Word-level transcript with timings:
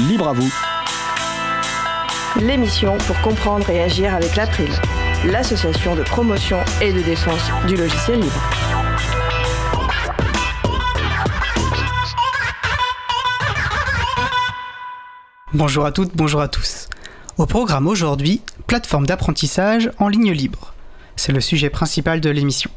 libre 0.00 0.28
à 0.28 0.32
vous. 0.32 0.52
L'émission 2.40 2.98
pour 2.98 3.18
comprendre 3.22 3.68
et 3.70 3.82
agir 3.82 4.14
avec 4.14 4.36
l'April, 4.36 4.68
l'association 5.24 5.96
de 5.96 6.02
promotion 6.02 6.58
et 6.82 6.92
de 6.92 7.00
défense 7.00 7.50
du 7.66 7.76
logiciel 7.76 8.20
libre. 8.20 8.50
Bonjour 15.54 15.86
à 15.86 15.92
toutes, 15.92 16.14
bonjour 16.14 16.42
à 16.42 16.48
tous. 16.48 16.88
Au 17.38 17.46
programme 17.46 17.86
aujourd'hui, 17.86 18.42
plateforme 18.66 19.06
d'apprentissage 19.06 19.90
en 19.98 20.08
ligne 20.08 20.32
libre. 20.32 20.74
C'est 21.16 21.32
le 21.32 21.40
sujet 21.40 21.70
principal 21.70 22.20
de 22.20 22.28
l'émission. 22.28 22.70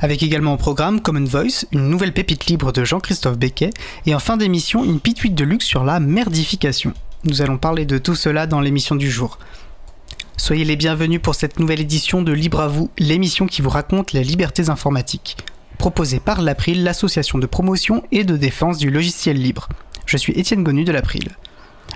Avec 0.00 0.22
également 0.22 0.54
au 0.54 0.56
programme 0.56 1.00
Common 1.00 1.24
Voice, 1.24 1.66
une 1.72 1.88
nouvelle 1.88 2.12
pépite 2.12 2.46
libre 2.46 2.72
de 2.72 2.84
Jean-Christophe 2.84 3.38
Becquet, 3.38 3.70
et 4.06 4.14
en 4.14 4.18
fin 4.18 4.36
d'émission, 4.36 4.84
une 4.84 5.00
pituite 5.00 5.34
de 5.34 5.44
luxe 5.44 5.66
sur 5.66 5.84
la 5.84 6.00
merdification. 6.00 6.92
Nous 7.24 7.42
allons 7.42 7.58
parler 7.58 7.84
de 7.84 7.98
tout 7.98 8.14
cela 8.14 8.46
dans 8.46 8.60
l'émission 8.60 8.94
du 8.94 9.10
jour. 9.10 9.38
Soyez 10.36 10.64
les 10.64 10.76
bienvenus 10.76 11.20
pour 11.20 11.34
cette 11.34 11.60
nouvelle 11.60 11.80
édition 11.80 12.22
de 12.22 12.32
Libre 12.32 12.60
à 12.60 12.68
vous, 12.68 12.90
l'émission 12.98 13.46
qui 13.46 13.60
vous 13.60 13.68
raconte 13.68 14.12
les 14.12 14.24
libertés 14.24 14.70
informatiques. 14.70 15.36
Proposée 15.76 16.18
par 16.18 16.40
l'April, 16.40 16.82
l'association 16.82 17.38
de 17.38 17.46
promotion 17.46 18.02
et 18.10 18.24
de 18.24 18.36
défense 18.36 18.78
du 18.78 18.90
logiciel 18.90 19.40
libre. 19.40 19.68
Je 20.06 20.16
suis 20.16 20.32
Étienne 20.32 20.64
Gonu 20.64 20.84
de 20.84 20.92
l'April. 20.92 21.28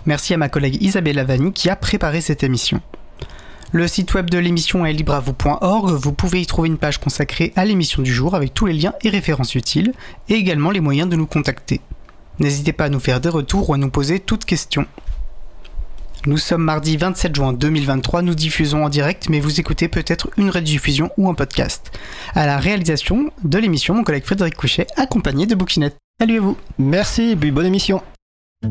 Merci 0.06 0.34
à 0.34 0.36
ma 0.36 0.50
collègue 0.50 0.82
Isabelle 0.82 1.16
Lavani 1.16 1.52
qui 1.52 1.70
a 1.70 1.76
préparé 1.76 2.20
cette 2.20 2.42
émission. 2.42 2.80
Le 3.74 3.88
site 3.88 4.14
web 4.14 4.30
de 4.30 4.38
l'émission 4.38 4.86
est 4.86 4.92
libreavou.org. 4.92 5.90
Vous 5.90 6.12
pouvez 6.12 6.40
y 6.40 6.46
trouver 6.46 6.68
une 6.68 6.78
page 6.78 6.98
consacrée 6.98 7.52
à 7.56 7.64
l'émission 7.64 8.02
du 8.02 8.14
jour 8.14 8.36
avec 8.36 8.54
tous 8.54 8.66
les 8.66 8.72
liens 8.72 8.92
et 9.02 9.08
références 9.08 9.56
utiles 9.56 9.94
et 10.28 10.34
également 10.34 10.70
les 10.70 10.78
moyens 10.78 11.10
de 11.10 11.16
nous 11.16 11.26
contacter. 11.26 11.80
N'hésitez 12.38 12.72
pas 12.72 12.84
à 12.84 12.88
nous 12.88 13.00
faire 13.00 13.20
des 13.20 13.30
retours 13.30 13.68
ou 13.68 13.74
à 13.74 13.76
nous 13.76 13.90
poser 13.90 14.20
toutes 14.20 14.44
questions. 14.44 14.86
Nous 16.26 16.38
sommes 16.38 16.62
mardi 16.62 16.96
27 16.96 17.34
juin 17.34 17.52
2023, 17.52 18.22
nous 18.22 18.36
diffusons 18.36 18.84
en 18.84 18.88
direct, 18.88 19.28
mais 19.28 19.40
vous 19.40 19.58
écoutez 19.58 19.88
peut-être 19.88 20.30
une 20.36 20.50
rediffusion 20.50 21.10
ou 21.16 21.28
un 21.28 21.34
podcast. 21.34 21.90
À 22.36 22.46
la 22.46 22.58
réalisation 22.58 23.32
de 23.42 23.58
l'émission, 23.58 23.94
mon 23.94 24.04
collègue 24.04 24.24
Frédéric 24.24 24.54
Couchet, 24.54 24.86
accompagné 24.94 25.46
de 25.46 25.56
Bouquinette. 25.56 25.96
Salut 26.20 26.38
à 26.38 26.42
vous 26.42 26.56
Merci 26.78 27.34
bonne 27.34 27.66
émission 27.66 28.04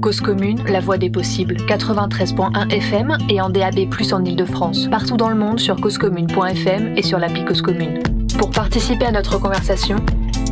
Cause 0.01 0.21
commune, 0.21 0.63
la 0.67 0.79
voix 0.79 0.97
des 0.97 1.09
possibles, 1.09 1.55
93.1 1.55 2.69
FM 2.71 3.17
et 3.29 3.41
en 3.41 3.49
DAB+, 3.49 3.87
en 4.11 4.25
Ile-de-France. 4.25 4.87
Partout 4.89 5.17
dans 5.17 5.29
le 5.29 5.35
monde 5.35 5.59
sur 5.59 5.79
causecommune.fm 5.79 6.97
et 6.97 7.03
sur 7.03 7.19
l'appli 7.19 7.45
Cause 7.45 7.61
Commune. 7.61 8.01
Pour 8.37 8.51
participer 8.51 9.05
à 9.05 9.11
notre 9.11 9.39
conversation, 9.39 9.97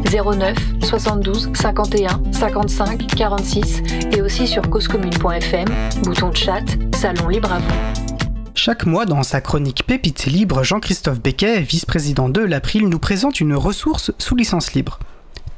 09 0.06 0.58
72 0.84 1.50
51 1.54 2.22
55 2.32 3.08
46 3.08 3.84
et 4.12 4.22
aussi 4.22 4.48
sur 4.48 4.70
causecommune.fm, 4.70 5.68
bouton 6.04 6.32
chat, 6.34 6.66
salon 6.94 7.28
libre 7.28 7.52
à 7.52 7.60
vous. 7.60 8.02
Chaque 8.54 8.86
mois, 8.86 9.06
dans 9.06 9.24
sa 9.24 9.42
chronique 9.42 9.86
Pépite 9.88 10.26
libre, 10.26 10.64
Jean-Christophe 10.64 11.22
Becquet, 11.22 11.62
vice-président 11.62 12.30
de 12.30 12.42
l'April, 12.42 12.90
nous 12.90 13.00
présente 13.00 13.40
une 13.40 13.56
ressource 13.56 14.12
sous 14.18 14.36
licence 14.36 14.74
libre. 14.74 15.00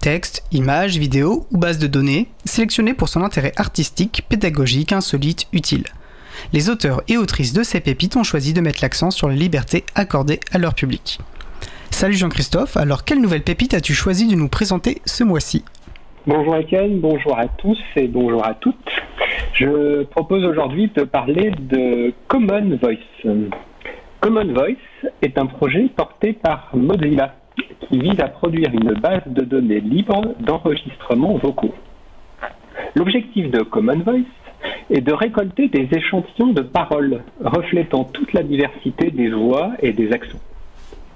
Texte, 0.04 0.44
images, 0.52 0.98
vidéos 0.98 1.48
ou 1.50 1.58
bases 1.58 1.80
de 1.80 1.88
données, 1.88 2.28
sélectionnées 2.44 2.94
pour 2.94 3.08
son 3.08 3.24
intérêt 3.24 3.54
artistique, 3.56 4.26
pédagogique, 4.28 4.92
insolite, 4.92 5.48
utile. 5.54 5.86
Les 6.52 6.70
auteurs 6.70 7.04
et 7.08 7.16
autrices 7.16 7.54
de 7.54 7.64
ces 7.64 7.80
pépites 7.80 8.18
ont 8.18 8.24
choisi 8.24 8.52
de 8.52 8.60
mettre 8.60 8.80
l'accent 8.82 9.12
sur 9.12 9.30
les 9.30 9.38
libertés 9.38 9.86
accordées 9.96 10.42
à 10.52 10.58
leur 10.58 10.74
public. 10.76 11.20
Salut 11.90 12.16
Jean-Christophe, 12.16 12.76
alors 12.76 13.06
quelle 13.06 13.22
nouvelle 13.22 13.44
pépite 13.44 13.74
as-tu 13.74 13.94
choisi 13.94 14.28
de 14.28 14.36
nous 14.36 14.50
présenter 14.50 15.02
ce 15.06 15.24
mois-ci? 15.24 15.64
Bonjour 16.28 16.58
Etienne, 16.58 17.00
bonjour 17.00 17.40
à 17.40 17.48
tous 17.48 17.80
et 17.96 18.10
bonjour 18.10 18.46
à 18.46 18.56
toutes. 18.56 18.76
Je 19.54 20.04
propose 20.04 20.44
aujourd'hui 20.44 20.92
de 20.94 21.04
parler 21.04 21.54
de 21.58 22.14
Common 22.28 22.78
Voice. 22.82 23.48
Common 24.20 24.54
Voice 24.54 25.10
est 25.22 25.38
un 25.38 25.46
projet 25.46 25.90
porté 25.96 26.34
par 26.34 26.72
Mozilla 26.74 27.36
qui 27.88 28.00
vise 28.00 28.20
à 28.20 28.28
produire 28.28 28.70
une 28.74 28.94
base 28.94 29.28
de 29.28 29.44
données 29.44 29.80
libre 29.80 30.34
d'enregistrement 30.40 31.38
vocaux. 31.38 31.74
L'objectif 32.96 33.50
de 33.52 33.62
Common 33.62 34.00
Voice 34.00 34.26
est 34.90 35.02
de 35.02 35.14
récolter 35.14 35.68
des 35.68 35.88
échantillons 35.92 36.54
de 36.54 36.62
paroles 36.62 37.22
reflétant 37.44 38.06
toute 38.06 38.34
la 38.34 38.44
diversité 38.44 39.12
des 39.12 39.30
voix 39.30 39.72
et 39.82 39.94
des 39.94 40.12
accents. 40.12 40.40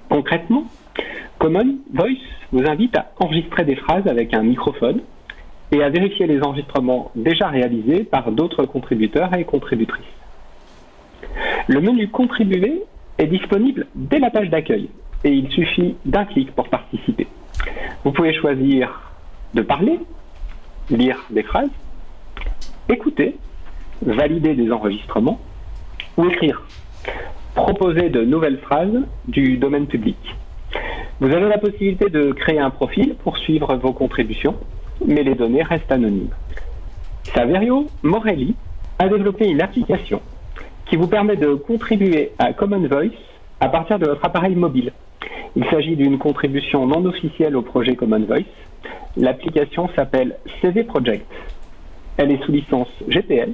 Concrètement, 0.08 0.64
Common 1.38 1.76
Voice 1.92 2.16
vous 2.52 2.66
invite 2.66 2.96
à 2.96 3.10
enregistrer 3.20 3.64
des 3.64 3.76
phrases 3.76 4.06
avec 4.06 4.34
un 4.34 4.42
microphone 4.42 5.00
et 5.72 5.82
à 5.82 5.90
vérifier 5.90 6.26
les 6.26 6.42
enregistrements 6.42 7.10
déjà 7.14 7.48
réalisés 7.48 8.04
par 8.04 8.32
d'autres 8.32 8.64
contributeurs 8.64 9.34
et 9.34 9.44
contributrices. 9.44 10.04
Le 11.66 11.80
menu 11.80 12.08
Contribuer 12.08 12.82
est 13.18 13.26
disponible 13.26 13.86
dès 13.94 14.18
la 14.18 14.30
page 14.30 14.48
d'accueil 14.48 14.88
et 15.24 15.30
il 15.30 15.50
suffit 15.50 15.96
d'un 16.04 16.24
clic 16.24 16.54
pour 16.54 16.68
participer. 16.68 17.26
Vous 18.04 18.12
pouvez 18.12 18.34
choisir 18.34 19.00
de 19.54 19.62
parler, 19.62 19.98
lire 20.90 21.18
des 21.30 21.42
phrases, 21.42 21.70
écouter, 22.88 23.36
valider 24.02 24.54
des 24.54 24.70
enregistrements 24.70 25.40
ou 26.16 26.26
écrire, 26.26 26.62
proposer 27.54 28.08
de 28.10 28.24
nouvelles 28.24 28.58
phrases 28.58 29.02
du 29.26 29.56
domaine 29.56 29.86
public. 29.86 30.16
Vous 31.20 31.32
avez 31.32 31.48
la 31.48 31.58
possibilité 31.58 32.10
de 32.10 32.32
créer 32.32 32.60
un 32.60 32.70
profil 32.70 33.16
pour 33.22 33.36
suivre 33.38 33.74
vos 33.76 33.92
contributions, 33.92 34.54
mais 35.04 35.22
les 35.24 35.34
données 35.34 35.62
restent 35.62 35.90
anonymes. 35.90 36.30
Saverio 37.34 37.88
Morelli 38.02 38.54
a 38.98 39.08
développé 39.08 39.48
une 39.48 39.60
application 39.60 40.20
qui 40.86 40.96
vous 40.96 41.08
permet 41.08 41.36
de 41.36 41.54
contribuer 41.54 42.32
à 42.38 42.52
Common 42.52 42.86
Voice 42.86 43.10
à 43.60 43.68
partir 43.68 43.98
de 43.98 44.06
votre 44.06 44.24
appareil 44.24 44.54
mobile. 44.54 44.92
Il 45.56 45.64
s'agit 45.66 45.96
d'une 45.96 46.18
contribution 46.18 46.86
non 46.86 47.04
officielle 47.04 47.56
au 47.56 47.62
projet 47.62 47.96
Common 47.96 48.20
Voice. 48.20 48.44
L'application 49.16 49.88
s'appelle 49.96 50.36
CV 50.60 50.84
Project. 50.84 51.26
Elle 52.16 52.32
est 52.32 52.42
sous 52.44 52.52
licence 52.52 52.88
GPL 53.08 53.52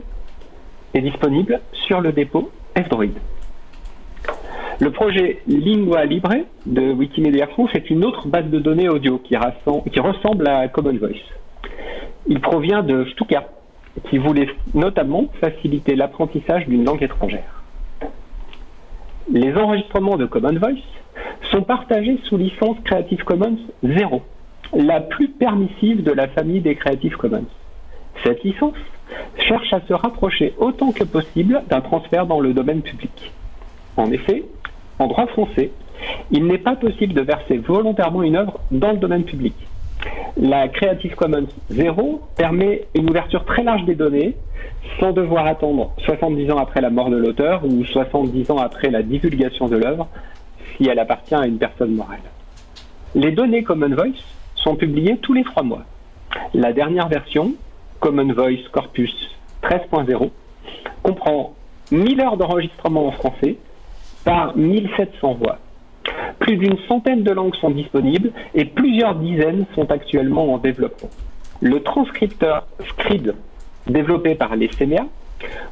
et 0.94 1.00
disponible 1.00 1.60
sur 1.86 2.00
le 2.00 2.12
dépôt 2.12 2.50
F-Droid. 2.76 3.12
Le 4.80 4.90
projet 4.90 5.40
Lingua 5.46 6.04
Libre 6.04 6.34
de 6.66 6.92
Wikimedia 6.92 7.46
France 7.46 7.70
est 7.74 7.88
une 7.90 8.04
autre 8.04 8.26
base 8.26 8.46
de 8.46 8.58
données 8.58 8.88
audio 8.88 9.18
qui, 9.18 9.36
qui 9.92 10.00
ressemble 10.00 10.48
à 10.48 10.66
Common 10.68 10.96
Voice. 10.96 11.22
Il 12.26 12.40
provient 12.40 12.82
de 12.82 13.04
Stuka, 13.12 13.44
qui 14.10 14.18
voulait 14.18 14.48
notamment 14.74 15.26
faciliter 15.40 15.94
l'apprentissage 15.94 16.66
d'une 16.66 16.84
langue 16.84 17.02
étrangère. 17.02 17.62
Les 19.30 19.54
enregistrements 19.54 20.16
de 20.16 20.26
Common 20.26 20.58
Voice 20.58 20.82
sont 21.50 21.62
partagés 21.62 22.18
sous 22.24 22.36
licence 22.36 22.76
Creative 22.84 23.24
Commons 23.24 23.58
0, 23.82 24.22
la 24.74 25.00
plus 25.00 25.28
permissive 25.28 26.02
de 26.02 26.12
la 26.12 26.28
famille 26.28 26.60
des 26.60 26.74
Creative 26.74 27.16
Commons. 27.16 27.46
Cette 28.24 28.42
licence 28.42 28.74
cherche 29.38 29.72
à 29.72 29.80
se 29.86 29.92
rapprocher 29.92 30.54
autant 30.58 30.92
que 30.92 31.04
possible 31.04 31.62
d'un 31.68 31.80
transfert 31.80 32.26
dans 32.26 32.40
le 32.40 32.52
domaine 32.52 32.82
public. 32.82 33.32
En 33.96 34.10
effet, 34.10 34.44
en 34.98 35.06
droit 35.06 35.26
français, 35.26 35.70
il 36.30 36.46
n'est 36.46 36.58
pas 36.58 36.76
possible 36.76 37.14
de 37.14 37.20
verser 37.20 37.58
volontairement 37.58 38.22
une 38.22 38.36
œuvre 38.36 38.60
dans 38.70 38.92
le 38.92 38.98
domaine 38.98 39.24
public. 39.24 39.54
La 40.36 40.68
Creative 40.68 41.14
Commons 41.14 41.46
0 41.70 42.20
permet 42.36 42.86
une 42.94 43.08
ouverture 43.08 43.44
très 43.44 43.62
large 43.62 43.84
des 43.84 43.94
données 43.94 44.34
sans 45.00 45.12
devoir 45.12 45.46
attendre 45.46 45.92
70 46.04 46.50
ans 46.50 46.58
après 46.58 46.80
la 46.80 46.90
mort 46.90 47.10
de 47.10 47.16
l'auteur 47.16 47.64
ou 47.64 47.84
70 47.84 48.50
ans 48.50 48.58
après 48.58 48.90
la 48.90 49.02
divulgation 49.02 49.68
de 49.68 49.76
l'œuvre 49.76 50.08
si 50.76 50.88
elle 50.88 50.98
appartient 50.98 51.34
à 51.34 51.46
une 51.46 51.58
personne 51.58 51.94
morale. 51.94 52.20
Les 53.14 53.32
données 53.32 53.62
Common 53.62 53.94
Voice 53.94 54.22
sont 54.56 54.76
publiées 54.76 55.18
tous 55.18 55.32
les 55.32 55.44
trois 55.44 55.62
mois. 55.62 55.84
La 56.52 56.72
dernière 56.72 57.08
version, 57.08 57.54
Common 58.00 58.32
Voice 58.32 58.68
Corpus 58.72 59.14
13.0, 59.62 60.30
comprend 61.02 61.54
1000 61.90 62.20
heures 62.20 62.36
d'enregistrement 62.36 63.06
en 63.06 63.12
français 63.12 63.56
par 64.24 64.56
1700 64.56 65.34
voix. 65.34 65.58
Plus 66.38 66.56
d'une 66.56 66.76
centaine 66.88 67.22
de 67.22 67.30
langues 67.30 67.54
sont 67.56 67.70
disponibles 67.70 68.32
et 68.54 68.64
plusieurs 68.64 69.14
dizaines 69.14 69.66
sont 69.74 69.90
actuellement 69.90 70.52
en 70.52 70.58
développement. 70.58 71.10
Le 71.60 71.82
transcripteur 71.82 72.66
Scrid, 72.88 73.34
développé 73.86 74.34
par 74.34 74.56
les 74.56 74.68
CNA, 74.68 75.06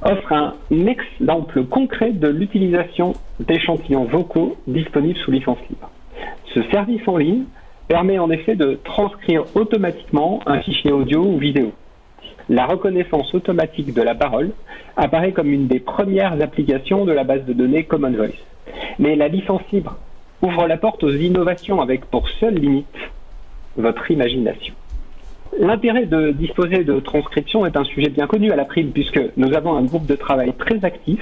offre 0.02 0.32
un 0.32 0.54
exemple 0.86 1.64
concret 1.64 2.12
de 2.12 2.28
l'utilisation 2.28 3.12
d'échantillons 3.40 4.04
vocaux 4.04 4.56
disponibles 4.66 5.18
sous 5.18 5.30
licence 5.30 5.58
libre. 5.70 5.90
Ce 6.54 6.62
service 6.70 7.06
en 7.06 7.16
ligne 7.16 7.44
permet 7.88 8.18
en 8.18 8.30
effet 8.30 8.56
de 8.56 8.78
transcrire 8.84 9.44
automatiquement 9.54 10.40
un 10.46 10.60
fichier 10.60 10.92
audio 10.92 11.22
ou 11.22 11.38
vidéo. 11.38 11.72
La 12.48 12.66
reconnaissance 12.66 13.34
automatique 13.34 13.94
de 13.94 14.02
la 14.02 14.14
parole 14.14 14.50
apparaît 14.96 15.32
comme 15.32 15.52
une 15.52 15.68
des 15.68 15.80
premières 15.80 16.40
applications 16.42 17.04
de 17.04 17.12
la 17.12 17.24
base 17.24 17.44
de 17.44 17.52
données 17.52 17.84
Common 17.84 18.12
Voice. 18.12 18.30
Mais 18.98 19.16
la 19.16 19.28
licence 19.28 19.62
libre 19.72 19.96
ouvre 20.42 20.66
la 20.66 20.76
porte 20.76 21.04
aux 21.04 21.12
innovations 21.12 21.80
avec 21.80 22.04
pour 22.06 22.28
seule 22.28 22.54
limite 22.54 22.86
votre 23.76 24.10
imagination. 24.10 24.74
L'intérêt 25.58 26.06
de 26.06 26.30
disposer 26.30 26.82
de 26.82 26.98
transcription 27.00 27.66
est 27.66 27.76
un 27.76 27.84
sujet 27.84 28.08
bien 28.08 28.26
connu 28.26 28.50
à 28.50 28.56
la 28.56 28.64
prime 28.64 28.90
puisque 28.90 29.20
nous 29.36 29.54
avons 29.54 29.76
un 29.76 29.82
groupe 29.82 30.06
de 30.06 30.14
travail 30.14 30.52
très 30.58 30.82
actif 30.84 31.20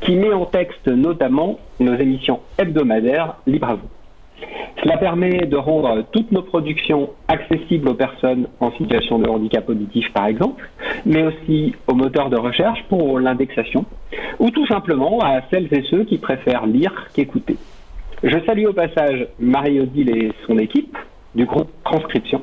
qui 0.00 0.16
met 0.16 0.32
en 0.32 0.46
texte 0.46 0.88
notamment 0.88 1.58
nos 1.78 1.94
émissions 1.94 2.40
hebdomadaires 2.58 3.36
Libre 3.46 3.68
à 3.68 3.74
vous. 3.76 3.88
Cela 4.82 4.96
permet 4.96 5.46
de 5.46 5.56
rendre 5.56 6.02
toutes 6.10 6.32
nos 6.32 6.42
productions 6.42 7.10
accessibles 7.28 7.88
aux 7.88 7.94
personnes 7.94 8.48
en 8.58 8.72
situation 8.72 9.20
de 9.20 9.28
handicap 9.28 9.68
auditif, 9.68 10.12
par 10.12 10.26
exemple, 10.26 10.68
mais 11.06 11.22
aussi 11.22 11.76
aux 11.86 11.94
moteurs 11.94 12.30
de 12.30 12.36
recherche 12.36 12.82
pour 12.88 13.20
l'indexation, 13.20 13.84
ou 14.40 14.50
tout 14.50 14.66
simplement 14.66 15.20
à 15.20 15.40
celles 15.52 15.72
et 15.72 15.84
ceux 15.88 16.02
qui 16.02 16.18
préfèrent 16.18 16.66
lire 16.66 16.92
qu'écouter. 17.14 17.56
Je 18.24 18.38
salue 18.44 18.66
au 18.66 18.72
passage 18.72 19.28
Marie-Odile 19.38 20.10
et 20.10 20.32
son 20.48 20.58
équipe 20.58 20.96
du 21.36 21.44
groupe 21.44 21.70
Transcription. 21.84 22.42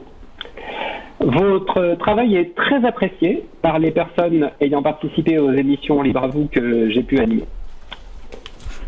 Votre 1.22 1.96
travail 2.00 2.36
est 2.38 2.56
très 2.56 2.86
apprécié 2.86 3.44
par 3.62 3.78
les 3.78 3.92
personnes 3.92 4.52
ayant 4.62 4.82
participé 4.82 5.38
aux 5.38 5.52
émissions 5.52 6.02
Libre 6.02 6.24
à 6.24 6.28
vous 6.28 6.48
que 6.48 6.90
j'ai 6.90 7.04
pu 7.04 7.20
animer. 7.20 7.44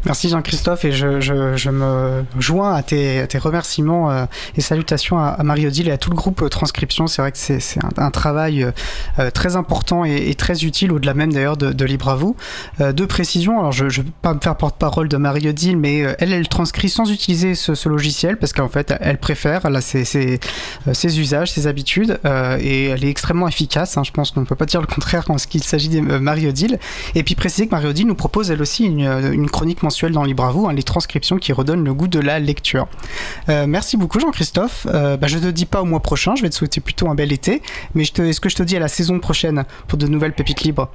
Merci 0.05 0.29
Jean-Christophe 0.29 0.83
et 0.85 0.91
je, 0.91 1.21
je, 1.21 1.55
je, 1.55 1.69
me 1.69 2.23
joins 2.39 2.73
à 2.73 2.81
tes, 2.81 3.23
tes 3.27 3.37
remerciements 3.37 4.09
euh, 4.09 4.25
et 4.57 4.61
salutations 4.61 5.19
à, 5.19 5.37
Marie-Odile 5.43 5.89
et 5.89 5.91
à 5.91 5.97
tout 5.99 6.09
le 6.09 6.15
groupe 6.15 6.41
euh, 6.41 6.49
Transcription. 6.49 7.05
C'est 7.05 7.21
vrai 7.21 7.31
que 7.31 7.37
c'est 7.37 7.59
un, 7.83 8.03
un, 8.03 8.09
travail 8.09 8.65
euh, 9.19 9.29
très 9.29 9.55
important 9.55 10.03
et, 10.03 10.33
très 10.33 10.65
utile, 10.65 10.91
au-delà 10.91 11.13
même 11.13 11.31
d'ailleurs 11.31 11.55
de, 11.55 11.71
de, 11.71 11.85
Libre 11.85 12.09
à 12.09 12.15
vous. 12.15 12.35
Deux 12.79 13.05
précisions, 13.05 13.59
alors 13.59 13.73
je 13.73 13.83
ne 13.83 13.89
vais 13.89 14.03
pas 14.21 14.33
me 14.33 14.39
faire 14.39 14.55
porte-parole 14.55 15.09
de 15.09 15.17
Marie-Odile, 15.17 15.77
mais 15.77 15.99
elle, 16.19 16.31
elle 16.31 16.47
transcrit 16.47 16.89
sans 16.89 17.11
utiliser 17.11 17.53
ce, 17.53 17.75
ce 17.75 17.89
logiciel 17.89 18.37
parce 18.37 18.53
qu'en 18.53 18.69
fait, 18.69 18.93
elle 19.01 19.17
préfère, 19.17 19.65
elle 19.65 19.75
a 19.75 19.81
ses, 19.81 20.39
usages, 21.19 21.51
ses 21.51 21.67
habitudes 21.67 22.19
et 22.59 22.85
elle 22.85 23.03
est 23.03 23.09
extrêmement 23.09 23.47
efficace. 23.47 23.97
Hein, 23.97 24.03
je 24.03 24.11
pense 24.11 24.31
qu'on 24.31 24.41
ne 24.41 24.45
peut 24.45 24.55
pas 24.55 24.65
dire 24.65 24.79
le 24.79 24.87
contraire 24.87 25.25
quand 25.25 25.37
il 25.53 25.63
s'agit 25.63 25.89
de 25.89 25.99
Marie-Odile. 25.99 26.79
Et 27.13 27.23
puis 27.23 27.35
préciser 27.35 27.67
que 27.67 27.71
Marie-Odile 27.71 28.07
nous 28.07 28.15
propose 28.15 28.51
elle 28.51 28.61
aussi 28.61 28.85
une, 28.85 29.01
une 29.33 29.49
chronique 29.49 29.83
mensuelle 29.83 29.90
dans 30.11 30.23
Libre 30.23 30.43
à 30.43 30.51
vous, 30.51 30.67
hein, 30.67 30.73
les 30.73 30.83
transcriptions 30.83 31.37
qui 31.37 31.53
redonnent 31.53 31.83
le 31.83 31.93
goût 31.93 32.07
de 32.07 32.19
la 32.19 32.39
lecture. 32.39 32.87
Euh, 33.49 33.65
merci 33.67 33.97
beaucoup 33.97 34.19
Jean-Christophe. 34.19 34.87
Euh, 34.89 35.17
bah, 35.17 35.27
je 35.27 35.37
te 35.37 35.47
dis 35.47 35.65
pas 35.65 35.81
au 35.81 35.85
mois 35.85 35.99
prochain, 35.99 36.35
je 36.35 36.41
vais 36.41 36.49
te 36.49 36.55
souhaiter 36.55 36.81
plutôt 36.81 37.09
un 37.09 37.15
bel 37.15 37.31
été, 37.31 37.61
mais 37.93 38.03
est-ce 38.03 38.41
que 38.41 38.49
je 38.49 38.55
te 38.55 38.63
dis 38.63 38.75
à 38.75 38.79
la 38.79 38.87
saison 38.87 39.19
prochaine 39.19 39.65
pour 39.87 39.97
de 39.97 40.07
nouvelles 40.07 40.33
pépites 40.33 40.61
libres? 40.61 40.89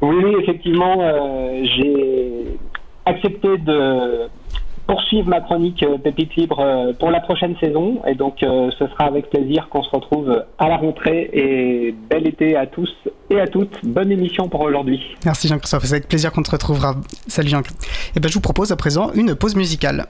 Oui, 0.00 0.34
effectivement, 0.40 0.96
euh, 1.00 1.62
j'ai 1.76 2.58
accepté 3.06 3.58
de 3.58 4.28
poursuivre 4.90 5.28
ma 5.28 5.40
chronique 5.40 5.82
euh, 5.84 5.98
Pépite 5.98 6.34
Libre 6.34 6.58
euh, 6.60 6.92
pour 6.98 7.10
la 7.10 7.20
prochaine 7.20 7.54
saison. 7.60 8.02
Et 8.06 8.14
donc, 8.14 8.42
euh, 8.42 8.70
ce 8.76 8.86
sera 8.88 9.04
avec 9.04 9.30
plaisir 9.30 9.68
qu'on 9.68 9.84
se 9.84 9.90
retrouve 9.90 10.44
à 10.58 10.68
la 10.68 10.76
rentrée. 10.76 11.30
Et 11.32 11.94
bel 12.10 12.26
été 12.26 12.56
à 12.56 12.66
tous 12.66 12.90
et 13.30 13.40
à 13.40 13.46
toutes. 13.46 13.84
Bonne 13.84 14.10
émission 14.10 14.48
pour 14.48 14.62
aujourd'hui. 14.62 15.00
Merci 15.24 15.46
Jean-Christophe. 15.46 15.84
C'est 15.84 15.94
avec 15.94 16.08
plaisir 16.08 16.32
qu'on 16.32 16.42
te 16.42 16.50
retrouvera. 16.50 16.96
Salut 17.28 17.48
Jean. 17.48 17.60
Et 18.16 18.20
ben, 18.20 18.28
je 18.28 18.34
vous 18.34 18.40
propose 18.40 18.72
à 18.72 18.76
présent 18.76 19.12
une 19.14 19.36
pause 19.36 19.54
musicale. 19.54 20.06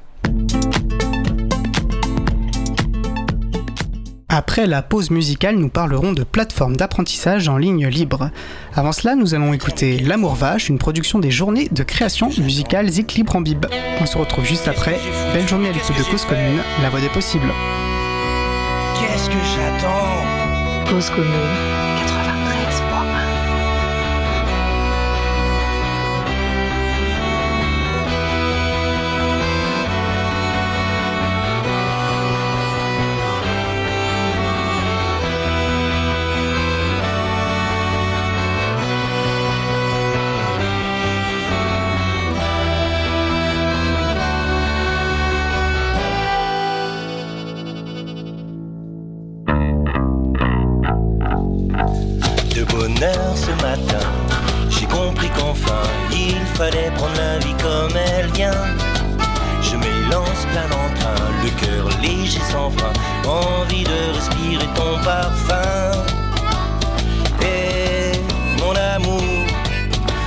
Après 4.33 4.69
la 4.69 4.81
pause 4.81 5.11
musicale, 5.11 5.57
nous 5.57 5.69
parlerons 5.69 6.13
de 6.13 6.23
plateformes 6.23 6.77
d'apprentissage 6.77 7.49
en 7.49 7.57
ligne 7.57 7.89
libre. 7.89 8.31
Avant 8.77 8.93
cela, 8.93 9.17
nous 9.17 9.35
allons 9.35 9.53
écouter 9.53 9.99
L'amour 9.99 10.37
vache, 10.37 10.69
une 10.69 10.79
production 10.79 11.19
des 11.19 11.33
journées 11.33 11.69
de 11.73 11.83
création 11.83 12.31
musicale 12.39 12.89
Zik 12.89 13.15
Libre 13.15 13.35
en 13.35 13.41
Bib. 13.41 13.67
On 14.01 14.07
se 14.07 14.17
retrouve 14.17 14.45
juste 14.45 14.69
après. 14.69 15.01
Belle 15.35 15.49
journée 15.49 15.69
à 15.69 15.73
l'écoute 15.73 15.99
de 15.99 16.05
Cause 16.05 16.25
Commune, 16.27 16.61
la 16.81 16.91
voix 16.91 17.01
des 17.01 17.09
possibles. 17.09 17.53
Qu'est-ce 19.01 19.29
que 19.29 19.35
j'attends? 19.57 20.89
Cause 20.89 21.11
Commune 21.11 22.10
De 51.81 52.65
bonne 52.65 53.03
heure 53.03 53.35
ce 53.35 53.51
matin, 53.63 54.07
j'ai 54.69 54.85
compris 54.85 55.29
qu'enfin 55.31 55.83
il 56.13 56.37
fallait 56.55 56.91
prendre 56.95 57.17
la 57.17 57.39
vie 57.39 57.55
comme 57.63 57.97
elle 57.97 58.31
vient. 58.33 58.67
Je 59.63 59.77
m'élance 59.77 60.45
plein 60.53 60.69
d'entrain, 60.69 61.15
le 61.43 61.51
cœur 61.65 61.89
léger 62.03 62.41
sans 62.53 62.71
frein, 62.71 62.93
envie 63.27 63.85
de 63.85 64.15
respirer 64.15 64.67
ton 64.75 65.03
parfum. 65.03 65.93
Et 67.41 68.13
mon 68.59 68.75
amour, 68.95 69.47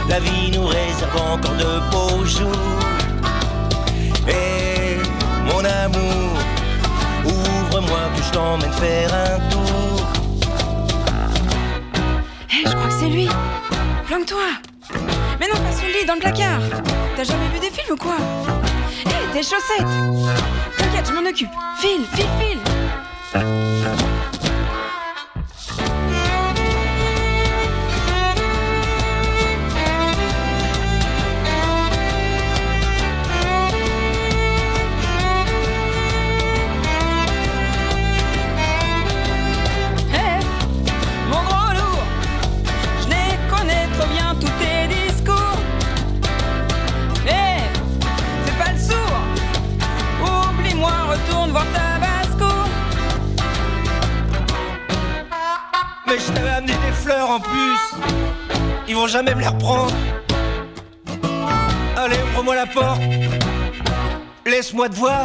la 0.10 0.20
vie 0.20 0.52
nous 0.52 0.66
réserve 0.66 1.16
encore 1.34 1.56
de 1.56 1.92
beaux 1.92 2.26
jours. 2.26 2.50
Et 4.28 4.98
mon 5.46 5.64
amour, 5.64 6.38
ouvre-moi 7.26 8.00
que 8.16 8.24
je 8.24 8.32
t'emmène 8.32 8.72
faire 8.74 9.14
un 9.14 9.50
tour. 9.50 9.53
Je 12.66 12.76
crois 12.76 12.88
que 12.88 12.94
c'est 12.94 13.10
lui. 13.10 13.28
Planque-toi. 14.08 14.48
Mais 15.40 15.48
non, 15.48 15.60
pas 15.60 15.72
sous 15.72 15.86
le 15.86 16.00
lit, 16.00 16.06
dans 16.06 16.16
le 16.16 16.20
placard. 16.20 16.62
T'as 17.16 17.24
jamais 17.24 17.48
vu 17.54 17.60
des 17.60 17.70
films 17.70 17.94
ou 17.94 17.98
quoi? 17.98 18.16
Hé, 19.06 19.34
tes 19.34 19.44
chaussettes. 19.44 19.88
T'inquiète, 20.78 21.08
je 21.08 21.14
m'en 21.14 21.30
occupe. 21.30 21.50
File, 21.80 22.06
file, 22.14 22.30
file. 22.40 22.60
Ils 59.26 59.30
vont 59.30 59.32
jamais 59.32 59.36
me 59.36 59.42
les 59.42 59.48
reprendre. 59.48 59.94
Allez, 61.96 62.18
ouvre-moi 62.32 62.56
la 62.56 62.66
porte. 62.66 63.02
Laisse-moi 64.46 64.90
te 64.90 64.96
voir. 64.96 65.24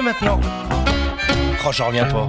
Mieux 0.00 0.04
maintenant. 0.04 0.40
Oh 1.66 1.70
j'en 1.72 1.88
reviens 1.88 2.06
pas. 2.06 2.28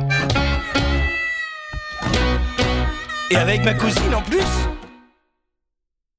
Et 3.29 3.35
avec 3.35 3.63
ma 3.63 3.73
cousine 3.73 4.13
en 4.15 4.21
plus 4.21 4.45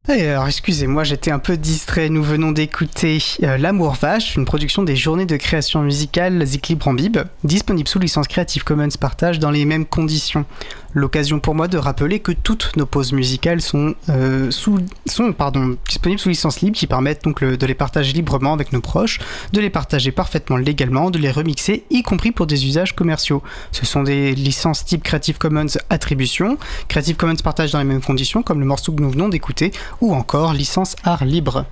alors, 0.09 0.47
excusez-moi, 0.47 1.05
j'étais 1.05 1.31
un 1.31 1.39
peu 1.39 1.57
distrait. 1.57 2.11
Nous 2.11 2.23
venons 2.23 2.53
d'écouter 2.53 3.19
euh, 3.45 3.57
L'amour 3.57 3.95
vache, 3.95 4.37
une 4.37 4.45
production 4.45 4.83
des 4.83 4.97
journées 4.97 5.25
de 5.27 5.37
création 5.37 5.81
musicale 5.81 6.45
Zik 6.45 6.69
Libre 6.69 6.89
en 6.89 6.93
Bib, 6.93 7.19
disponible 7.45 7.89
sous 7.89 8.01
licence 8.01 8.29
Creative 8.29 8.65
Commons 8.65 8.89
partage 9.01 9.39
dans 9.39 9.51
les 9.51 9.65
mêmes 9.65 9.87
conditions. 9.87 10.45
L'occasion 10.95 11.41
pour 11.41 11.55
moi 11.55 11.69
de 11.69 11.79
rappeler 11.79 12.21
que 12.21 12.33
toutes 12.33 12.77
nos 12.77 12.87
pauses 12.87 13.13
musicales 13.13 13.61
sont, 13.61 13.95
euh, 14.09 14.51
sont 14.51 15.33
pardon, 15.33 15.77
disponibles 15.89 16.21
sous 16.21 16.29
licence 16.29 16.61
libre 16.61 16.77
qui 16.77 16.87
permettent 16.87 17.25
donc 17.25 17.43
de 17.43 17.67
les 17.67 17.75
partager 17.75 18.13
librement 18.13 18.53
avec 18.53 18.73
nos 18.73 18.81
proches, 18.81 19.19
de 19.53 19.61
les 19.61 19.71
partager 19.71 20.13
parfaitement 20.13 20.57
légalement, 20.57 21.11
de 21.11 21.19
les 21.19 21.31
remixer, 21.31 21.85
y 21.91 22.03
compris 22.03 22.33
pour 22.33 22.47
des 22.47 22.67
usages 22.67 22.95
commerciaux. 22.95 23.43
Ce 23.71 23.87
sont 23.87 24.03
des 24.03 24.35
licences 24.35 24.85
type 24.85 25.03
Creative 25.03 25.39
Commons 25.39 25.79
Attribution, 25.91 26.59
Creative 26.89 27.17
Commons 27.17 27.37
partage 27.43 27.73
dans 27.73 27.79
les 27.79 27.85
mêmes 27.85 28.03
conditions 28.03 28.43
comme 28.43 28.61
le 28.61 28.67
morceau 28.67 28.93
que 28.93 29.03
nous 29.03 29.11
venons 29.11 29.29
d'écouter, 29.29 29.73
ou 30.01 30.15
encore 30.15 30.53
licence 30.53 30.97
art 31.05 31.25
libre. 31.25 31.67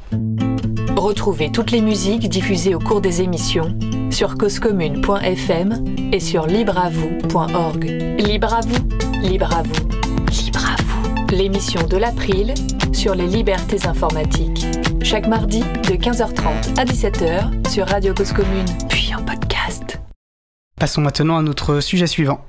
Retrouvez 0.96 1.50
toutes 1.50 1.70
les 1.70 1.80
musiques 1.80 2.28
diffusées 2.28 2.74
au 2.74 2.78
cours 2.78 3.00
des 3.00 3.22
émissions 3.22 3.78
sur 4.10 4.36
causecommune.fm 4.36 5.84
et 6.12 6.20
sur 6.20 6.46
libreavoue.org. 6.46 7.84
Libre 8.18 8.54
à 8.54 8.60
vous, 8.60 9.09
libre 9.22 9.54
à 9.54 9.62
vous, 9.62 9.88
libre 10.44 10.64
à 10.64 10.82
vous. 10.82 11.26
L'émission 11.36 11.86
de 11.86 11.96
l'April 11.96 12.54
sur 12.92 13.14
les 13.14 13.26
libertés 13.26 13.86
informatiques. 13.86 14.66
Chaque 15.02 15.26
mardi 15.26 15.60
de 15.60 15.94
15h30 15.94 16.78
à 16.78 16.84
17h 16.84 17.68
sur 17.70 17.86
Radio 17.86 18.14
Cause 18.14 18.32
Commune, 18.32 18.66
puis 18.88 19.12
en 19.14 19.22
podcast. 19.22 20.00
Passons 20.78 21.00
maintenant 21.00 21.36
à 21.36 21.42
notre 21.42 21.80
sujet 21.80 22.06
suivant. 22.06 22.44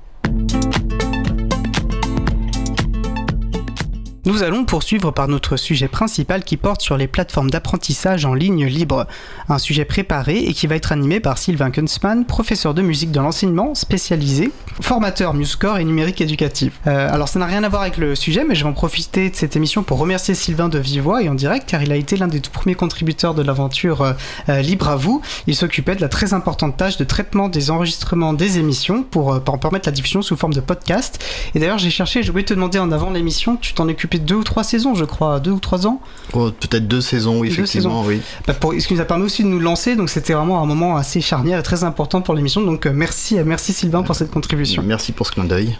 Nous 4.24 4.44
allons 4.44 4.64
poursuivre 4.64 5.10
par 5.10 5.26
notre 5.26 5.56
sujet 5.56 5.88
principal 5.88 6.44
qui 6.44 6.56
porte 6.56 6.80
sur 6.80 6.96
les 6.96 7.08
plateformes 7.08 7.50
d'apprentissage 7.50 8.24
en 8.24 8.34
ligne 8.34 8.66
libre. 8.66 9.08
Un 9.48 9.58
sujet 9.58 9.84
préparé 9.84 10.38
et 10.38 10.52
qui 10.52 10.68
va 10.68 10.76
être 10.76 10.92
animé 10.92 11.18
par 11.18 11.38
Sylvain 11.38 11.72
Kunzmann, 11.72 12.24
professeur 12.24 12.72
de 12.72 12.82
musique 12.82 13.10
dans 13.10 13.22
l'enseignement 13.22 13.74
spécialisé, 13.74 14.52
formateur 14.80 15.34
MuseCore 15.34 15.78
et 15.78 15.84
numérique 15.84 16.20
éducatif. 16.20 16.78
Euh, 16.86 17.12
alors 17.12 17.26
ça 17.26 17.40
n'a 17.40 17.46
rien 17.46 17.64
à 17.64 17.68
voir 17.68 17.82
avec 17.82 17.96
le 17.96 18.14
sujet, 18.14 18.44
mais 18.48 18.54
je 18.54 18.62
vais 18.62 18.70
en 18.70 18.74
profiter 18.74 19.28
de 19.28 19.34
cette 19.34 19.56
émission 19.56 19.82
pour 19.82 19.98
remercier 19.98 20.36
Sylvain 20.36 20.68
de 20.68 20.78
vive 20.78 21.02
voix 21.02 21.20
et 21.20 21.28
en 21.28 21.34
direct 21.34 21.68
car 21.68 21.82
il 21.82 21.90
a 21.90 21.96
été 21.96 22.16
l'un 22.16 22.28
des 22.28 22.38
tout 22.38 22.52
premiers 22.52 22.76
contributeurs 22.76 23.34
de 23.34 23.42
l'aventure 23.42 24.02
euh, 24.02 24.12
euh, 24.48 24.60
Libre 24.62 24.88
à 24.88 24.94
vous. 24.94 25.20
Il 25.48 25.56
s'occupait 25.56 25.96
de 25.96 26.00
la 26.00 26.08
très 26.08 26.32
importante 26.32 26.76
tâche 26.76 26.96
de 26.96 27.02
traitement 27.02 27.48
des 27.48 27.72
enregistrements 27.72 28.34
des 28.34 28.60
émissions 28.60 29.02
pour, 29.02 29.42
pour 29.42 29.58
permettre 29.58 29.88
la 29.88 29.92
diffusion 29.92 30.22
sous 30.22 30.36
forme 30.36 30.54
de 30.54 30.60
podcast. 30.60 31.20
Et 31.56 31.58
d'ailleurs 31.58 31.78
j'ai 31.78 31.90
cherché, 31.90 32.22
je 32.22 32.30
voulais 32.30 32.44
te 32.44 32.54
demander 32.54 32.78
en 32.78 32.92
avant 32.92 33.10
l'émission, 33.10 33.56
tu 33.56 33.74
t'en 33.74 33.88
occupes 33.88 34.11
deux 34.18 34.36
ou 34.36 34.44
trois 34.44 34.64
saisons, 34.64 34.94
je 34.94 35.04
crois, 35.04 35.40
deux 35.40 35.50
ou 35.50 35.60
trois 35.60 35.86
ans. 35.86 36.00
Oh, 36.32 36.50
Peut-être 36.50 36.86
deux 36.86 37.00
saisons, 37.00 37.40
oui, 37.40 37.48
effectivement, 37.48 38.02
oui. 38.04 38.20
Bah, 38.46 38.54
pour, 38.54 38.72
ce 38.72 38.86
qui 38.86 38.94
nous 38.94 39.00
a 39.00 39.04
permis 39.04 39.24
aussi 39.24 39.42
de 39.42 39.48
nous 39.48 39.60
lancer, 39.60 39.96
donc 39.96 40.10
c'était 40.10 40.32
vraiment 40.32 40.62
un 40.62 40.66
moment 40.66 40.96
assez 40.96 41.20
charnière 41.20 41.58
et 41.58 41.62
très 41.62 41.84
important 41.84 42.20
pour 42.22 42.34
l'émission. 42.34 42.62
Donc 42.62 42.86
euh, 42.86 42.92
merci, 42.94 43.36
merci 43.44 43.72
Sylvain 43.72 44.02
pour 44.02 44.14
cette 44.14 44.30
contribution. 44.30 44.82
Merci 44.86 45.12
pour 45.12 45.26
ce 45.26 45.32
clin 45.32 45.44
d'œil. 45.44 45.76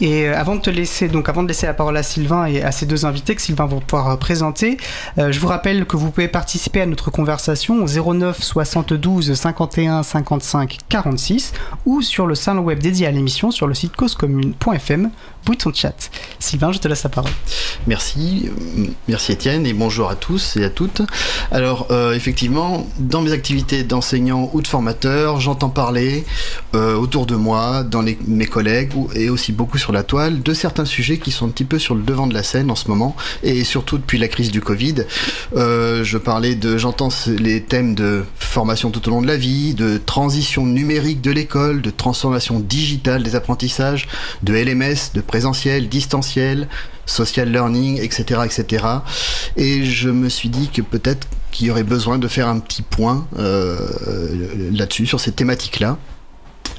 Et 0.00 0.28
euh, 0.28 0.38
avant 0.38 0.56
de 0.56 0.60
te 0.60 0.70
laisser, 0.70 1.08
donc 1.08 1.28
avant 1.28 1.42
de 1.42 1.48
laisser 1.48 1.66
la 1.66 1.74
parole 1.74 1.96
à 1.96 2.02
Sylvain 2.02 2.46
et 2.46 2.62
à 2.62 2.72
ces 2.72 2.86
deux 2.86 3.06
invités 3.06 3.34
que 3.34 3.42
Sylvain 3.42 3.66
va 3.66 3.76
pouvoir 3.80 4.10
euh, 4.10 4.16
présenter, 4.16 4.76
euh, 5.18 5.32
je 5.32 5.40
vous 5.40 5.48
rappelle 5.48 5.86
que 5.86 5.96
vous 5.96 6.10
pouvez 6.10 6.28
participer 6.28 6.80
à 6.80 6.86
notre 6.86 7.10
conversation 7.10 7.82
au 7.82 8.14
09 8.14 8.42
72 8.42 9.34
51 9.34 10.02
55 10.02 10.78
46 10.88 11.52
ou 11.84 12.02
sur 12.02 12.26
le 12.26 12.34
salon 12.34 12.62
web 12.62 12.78
dédié 12.78 13.06
à 13.06 13.10
l'émission 13.10 13.50
sur 13.50 13.66
le 13.66 13.74
site 13.74 13.96
causecommune.fm 13.96 15.10
bouton 15.46 15.72
chat. 15.72 16.10
Sylvain, 16.38 16.72
je 16.72 16.78
te 16.78 16.88
laisse 16.88 17.04
la 17.04 17.10
parole. 17.10 17.30
Merci, 17.86 18.50
merci 19.08 19.32
Étienne 19.32 19.66
et 19.66 19.72
bonjour 19.72 20.10
à 20.10 20.16
tous 20.16 20.56
et 20.56 20.64
à 20.64 20.70
toutes. 20.70 21.02
Alors 21.50 21.86
euh, 21.90 22.14
effectivement, 22.14 22.86
dans 22.98 23.22
mes 23.22 23.32
activités 23.32 23.84
d'enseignant 23.84 24.50
ou 24.52 24.62
de 24.62 24.66
formateur, 24.66 25.40
j'entends 25.40 25.68
parler 25.68 26.24
euh, 26.74 26.94
autour 26.96 27.26
de 27.26 27.36
moi, 27.36 27.82
dans 27.82 28.02
mes 28.02 28.46
collègues 28.46 28.92
et 29.14 29.30
aussi 29.30 29.52
beaucoup 29.52 29.78
sur 29.78 29.92
la 29.92 30.02
toile, 30.02 30.42
de 30.42 30.54
certains 30.54 30.84
sujets 30.84 31.18
qui 31.18 31.30
sont 31.30 31.46
un 31.46 31.50
petit 31.50 31.64
peu 31.64 31.78
sur 31.78 31.94
le 31.94 32.02
devant 32.02 32.26
de 32.26 32.34
la 32.34 32.42
scène 32.42 32.70
en 32.70 32.76
ce 32.76 32.88
moment 32.88 33.16
et 33.42 33.64
surtout 33.64 33.98
depuis 33.98 34.18
la 34.18 34.28
crise 34.28 34.50
du 34.50 34.60
Covid. 34.60 35.04
Euh, 35.56 36.04
je 36.04 36.18
parlais 36.18 36.54
de, 36.54 36.78
j'entends 36.78 37.08
les 37.26 37.62
thèmes 37.62 37.94
de 37.94 38.24
formation 38.36 38.90
tout 38.90 39.06
au 39.08 39.10
long 39.10 39.22
de 39.22 39.26
la 39.26 39.36
vie, 39.36 39.74
de 39.74 39.98
transition 39.98 40.66
numérique 40.66 41.20
de 41.20 41.30
l'école, 41.30 41.82
de 41.82 41.90
transformation 41.90 42.60
digitale 42.60 43.22
des 43.22 43.34
apprentissages, 43.34 44.08
de 44.42 44.54
LMS, 44.54 45.12
de 45.14 45.20
présentiel, 45.20 45.88
distanciel, 45.88 46.68
social 47.06 47.50
learning, 47.50 48.00
etc., 48.00 48.40
etc. 48.44 48.84
Et 49.56 49.84
je 49.84 50.10
me 50.10 50.28
suis 50.28 50.48
dit 50.48 50.68
que 50.68 50.82
peut-être 50.82 51.26
qu'il 51.50 51.68
y 51.68 51.70
aurait 51.70 51.84
besoin 51.84 52.18
de 52.18 52.28
faire 52.28 52.48
un 52.48 52.58
petit 52.58 52.82
point 52.82 53.26
euh, 53.38 53.78
là-dessus, 54.72 55.06
sur 55.06 55.20
ces 55.20 55.32
thématiques-là. 55.32 55.96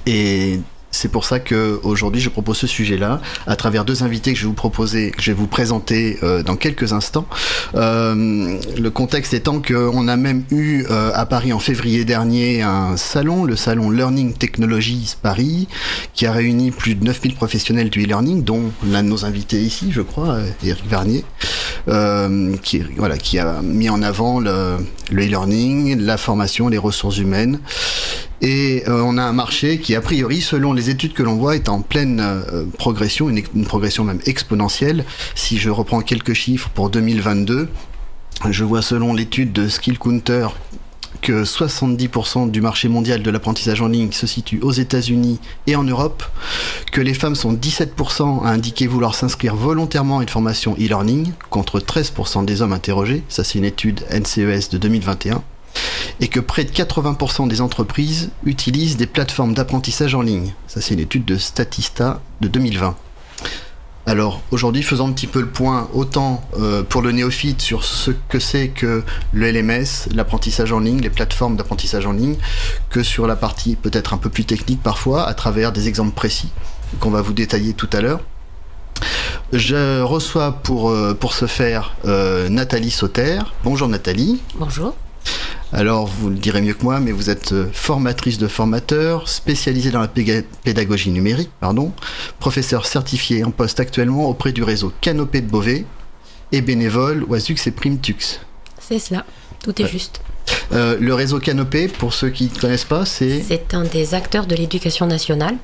Et 0.06 0.60
c'est 0.98 1.10
pour 1.10 1.26
ça 1.26 1.40
que 1.40 1.80
aujourd'hui 1.84 2.20
je 2.20 2.30
propose 2.30 2.58
ce 2.58 2.68
sujet-là 2.68 3.22
à 3.46 3.56
travers 3.56 3.86
deux 3.86 4.02
invités 4.02 4.34
que 4.34 4.40
je 4.40 4.44
vais 4.44 4.48
vous 4.48 4.54
proposer, 4.54 5.12
que 5.12 5.22
je 5.22 5.32
vais 5.32 5.38
vous 5.38 5.46
présenter 5.48 6.18
euh, 6.24 6.42
dans 6.42 6.56
quelques 6.56 6.92
instants. 6.92 7.28
Euh, 7.76 8.58
le 8.78 8.90
contexte 8.90 9.36
étant 9.36 9.62
qu'on 9.62 10.08
a 10.08 10.18
même 10.18 10.44
eu 10.50 10.86
euh, 10.90 11.12
à 11.14 11.28
Paris 11.28 11.54
en 11.54 11.60
février 11.60 12.04
dernier 12.04 12.64
un 12.64 12.98
salon, 12.98 13.44
le 13.44 13.56
salon 13.56 13.92
Learning 13.92 14.34
Technologies 14.34 15.16
Paris, 15.22 15.68
qui 16.16 16.26
a 16.26 16.32
réuni 16.32 16.72
plus 16.72 16.96
de 16.96 17.04
9000 17.06 17.36
professionnels 17.36 17.92
du 17.92 18.04
e-learning, 18.04 18.44
dont 18.44 18.72
l'un 18.84 19.04
de 19.04 19.10
nos 19.10 19.24
invités 19.24 19.60
ici, 19.60 19.90
je 19.92 20.02
crois, 20.02 20.40
Eric 20.64 20.88
Vernier, 20.90 21.24
euh, 21.90 22.56
qui, 22.64 23.38
a 23.38 23.62
mis 23.62 23.90
en 23.90 24.02
avant 24.02 24.40
le 24.40 24.78
e-learning, 25.12 26.00
la 26.00 26.18
formation, 26.18 26.70
les 26.70 26.80
ressources 26.80 27.20
humaines. 27.20 27.60
Et 28.42 28.84
euh, 28.88 29.02
on 29.04 29.18
a 29.18 29.24
un 29.24 29.34
marché 29.34 29.80
qui, 29.80 29.96
a 29.96 30.02
priori, 30.02 30.42
selon 30.42 30.74
les 30.74 30.90
études 30.90 31.14
que 31.14 31.24
l'on 31.24 31.36
voit, 31.36 31.56
est 31.56 31.70
en 31.70 31.82
pleine 31.82 32.20
euh, 32.20 32.66
progression, 32.78 33.30
une, 33.30 33.66
progression 33.66 34.04
même 34.04 34.20
exponentielle. 34.26 35.06
Si 35.36 35.58
je 35.58 35.70
reprends 35.70 36.02
quelques 36.02 36.34
chiffres 36.34 36.70
pour 36.70 36.90
2022, 36.90 37.70
je 38.50 38.64
vois 38.64 38.82
selon 38.82 39.14
l'étude 39.14 39.54
de 39.54 39.68
Skill 39.68 39.98
Counter 39.98 40.50
que 41.22 41.44
70% 41.44 42.52
du 42.52 42.62
marché 42.62 42.90
mondial 42.90 43.24
de 43.24 43.32
l'apprentissage 43.32 43.82
en 43.82 43.88
ligne 43.88 44.12
se 44.12 44.28
situe 44.28 44.60
aux 44.62 44.72
États-Unis 44.72 45.40
et 45.66 45.76
en 45.76 45.84
Europe, 45.84 46.24
que 46.92 47.02
les 47.02 47.16
femmes 47.16 47.36
sont 47.36 47.54
17% 47.54 48.44
à 48.46 48.50
indiquer 48.50 48.86
vouloir 48.86 49.16
s'inscrire 49.16 49.56
volontairement 49.56 50.20
à 50.20 50.22
une 50.22 50.30
formation 50.30 50.76
e-learning, 50.76 51.32
contre 51.50 51.80
13% 51.80 52.46
des 52.46 52.62
hommes 52.62 52.74
interrogés, 52.74 53.24
ça 53.30 53.44
c'est 53.44 53.58
une 53.58 53.66
étude 53.66 54.02
NCES 54.12 54.70
de 54.70 54.78
2021, 54.78 55.42
et 56.20 56.28
que 56.28 56.40
près 56.40 56.64
de 56.64 56.72
80% 56.72 57.48
des 57.48 57.62
entreprises 57.62 58.32
utilisent 58.44 58.98
des 58.98 59.08
plateformes 59.08 59.54
d'apprentissage 59.54 60.16
en 60.16 60.22
ligne, 60.22 60.54
ça 60.68 60.82
c'est 60.82 60.94
une 60.94 61.00
étude 61.00 61.26
de 61.26 61.38
Statista 61.38 62.22
de 62.42 62.48
2020. 62.48 62.96
Alors 64.08 64.42
aujourd'hui, 64.52 64.84
faisons 64.84 65.10
un 65.10 65.12
petit 65.12 65.28
peu 65.28 65.42
le 65.42 65.50
point, 65.50 65.90
autant 65.94 66.42
euh, 66.58 66.82
pour 66.82 67.02
le 67.02 67.12
néophyte 67.12 67.62
sur 67.62 67.84
ce 67.84 68.12
que 68.30 68.40
c'est 68.40 68.70
que 68.70 69.04
le 69.34 69.52
LMS, 69.52 70.14
l'apprentissage 70.16 70.72
en 70.72 70.80
ligne, 70.80 71.02
les 71.02 71.10
plateformes 71.10 71.58
d'apprentissage 71.58 72.06
en 72.06 72.14
ligne, 72.14 72.38
que 72.90 73.04
sur 73.04 73.28
la 73.28 73.36
partie 73.36 73.76
peut-être 73.76 74.14
un 74.14 74.18
peu 74.18 74.30
plus 74.30 74.46
technique 74.46 74.82
parfois, 74.82 75.28
à 75.28 75.34
travers 75.34 75.74
des 75.74 75.90
exemples 75.90 76.14
précis 76.14 76.50
qu'on 77.02 77.10
va 77.10 77.22
vous 77.22 77.34
détailler 77.34 77.74
tout 77.74 77.90
à 77.92 78.00
l'heure. 78.00 78.22
Je 79.52 80.00
reçois 80.02 80.54
pour, 80.54 80.90
euh, 80.90 81.14
pour 81.14 81.34
ce 81.34 81.46
faire 81.46 81.94
euh, 82.06 82.48
Nathalie 82.48 82.92
Sauter. 82.92 83.40
Bonjour 83.66 83.90
Nathalie. 83.90 84.42
Bonjour. 84.56 84.96
Alors, 85.74 86.08
vous 86.08 86.30
le 86.30 86.36
direz 86.38 86.62
mieux 86.62 86.74
que 86.74 86.84
moi, 86.84 87.00
mais 87.00 87.12
vous 87.12 87.30
êtes 87.30 87.52
euh, 87.52 87.68
formatrice 87.74 88.38
de 88.38 88.48
formateurs, 88.48 89.28
spécialisée 89.28 89.92
dans 89.92 90.00
la 90.00 90.08
pédagogie 90.08 91.10
numérique, 91.12 91.50
pardon, 91.60 91.92
professeur 92.40 92.86
certifié 92.86 93.44
en 93.44 93.52
poste 93.52 93.80
actuellement 93.80 94.30
auprès 94.30 94.54
du 94.54 94.64
réseau 94.64 94.94
Canopée 95.02 95.42
de 95.42 95.50
Beauvais 95.50 95.86
et 96.54 96.62
bénévole 96.62 97.26
Azux 97.34 97.58
et 97.66 97.72
Prime 97.72 98.00
Tux. 98.00 98.40
C'est 98.80 99.00
cela. 99.00 99.26
Tout 99.62 99.80
est 99.82 99.86
Ouais. 99.86 99.90
juste. 99.92 100.22
Euh, 100.72 100.96
le 101.00 101.14
réseau 101.14 101.40
Canopée, 101.40 101.90
pour 101.90 102.14
ceux 102.14 102.30
qui 102.30 102.46
ne 102.54 102.58
connaissent 102.60 102.86
pas, 102.86 103.06
c'est... 103.06 103.42
C'est 103.46 103.74
un 103.74 103.84
des 103.84 104.14
acteurs 104.14 104.46
de 104.48 104.56
l'éducation 104.56 105.06
nationale. 105.06 105.56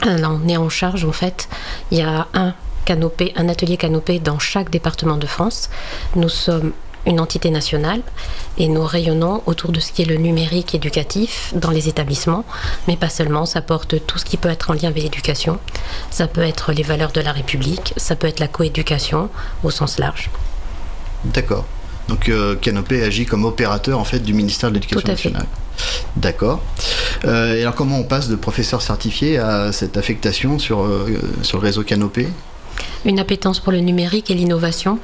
Alors, 0.00 0.40
on 0.44 0.48
est 0.48 0.56
en 0.56 0.68
charge, 0.68 1.04
en 1.04 1.12
fait. 1.12 1.48
Il 1.92 1.98
y 1.98 2.02
a 2.02 2.26
un 2.34 2.54
canopé, 2.84 3.32
un 3.36 3.48
atelier 3.48 3.76
canopé 3.76 4.18
dans 4.18 4.40
chaque 4.40 4.70
département 4.70 5.16
de 5.18 5.26
France. 5.26 5.70
Nous 6.16 6.28
sommes 6.28 6.72
une 7.06 7.20
entité 7.20 7.50
nationale 7.50 8.02
et 8.58 8.68
nous 8.68 8.84
rayonnons 8.84 9.42
autour 9.46 9.72
de 9.72 9.80
ce 9.80 9.92
qui 9.92 10.02
est 10.02 10.06
le 10.06 10.16
numérique 10.16 10.74
éducatif 10.74 11.52
dans 11.54 11.70
les 11.70 11.88
établissements, 11.88 12.44
mais 12.88 12.96
pas 12.96 13.08
seulement, 13.08 13.46
ça 13.46 13.62
porte 13.62 14.06
tout 14.06 14.18
ce 14.18 14.24
qui 14.24 14.36
peut 14.36 14.50
être 14.50 14.70
en 14.70 14.74
lien 14.74 14.88
avec 14.88 15.02
l'éducation, 15.02 15.58
ça 16.10 16.26
peut 16.26 16.42
être 16.42 16.72
les 16.72 16.82
valeurs 16.82 17.12
de 17.12 17.20
la 17.20 17.32
République, 17.32 17.94
ça 17.96 18.16
peut 18.16 18.26
être 18.26 18.40
la 18.40 18.48
coéducation 18.48 19.28
au 19.64 19.70
sens 19.70 19.98
large. 19.98 20.30
D'accord. 21.24 21.64
Donc 22.08 22.28
euh, 22.28 22.56
Canopée 22.56 23.02
agit 23.04 23.24
comme 23.24 23.44
opérateur 23.44 23.98
en 23.98 24.04
fait 24.04 24.18
du 24.18 24.34
ministère 24.34 24.70
de 24.70 24.74
l'Éducation 24.74 25.08
nationale. 25.08 25.46
D'accord. 26.16 26.60
Euh, 27.24 27.54
et 27.54 27.62
alors 27.62 27.74
comment 27.74 27.98
on 27.98 28.04
passe 28.04 28.28
de 28.28 28.36
professeur 28.36 28.82
certifié 28.82 29.38
à 29.38 29.72
cette 29.72 29.96
affectation 29.96 30.58
sur, 30.58 30.82
euh, 30.82 31.06
sur 31.42 31.58
le 31.58 31.64
réseau 31.64 31.84
Canopée 31.84 32.28
Une 33.04 33.20
appétence 33.20 33.60
pour 33.60 33.72
le 33.72 33.78
numérique 33.78 34.30
et 34.30 34.34
l'innovation. 34.34 34.98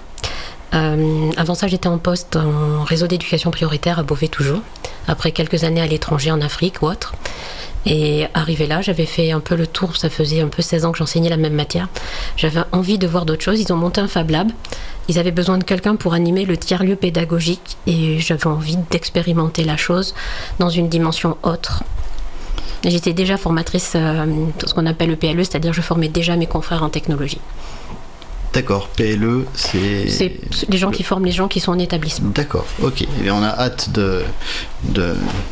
Euh, 0.75 1.31
avant 1.37 1.55
ça, 1.55 1.69
j'étais 1.69 1.89
en 1.89 1.99
poste 1.99 2.37
en 2.37 2.85
réseau 2.85 3.07
d'éducation 3.07 3.51
prioritaire 3.51 3.99
à 3.99 4.03
Beauvais 4.03 4.29
toujours, 4.29 4.61
après 5.09 5.33
quelques 5.33 5.65
années 5.65 5.81
à 5.81 5.87
l'étranger 5.87 6.31
en 6.31 6.41
Afrique 6.41 6.83
ou 6.83 6.87
autre. 6.87 7.15
Et 7.89 8.27
arrivé 8.35 8.67
là, 8.67 8.83
j'avais 8.83 9.07
fait 9.07 9.31
un 9.31 9.39
peu 9.39 9.55
le 9.55 9.67
tour, 9.67 9.97
ça 9.97 10.11
faisait 10.11 10.41
un 10.41 10.49
peu 10.49 10.61
16 10.61 10.85
ans 10.85 10.93
que 10.93 10.99
j'enseignais 10.99 11.31
la 11.31 11.37
même 11.37 11.55
matière. 11.55 11.89
J'avais 12.37 12.63
envie 12.73 12.99
de 12.99 13.07
voir 13.07 13.25
d'autres 13.25 13.45
choses. 13.45 13.61
Ils 13.61 13.73
ont 13.73 13.77
monté 13.77 14.01
un 14.01 14.09
Fab 14.09 14.29
Lab. 14.31 14.51
Ils 15.09 15.21
avaient 15.21 15.31
besoin 15.31 15.57
de 15.57 15.63
quelqu'un 15.63 15.95
pour 15.95 16.13
animer 16.13 16.45
le 16.47 16.57
tiers-lieu 16.57 16.97
pédagogique 16.97 17.77
et 17.87 18.19
j'avais 18.19 18.49
envie 18.49 18.77
d'expérimenter 18.91 19.63
la 19.63 19.77
chose 19.77 20.15
dans 20.59 20.69
une 20.69 20.89
dimension 20.89 21.37
autre. 21.45 21.85
J'étais 22.83 23.13
déjà 23.13 23.37
formatrice, 23.37 23.93
euh, 23.95 24.27
ce 24.65 24.75
qu'on 24.75 24.87
appelle 24.87 25.11
le 25.11 25.17
PLE, 25.17 25.45
c'est-à-dire 25.45 25.73
je 25.73 25.81
formais 25.81 26.09
déjà 26.09 26.37
mes 26.37 26.47
confrères 26.47 26.83
en 26.83 26.89
technologie. 26.89 27.41
D'accord, 28.57 28.89
PLE, 28.89 29.45
c'est. 29.53 30.09
C'est 30.09 30.33
les 30.71 30.79
gens 30.79 30.91
qui 30.91 31.03
forment 31.03 31.27
les 31.27 31.31
gens 31.31 31.47
qui 31.47 31.61
sont 31.61 31.73
en 31.73 31.79
établissement. 31.79 32.31
D'accord, 32.31 32.65
ok. 32.81 33.03
Et 33.23 33.31
on 33.31 33.43
a 33.43 33.49
hâte 33.51 33.91
de, 33.91 34.23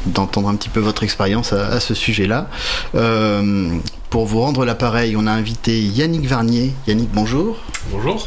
d'entendre 0.06 0.48
un 0.48 0.54
petit 0.54 0.70
peu 0.70 0.80
votre 0.80 1.02
expérience 1.02 1.52
à, 1.52 1.80
ce 1.80 1.92
sujet-là. 1.92 2.48
Euh, 2.94 3.76
pour 4.08 4.24
vous 4.24 4.40
rendre 4.40 4.64
l'appareil, 4.64 5.16
on 5.18 5.26
a 5.26 5.32
invité 5.32 5.82
Yannick 5.82 6.26
Varnier. 6.26 6.72
Yannick, 6.86 7.10
bonjour. 7.12 7.58
Bonjour. 7.90 8.26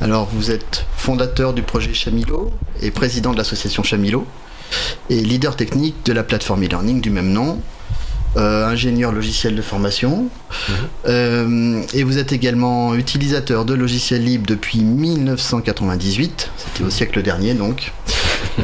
Alors, 0.00 0.28
vous 0.32 0.52
êtes 0.52 0.86
fondateur 0.96 1.52
du 1.52 1.62
projet 1.62 1.92
Chamilo 1.92 2.52
et 2.80 2.92
président 2.92 3.32
de 3.32 3.38
l'association 3.38 3.82
Chamilo 3.82 4.24
et 5.10 5.16
leader 5.20 5.56
technique 5.56 5.96
de 6.04 6.12
la 6.12 6.22
plateforme 6.22 6.62
e-learning 6.62 7.00
du 7.00 7.10
même 7.10 7.32
nom. 7.32 7.60
Euh, 8.38 8.66
ingénieur 8.66 9.12
logiciel 9.12 9.54
de 9.54 9.60
formation. 9.60 10.22
Mhm. 10.22 10.74
Euh, 11.06 11.82
et 11.92 12.02
vous 12.02 12.16
êtes 12.16 12.32
également 12.32 12.94
utilisateur 12.94 13.66
de 13.66 13.74
logiciels 13.74 14.24
libres 14.24 14.46
depuis 14.46 14.80
1998. 14.80 16.50
C'était 16.56 16.84
au 16.84 16.90
siècle 16.90 17.22
dernier 17.22 17.54
donc. 17.54 17.92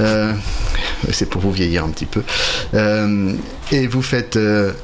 Euh, 0.00 0.34
c'est 1.12 1.30
pour 1.30 1.40
vous 1.40 1.52
vieillir 1.52 1.82
un 1.84 1.88
petit 1.88 2.04
peu. 2.04 2.22
et 3.72 3.86
vous 3.86 4.02
faites, 4.02 4.38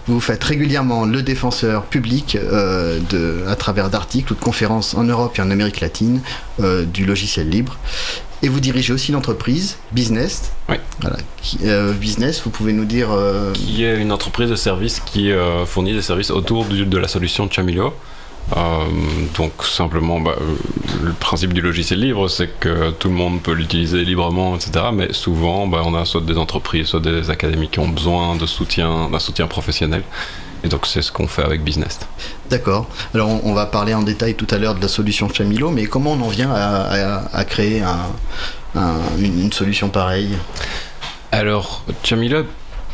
vous 0.07 0.21
faites 0.21 0.43
régulièrement 0.43 1.05
le 1.05 1.21
défenseur 1.21 1.85
public 1.85 2.39
de, 2.41 3.45
à 3.47 3.57
travers 3.57 3.91
d'articles 3.91 4.33
ou 4.33 4.37
de 4.37 4.41
conférences 4.41 4.95
en 4.95 5.03
Europe 5.03 5.39
et 5.39 5.43
en 5.43 5.51
Amérique 5.51 5.81
latine 5.81 6.21
du 6.61 7.05
logiciel 7.05 7.51
libre. 7.51 7.77
Et 8.45 8.49
vous 8.49 8.61
dirigez 8.61 8.93
aussi 8.93 9.11
l'entreprise 9.11 9.79
Business. 9.93 10.53
Oui. 10.69 10.77
Voilà. 11.01 11.17
Euh, 11.63 11.95
business, 11.95 12.43
vous 12.45 12.51
pouvez 12.51 12.75
nous 12.75 12.85
dire. 12.85 13.11
Euh, 13.11 13.55
qui 13.55 13.85
est 13.85 13.99
une 13.99 14.13
entreprise 14.13 14.51
de 14.51 14.55
services 14.55 15.01
qui 15.01 15.33
euh, 15.33 15.65
fournit 15.65 15.95
des 15.95 16.03
services 16.03 16.31
autour 16.31 16.67
de 16.67 16.99
la 16.99 17.09
solution 17.09 17.51
Chamilo. 17.51 17.95
donc 19.39 19.53
simplement, 19.63 20.21
bah, 20.21 20.37
le 21.03 21.13
principe 21.15 21.55
du 21.55 21.63
logiciel 21.63 22.01
libre, 22.01 22.29
c'est 22.29 22.51
que 22.61 22.91
tout 22.91 23.09
le 23.09 23.15
monde 23.15 23.41
peut 23.41 23.55
l'utiliser 23.55 24.05
librement, 24.05 24.57
etc. 24.57 24.89
Mais 24.93 25.15
souvent, 25.15 25.67
bah, 25.67 25.81
on 25.87 25.95
a 25.95 26.05
soit 26.05 26.21
des 26.21 26.37
entreprises, 26.37 26.89
soit 26.89 27.01
des 27.01 27.31
académies 27.31 27.71
qui 27.71 27.79
ont 27.79 27.89
besoin 27.89 28.37
de 28.37 28.45
soutien, 28.45 29.09
d'un 29.09 29.21
soutien 29.21 29.47
professionnel. 29.47 30.03
Et 30.65 30.69
donc 30.69 30.87
c'est 30.87 31.03
ce 31.03 31.13
qu'on 31.13 31.29
fait 31.29 31.43
avec 31.43 31.63
Business. 31.63 32.01
D'accord. 32.49 32.89
Alors 33.15 33.29
on, 33.45 33.53
va 33.53 33.67
parler 33.67 33.93
en 33.93 34.03
détail 34.03 34.35
tout 34.35 34.47
à 34.51 34.59
l'heure 34.59 34.75
de 34.75 34.81
la 34.81 34.89
solution 34.89 35.29
Chamilo, 35.29 35.71
mais 35.71 35.85
comment 35.85 36.13
on 36.13 36.21
en 36.23 36.29
vient 36.29 36.51
à, 36.53 37.45
créer 37.45 37.83
une, 39.19 39.53
solution 39.53 39.91
pareille? 39.91 40.37
Alors 41.31 41.85
Chamilo 42.03 42.45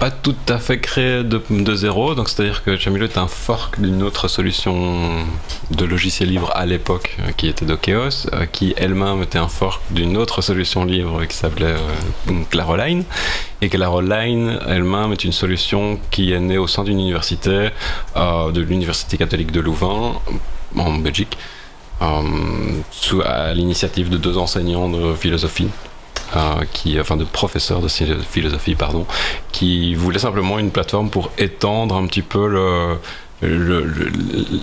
pas 0.00 0.10
tout 0.10 0.34
à 0.48 0.56
fait 0.56 0.80
créé 0.80 1.22
de, 1.22 1.74
zéro, 1.74 2.14
donc 2.14 2.30
c'est-à-dire 2.30 2.64
que 2.64 2.74
Chamilo 2.78 3.04
est 3.04 3.18
un 3.18 3.26
fork 3.26 3.78
d'une 3.78 4.02
autre 4.02 4.28
solution 4.28 5.26
de 5.70 5.84
logiciel 5.84 6.30
libre 6.30 6.50
à 6.54 6.64
l'époque 6.64 7.18
euh, 7.20 7.32
qui 7.36 7.48
était 7.48 7.66
Dokeos, 7.66 8.26
euh, 8.32 8.46
qui 8.46 8.72
elle-même 8.78 9.22
était 9.22 9.36
un 9.38 9.48
fork 9.48 9.82
d'une 9.90 10.16
autre 10.16 10.40
solution 10.40 10.86
libre 10.86 11.26
qui 11.26 11.36
s'appelait 11.36 11.76
euh, 11.76 12.32
Claroline, 12.48 13.04
et 13.60 13.68
Claroline 13.68 14.58
elle-même 14.66 15.12
est 15.12 15.22
une 15.22 15.32
solution 15.32 16.00
qui 16.10 16.32
est 16.32 16.40
née 16.40 16.56
au 16.56 16.66
sein 16.66 16.82
d'une 16.82 16.98
université, 16.98 17.68
de 18.16 18.60
l'Université 18.62 19.18
catholique 19.18 19.52
de 19.52 19.60
Louvain, 19.60 20.14
en 20.76 20.94
Belgique, 20.94 21.36
sous, 22.90 23.20
à 23.20 23.52
l'initiative 23.52 24.08
de 24.08 24.16
deux 24.16 24.38
enseignants 24.38 24.88
de 24.88 25.14
philosophie 25.14 25.68
euh, 26.36 26.64
qui, 26.72 27.00
enfin 27.00 27.16
de 27.16 27.24
professeurs 27.24 27.80
de 27.80 27.88
philosophie, 27.88 28.74
pardon, 28.74 29.06
qui 29.52 29.94
voulait 29.94 30.18
simplement 30.18 30.58
une 30.58 30.70
plateforme 30.70 31.10
pour 31.10 31.30
étendre 31.38 31.96
un 31.96 32.06
petit 32.06 32.22
peu 32.22 32.46
le, 32.46 32.98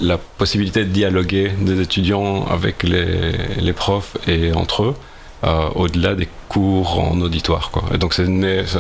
la 0.02 0.18
possibilité 0.18 0.86
de 0.86 0.90
dialoguer 0.90 1.52
des 1.60 1.82
étudiants 1.82 2.46
avec 2.48 2.84
les, 2.84 3.32
les 3.60 3.74
profs 3.74 4.18
et 4.28 4.54
entre 4.54 4.84
eux. 4.84 4.96
Euh, 5.44 5.70
au-delà 5.76 6.16
des 6.16 6.28
cours 6.50 6.98
en 6.98 7.22
auditoire. 7.22 7.70
Quoi. 7.70 7.84
Et 7.94 8.00
donc 8.00 8.16
c'est 8.16 8.26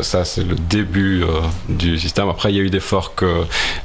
ça, 0.01 0.25
c'est 0.25 0.43
le 0.43 0.55
début 0.55 1.21
euh, 1.21 1.41
du 1.69 1.99
système. 1.99 2.29
Après, 2.29 2.51
il 2.51 2.55
y 2.55 2.59
a 2.59 2.63
eu 2.63 2.71
des 2.71 2.79
forks. 2.79 3.23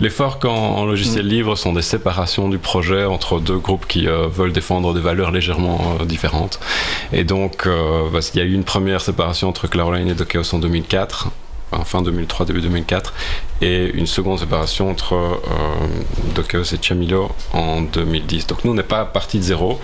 les 0.01 0.09
forks 0.09 0.47
en, 0.47 0.87
logiciel 0.87 1.27
mm. 1.27 1.29
libre 1.29 1.55
sont 1.55 1.75
des 1.75 1.83
séparations 1.83 2.49
du 2.49 2.57
projet 2.57 3.05
entre 3.05 3.41
deux 3.41 3.59
groupes 3.59 3.87
qui 3.87 4.09
euh, 4.09 4.27
veulent 4.27 4.55
défendre 4.55 4.95
des 4.95 5.01
valeurs 5.01 5.33
légèrement 5.33 5.99
différentes. 6.07 6.61
Et 7.13 7.25
donc, 7.25 7.69
bah, 7.69 8.21
il 8.33 8.39
y 8.39 8.43
a 8.43 8.47
eu 8.47 8.55
une 8.55 8.65
première 8.65 9.03
séparation 9.03 9.51
entre 9.51 9.67
Cloudline 9.67 10.09
et 10.09 10.15
Dokeos 10.15 10.55
en 10.55 10.59
2004 10.59 11.29
fin 11.85 12.03
2003, 12.03 12.47
début 12.47 12.61
2004, 12.61 13.15
et 13.61 13.91
une 13.95 14.07
seconde 14.07 14.41
séparation 14.41 14.91
entre 14.91 15.15
euh, 15.15 15.39
Dokeos 16.35 16.75
et 16.75 16.79
Chamilo 16.83 17.31
en 17.53 17.83
2010. 17.83 18.47
Donc 18.49 18.65
nous, 18.65 18.73
on 18.73 18.75
n'est 18.75 18.83
pas 18.83 19.05
parti 19.05 19.39
de 19.39 19.45
zéro, 19.45 19.81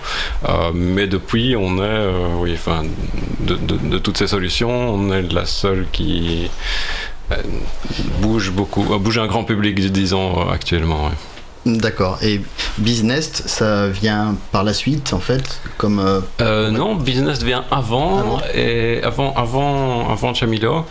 euh, 0.47 0.71
mais 0.73 1.07
depuis, 1.07 1.55
on 1.55 1.77
est, 1.77 1.81
euh, 1.81 2.35
oui, 2.37 2.53
enfin, 2.53 2.83
de, 3.39 3.97
toutes 3.97 4.17
ces 4.17 4.27
solutions, 4.27 4.69
on 4.69 5.11
est 5.11 5.33
la 5.33 5.45
seule 5.45 5.87
qui 5.91 6.49
euh, 7.31 7.35
bouge 8.21 8.51
beaucoup, 8.51 8.83
bouge 8.99 9.17
un 9.17 9.27
grand 9.27 9.43
public, 9.43 9.79
disons, 9.91 10.49
actuellement. 10.49 11.09
D'accord. 11.65 12.17
Et 12.21 12.41
Business, 12.77 13.43
ça 13.45 13.87
vient 13.87 14.35
par 14.51 14.63
la 14.63 14.73
suite, 14.73 15.13
en 15.13 15.19
fait, 15.19 15.61
comme. 15.77 16.23
non, 16.39 16.95
Business 16.95 17.43
vient 17.43 17.65
avant, 17.71 18.19
avant, 18.19 18.41
et 18.53 19.01
avant, 19.03 19.33
avant, 19.35 20.09
avant 20.09 20.33
Chamilo. 20.33 20.85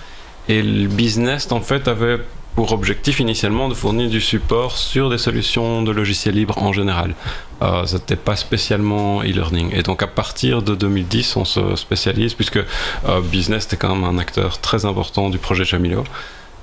Et 0.49 0.63
le 0.63 0.89
business, 0.89 1.51
en 1.53 1.61
fait, 1.61 1.89
avait 1.89 2.19
pour 2.59 2.73
objectif 2.73 3.21
initialement 3.21 3.69
de 3.69 3.75
fournir 3.75 4.11
du 4.11 4.21
support 4.21 4.77
sur 4.77 5.11
des 5.11 5.19
solutions 5.19 5.83
de 5.83 5.93
logiciels 5.93 6.35
libres 6.35 6.59
en 6.61 6.73
général. 6.73 7.15
Euh, 7.63 7.87
ce 7.87 7.95
n'était 7.95 8.17
pas 8.17 8.35
spécialement 8.35 9.23
e-learning. 9.23 9.71
Et 9.77 9.85
donc 9.85 10.03
à 10.03 10.09
partir 10.09 10.61
de 10.63 10.75
2010, 10.75 11.37
on 11.37 11.45
se 11.45 11.77
spécialise, 11.77 12.35
puisque 12.35 12.57
euh, 12.57 13.21
Business 13.21 13.67
était 13.67 13.77
quand 13.77 13.95
même 13.95 14.03
un 14.03 14.19
acteur 14.19 14.59
très 14.59 14.87
important 14.87 15.31
du 15.31 15.39
projet 15.39 15.65
Jamilo. 15.65 16.03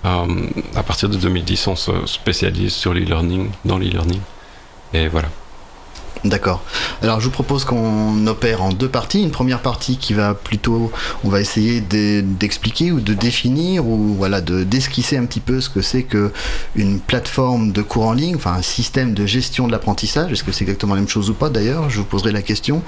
Euh, 0.04 0.26
à 0.76 0.84
partir 0.84 1.08
de 1.08 1.16
2010, 1.16 1.68
on 1.68 1.78
se 1.78 1.92
spécialise 2.08 2.74
sur 2.74 2.94
l'e-learning, 2.94 3.50
dans 3.64 3.78
l'e-learning. 3.78 4.20
Et 4.94 5.08
voilà. 5.08 5.30
D'accord. 6.26 6.64
Alors 7.04 7.20
je 7.20 7.26
vous 7.26 7.32
propose 7.32 7.66
qu'on 7.66 8.26
opère 8.26 8.64
en 8.64 8.70
deux 8.72 8.90
parties. 8.90 9.22
Une 9.22 9.30
première 9.30 9.62
partie 9.62 9.98
qui 9.98 10.16
va 10.16 10.34
plutôt, 10.34 10.92
on 11.24 11.30
va 11.30 11.40
essayer 11.40 11.82
d'expliquer 11.82 12.92
ou 12.92 13.00
de 13.00 13.14
définir 13.14 13.86
ou 13.86 14.16
voilà 14.16 14.42
de 14.42 14.64
d'esquisser 14.64 15.18
un 15.18 15.26
petit 15.26 15.40
peu 15.40 15.62
ce 15.62 15.70
que 15.70 15.82
c'est 15.84 16.02
que 16.02 16.32
une 16.76 17.00
plateforme 17.00 17.72
de 17.72 17.84
cours 17.84 18.08
en 18.08 18.14
ligne, 18.14 18.36
enfin 18.36 18.54
un 18.54 18.64
système 18.64 19.14
de 19.14 19.28
gestion 19.28 19.68
de 19.68 19.72
l'apprentissage. 19.72 20.32
Est-ce 20.32 20.44
que 20.44 20.52
c'est 20.52 20.64
exactement 20.64 20.96
la 20.96 21.02
même 21.02 21.10
chose 21.10 21.30
ou 21.30 21.36
pas 21.36 21.50
d'ailleurs? 21.50 21.92
Je 21.92 22.00
vous 22.00 22.06
poserai 22.06 22.32
la 22.32 22.42
question. 22.42 22.82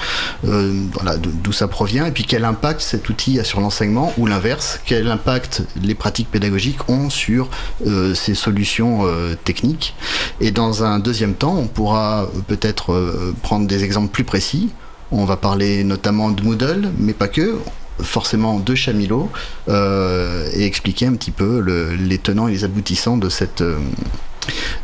Euh, 0.47 0.85
voilà 0.93 1.17
d'où 1.17 1.51
ça 1.51 1.67
provient 1.67 2.07
et 2.07 2.11
puis 2.11 2.23
quel 2.23 2.43
impact 2.43 2.81
cet 2.81 3.07
outil 3.09 3.39
a 3.39 3.43
sur 3.43 3.59
l'enseignement 3.59 4.13
ou 4.17 4.25
l'inverse. 4.25 4.79
Quel 4.83 5.11
impact 5.11 5.61
les 5.79 5.93
pratiques 5.93 6.31
pédagogiques 6.31 6.89
ont 6.89 7.11
sur 7.11 7.49
euh, 7.85 8.15
ces 8.15 8.33
solutions 8.33 9.01
euh, 9.05 9.35
techniques. 9.43 9.93
Et 10.41 10.49
dans 10.49 10.83
un 10.83 10.97
deuxième 10.97 11.35
temps, 11.35 11.55
on 11.55 11.67
pourra 11.67 12.27
peut-être 12.47 13.26
prendre 13.41 13.67
des 13.67 13.83
exemples 13.83 14.09
plus 14.09 14.23
précis. 14.23 14.69
On 15.11 15.25
va 15.25 15.37
parler 15.37 15.83
notamment 15.83 16.31
de 16.31 16.43
Moodle, 16.43 16.89
mais 16.97 17.13
pas 17.13 17.27
que, 17.27 17.57
forcément 18.01 18.59
de 18.59 18.75
Chamilo, 18.75 19.29
euh, 19.69 20.49
et 20.53 20.65
expliquer 20.65 21.07
un 21.07 21.13
petit 21.13 21.31
peu 21.31 21.59
les 21.59 22.17
tenants 22.17 22.47
et 22.47 22.51
les 22.51 22.63
aboutissants 22.63 23.17
de 23.17 23.29
cette, 23.29 23.61
euh, 23.61 23.77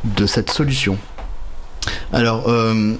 de 0.03 0.25
cette 0.25 0.51
solution. 0.51 0.97
Alors, 2.13 2.47
euh, 2.47 2.93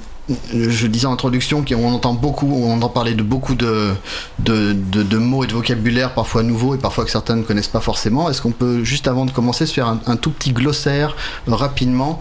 je 0.53 0.87
disais 0.87 1.05
en 1.05 1.13
introduction 1.13 1.63
qu'on 1.63 1.93
entend 1.93 2.13
beaucoup, 2.13 2.51
on 2.51 2.73
entend 2.73 2.89
parler 2.89 3.13
de 3.13 3.23
beaucoup 3.23 3.55
de, 3.55 3.91
de, 4.39 5.17
mots 5.17 5.43
et 5.43 5.47
de 5.47 5.53
vocabulaire 5.53 6.13
parfois 6.13 6.43
nouveaux 6.43 6.75
et 6.75 6.77
parfois 6.77 7.05
que 7.05 7.11
certains 7.11 7.35
ne 7.35 7.43
connaissent 7.43 7.67
pas 7.67 7.81
forcément. 7.81 8.29
Est-ce 8.29 8.41
qu'on 8.41 8.51
peut, 8.51 8.83
juste 8.83 9.07
avant 9.07 9.25
de 9.25 9.31
commencer, 9.31 9.65
se 9.65 9.73
faire 9.73 9.87
un, 10.05 10.15
tout 10.15 10.31
petit 10.31 10.51
glossaire 10.51 11.15
rapidement 11.47 12.19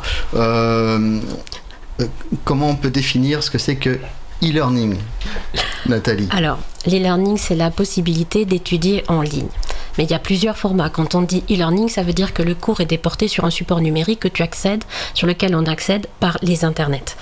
comment 2.44 2.70
on 2.70 2.76
peut 2.76 2.90
définir 2.90 3.42
ce 3.42 3.50
que 3.50 3.58
c'est 3.58 3.76
que 3.76 3.98
e-learning, 4.42 4.96
Nathalie? 5.86 6.28
Alors, 6.30 6.58
l'e-learning, 6.86 7.36
c'est 7.36 7.54
la 7.54 7.70
possibilité 7.70 8.44
d'étudier 8.44 9.04
en 9.08 9.22
ligne. 9.22 9.48
Mais 9.98 10.04
il 10.04 10.10
y 10.10 10.14
a 10.14 10.18
plusieurs 10.18 10.56
formats. 10.56 10.88
Quand 10.88 11.14
on 11.14 11.22
dit 11.22 11.44
e-learning, 11.50 11.88
ça 11.88 12.02
veut 12.02 12.12
dire 12.14 12.32
que 12.32 12.42
le 12.42 12.54
cours 12.54 12.80
est 12.80 12.86
déporté 12.86 13.28
sur 13.28 13.44
un 13.44 13.50
support 13.50 13.80
numérique 13.80 14.20
que 14.20 14.28
tu 14.28 14.42
accèdes, 14.42 14.84
sur 15.14 15.26
lequel 15.26 15.54
on 15.54 15.66
accède 15.66 16.06
par 16.18 16.38
les 16.42 16.64
internets. 16.64 17.16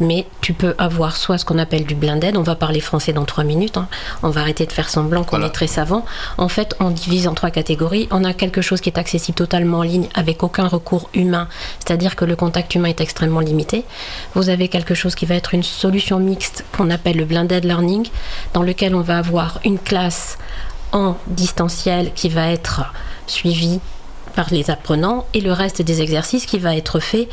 Mais 0.00 0.26
tu 0.40 0.52
peux 0.52 0.74
avoir 0.78 1.16
soit 1.16 1.38
ce 1.38 1.44
qu'on 1.44 1.58
appelle 1.58 1.84
du 1.84 1.94
blended, 1.94 2.36
on 2.36 2.42
va 2.42 2.54
parler 2.54 2.80
français 2.80 3.12
dans 3.12 3.24
trois 3.24 3.44
minutes, 3.44 3.76
hein. 3.76 3.88
on 4.22 4.30
va 4.30 4.40
arrêter 4.42 4.66
de 4.66 4.72
faire 4.72 4.88
semblant 4.88 5.22
qu'on 5.24 5.36
Voilà. 5.36 5.46
est 5.46 5.50
très 5.50 5.66
savant. 5.66 6.04
En 6.38 6.48
fait, 6.48 6.74
on 6.80 6.90
divise 6.90 7.28
en 7.28 7.34
trois 7.34 7.50
catégories. 7.50 8.08
On 8.10 8.24
a 8.24 8.32
quelque 8.34 8.60
chose 8.62 8.80
qui 8.80 8.88
est 8.88 8.98
accessible 8.98 9.36
totalement 9.36 9.78
en 9.78 9.82
ligne 9.82 10.08
avec 10.14 10.42
aucun 10.42 10.66
recours 10.66 11.08
humain, 11.14 11.48
c'est-à-dire 11.78 12.16
que 12.16 12.24
le 12.24 12.36
contact 12.36 12.74
humain 12.74 12.88
est 12.88 13.00
extrêmement 13.00 13.40
limité. 13.40 13.84
Vous 14.34 14.48
avez 14.48 14.68
quelque 14.68 14.94
chose 14.94 15.14
qui 15.14 15.26
va 15.26 15.34
être 15.34 15.54
une 15.54 15.62
solution 15.62 16.18
mixte 16.18 16.64
qu'on 16.76 16.90
appelle 16.90 17.16
le 17.16 17.24
blended 17.24 17.64
learning, 17.64 18.08
dans 18.52 18.62
lequel 18.62 18.94
on 18.94 19.00
va 19.00 19.18
avoir 19.18 19.60
une 19.64 19.78
classe 19.78 20.38
en 20.92 21.16
distanciel 21.26 22.12
qui 22.14 22.28
va 22.28 22.48
être 22.50 22.82
suivie 23.26 23.80
par 24.36 24.46
les 24.50 24.70
apprenants 24.70 25.26
et 25.34 25.40
le 25.40 25.52
reste 25.52 25.82
des 25.82 26.02
exercices 26.02 26.46
qui 26.46 26.58
va 26.58 26.76
être 26.76 26.98
fait 27.00 27.28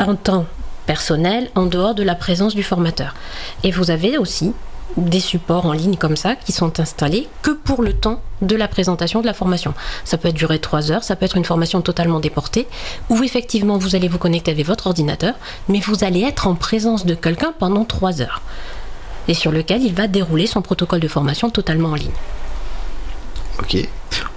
en 0.00 0.14
temps 0.14 0.46
personnel 0.86 1.50
en 1.54 1.66
dehors 1.66 1.94
de 1.94 2.02
la 2.02 2.14
présence 2.14 2.54
du 2.54 2.62
formateur. 2.62 3.14
Et 3.64 3.70
vous 3.70 3.90
avez 3.90 4.18
aussi 4.18 4.52
des 4.96 5.20
supports 5.20 5.66
en 5.66 5.72
ligne 5.72 5.96
comme 5.96 6.16
ça 6.16 6.34
qui 6.34 6.52
sont 6.52 6.78
installés 6.80 7.28
que 7.40 7.50
pour 7.50 7.82
le 7.82 7.92
temps 7.92 8.20
de 8.42 8.56
la 8.56 8.68
présentation 8.68 9.20
de 9.20 9.26
la 9.26 9.32
formation. 9.32 9.74
Ça 10.04 10.18
peut 10.18 10.32
durer 10.32 10.58
trois 10.58 10.90
heures, 10.90 11.04
ça 11.04 11.16
peut 11.16 11.24
être 11.24 11.36
une 11.36 11.44
formation 11.44 11.80
totalement 11.80 12.20
déportée, 12.20 12.66
où 13.08 13.22
effectivement 13.22 13.78
vous 13.78 13.96
allez 13.96 14.08
vous 14.08 14.18
connecter 14.18 14.50
avec 14.50 14.66
votre 14.66 14.88
ordinateur, 14.88 15.34
mais 15.68 15.80
vous 15.80 16.04
allez 16.04 16.22
être 16.22 16.46
en 16.46 16.54
présence 16.54 17.06
de 17.06 17.14
quelqu'un 17.14 17.54
pendant 17.58 17.84
trois 17.84 18.20
heures, 18.20 18.42
et 19.28 19.34
sur 19.34 19.52
lequel 19.52 19.82
il 19.82 19.94
va 19.94 20.08
dérouler 20.08 20.46
son 20.46 20.60
protocole 20.60 21.00
de 21.00 21.08
formation 21.08 21.48
totalement 21.48 21.90
en 21.90 21.94
ligne. 21.94 22.10
Ok. 23.60 23.88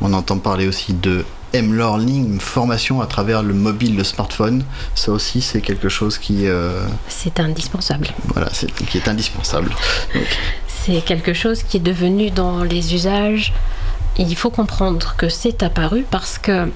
On 0.02 0.14
entend 0.14 0.38
parler 0.38 0.68
aussi 0.68 0.94
de 0.94 1.26
M-Learning, 1.56 2.40
formation 2.40 3.02
à 3.02 3.06
travers 3.08 3.44
le 3.44 3.54
mobile, 3.54 3.96
le 3.96 4.04
smartphone. 4.04 4.64
Ça 4.94 5.12
aussi, 5.12 5.42
c'est 5.42 5.62
quelque 5.62 5.90
chose 5.90 6.18
qui, 6.18 6.48
euh, 6.48 6.86
C'est 7.08 7.40
indispensable. 7.40 8.08
voilà, 8.34 8.50
c'est- 8.54 8.72
qui 8.86 8.98
est 8.98 9.08
indispensable. 9.08 9.72
C'est 10.68 11.02
quelque 11.04 11.34
chose 11.34 11.64
qui 11.64 11.78
est 11.78 11.82
devenu 11.82 12.30
dans 12.30 12.64
les 12.64 12.94
usages. 12.94 13.54
Il 14.18 14.36
faut 14.36 14.50
comprendre 14.52 15.16
que 15.18 15.30
c'est 15.30 15.64
apparu 15.64 16.06
parce 16.10 16.38
que 16.38 16.70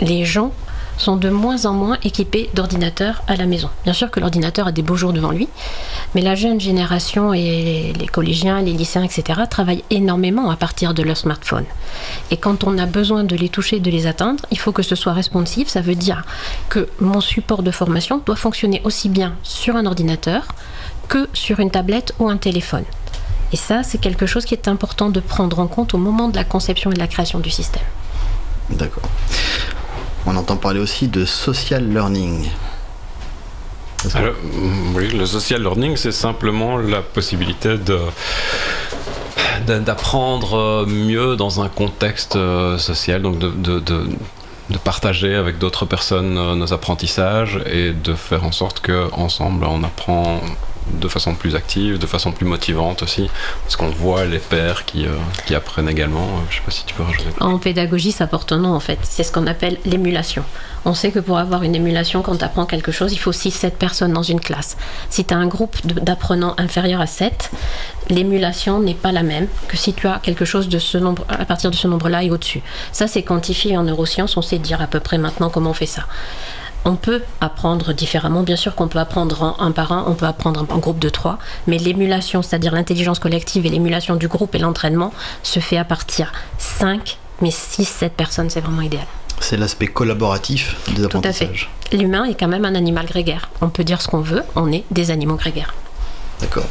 les 0.00 0.24
gens 0.24 0.52
sont 0.96 1.16
de 1.16 1.28
moins 1.28 1.66
en 1.66 1.72
moins 1.72 1.98
équipés 2.02 2.50
d'ordinateurs 2.54 3.22
à 3.26 3.36
la 3.36 3.46
maison. 3.46 3.68
Bien 3.84 3.92
sûr 3.92 4.10
que 4.10 4.20
l'ordinateur 4.20 4.66
a 4.66 4.72
des 4.72 4.82
beaux 4.82 4.96
jours 4.96 5.12
devant 5.12 5.30
lui, 5.30 5.48
mais 6.14 6.20
la 6.20 6.34
jeune 6.34 6.60
génération 6.60 7.32
et 7.32 7.92
les 7.98 8.06
collégiens, 8.06 8.62
les 8.62 8.72
lycéens, 8.72 9.02
etc. 9.02 9.42
travaillent 9.50 9.84
énormément 9.90 10.50
à 10.50 10.56
partir 10.56 10.94
de 10.94 11.02
leur 11.02 11.16
smartphone. 11.16 11.64
Et 12.30 12.36
quand 12.36 12.64
on 12.64 12.78
a 12.78 12.86
besoin 12.86 13.24
de 13.24 13.36
les 13.36 13.48
toucher, 13.48 13.80
de 13.80 13.90
les 13.90 14.06
atteindre, 14.06 14.44
il 14.50 14.58
faut 14.58 14.72
que 14.72 14.82
ce 14.82 14.94
soit 14.94 15.12
responsive. 15.12 15.68
Ça 15.68 15.80
veut 15.80 15.94
dire 15.94 16.24
que 16.68 16.88
mon 17.00 17.20
support 17.20 17.62
de 17.62 17.70
formation 17.70 18.20
doit 18.24 18.36
fonctionner 18.36 18.80
aussi 18.84 19.08
bien 19.08 19.34
sur 19.42 19.76
un 19.76 19.86
ordinateur 19.86 20.48
que 21.08 21.28
sur 21.32 21.60
une 21.60 21.70
tablette 21.70 22.14
ou 22.18 22.28
un 22.28 22.36
téléphone. 22.36 22.84
Et 23.52 23.56
ça, 23.56 23.82
c'est 23.82 23.98
quelque 23.98 24.26
chose 24.26 24.44
qui 24.44 24.54
est 24.54 24.68
important 24.68 25.10
de 25.10 25.20
prendre 25.20 25.58
en 25.58 25.66
compte 25.66 25.94
au 25.94 25.98
moment 25.98 26.28
de 26.28 26.36
la 26.36 26.44
conception 26.44 26.90
et 26.90 26.94
de 26.94 26.98
la 26.98 27.06
création 27.06 27.38
du 27.38 27.50
système. 27.50 27.82
D'accord. 28.70 29.04
On 30.26 30.36
entend 30.36 30.56
parler 30.56 30.80
aussi 30.80 31.08
de 31.08 31.24
social 31.24 31.92
learning. 31.92 32.48
Alors, 34.14 34.34
oui, 34.94 35.08
le 35.08 35.26
social 35.26 35.62
learning, 35.62 35.96
c'est 35.96 36.12
simplement 36.12 36.76
la 36.76 37.00
possibilité 37.00 37.76
d'apprendre 39.66 40.58
euh, 40.58 40.86
mieux 40.86 41.36
dans 41.36 41.62
un 41.62 41.68
contexte 41.68 42.36
euh, 42.36 42.76
social, 42.76 43.22
donc 43.22 43.38
de 43.38 44.78
partager 44.78 45.34
avec 45.34 45.58
d'autres 45.58 45.86
personnes 45.86 46.36
euh, 46.36 46.54
nos 46.54 46.72
apprentissages 46.72 47.60
et 47.66 47.92
de 47.92 48.14
faire 48.14 48.44
en 48.44 48.52
sorte 48.52 48.80
que 48.80 49.08
ensemble 49.12 49.64
on 49.64 49.82
apprend 49.84 50.40
de 50.92 51.08
façon 51.08 51.34
plus 51.34 51.54
active, 51.56 51.98
de 51.98 52.06
façon 52.06 52.32
plus 52.32 52.46
motivante 52.46 53.02
aussi, 53.02 53.28
parce 53.62 53.76
qu'on 53.76 53.88
voit 53.88 54.24
les 54.24 54.38
pairs 54.38 54.84
qui, 54.84 55.06
euh, 55.06 55.10
qui 55.46 55.54
apprennent 55.54 55.88
également. 55.88 56.24
Euh, 56.24 56.40
Je 56.50 56.56
sais 56.56 56.62
pas 56.62 56.70
si 56.70 56.84
tu 56.84 56.94
peux 56.94 57.02
rajouter. 57.02 57.26
En 57.40 57.58
pédagogie, 57.58 58.12
ça 58.12 58.26
porte 58.26 58.52
un 58.52 58.58
nom 58.58 58.72
en 58.74 58.80
fait. 58.80 58.98
C'est 59.02 59.22
ce 59.22 59.32
qu'on 59.32 59.46
appelle 59.46 59.78
l'émulation. 59.84 60.44
On 60.84 60.92
sait 60.94 61.10
que 61.10 61.18
pour 61.18 61.38
avoir 61.38 61.62
une 61.62 61.74
émulation, 61.74 62.20
quand 62.20 62.36
tu 62.36 62.44
apprends 62.44 62.66
quelque 62.66 62.92
chose, 62.92 63.12
il 63.12 63.18
faut 63.18 63.32
6-7 63.32 63.70
personnes 63.70 64.12
dans 64.12 64.22
une 64.22 64.40
classe. 64.40 64.76
Si 65.08 65.24
tu 65.24 65.32
as 65.32 65.36
un 65.38 65.46
groupe 65.46 65.74
d'apprenants 65.86 66.54
inférieur 66.58 67.00
à 67.00 67.06
7, 67.06 67.50
l'émulation 68.10 68.80
n'est 68.80 68.94
pas 68.94 69.12
la 69.12 69.22
même 69.22 69.48
que 69.68 69.76
si 69.78 69.94
tu 69.94 70.06
as 70.06 70.18
quelque 70.22 70.44
chose 70.44 70.68
de 70.68 70.78
ce 70.78 70.98
nombre, 70.98 71.24
à 71.28 71.44
partir 71.46 71.70
de 71.70 71.76
ce 71.76 71.88
nombre-là 71.88 72.22
et 72.22 72.30
au-dessus. 72.30 72.62
Ça, 72.92 73.06
c'est 73.06 73.22
quantifié 73.22 73.78
en 73.78 73.84
neurosciences. 73.84 74.36
On 74.36 74.42
sait 74.42 74.58
dire 74.58 74.82
à 74.82 74.86
peu 74.86 75.00
près 75.00 75.16
maintenant 75.16 75.48
comment 75.48 75.70
on 75.70 75.74
fait 75.74 75.86
ça. 75.86 76.04
On 76.84 76.96
peut 76.96 77.22
apprendre 77.40 77.92
différemment, 77.94 78.42
bien 78.42 78.56
sûr 78.56 78.74
qu'on 78.74 78.88
peut 78.88 78.98
apprendre 78.98 79.42
en 79.42 79.56
un 79.64 79.70
par 79.72 79.92
un, 79.92 80.04
on 80.06 80.14
peut 80.14 80.26
apprendre 80.26 80.66
en 80.68 80.78
groupe 80.78 80.98
de 80.98 81.08
trois, 81.08 81.38
mais 81.66 81.78
l'émulation, 81.78 82.42
c'est-à-dire 82.42 82.74
l'intelligence 82.74 83.18
collective 83.18 83.64
et 83.64 83.70
l'émulation 83.70 84.16
du 84.16 84.28
groupe 84.28 84.54
et 84.54 84.58
l'entraînement, 84.58 85.12
se 85.42 85.60
fait 85.60 85.78
à 85.78 85.84
partir 85.84 86.32
5, 86.58 87.18
mais 87.40 87.50
6, 87.50 87.84
7 87.86 88.12
personnes, 88.12 88.50
c'est 88.50 88.60
vraiment 88.60 88.82
idéal. 88.82 89.06
C'est 89.40 89.56
l'aspect 89.56 89.86
collaboratif 89.88 90.76
des 90.88 90.94
Tout 90.94 91.18
à 91.24 91.32
fait. 91.32 91.44
apprentissages. 91.46 91.70
L'humain 91.92 92.24
est 92.24 92.38
quand 92.38 92.48
même 92.48 92.64
un 92.64 92.74
animal 92.74 93.06
grégaire. 93.06 93.50
On 93.60 93.68
peut 93.68 93.84
dire 93.84 94.00
ce 94.00 94.08
qu'on 94.08 94.20
veut, 94.20 94.42
on 94.54 94.70
est 94.72 94.84
des 94.90 95.10
animaux 95.10 95.36
grégaires. 95.36 95.74
D'accord. 96.40 96.64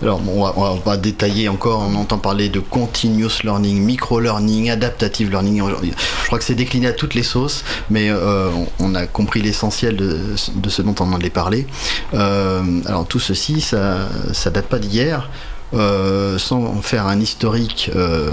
Alors, 0.00 0.20
bon, 0.20 0.46
on, 0.56 0.74
va, 0.76 0.96
détailler 0.96 1.48
encore. 1.48 1.80
On 1.88 1.94
entend 1.96 2.18
parler 2.18 2.48
de 2.48 2.60
continuous 2.60 3.42
learning, 3.42 3.82
micro-learning, 3.82 4.70
adaptative 4.70 5.30
learning. 5.30 5.62
Je 5.82 6.26
crois 6.26 6.38
que 6.38 6.44
c'est 6.44 6.54
décliné 6.54 6.86
à 6.86 6.92
toutes 6.92 7.14
les 7.14 7.22
sauces, 7.22 7.64
mais 7.90 8.08
euh, 8.08 8.50
on, 8.78 8.94
a 8.94 9.06
compris 9.06 9.42
l'essentiel 9.42 9.96
de, 9.96 10.20
de 10.54 10.68
ce 10.68 10.82
dont 10.82 10.94
on 11.00 11.12
allait 11.14 11.30
parler. 11.30 11.66
Euh, 12.14 12.62
alors, 12.86 13.06
tout 13.06 13.20
ceci, 13.20 13.60
ça, 13.60 14.08
ça 14.32 14.50
date 14.50 14.66
pas 14.66 14.78
d'hier. 14.78 15.28
Euh, 15.74 16.38
sans 16.38 16.80
faire 16.80 17.06
un 17.06 17.20
historique 17.20 17.90
euh, 17.94 18.30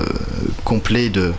complet 0.64 1.10
de, 1.10 1.34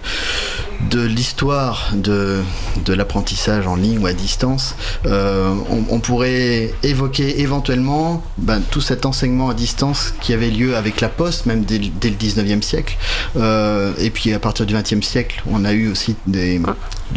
de 0.91 1.03
l'histoire 1.03 1.93
de, 1.95 2.43
de 2.85 2.93
l'apprentissage 2.93 3.67
en 3.67 3.77
ligne 3.77 3.99
ou 3.99 4.07
à 4.07 4.13
distance, 4.13 4.77
euh, 5.07 5.55
on, 5.91 6.01
pourrait 6.01 6.73
évoquer 6.83 7.41
éventuellement 7.41 8.23
ben, 8.39 8.61
tout 8.71 8.81
cet 8.81 9.07
enseignement 9.07 9.51
à 9.51 9.55
distance 9.55 10.15
qui 10.21 10.33
avait 10.33 10.51
lieu 10.51 10.77
avec 10.77 11.01
la 11.01 11.09
poste, 11.09 11.47
même 11.47 11.65
dès, 11.65 11.79
le 11.79 12.17
19e 12.17 12.63
siècle. 12.63 12.97
Euh, 13.37 13.93
et 13.99 14.11
puis 14.11 14.33
à 14.33 14.39
partir 14.39 14.67
du 14.67 14.75
20e 14.75 15.03
siècle, 15.03 15.43
on 15.51 15.65
a 15.65 15.73
eu 15.73 15.91
aussi 15.91 16.17
des, 16.27 16.61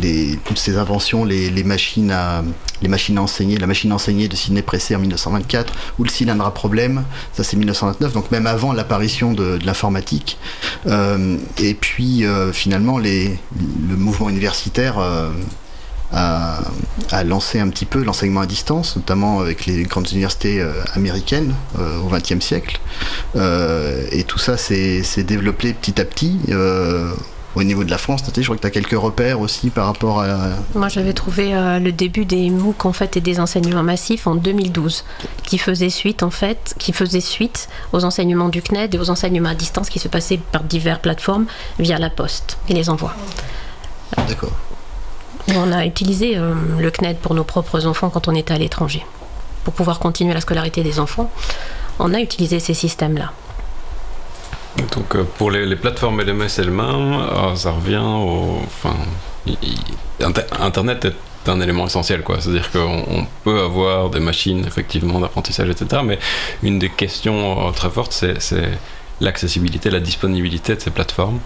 les, 0.01 0.39
toutes 0.45 0.57
ces 0.57 0.77
inventions, 0.77 1.25
les, 1.25 1.49
les 1.49 1.63
machines 1.63 2.11
à 2.11 2.43
les 2.81 2.87
machines 2.87 3.19
enseigner, 3.19 3.57
la 3.57 3.67
machine 3.67 3.91
à 3.91 3.95
enseigner 3.95 4.29
de 4.29 4.37
Sidney 4.37 4.61
Pressé 4.61 4.95
en 4.95 4.99
1924, 4.99 5.73
ou 5.99 6.05
le 6.05 6.09
cylindre 6.09 6.45
à 6.45 6.53
problème, 6.53 7.03
ça 7.33 7.43
c'est 7.43 7.57
1929, 7.57 8.13
donc 8.13 8.31
même 8.31 8.47
avant 8.47 8.71
l'apparition 8.71 9.33
de, 9.33 9.59
l'informatique. 9.65 10.37
Euh, 10.87 11.35
et 11.57 11.73
puis 11.73 12.23
finalement, 12.53 12.97
les, 12.97 13.37
le 13.57 13.95
mouvement 13.95 14.29
universitaire 14.29 14.99
euh, 14.99 15.31
a, 16.11 17.23
lancé 17.23 17.59
un 17.59 17.69
petit 17.69 17.85
peu 17.85 18.03
l'enseignement 18.03 18.41
à 18.41 18.45
distance, 18.45 18.95
notamment 18.95 19.39
avec 19.39 19.65
les 19.65 19.83
grandes 19.83 20.09
universités 20.11 20.59
euh, 20.59 20.71
américaines 20.93 21.53
euh, 21.77 21.99
au 21.99 22.09
XXe 22.09 22.43
siècle. 22.43 22.79
Et 24.11 24.23
tout 24.23 24.39
ça 24.39 24.57
s'est 24.57 25.23
développé 25.23 25.73
petit 25.73 25.99
à 26.01 26.05
petit. 26.05 26.39
Au 27.55 27.63
niveau 27.63 27.83
de 27.83 27.89
la 27.89 27.97
France, 27.97 28.21
je 28.35 28.41
crois 28.43 28.55
que 28.55 28.61
tu 28.61 28.67
as 28.67 28.71
quelques 28.71 28.99
repères 28.99 29.39
aussi 29.39 29.69
par 29.69 29.87
rapport 29.87 30.21
à, 30.21 30.49
Moi, 30.75 30.87
j'avais 30.87 31.13
trouvé 31.13 31.53
euh, 31.53 31.79
le 31.79 31.91
début 31.91 32.25
des 32.25 32.49
MOOC 32.49 32.85
en 32.85 32.93
fait 32.93 33.17
et 33.17 33.21
des 33.21 33.39
enseignements 33.39 33.83
massifs 33.83 34.27
en 34.27 34.35
2012, 34.35 35.03
qui 35.43 35.57
faisait 35.57 35.89
suite 35.89 36.21
en 36.21 36.29
fait, 36.29 36.75
qui 36.77 36.93
faisait 36.93 37.21
suite 37.21 37.67
aux 37.91 38.05
enseignements 38.05 38.49
du 38.49 38.61
CNED 38.61 38.93
et 38.93 38.99
aux 38.99 39.09
enseignements 39.09 39.49
à 39.49 39.55
distance 39.55 39.89
qui 39.89 39.99
se 39.99 40.07
passaient 40.07 40.39
par 40.51 40.63
diverses 40.63 40.99
plateformes 41.01 41.45
via 41.79 41.97
la 41.97 42.09
poste 42.09 42.57
et 42.69 42.73
les 42.73 42.89
envois. 42.89 43.13
D'accord. 44.27 44.53
On 45.55 45.71
a 45.71 45.85
utilisé 45.85 46.37
euh, 46.37 46.53
le 46.79 46.91
CNED 46.91 47.17
pour 47.17 47.33
nos 47.33 47.43
propres 47.43 47.87
enfants 47.87 48.09
quand 48.09 48.27
on 48.27 48.35
était 48.35 48.53
à 48.53 48.57
l'étranger, 48.59 49.03
pour 49.63 49.73
pouvoir 49.73 49.97
continuer 49.99 50.35
la 50.35 50.41
scolarité 50.41 50.83
des 50.83 50.99
enfants. 50.99 51.31
On 51.97 52.13
a 52.13 52.19
utilisé 52.19 52.59
ces 52.59 52.75
systèmes-là. 52.75 53.33
Donc 54.77 55.15
euh, 55.15 55.23
pour 55.37 55.51
les, 55.51 55.75
plateformes 55.75 56.21
LMS 56.21 56.47
elles-mêmes, 56.57 57.13
euh, 57.13 57.55
ça 57.55 57.71
revient 57.71 58.03
au... 58.03 58.59
Enfin, 58.65 58.95
Internet 60.59 61.05
est 61.05 61.49
un 61.49 61.59
élément 61.61 61.87
essentiel, 61.87 62.21
quoi. 62.23 62.39
C'est-à-dire 62.39 62.69
qu'on 62.71 63.03
on 63.09 63.25
peut 63.43 63.61
avoir 63.61 64.09
des 64.09 64.19
machines, 64.19 64.63
effectivement, 64.67 65.19
d'apprentissage, 65.19 65.69
etc. 65.69 66.01
Mais 66.05 66.19
une 66.61 66.77
des 66.77 66.89
questions 66.89 67.67
euh, 67.67 67.71
très 67.71 67.89
fortes, 67.89 68.13
c'est 68.13 68.69
l'accessibilité, 69.21 69.89
la 69.89 69.99
disponibilité 69.99 70.75
de 70.75 70.81
ces 70.81 70.91
plateformes. 70.91 71.39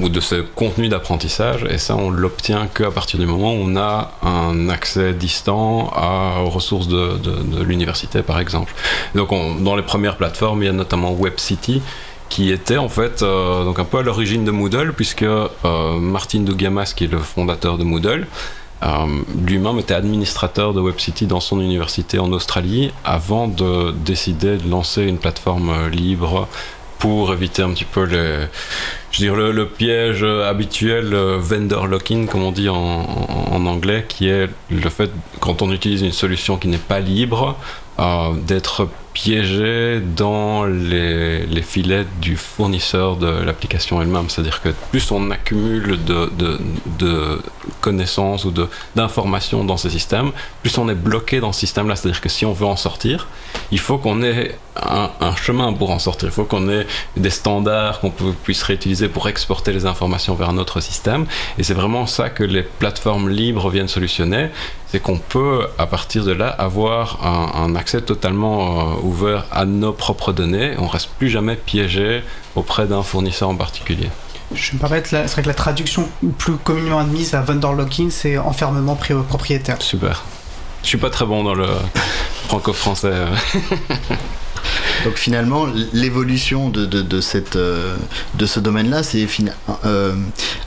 ou 0.00 0.08
de 0.08 0.20
ce 0.20 0.36
contenu 0.36 0.88
d'apprentissage, 0.88 1.66
et 1.68 1.76
ça 1.76 1.94
on 1.96 2.08
l'obtient 2.08 2.66
qu'à 2.66 2.90
partir 2.90 3.20
du 3.20 3.26
moment 3.26 3.52
où 3.52 3.58
on 3.60 3.76
a 3.76 4.12
un 4.22 4.70
accès 4.70 5.12
distant 5.12 5.90
à, 5.94 6.40
aux 6.40 6.48
ressources 6.48 6.88
de, 6.88 7.62
l'université 7.62 8.22
par 8.22 8.40
exemple. 8.40 8.72
Donc 9.14 9.32
on- 9.32 9.56
dans 9.56 9.76
les 9.76 9.82
premières 9.82 10.16
plateformes, 10.16 10.62
il 10.62 10.66
y 10.66 10.68
a 10.70 10.72
notamment 10.72 11.12
WebCity, 11.12 11.82
qui 12.28 12.50
était 12.50 12.76
en 12.76 12.88
fait 12.88 13.22
euh, 13.22 13.64
donc 13.64 13.78
un 13.78 13.84
peu 13.84 13.98
à 13.98 14.02
l'origine 14.02 14.44
de 14.44 14.50
Moodle, 14.50 14.92
puisque 14.92 15.22
euh, 15.22 15.48
Martin 15.98 16.40
Dougamas, 16.40 16.92
qui 16.96 17.04
est 17.04 17.12
le 17.12 17.18
fondateur 17.18 17.78
de 17.78 17.84
Moodle, 17.84 18.26
lui-même 19.46 19.78
était 19.78 19.94
administrateur 19.94 20.74
de 20.74 20.80
WebCity 20.80 21.26
dans 21.26 21.40
son 21.40 21.58
université 21.58 22.18
en 22.18 22.30
Australie 22.32 22.92
avant 23.02 23.48
de 23.48 23.92
décider 23.92 24.58
de 24.58 24.68
lancer 24.68 25.04
une 25.04 25.16
plateforme 25.16 25.88
libre 25.88 26.48
pour 26.98 27.32
éviter 27.32 27.62
un 27.62 27.70
petit 27.70 27.86
peu 27.86 28.04
le, 28.04 28.46
je 29.10 29.20
dire, 29.20 29.36
le, 29.36 29.66
piège 29.66 30.22
habituel 30.22 31.14
vendor 31.14 31.86
lock-in, 31.86 32.26
comme 32.26 32.42
on 32.42 32.52
dit 32.52 32.68
en, 32.68 33.64
anglais, 33.64 34.04
qui 34.06 34.28
est 34.28 34.50
le 34.70 34.90
fait, 34.90 35.10
quand 35.40 35.62
on 35.62 35.72
utilise 35.72 36.02
une 36.02 36.12
solution 36.12 36.58
qui 36.58 36.68
n'est 36.68 36.76
pas 36.76 37.00
libre, 37.00 37.56
euh, 38.00 38.32
d'être 38.34 38.88
piégé 39.14 40.00
dans 40.00 40.64
les, 40.64 41.46
les, 41.46 41.62
filets 41.62 42.04
du 42.20 42.36
fournisseur 42.36 43.16
de 43.16 43.28
l'application 43.28 44.02
elle-même. 44.02 44.28
C'est-à-dire 44.28 44.60
que 44.60 44.70
plus 44.90 45.10
on 45.12 45.30
accumule 45.30 45.98
de, 46.04 47.38
connaissances 47.80 48.44
ou 48.44 48.52
d'informations 48.96 49.64
dans 49.64 49.76
ce 49.76 49.88
système, 49.88 50.32
plus 50.62 50.76
on 50.78 50.88
est 50.88 50.94
bloqué 50.96 51.38
dans 51.40 51.52
ce 51.52 51.60
système-là. 51.60 51.94
C'est-à-dire 51.96 52.20
que 52.20 52.28
si 52.28 52.44
on 52.44 52.52
veut 52.52 52.66
en 52.66 52.76
sortir, 52.76 53.28
il 53.70 53.78
faut 53.78 53.98
qu'on 53.98 54.22
ait 54.22 54.58
un, 54.76 55.36
chemin 55.36 55.72
pour 55.72 55.90
en 55.92 56.00
sortir. 56.00 56.28
Il 56.28 56.32
faut 56.32 56.44
qu'on 56.44 56.68
ait 56.68 56.86
des 57.16 57.30
standards 57.30 58.00
qu'on 58.00 58.10
puisse 58.10 58.62
réutiliser 58.64 59.08
pour 59.08 59.28
exporter 59.28 59.72
les 59.72 59.86
informations 59.86 60.34
vers 60.34 60.50
un 60.50 60.58
autre 60.58 60.80
système. 60.80 61.26
Et 61.56 61.62
c'est 61.62 61.74
vraiment 61.74 62.06
ça 62.06 62.30
que 62.30 62.42
les 62.42 62.62
plateformes 62.62 63.28
libres 63.28 63.70
viennent 63.70 63.88
solutionner 63.88 64.50
c'est 64.94 65.00
qu'on 65.00 65.18
peut, 65.18 65.66
à 65.76 65.86
partir 65.86 66.24
de 66.24 66.30
là, 66.30 66.46
avoir 66.46 67.18
un, 67.26 67.64
un 67.64 67.74
accès 67.74 68.00
totalement 68.00 68.92
euh, 68.92 68.94
ouvert 69.04 69.46
à 69.52 69.64
nos 69.64 69.92
propres 69.92 70.32
données. 70.32 70.74
On 70.78 70.88
reste 70.88 71.10
plus 71.18 71.28
jamais 71.28 71.56
piégé 71.56 72.22
auprès 72.56 72.86
d'un 72.86 73.02
fournisseur 73.02 73.48
en 73.48 73.56
particulier. 73.56 74.08
Je 74.54 74.70
vais 74.70 74.74
me 74.74 74.80
permettre, 74.80 75.08
c'est 75.08 75.26
vrai 75.26 75.42
que 75.42 75.48
la 75.48 75.54
traduction 75.54 76.08
plus 76.38 76.56
communément 76.56 76.98
admise 76.98 77.34
à 77.34 77.40
vendor 77.40 77.74
locking, 77.74 78.10
c'est 78.10 78.38
enfermement 78.38 78.96
propriétaire. 79.28 79.80
Super. 79.80 80.24
Je 80.82 80.88
suis 80.88 80.98
pas 80.98 81.10
très 81.10 81.24
bon 81.24 81.42
dans 81.42 81.54
le 81.54 81.66
franco-français. 82.48 83.14
Donc 85.04 85.16
finalement, 85.16 85.66
l'évolution 85.92 86.70
de, 86.70 86.86
de, 86.86 87.02
de, 87.02 87.20
cette, 87.20 87.56
euh, 87.56 87.96
de 88.34 88.46
ce 88.46 88.60
domaine-là, 88.60 89.02
c'est 89.02 89.26
euh, 89.84 90.14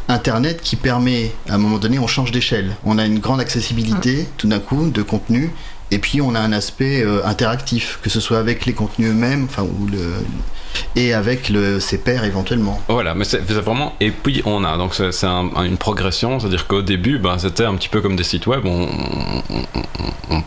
Internet 0.07 0.61
qui 0.61 0.75
permet, 0.75 1.33
à 1.49 1.55
un 1.55 1.57
moment 1.57 1.77
donné, 1.77 1.97
on 1.97 2.07
change 2.07 2.31
d'échelle. 2.31 2.75
On 2.85 2.97
a 2.97 3.05
une 3.05 3.19
grande 3.19 3.39
accessibilité, 3.39 4.23
mm. 4.23 4.25
tout 4.37 4.47
d'un 4.47 4.59
coup, 4.59 4.89
de 4.89 5.01
contenu, 5.01 5.51
et 5.91 5.99
puis 5.99 6.21
on 6.21 6.35
a 6.35 6.39
un 6.39 6.51
aspect 6.51 7.03
euh, 7.03 7.25
interactif, 7.25 7.99
que 8.01 8.09
ce 8.09 8.19
soit 8.19 8.39
avec 8.39 8.65
les 8.65 8.73
contenus 8.73 9.09
eux-mêmes, 9.09 9.45
enfin, 9.45 9.63
ou 9.63 9.87
le, 9.87 10.13
et 10.95 11.13
avec 11.13 11.49
le, 11.49 11.79
ses 11.79 11.97
pairs 11.99 12.23
éventuellement. 12.23 12.81
Voilà, 12.87 13.15
mais 13.15 13.25
c'est 13.25 13.41
vraiment. 13.41 13.93
Et 13.99 14.11
puis 14.11 14.41
on 14.45 14.63
a, 14.63 14.77
donc 14.77 14.93
c'est 14.95 15.25
un, 15.25 15.49
une 15.63 15.77
progression, 15.77 16.39
c'est-à-dire 16.39 16.67
qu'au 16.67 16.81
début, 16.81 17.19
ben, 17.19 17.37
c'était 17.37 17.65
un 17.65 17.75
petit 17.75 17.89
peu 17.89 18.01
comme 18.01 18.15
des 18.15 18.23
sites 18.23 18.47
web, 18.47 18.65
on, 18.65 18.87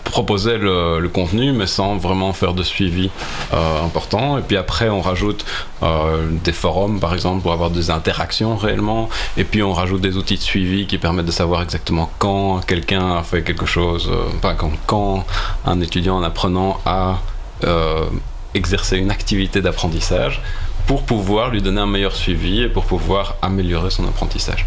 proposait 0.04 0.58
le, 0.58 0.98
le, 0.98 1.08
contenu, 1.08 1.52
mais 1.52 1.66
sans 1.66 1.96
vraiment 1.96 2.32
faire 2.32 2.52
de 2.52 2.62
suivi 2.62 3.10
euh, 3.52 3.84
important. 3.84 4.38
Et 4.38 4.42
puis 4.42 4.56
après, 4.56 4.88
on 4.88 5.00
rajoute 5.00 5.44
euh, 5.82 6.28
des 6.44 6.52
forums, 6.52 7.00
par 7.00 7.14
exemple, 7.14 7.42
pour 7.42 7.52
avoir 7.52 7.70
des 7.70 7.90
interactions 7.90 8.56
réellement. 8.56 9.08
Et 9.36 9.44
puis 9.44 9.62
on 9.62 9.72
rajoute 9.72 10.00
des 10.00 10.16
outils 10.16 10.36
de 10.36 10.42
suivi 10.42 10.86
qui 10.86 10.98
permettent 10.98 11.26
de 11.26 11.32
savoir 11.32 11.62
exactement 11.62 12.10
quand 12.18 12.60
quelqu'un 12.66 13.18
a 13.18 13.22
fait 13.22 13.42
quelque 13.42 13.66
chose, 13.66 14.10
euh, 14.10 14.24
enfin, 14.36 14.54
quand, 14.54 14.72
quand 14.86 15.24
un 15.64 15.80
étudiant, 15.80 16.16
en 16.16 16.22
apprenant, 16.22 16.80
a 16.84 17.18
euh, 17.64 18.06
exercer 18.54 18.96
une 18.96 19.10
activité 19.10 19.60
d'apprentissage 19.60 20.42
pour 20.86 21.02
pouvoir 21.04 21.50
lui 21.50 21.62
donner 21.62 21.80
un 21.80 21.86
meilleur 21.86 22.14
suivi 22.16 22.62
et 22.62 22.68
pour 22.68 22.84
pouvoir 22.84 23.36
améliorer 23.42 23.90
son 23.90 24.06
apprentissage. 24.08 24.66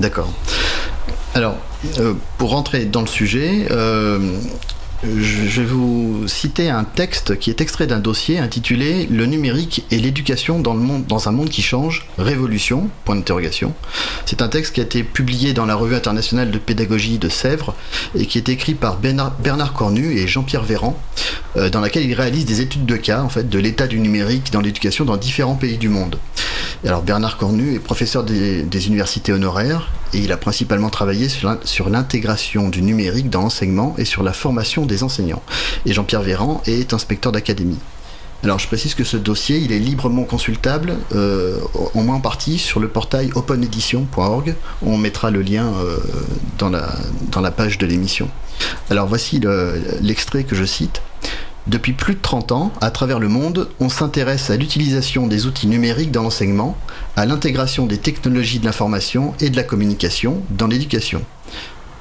D'accord. 0.00 0.30
Alors, 1.34 1.56
euh, 1.98 2.14
pour 2.38 2.50
rentrer 2.50 2.84
dans 2.84 3.00
le 3.00 3.06
sujet, 3.06 3.66
euh, 3.70 4.38
je 5.04 5.60
vais 5.60 5.66
vous 5.66 6.26
citer 6.28 6.70
un 6.70 6.84
texte 6.84 7.38
qui 7.38 7.50
est 7.50 7.60
extrait 7.60 7.86
d'un 7.86 7.98
dossier 7.98 8.38
intitulé 8.38 9.06
Le 9.10 9.26
numérique 9.26 9.84
et 9.90 9.98
l'éducation 9.98 10.58
dans, 10.60 10.74
dans 10.74 11.28
un 11.28 11.32
monde 11.32 11.48
qui 11.48 11.62
change, 11.62 12.06
révolution, 12.18 12.88
point 13.04 13.14
d'interrogation. 13.16 13.74
C'est 14.24 14.42
un 14.42 14.48
texte 14.48 14.74
qui 14.74 14.80
a 14.80 14.84
été 14.84 15.02
publié 15.02 15.52
dans 15.52 15.66
la 15.66 15.74
revue 15.74 15.94
internationale 15.94 16.50
de 16.50 16.58
pédagogie 16.58 17.18
de 17.18 17.28
Sèvres 17.28 17.74
et 18.14 18.26
qui 18.26 18.38
est 18.38 18.48
écrit 18.48 18.74
par 18.74 18.98
Bernard, 18.98 19.72
Cornu 19.74 20.16
et 20.16 20.26
Jean-Pierre 20.26 20.64
Véran, 20.64 20.98
euh, 21.56 21.70
dans 21.70 21.80
laquelle 21.80 22.04
il 22.04 22.14
réalise 22.14 22.46
des 22.46 22.60
études 22.60 22.86
de 22.86 22.96
cas 22.96 23.22
en 23.22 23.28
fait, 23.28 23.48
de 23.48 23.58
l'état 23.58 23.86
du 23.86 24.00
numérique 24.00 24.52
dans 24.52 24.60
l'éducation 24.60 25.04
dans 25.04 25.16
différents 25.16 25.56
pays 25.56 25.78
du 25.78 25.88
monde. 25.88 26.18
Alors 26.84 27.02
Bernard 27.02 27.36
Cornu 27.36 27.74
est 27.74 27.78
professeur 27.78 28.24
des 28.24 28.86
universités 28.86 29.32
honoraires 29.32 29.88
et 30.14 30.18
il 30.18 30.32
a 30.32 30.36
principalement 30.36 30.90
travaillé 30.90 31.28
sur 31.28 31.90
l'intégration 31.90 32.68
du 32.68 32.82
numérique 32.82 33.30
dans 33.30 33.42
l'enseignement 33.42 33.94
et 33.98 34.04
sur 34.04 34.22
la 34.22 34.32
formation 34.32 34.86
des 34.86 35.02
enseignants. 35.02 35.42
Et 35.86 35.92
Jean-Pierre 35.92 36.22
Véran 36.22 36.62
est 36.66 36.94
inspecteur 36.94 37.32
d'académie. 37.32 37.80
Alors 38.44 38.58
je 38.58 38.66
précise 38.66 38.94
que 38.94 39.04
ce 39.04 39.16
dossier, 39.16 39.56
il 39.56 39.72
est 39.72 39.78
librement 39.78 40.24
consultable, 40.24 40.96
euh, 41.14 41.58
au 41.94 42.02
moins 42.02 42.16
en 42.16 42.20
partie, 42.20 42.58
sur 42.58 42.78
le 42.78 42.88
portail 42.88 43.30
openedition.org. 43.34 44.54
On 44.82 44.98
mettra 44.98 45.30
le 45.30 45.40
lien 45.40 45.72
euh, 45.82 45.98
dans, 46.58 46.68
la, 46.68 47.50
page 47.50 47.78
de 47.78 47.86
l'émission. 47.86 48.28
Alors 48.90 49.06
voici 49.06 49.40
l'extrait 50.02 50.40
le, 50.40 50.44
que 50.44 50.54
je 50.54 50.64
cite. 50.64 51.00
Depuis 51.66 51.94
plus 51.94 52.14
de 52.14 52.20
30 52.20 52.52
ans, 52.52 52.72
à 52.82 52.90
travers 52.90 53.18
le 53.18 53.28
monde, 53.28 53.70
on 53.80 53.88
s'intéresse 53.88 54.50
à 54.50 54.56
l'utilisation 54.56 55.26
des 55.26 55.46
outils 55.46 55.66
numériques 55.66 56.10
dans 56.10 56.22
l'enseignement, 56.22 56.76
à 57.16 57.24
l'intégration 57.24 57.86
des 57.86 57.96
technologies 57.96 58.58
de 58.58 58.66
l'information 58.66 59.32
et 59.40 59.48
de 59.48 59.56
la 59.56 59.62
communication 59.62 60.42
dans 60.50 60.66
l'éducation. 60.66 61.22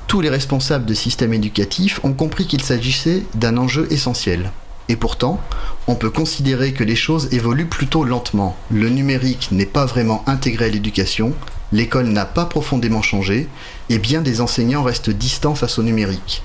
Tous 0.08 0.20
les 0.20 0.30
responsables 0.30 0.86
de 0.86 0.94
systèmes 0.94 1.34
éducatifs 1.34 2.02
ont 2.04 2.12
compris 2.12 2.46
qu'il 2.46 2.62
s'agissait 2.62 3.24
d'un 3.36 3.56
enjeu 3.56 3.88
essentiel. 3.90 4.52
Et 4.90 4.98
pourtant, 4.98 5.40
on 5.88 5.96
peut 5.96 6.10
considérer 6.10 6.74
que 6.74 6.84
les 6.84 6.98
choses 6.98 7.34
évoluent 7.34 7.70
plutôt 7.70 8.04
lentement. 8.04 8.58
Le 8.70 8.90
numérique 8.90 9.48
n'est 9.54 9.66
pas 9.66 9.86
vraiment 9.86 10.26
intégré 10.28 10.66
à 10.66 10.70
l'éducation, 10.70 11.32
l'école 11.72 12.08
n'a 12.08 12.26
pas 12.26 12.46
profondément 12.46 13.02
changé, 13.02 13.48
et 13.90 13.98
bien 13.98 14.22
des 14.22 14.42
enseignants 14.42 14.84
restent 14.84 15.10
distants 15.10 15.56
face 15.56 15.80
au 15.80 15.84
numérique 15.84 16.44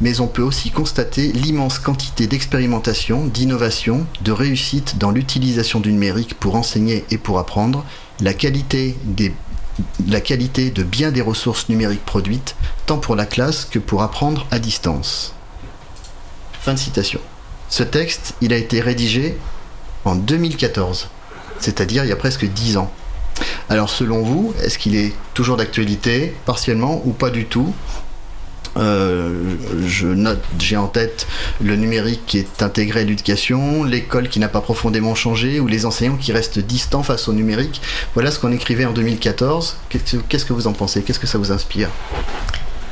mais 0.00 0.20
on 0.20 0.26
peut 0.26 0.42
aussi 0.42 0.70
constater 0.70 1.32
l'immense 1.32 1.78
quantité 1.78 2.26
d'expérimentation, 2.26 3.26
d'innovation, 3.26 4.06
de 4.22 4.32
réussite 4.32 4.98
dans 4.98 5.10
l'utilisation 5.10 5.80
du 5.80 5.92
numérique 5.92 6.34
pour 6.38 6.56
enseigner 6.56 7.04
et 7.10 7.18
pour 7.18 7.38
apprendre, 7.38 7.84
la 8.20 8.34
qualité, 8.34 8.96
de 9.08 10.82
bien 10.82 11.10
des 11.10 11.22
ressources 11.22 11.68
numériques 11.68 12.04
produites, 12.04 12.56
tant 12.86 12.98
pour 12.98 13.16
la 13.16 13.26
classe 13.26 13.64
que 13.64 13.78
pour 13.78 14.02
apprendre 14.02 14.46
à 14.50 14.58
distance. 14.58 15.34
Fin 16.60 16.74
de 16.74 16.78
citation. 16.78 17.20
Ce 17.68 17.82
texte, 17.82 18.34
il 18.40 18.52
a 18.52 18.56
été 18.56 18.80
rédigé 18.80 19.36
en 20.04 20.14
2014, 20.14 21.08
c'est-à-dire 21.58 22.04
il 22.04 22.08
y 22.08 22.12
a 22.12 22.16
presque 22.16 22.44
10 22.46 22.76
ans. 22.76 22.92
Alors 23.68 23.90
selon 23.90 24.22
vous, 24.22 24.54
est-ce 24.62 24.78
qu'il 24.78 24.94
est 24.94 25.12
toujours 25.34 25.56
d'actualité, 25.56 26.34
partiellement 26.44 27.02
ou 27.04 27.12
pas 27.12 27.30
du 27.30 27.46
tout? 27.46 27.74
Euh, 28.76 29.56
je 29.86 30.06
note, 30.06 30.42
j'ai 30.58 30.76
en 30.76 30.88
tête 30.88 31.26
le 31.60 31.76
numérique 31.76 32.22
qui 32.26 32.38
est 32.38 32.62
intégré 32.62 33.00
à 33.00 33.04
l'éducation, 33.04 33.84
l'école 33.84 34.28
qui 34.28 34.38
n'a 34.40 34.48
pas 34.48 34.60
profondément 34.60 35.14
changé, 35.14 35.60
ou 35.60 35.66
les 35.66 35.86
enseignants 35.86 36.16
qui 36.16 36.32
restent 36.32 36.58
distants 36.58 37.02
face 37.02 37.28
au 37.28 37.32
numérique. 37.32 37.80
Voilà 38.14 38.30
ce 38.30 38.38
qu'on 38.38 38.52
écrivait 38.52 38.84
en 38.84 38.92
2014. 38.92 39.76
Qu'est-ce 39.88 40.44
que 40.44 40.52
vous 40.52 40.66
en 40.66 40.72
pensez? 40.72 41.02
Qu'est-ce 41.02 41.20
que 41.20 41.26
ça 41.26 41.38
vous 41.38 41.52
inspire? 41.52 41.88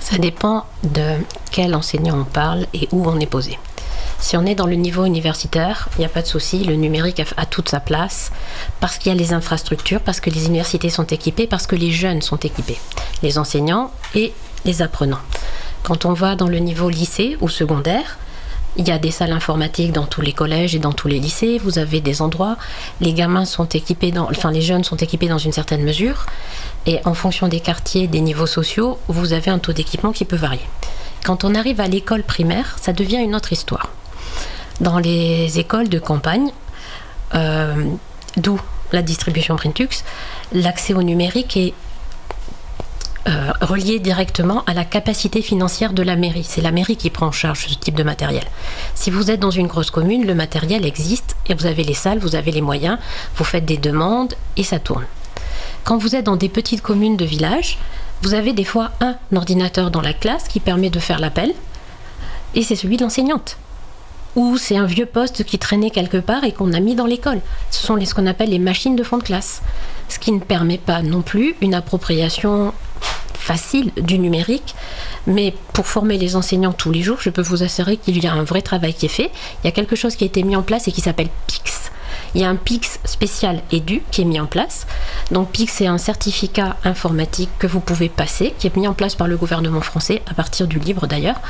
Ça 0.00 0.18
dépend 0.18 0.66
de 0.82 1.16
quel 1.50 1.74
enseignant 1.74 2.20
on 2.20 2.24
parle 2.24 2.66
et 2.74 2.88
où 2.92 3.08
on 3.08 3.18
est 3.20 3.26
posé. 3.26 3.58
Si 4.18 4.36
on 4.36 4.46
est 4.46 4.54
dans 4.54 4.66
le 4.66 4.74
niveau 4.74 5.04
universitaire, 5.04 5.88
il 5.96 6.00
n'y 6.00 6.04
a 6.06 6.08
pas 6.08 6.22
de 6.22 6.26
souci, 6.26 6.64
le 6.64 6.76
numérique 6.76 7.20
a, 7.36 7.46
toute 7.46 7.68
sa 7.68 7.80
place 7.80 8.32
parce 8.80 8.96
qu'il 8.96 9.12
y 9.12 9.14
a 9.14 9.18
les 9.18 9.32
infrastructures, 9.32 10.00
parce 10.00 10.20
que 10.20 10.30
les 10.30 10.46
universités 10.46 10.88
sont 10.88 11.04
équipées, 11.04 11.46
parce 11.46 11.66
que 11.66 11.76
les 11.76 11.90
jeunes 11.90 12.22
sont 12.22 12.38
équipés, 12.38 12.78
les 13.22 13.38
enseignants 13.38 13.90
et 14.14 14.32
les 14.64 14.82
apprenants. 14.82 15.20
Quand 15.84 16.06
on 16.06 16.14
va 16.14 16.34
dans 16.34 16.48
le 16.48 16.58
niveau 16.58 16.88
lycée 16.88 17.36
ou 17.42 17.48
secondaire, 17.50 18.16
il 18.76 18.88
y 18.88 18.90
a 18.90 18.98
des 18.98 19.10
salles 19.10 19.32
informatiques 19.32 19.92
dans 19.92 20.06
tous 20.06 20.22
les 20.22 20.32
collèges 20.32 20.74
et 20.74 20.78
dans 20.78 20.92
tous 20.92 21.08
les 21.08 21.18
lycées. 21.18 21.60
Vous 21.62 21.78
avez 21.78 22.00
des 22.00 22.22
endroits. 22.22 22.56
Les 23.02 23.12
gamins 23.12 23.44
sont 23.44 23.66
équipés 23.66 24.12
enfin 24.16 24.50
les 24.50 24.62
jeunes 24.62 24.82
sont 24.82 24.96
équipés 24.96 25.28
dans 25.28 25.38
une 25.38 25.52
certaine 25.52 25.84
mesure. 25.84 26.24
Et 26.86 27.00
en 27.04 27.12
fonction 27.12 27.48
des 27.48 27.60
quartiers, 27.60 28.08
des 28.08 28.20
niveaux 28.20 28.46
sociaux, 28.46 28.98
vous 29.08 29.34
avez 29.34 29.50
un 29.50 29.58
taux 29.58 29.74
d'équipement 29.74 30.12
qui 30.12 30.24
peut 30.24 30.36
varier. 30.36 30.66
Quand 31.22 31.44
on 31.44 31.54
arrive 31.54 31.80
à 31.80 31.86
l'école 31.86 32.22
primaire, 32.22 32.76
ça 32.80 32.94
devient 32.94 33.18
une 33.18 33.34
autre 33.34 33.52
histoire. 33.52 33.90
Dans 34.80 34.98
les 34.98 35.58
écoles 35.58 35.90
de 35.90 35.98
campagne, 35.98 36.50
euh, 37.34 37.74
d'où 38.38 38.58
la 38.92 39.02
distribution 39.02 39.56
Printux, 39.56 40.02
l'accès 40.52 40.94
au 40.94 41.02
numérique 41.02 41.58
est 41.58 41.74
euh, 43.26 43.52
relié 43.60 43.98
directement 44.00 44.64
à 44.66 44.74
la 44.74 44.84
capacité 44.84 45.40
financière 45.40 45.92
de 45.92 46.02
la 46.02 46.16
mairie. 46.16 46.44
C'est 46.44 46.60
la 46.60 46.72
mairie 46.72 46.96
qui 46.96 47.10
prend 47.10 47.28
en 47.28 47.32
charge 47.32 47.66
ce 47.66 47.74
type 47.74 47.94
de 47.94 48.02
matériel. 48.02 48.44
Si 48.94 49.10
vous 49.10 49.30
êtes 49.30 49.40
dans 49.40 49.50
une 49.50 49.66
grosse 49.66 49.90
commune, 49.90 50.26
le 50.26 50.34
matériel 50.34 50.84
existe 50.84 51.36
et 51.46 51.54
vous 51.54 51.66
avez 51.66 51.84
les 51.84 51.94
salles, 51.94 52.18
vous 52.18 52.36
avez 52.36 52.52
les 52.52 52.60
moyens, 52.60 52.98
vous 53.36 53.44
faites 53.44 53.64
des 53.64 53.78
demandes 53.78 54.34
et 54.56 54.62
ça 54.62 54.78
tourne. 54.78 55.06
Quand 55.84 55.96
vous 55.98 56.14
êtes 56.14 56.26
dans 56.26 56.36
des 56.36 56.48
petites 56.48 56.82
communes 56.82 57.16
de 57.16 57.24
village, 57.24 57.78
Vous 58.24 58.32
avez 58.32 58.54
des 58.54 58.64
fois 58.64 58.92
un 59.00 59.16
ordinateur 59.36 59.90
dans 59.90 60.00
la 60.00 60.14
classe 60.14 60.48
qui 60.48 60.58
permet 60.58 60.88
de 60.88 60.98
faire 60.98 61.18
l'appel, 61.18 61.52
et 62.54 62.62
c'est 62.62 62.74
celui 62.74 62.96
de 62.96 63.02
l'enseignante. 63.02 63.58
Ou 64.36 64.56
c'est 64.58 64.76
un 64.76 64.86
vieux 64.86 65.06
poste 65.06 65.44
qui 65.44 65.58
traînait 65.58 65.90
quelque 65.90 66.16
part 66.16 66.44
et 66.44 66.52
qu'on 66.52 66.72
a 66.72 66.80
mis 66.80 66.94
dans 66.94 67.06
l'école. 67.06 67.40
Ce 67.70 67.86
sont 67.86 67.98
ce 68.04 68.14
qu'on 68.14 68.26
appelle 68.26 68.50
les 68.50 68.58
machines 68.58 68.96
de 68.96 69.02
fond 69.02 69.18
de 69.18 69.22
classe. 69.22 69.62
Ce 70.08 70.18
qui 70.18 70.32
ne 70.32 70.40
permet 70.40 70.78
pas 70.78 71.02
non 71.02 71.22
plus 71.22 71.54
une 71.60 71.74
appropriation 71.74 72.72
facile 73.44 73.92
du 73.96 74.18
numérique. 74.18 74.74
Mais 75.26 75.54
pour 75.72 75.86
former 75.86 76.18
les 76.18 76.34
enseignants 76.34 76.72
tous 76.72 76.90
les 76.90 77.02
jours, 77.02 77.18
je 77.20 77.30
peux 77.30 77.42
vous 77.42 77.62
assurer 77.62 77.96
qu'il 77.96 78.22
y 78.22 78.26
a 78.26 78.32
un 78.32 78.44
vrai 78.44 78.62
travail 78.62 78.94
qui 78.94 79.06
est 79.06 79.10
fait. 79.10 79.30
Il 79.62 79.66
y 79.66 79.68
a 79.68 79.72
quelque 79.72 79.96
chose 79.96 80.16
qui 80.16 80.24
a 80.24 80.26
été 80.26 80.42
mis 80.42 80.56
en 80.56 80.62
place 80.62 80.88
et 80.88 80.92
qui 80.92 81.00
s'appelle 81.00 81.28
PIX. 81.46 81.90
Il 82.34 82.40
y 82.40 82.44
a 82.44 82.48
un 82.48 82.56
PIX 82.56 82.98
spécial 83.04 83.62
édu 83.70 84.02
qui 84.10 84.22
est 84.22 84.24
mis 84.24 84.40
en 84.40 84.46
place. 84.46 84.86
Donc 85.30 85.50
PIX, 85.50 85.72
c'est 85.72 85.86
un 85.86 85.98
certificat 85.98 86.76
informatique 86.84 87.50
que 87.58 87.66
vous 87.66 87.80
pouvez 87.80 88.08
passer, 88.08 88.54
qui 88.58 88.66
est 88.66 88.76
mis 88.76 88.88
en 88.88 88.94
place 88.94 89.14
par 89.14 89.28
le 89.28 89.36
gouvernement 89.36 89.80
français, 89.82 90.22
à 90.28 90.34
partir 90.34 90.66
du 90.66 90.78
livre 90.78 91.06
d'ailleurs, 91.06 91.40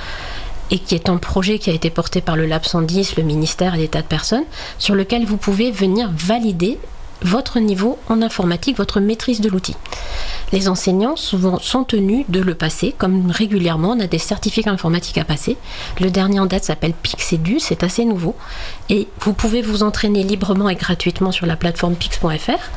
et 0.71 0.79
qui 0.79 0.95
est 0.95 1.09
un 1.09 1.17
projet 1.17 1.59
qui 1.59 1.71
a 1.71 1.75
été 1.75 1.91
porté 1.91 2.21
par 2.21 2.37
le 2.37 2.47
Lab 2.47 2.65
110, 2.65 3.17
le 3.17 3.23
ministère 3.23 3.75
et 3.75 3.79
des 3.79 3.89
de 3.89 4.03
personnes, 4.03 4.45
sur 4.79 4.95
lequel 4.95 5.25
vous 5.25 5.37
pouvez 5.37 5.71
venir 5.71 6.11
valider 6.17 6.79
votre 7.23 7.59
niveau 7.59 7.99
en 8.09 8.23
informatique, 8.23 8.77
votre 8.77 9.01
maîtrise 9.01 9.41
de 9.41 9.49
l'outil. 9.49 9.77
Les 10.53 10.69
enseignants 10.69 11.17
souvent 11.17 11.59
sont 11.59 11.85
tenus 11.85 12.25
de 12.29 12.41
le 12.41 12.55
passer, 12.55 12.95
comme 12.97 13.31
régulièrement 13.31 13.93
on 13.93 14.01
a 14.01 14.07
des 14.07 14.19
certificats 14.19 14.71
informatiques 14.71 15.19
à 15.19 15.25
passer. 15.25 15.57
Le 16.01 16.11
dernier 16.11 16.41
en 16.41 16.47
date 16.47 16.65
s'appelle 16.65 16.93
Pixedu, 16.93 17.59
c'est 17.61 17.83
assez 17.83 18.05
nouveau. 18.05 18.37
Et 18.89 19.09
vous 19.21 19.33
pouvez 19.33 19.63
vous 19.63 19.83
entraîner 19.83 20.23
librement 20.23 20.69
et 20.69 20.77
gratuitement 20.77 21.33
sur 21.33 21.47
la 21.47 21.57
plateforme 21.57 21.95
pix.fr. 21.95 22.71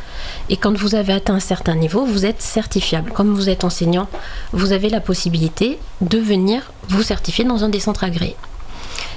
Et 0.50 0.58
quand 0.58 0.76
vous 0.76 0.96
avez 0.96 1.14
atteint 1.14 1.36
un 1.36 1.40
certain 1.40 1.76
niveau, 1.76 2.06
vous 2.06 2.26
êtes 2.26 2.42
certifiable. 2.42 3.12
Comme 3.12 3.34
vous 3.34 3.50
êtes 3.50 3.64
enseignant, 3.64 4.08
vous 4.54 4.72
avez 4.72 4.90
la 4.90 5.02
possibilité 5.02 5.78
de 6.02 6.18
venir 6.18 6.72
vous 6.90 7.04
certifier 7.04 7.44
dans 7.44 7.64
un 7.64 7.70
des 7.70 7.80
centres 7.80 8.04
agréés. 8.04 8.36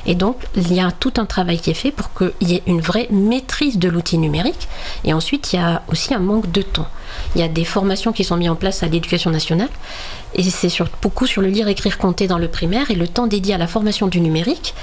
Et 0.07 0.15
donc, 0.15 0.37
il 0.57 0.73
y 0.73 0.81
a 0.81 0.91
tout 0.91 1.13
un 1.17 1.27
travail 1.27 1.59
qui 1.59 1.71
est 1.71 1.75
fait 1.75 1.91
pour 1.91 2.11
qu'il 2.15 2.49
y 2.49 2.55
ait 2.55 2.63
une 2.67 2.81
vraie 2.81 3.09
maîtrise 3.11 3.79
de 3.79 3.89
l'outil 3.89 4.19
numérique. 4.19 4.69
Et 5.05 5.13
ensuite, 5.13 5.53
il 5.53 5.57
y 5.57 5.59
a 5.59 5.83
aussi 5.89 6.15
un 6.15 6.19
manque 6.19 6.51
de 6.51 6.63
temps. 6.63 6.89
Il 7.35 7.41
y 7.41 7.45
a 7.45 7.49
des 7.49 7.65
formations 7.65 8.13
qui 8.13 8.25
sont 8.25 8.37
mises 8.37 8.51
en 8.51 8.55
place 8.55 8.83
à 8.83 8.89
l'éducation 8.89 9.31
nationale. 9.31 9.69
Et 10.35 10.43
c'est 10.43 10.71
beaucoup 11.03 11.27
sur 11.27 11.43
le 11.43 11.49
lire, 11.49 11.69
écrire, 11.69 11.99
compter 11.99 12.27
dans 12.27 12.39
le 12.39 12.49
primaire. 12.49 12.91
Et 12.91 12.95
le 12.95 13.09
temps 13.09 13.27
dédié 13.27 13.55
à 13.55 13.59
la 13.59 13.67
formation 13.67 14.07
du 14.09 14.21
numérique, 14.21 14.75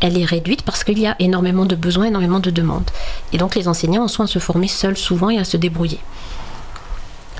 elle 0.00 0.18
est 0.18 0.24
réduite 0.24 0.62
parce 0.62 0.84
qu'il 0.84 0.98
y 0.98 1.06
a 1.06 1.16
énormément 1.18 1.64
de 1.64 1.76
besoins, 1.76 2.06
énormément 2.06 2.40
de 2.40 2.50
demandes. 2.50 2.90
Et 3.32 3.38
donc, 3.38 3.54
les 3.54 3.68
enseignants 3.68 4.04
ont 4.04 4.08
soin 4.08 4.26
à 4.26 4.28
se 4.28 4.38
former 4.38 4.68
seuls 4.68 4.96
souvent 4.96 5.30
et 5.30 5.38
à 5.38 5.44
se 5.44 5.56
débrouiller. 5.56 6.00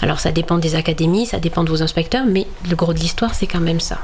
Alors 0.00 0.20
ça 0.20 0.30
dépend 0.30 0.58
des 0.58 0.74
académies, 0.74 1.26
ça 1.26 1.40
dépend 1.40 1.64
de 1.64 1.70
vos 1.70 1.82
inspecteurs, 1.82 2.24
mais 2.26 2.46
le 2.68 2.76
gros 2.76 2.92
de 2.92 2.98
l'histoire, 2.98 3.34
c'est 3.34 3.46
quand 3.46 3.60
même 3.60 3.80
ça. 3.80 3.98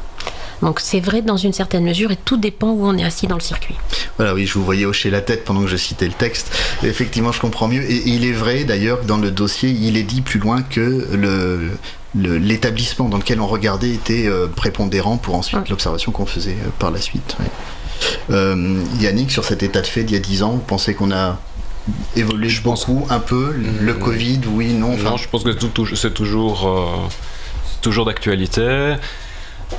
Donc 0.62 0.80
c'est 0.80 1.00
vrai 1.00 1.22
dans 1.22 1.36
une 1.36 1.52
certaine 1.52 1.84
mesure 1.84 2.10
et 2.10 2.16
tout 2.16 2.36
dépend 2.36 2.70
où 2.70 2.86
on 2.86 2.96
est 2.96 3.04
assis 3.04 3.26
dans 3.26 3.36
le 3.36 3.40
circuit. 3.40 3.74
Voilà, 4.16 4.34
oui, 4.34 4.46
je 4.46 4.54
vous 4.54 4.64
voyais 4.64 4.84
hocher 4.84 5.10
la 5.10 5.20
tête 5.20 5.44
pendant 5.44 5.62
que 5.62 5.68
je 5.68 5.76
citais 5.76 6.06
le 6.06 6.12
texte. 6.12 6.50
effectivement, 6.82 7.32
je 7.32 7.40
comprends 7.40 7.68
mieux. 7.68 7.82
Et, 7.82 8.08
il 8.08 8.24
est 8.24 8.32
vrai 8.32 8.64
d'ailleurs 8.64 9.00
que 9.00 9.06
dans 9.06 9.18
le 9.18 9.30
dossier, 9.30 9.70
il 9.70 9.96
est 9.96 10.02
dit 10.02 10.20
plus 10.20 10.38
loin 10.40 10.62
que 10.62 11.06
le 11.12 11.70
l'établissement 12.16 13.08
dans 13.08 13.18
lequel 13.18 13.40
on 13.40 13.46
regardait 13.46 13.90
était 13.90 14.26
euh, 14.26 14.46
prépondérant 14.46 15.16
pour 15.16 15.34
ensuite 15.34 15.68
l'observation 15.68 16.12
qu'on 16.12 16.26
faisait 16.26 16.52
euh, 16.52 16.70
par 16.78 16.90
la 16.90 17.00
suite. 17.00 17.36
Euh, 18.30 18.82
Yannick, 19.00 19.30
sur 19.30 19.44
cet 19.44 19.62
état 19.62 19.80
de 19.80 19.86
fait 19.86 20.04
d'il 20.04 20.14
y 20.14 20.18
a 20.18 20.22
10 20.22 20.42
ans, 20.44 20.52
vous 20.52 20.58
pensez 20.58 20.94
qu'on 20.94 21.10
a 21.10 21.40
évolué 22.16 22.48
je 22.48 22.62
beaucoup, 22.62 23.00
pense... 23.00 23.10
un 23.10 23.20
peu 23.20 23.52
Le 23.52 23.94
mm. 23.94 23.98
Covid, 23.98 24.40
oui, 24.52 24.72
non 24.72 24.96
Non, 24.96 25.16
je 25.16 25.28
pense 25.28 25.42
que 25.42 25.50
c'est 25.94 26.14
toujours, 26.14 27.10
toujours 27.80 28.04
d'actualité. 28.04 28.94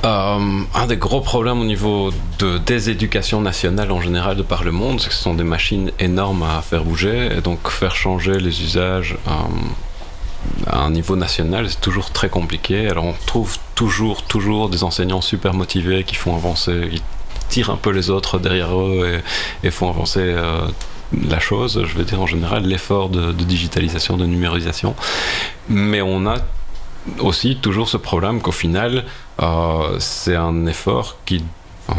Euh, 0.04 0.62
un 0.74 0.86
des 0.86 0.96
gros 0.96 1.20
problèmes 1.20 1.60
au 1.60 1.64
niveau 1.64 2.10
de 2.38 2.58
déséducation 2.58 3.40
nationale 3.40 3.90
en 3.90 4.00
général 4.00 4.36
de 4.36 4.42
par 4.42 4.62
le 4.62 4.70
monde, 4.70 5.00
c'est 5.00 5.08
que 5.08 5.14
ce 5.14 5.22
sont 5.22 5.34
des 5.34 5.44
machines 5.44 5.90
énormes 5.98 6.42
à 6.42 6.60
faire 6.62 6.84
bouger 6.84 7.30
et 7.36 7.40
donc 7.40 7.68
faire 7.68 7.94
changer 7.94 8.38
les 8.38 8.62
usages 8.62 9.16
euh, 9.26 9.30
à 10.66 10.80
un 10.80 10.90
niveau 10.90 11.16
national, 11.16 11.68
c'est 11.68 11.80
toujours 11.80 12.10
très 12.10 12.28
compliqué. 12.28 12.88
Alors 12.88 13.04
on 13.04 13.14
trouve 13.26 13.58
toujours, 13.74 14.22
toujours 14.22 14.68
des 14.68 14.84
enseignants 14.84 15.20
super 15.20 15.54
motivés 15.54 16.04
qui 16.04 16.14
font 16.14 16.36
avancer, 16.36 16.88
qui 16.92 17.02
tirent 17.48 17.70
un 17.70 17.76
peu 17.76 17.90
les 17.90 18.10
autres 18.10 18.38
derrière 18.38 18.78
eux 18.78 19.20
et, 19.62 19.70
font 19.70 19.88
avancer 19.88 20.20
euh, 20.22 20.66
la 21.28 21.40
chose. 21.40 21.84
Je 21.84 21.96
veux 21.96 22.04
dire 22.04 22.20
en 22.20 22.26
général 22.26 22.64
l'effort 22.64 23.08
de, 23.08 23.32
de 23.32 23.44
digitalisation, 23.44 24.16
de 24.16 24.26
numérisation. 24.26 24.94
Mais 25.68 26.02
on 26.02 26.26
a 26.26 26.36
aussi 27.18 27.56
toujours 27.56 27.88
ce 27.88 27.96
problème 27.96 28.40
qu'au 28.40 28.52
final, 28.52 29.04
euh, 29.42 29.96
c'est 29.98 30.36
un 30.36 30.66
effort 30.66 31.16
qui 31.24 31.44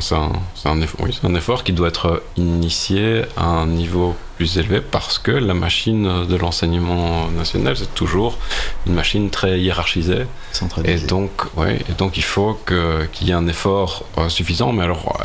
c'est 0.02 0.15
un, 0.15 0.82
effort, 0.82 1.08
un, 1.23 1.36
effort, 1.36 1.63
qui 1.63 1.71
doit 1.71 1.88
être 1.88 2.21
initié 2.36 3.23
à 3.38 3.45
un 3.45 3.67
niveau 3.67 4.15
plus 4.36 4.58
élevé 4.58 4.82
parce 4.82 5.17
que 5.17 5.32
la 5.32 5.54
machine 5.54 6.26
de 6.26 6.36
l'enseignement 6.36 7.30
national, 7.30 7.78
c'est 7.78 7.93
toujours 7.95 8.38
une 8.86 8.93
machine 8.93 9.30
très 9.30 9.60
hiérarchisée. 9.62 10.26
Et 10.84 10.97
donc, 10.97 11.32
ouais, 11.56 11.80
et 11.89 11.93
donc 11.93 12.17
il 12.17 12.23
faut 12.23 12.60
qu'il 12.65 13.28
y 13.28 13.32
ait 13.32 13.34
un 13.34 13.47
effort 13.47 14.04
euh, 14.17 14.28
suffisant. 14.28 14.73
Mais 14.73 14.84
alors, 14.84 15.17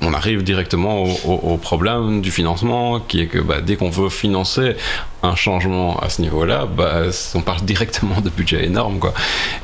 on 0.00 0.14
arrive 0.14 0.44
directement 0.44 1.04
au, 1.24 1.56
problème 1.56 2.20
du 2.20 2.30
financement, 2.30 3.00
qui 3.00 3.20
est 3.20 3.26
que 3.26 3.38
bah, 3.38 3.60
dès 3.60 3.76
qu'on 3.76 3.90
veut 3.90 4.08
financer 4.08 4.76
un 5.24 5.34
changement 5.34 5.98
à 5.98 6.08
ce 6.08 6.22
niveau-là, 6.22 6.66
bah, 6.66 7.02
on 7.34 7.40
parle 7.40 7.62
directement 7.62 8.20
de 8.20 8.30
budget 8.30 8.64
énorme. 8.64 9.00
Quoi. 9.00 9.12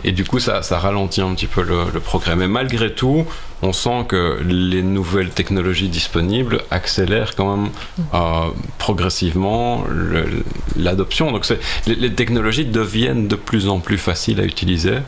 Et 0.03 0.11
du 0.11 0.25
coup, 0.25 0.41
ça, 0.41 0.61
ralentit 0.73 1.21
un 1.21 1.35
petit 1.35 1.47
peu 1.47 1.63
le, 1.63 2.01
progrès. 2.01 2.35
Mais 2.35 2.49
malgré 2.49 2.93
tout, 2.93 3.25
on 3.63 3.73
sent 3.73 4.07
que 4.09 4.41
les 4.45 4.83
nouvelles 4.83 5.31
technologies 5.31 5.89
disponibles 5.89 6.63
accélèrent 6.71 7.37
quand 7.37 7.57
même 7.57 7.71
euh, 8.13 8.51
progressivement 8.79 9.85
l'adoption. 10.77 11.31
Donc 11.31 11.49
les, 11.87 11.95
les 11.95 12.13
technologies 12.13 12.65
deviennent 12.65 13.29
de 13.29 13.37
plus 13.37 13.69
en 13.69 13.79
plus 13.79 13.99
faciles 13.99 14.41
à 14.41 14.45
utiliser. 14.45 14.99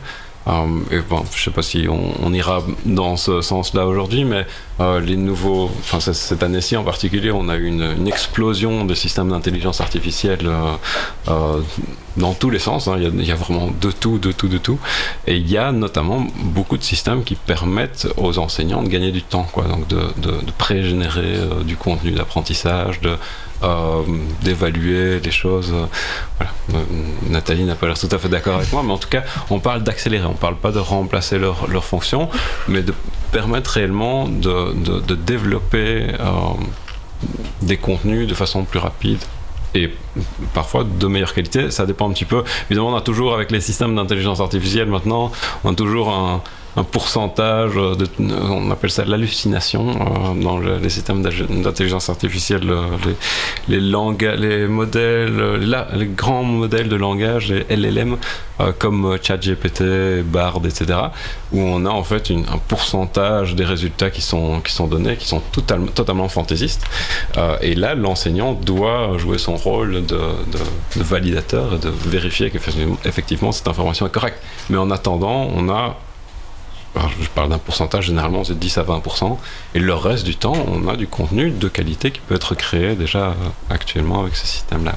Euh, 0.47 0.79
et 0.91 0.99
bon, 1.01 1.23
je 1.33 1.43
sais 1.43 1.51
pas 1.51 1.61
si 1.61 1.87
on, 1.89 2.33
ira 2.33 2.61
dans 2.85 3.17
ce 3.17 3.41
sens-là 3.41 3.85
aujourd'hui, 3.85 4.23
mais 4.23 4.45
euh, 4.79 4.99
les 4.99 5.17
nouveaux, 5.17 5.71
enfin 5.79 5.99
cette 5.99 6.43
année-ci 6.43 6.77
en 6.77 6.83
particulier, 6.83 7.31
on 7.31 7.49
a 7.49 7.55
eu 7.55 7.65
une, 7.65 8.07
explosion 8.07 8.85
de 8.85 8.93
systèmes 8.93 9.29
d'intelligence 9.29 9.81
artificielle 9.81 10.49
euh, 11.27 11.59
dans 12.15 12.33
tous 12.33 12.49
les 12.49 12.59
sens. 12.59 12.87
Hein. 12.87 12.97
Il, 12.97 13.25
y 13.25 13.31
a, 13.31 13.35
vraiment 13.35 13.69
de 13.81 13.91
tout, 13.91 14.19
de 14.19 14.31
tout, 14.31 14.47
de 14.47 14.57
tout. 14.57 14.79
Et 15.25 15.35
il 15.37 15.49
y 15.49 15.57
a 15.57 15.71
notamment 15.71 16.25
beaucoup 16.37 16.77
de 16.77 16.83
systèmes 16.83 17.23
qui 17.23 17.35
permettent 17.35 18.07
aux 18.17 18.37
enseignants 18.37 18.83
de 18.83 18.89
gagner 18.89 19.11
du 19.11 19.23
temps, 19.23 19.47
quoi. 19.51 19.65
Donc 19.65 19.87
de, 19.87 19.99
de, 20.17 20.31
de 20.31 20.51
pré-générer 20.57 21.39
du 21.65 21.75
contenu 21.75 22.11
d'apprentissage, 22.11 23.01
de 23.01 23.17
euh, 23.63 24.03
d'évaluer 24.43 25.19
les 25.19 25.31
choses. 25.31 25.73
Euh, 25.73 26.45
Nathalie 27.29 27.63
n'a 27.63 27.75
pas 27.75 27.87
l'air 27.87 27.97
tout 27.97 28.09
à 28.11 28.17
fait 28.19 28.29
d'accord 28.29 28.55
avec 28.55 28.71
moi, 28.71 28.83
mais 28.83 28.91
en 28.91 28.97
tout 28.97 29.09
cas, 29.09 29.23
on 29.49 29.59
parle 29.59 29.83
d'accélérer. 29.83 30.25
On 30.25 30.31
ne 30.31 30.35
parle 30.35 30.57
pas 30.57 30.71
de 30.71 30.79
remplacer 30.79 31.39
leur, 31.39 31.67
leur, 31.67 31.83
mais 32.67 32.83
de 32.83 32.93
permettre 33.31 33.71
réellement 33.71 34.27
de, 34.27 34.73
de, 34.99 35.15
développer 35.15 36.07
euh, 36.19 36.33
des 37.61 37.77
contenus 37.77 38.27
de 38.27 38.33
façon 38.33 38.63
plus 38.63 38.79
rapide 38.79 39.19
et 39.73 39.91
parfois 40.53 40.83
de 40.83 41.07
meilleure 41.07 41.33
qualité. 41.33 41.71
Ça 41.71 41.85
dépend 41.85 42.09
un 42.09 42.13
petit 42.13 42.25
peu. 42.25 42.43
Évidemment, 42.69 42.89
on 42.89 42.95
a 42.95 43.01
toujours, 43.01 43.33
avec 43.33 43.51
les 43.51 43.61
systèmes 43.61 43.95
d'intelligence 43.95 44.39
artificielle 44.39 44.87
maintenant, 44.87 45.31
on 45.63 45.71
a 45.71 45.75
toujours 45.75 46.09
un, 46.09 46.41
un 46.77 46.83
pourcentage, 46.83 47.73
de, 47.73 48.07
on 48.19 48.69
appelle 48.69 48.91
ça 48.91 49.03
l'hallucination 49.03 49.89
euh, 49.89 50.41
dans 50.41 50.59
les 50.59 50.89
systèmes 50.89 51.23
d'intelligence 51.23 52.07
artificielle, 52.09 52.69
euh, 52.69 52.83
les, 53.67 53.79
les, 53.79 54.37
les 54.37 54.67
modèles, 54.67 55.39
euh, 55.39 55.85
les, 55.95 56.05
grands 56.05 56.43
modèles 56.43 56.87
de 56.87 56.95
langage, 56.95 57.51
les 57.51 57.75
LLM, 57.75 58.17
comme 58.79 59.17
ChatGPT, 59.21 60.23
Bard, 60.23 60.61
etc., 60.65 60.99
où 61.51 61.59
on 61.61 61.85
a 61.85 61.89
en 61.89 62.03
fait 62.03 62.31
un 62.31 62.57
pourcentage 62.67 63.55
des 63.55 63.65
résultats 63.65 64.09
qui 64.09 64.21
sont, 64.21 64.61
qui 64.61 64.73
sont 64.73 64.87
donnés, 64.87 65.15
qui 65.15 65.27
sont 65.27 65.41
totalement, 65.51 65.87
totalement 65.87 66.27
fantaisistes. 66.27 66.83
et 67.61 67.75
là, 67.75 67.93
l'enseignant 67.93 68.53
doit 68.53 69.17
jouer 69.17 69.37
son 69.37 69.57
rôle 69.57 70.05
de, 70.05 70.19
de 70.95 71.03
validateur 71.03 71.75
et 71.75 71.77
de 71.77 71.89
vérifier 71.89 72.49
qu'effectivement 72.49 73.51
cette 73.51 73.67
information 73.67 74.07
est 74.07 74.11
correcte. 74.11 74.41
Mais 74.71 74.77
en 74.77 74.89
attendant, 74.89 75.49
on 75.55 75.69
a 75.69 75.95
je 77.19 77.29
parle 77.29 77.49
d'un 77.49 77.57
pourcentage, 77.57 78.05
généralement 78.05 78.43
c'est 78.43 78.57
10 78.57 78.77
à 78.77 78.83
20%, 78.83 79.37
et 79.75 79.79
le 79.79 79.93
reste 79.93 80.25
du 80.25 80.35
temps, 80.35 80.53
on 80.67 80.87
a 80.87 80.95
du 80.95 81.07
contenu 81.07 81.51
de 81.51 81.67
qualité 81.67 82.11
qui 82.11 82.19
peut 82.19 82.35
être 82.35 82.55
créé 82.55 82.95
déjà 82.95 83.35
actuellement 83.69 84.21
avec 84.21 84.35
ce 84.35 84.47
système-là. 84.47 84.93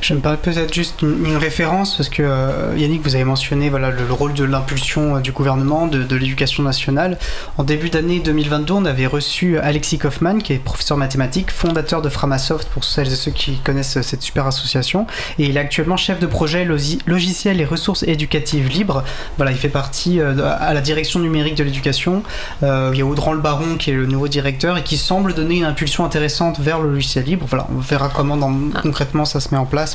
Je 0.00 0.14
me 0.14 0.20
permets 0.20 0.36
peut-être 0.36 0.72
juste 0.72 1.02
une, 1.02 1.36
référence 1.36 1.96
parce 1.96 2.08
que 2.08 2.22
euh, 2.22 2.74
Yannick, 2.76 3.02
vous 3.02 3.14
avez 3.14 3.24
mentionné 3.24 3.70
voilà, 3.70 3.90
le, 3.90 4.12
rôle 4.12 4.34
de 4.34 4.44
l'impulsion 4.44 5.16
euh, 5.16 5.20
du 5.20 5.32
gouvernement, 5.32 5.86
de, 5.86 6.16
l'éducation 6.16 6.62
nationale. 6.62 7.18
En 7.56 7.64
début 7.64 7.88
d'année 7.88 8.20
2022, 8.20 8.74
on 8.74 8.84
avait 8.84 9.06
reçu 9.06 9.58
Alexis 9.58 9.98
Kaufmann, 9.98 10.42
qui 10.42 10.52
est 10.52 10.58
professeur 10.58 10.96
mathématique, 10.96 11.50
fondateur 11.50 12.02
de 12.02 12.08
Framasoft 12.08 12.68
pour 12.68 12.84
celles 12.84 13.08
et 13.08 13.16
ceux 13.16 13.30
qui 13.30 13.58
connaissent 13.58 14.00
cette 14.02 14.22
super 14.22 14.46
association. 14.46 15.06
Et 15.38 15.44
il 15.46 15.56
est 15.56 15.60
actuellement 15.60 15.96
chef 15.96 16.18
de 16.18 16.26
projet 16.26 16.64
logiciel 16.64 17.60
et 17.60 17.64
ressources 17.64 18.02
éducatives 18.02 18.68
libres. 18.68 19.02
Voilà, 19.36 19.52
il 19.52 19.58
fait 19.58 19.68
partie 19.68 20.20
euh, 20.20 20.34
à 20.58 20.74
la 20.74 20.80
direction 20.80 21.20
numérique 21.20 21.54
de 21.56 21.64
l'éducation. 21.64 22.22
il 22.62 22.96
y 22.96 23.02
a 23.02 23.06
Audran 23.06 23.32
Le 23.32 23.40
Baron 23.40 23.76
qui 23.76 23.90
est 23.90 23.94
le 23.94 24.06
nouveau 24.06 24.28
directeur 24.28 24.76
et 24.78 24.82
qui 24.82 24.96
semble 24.96 25.34
donner 25.34 25.56
une 25.56 25.64
impulsion 25.64 26.04
intéressante 26.04 26.60
vers 26.60 26.80
le 26.80 26.90
logiciel 26.92 27.24
libre. 27.24 27.46
Voilà, 27.48 27.66
on 27.74 27.80
verra 27.80 28.10
comment 28.14 28.36
dans, 28.36 28.52
ah. 28.74 28.80
concrètement 28.82 29.24
ça 29.24 29.40
se 29.40 29.48
met 29.52 29.58
en 29.58 29.66
place. 29.66 29.85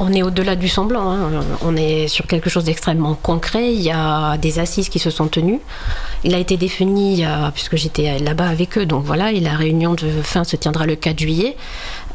On 0.00 0.12
est 0.12 0.22
au-delà 0.22 0.56
du 0.56 0.68
semblant. 0.68 1.10
Hein. 1.12 1.30
On 1.62 1.76
est 1.76 2.08
sur 2.08 2.26
quelque 2.26 2.48
chose 2.50 2.64
d'extrêmement 2.64 3.14
concret. 3.14 3.72
Il 3.72 3.80
y 3.80 3.90
a 3.90 4.36
des 4.38 4.58
assises 4.58 4.88
qui 4.88 4.98
se 4.98 5.10
sont 5.10 5.28
tenues. 5.28 5.60
Il 6.24 6.34
a 6.34 6.38
été 6.38 6.56
défini, 6.56 7.24
puisque 7.54 7.76
j'étais 7.76 8.18
là-bas 8.18 8.48
avec 8.48 8.78
eux, 8.78 8.86
donc 8.86 9.04
voilà, 9.04 9.32
et 9.32 9.40
la 9.40 9.54
réunion 9.54 9.94
de 9.94 10.08
fin 10.22 10.44
se 10.44 10.56
tiendra 10.56 10.86
le 10.86 10.96
4 10.96 11.18
juillet. 11.18 11.56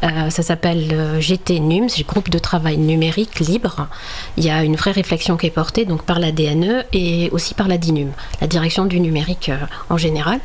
Euh, 0.03 0.29
ça 0.29 0.41
s'appelle 0.41 0.89
euh, 0.93 1.19
GT 1.19 1.59
NUM, 1.59 1.87
c'est 1.87 1.99
le 1.99 2.05
groupe 2.05 2.29
de 2.29 2.39
travail 2.39 2.77
numérique 2.77 3.39
libre. 3.39 3.87
Il 4.35 4.43
y 4.43 4.49
a 4.49 4.63
une 4.63 4.75
vraie 4.75 4.91
réflexion 4.91 5.37
qui 5.37 5.45
est 5.45 5.51
portée 5.51 5.85
donc 5.85 6.03
par 6.03 6.19
la 6.19 6.31
DNE 6.31 6.85
et 6.91 7.29
aussi 7.31 7.53
par 7.53 7.67
la 7.67 7.77
DINUM, 7.77 8.11
la 8.41 8.47
direction 8.47 8.85
du 8.85 8.99
numérique 8.99 9.49
euh, 9.49 9.57
en 9.89 9.97
général, 9.97 10.39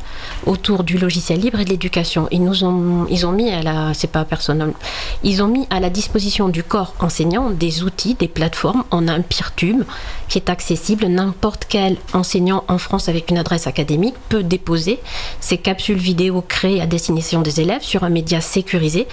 autour 0.45 0.83
du 0.83 0.99
logiciel 0.99 1.39
libre 1.39 1.59
et 1.59 1.65
de 1.65 1.71
l'éducation. 1.71 2.27
Ils 2.31 2.43
nous 2.43 2.63
ont, 2.63 3.07
ils 3.09 3.25
ont 3.25 3.31
mis 3.31 3.49
à 3.49 3.63
la, 3.63 3.93
c'est 3.95 4.11
pas 4.11 4.25
personnel, 4.25 4.73
ils 5.23 5.41
ont 5.41 5.47
mis 5.47 5.65
à 5.71 5.79
la 5.79 5.89
disposition 5.89 6.49
du 6.49 6.63
corps 6.63 6.93
enseignant 6.99 7.49
des 7.49 7.83
outils, 7.83 8.13
des 8.13 8.27
plateformes 8.27 8.83
en 8.91 9.07
un 9.07 9.21
peer 9.21 9.55
tube 9.55 9.83
qui 10.29 10.37
est 10.37 10.49
accessible. 10.49 11.07
N'importe 11.07 11.65
quel 11.67 11.97
enseignant 12.13 12.63
en 12.67 12.77
France 12.77 13.09
avec 13.09 13.31
une 13.31 13.39
adresse 13.39 13.65
académique 13.65 14.15
peut 14.29 14.43
déposer 14.43 14.99
ces 15.39 15.57
capsules 15.57 15.97
vidéo 15.97 16.43
créées 16.47 16.81
à 16.81 16.85
destination 16.85 17.41
des 17.41 17.59
élèves 17.59 17.81
sur 17.81 18.03
un 18.03 18.09
média 18.09 18.39
sécurisé 18.39 19.07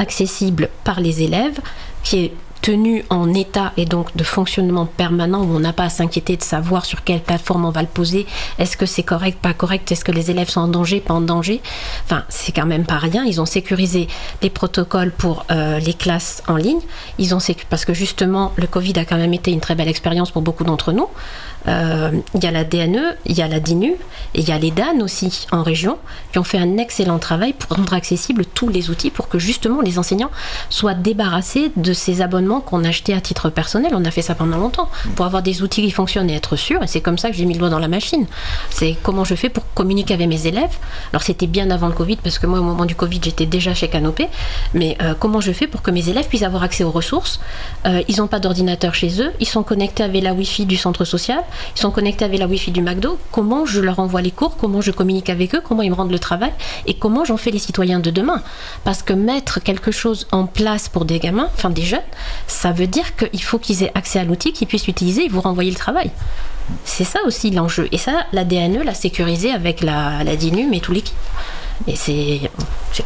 accessible 0.00 0.68
par 0.82 1.00
les 1.00 1.22
élèves, 1.22 1.60
qui 2.02 2.24
est 2.24 2.32
tenu 2.62 3.04
en 3.10 3.32
état 3.32 3.72
et 3.76 3.84
donc 3.84 4.14
de 4.16 4.24
fonctionnement 4.24 4.86
permanent 4.86 5.42
où 5.42 5.56
on 5.56 5.60
n'a 5.60 5.72
pas 5.72 5.84
à 5.84 5.88
s'inquiéter 5.88 6.36
de 6.36 6.42
savoir 6.42 6.84
sur 6.84 7.04
quelle 7.04 7.20
plateforme 7.20 7.64
on 7.64 7.70
va 7.70 7.82
le 7.82 7.88
poser, 7.88 8.26
est-ce 8.58 8.76
que 8.76 8.86
c'est 8.86 9.02
correct, 9.02 9.38
pas 9.40 9.54
correct, 9.54 9.90
est-ce 9.90 10.04
que 10.04 10.12
les 10.12 10.30
élèves 10.30 10.48
sont 10.48 10.60
en 10.60 10.68
danger, 10.68 11.00
pas 11.00 11.14
en 11.14 11.20
danger? 11.20 11.60
Enfin, 12.04 12.24
c'est 12.28 12.52
quand 12.52 12.66
même 12.66 12.84
pas 12.84 12.98
rien. 12.98 13.24
Ils 13.24 13.40
ont 13.40 13.46
sécurisé 13.46 14.08
les 14.42 14.50
protocoles 14.50 15.12
pour 15.12 15.46
euh, 15.50 15.78
les 15.78 15.94
classes 15.94 16.42
en 16.48 16.56
ligne. 16.56 16.80
Ils 17.18 17.34
ont 17.34 17.38
parce 17.70 17.84
que 17.84 17.94
justement 17.94 18.52
le 18.56 18.66
Covid 18.66 18.98
a 18.98 19.04
quand 19.04 19.16
même 19.16 19.32
été 19.32 19.50
une 19.50 19.60
très 19.60 19.74
belle 19.74 19.88
expérience 19.88 20.30
pour 20.30 20.42
beaucoup 20.42 20.64
d'entre 20.64 20.92
nous. 20.92 21.08
Euh, 21.68 22.10
il 22.34 22.42
y 22.42 22.46
a 22.46 22.50
la 22.50 22.64
DNE, 22.64 23.16
il 23.26 23.36
y 23.36 23.42
a 23.42 23.48
la 23.48 23.60
DINU 23.60 23.92
et 24.34 24.40
il 24.40 24.48
y 24.48 24.52
a 24.52 24.58
les 24.58 24.70
DAN 24.70 25.00
aussi 25.00 25.46
en 25.52 25.62
région 25.62 25.98
qui 26.32 26.38
ont 26.38 26.44
fait 26.44 26.58
un 26.58 26.78
excellent 26.78 27.18
travail 27.18 27.52
pour 27.52 27.76
rendre 27.76 27.92
accessibles 27.92 28.46
tous 28.46 28.68
les 28.68 28.90
outils 28.90 29.10
pour 29.10 29.28
que 29.28 29.38
justement 29.38 29.80
les 29.80 29.98
enseignants 29.98 30.30
soient 30.70 30.94
débarrassés 30.94 31.70
de 31.76 31.92
ces 31.92 32.22
abonnements 32.22 32.60
qu'on 32.60 32.84
achetait 32.84 33.12
à 33.12 33.20
titre 33.20 33.50
personnel. 33.50 33.92
On 33.94 34.04
a 34.04 34.10
fait 34.10 34.22
ça 34.22 34.34
pendant 34.34 34.56
longtemps 34.56 34.88
pour 35.16 35.26
avoir 35.26 35.42
des 35.42 35.62
outils 35.62 35.82
qui 35.82 35.90
fonctionnent 35.90 36.30
et 36.30 36.34
être 36.34 36.56
sûr. 36.56 36.82
Et 36.82 36.86
c'est 36.86 37.00
comme 37.00 37.18
ça 37.18 37.30
que 37.30 37.36
j'ai 37.36 37.44
mis 37.44 37.54
le 37.54 37.60
doigt 37.60 37.68
dans 37.68 37.78
la 37.78 37.88
machine. 37.88 38.26
C'est 38.70 38.96
comment 39.02 39.24
je 39.24 39.34
fais 39.34 39.48
pour 39.48 39.64
communiquer 39.74 40.14
avec 40.14 40.28
mes 40.28 40.46
élèves. 40.46 40.76
Alors 41.12 41.22
c'était 41.22 41.46
bien 41.46 41.70
avant 41.70 41.88
le 41.88 41.94
Covid 41.94 42.16
parce 42.16 42.38
que 42.38 42.46
moi 42.46 42.60
au 42.60 42.64
moment 42.64 42.86
du 42.86 42.94
Covid 42.94 43.20
j'étais 43.22 43.46
déjà 43.46 43.74
chez 43.74 43.88
Canopé. 43.88 44.28
Mais 44.74 44.96
euh, 45.02 45.14
comment 45.18 45.40
je 45.40 45.52
fais 45.52 45.66
pour 45.66 45.82
que 45.82 45.90
mes 45.90 46.08
élèves 46.08 46.28
puissent 46.28 46.42
avoir 46.42 46.62
accès 46.62 46.84
aux 46.84 46.90
ressources? 46.90 47.40
Euh, 47.86 48.02
Ils 48.08 48.16
n'ont 48.18 48.28
pas 48.28 48.40
d'ordinateur 48.40 48.94
chez 48.94 49.20
eux. 49.20 49.32
Ils 49.40 49.46
sont 49.48 49.62
connectés 49.62 50.02
avec 50.04 50.22
la 50.22 50.32
Wi-Fi 50.32 50.64
du 50.64 50.76
centre 50.76 51.04
social 51.04 51.42
ils 51.76 51.80
sont 51.80 51.90
connectés 51.90 52.24
avec 52.24 52.38
la 52.38 52.46
Wi-Fi 52.46 52.70
du 52.70 52.82
McDo, 52.82 53.18
comment 53.32 53.66
je 53.66 53.80
leur 53.80 53.98
envoie 53.98 54.22
les 54.22 54.30
cours, 54.30 54.56
comment 54.56 54.80
je 54.80 54.90
communique 54.90 55.30
avec 55.30 55.54
eux, 55.54 55.62
comment 55.66 55.82
ils 55.82 55.90
me 55.90 55.94
rendent 55.94 56.10
le 56.10 56.18
travail? 56.18 56.52
Et 56.86 56.94
comment 56.94 57.24
j'en 57.24 57.36
fais 57.36 57.50
les 57.50 57.58
citoyens 57.58 58.00
de 58.00 58.10
demain? 58.10 58.42
Parce 58.84 59.02
que 59.02 59.12
mettre 59.12 59.60
quelque 59.60 59.90
chose 59.90 60.26
en 60.32 60.46
place 60.46 60.88
pour 60.88 61.04
des 61.04 61.18
gamins, 61.18 61.48
enfin 61.54 61.70
des 61.70 61.82
jeunes, 61.82 62.00
ça 62.46 62.72
veut 62.72 62.86
dire 62.86 63.16
qu'il 63.16 63.42
faut 63.42 63.58
qu'ils 63.58 63.82
aient 63.82 63.92
accès 63.94 64.18
à 64.18 64.24
l'outil, 64.24 64.52
qu'ils 64.52 64.68
puissent 64.68 64.86
l'utiliser 64.86 65.24
et 65.24 65.28
vous 65.28 65.40
renvoyer 65.40 65.70
le 65.70 65.76
travail. 65.76 66.10
C'est 66.84 67.04
ça 67.04 67.18
aussi 67.26 67.50
l'enjeu. 67.50 67.88
Et 67.92 67.98
ça, 67.98 68.26
la 68.32 68.44
DNE 68.44 68.82
l'a 68.84 68.94
sécurisé 68.94 69.50
avec 69.52 69.82
la, 69.82 70.22
la 70.24 70.36
DINUM 70.36 70.72
et 70.72 70.80
tout 70.80 70.92
l'équipe. 70.92 71.16
Et 71.86 71.96
c'est 71.96 72.40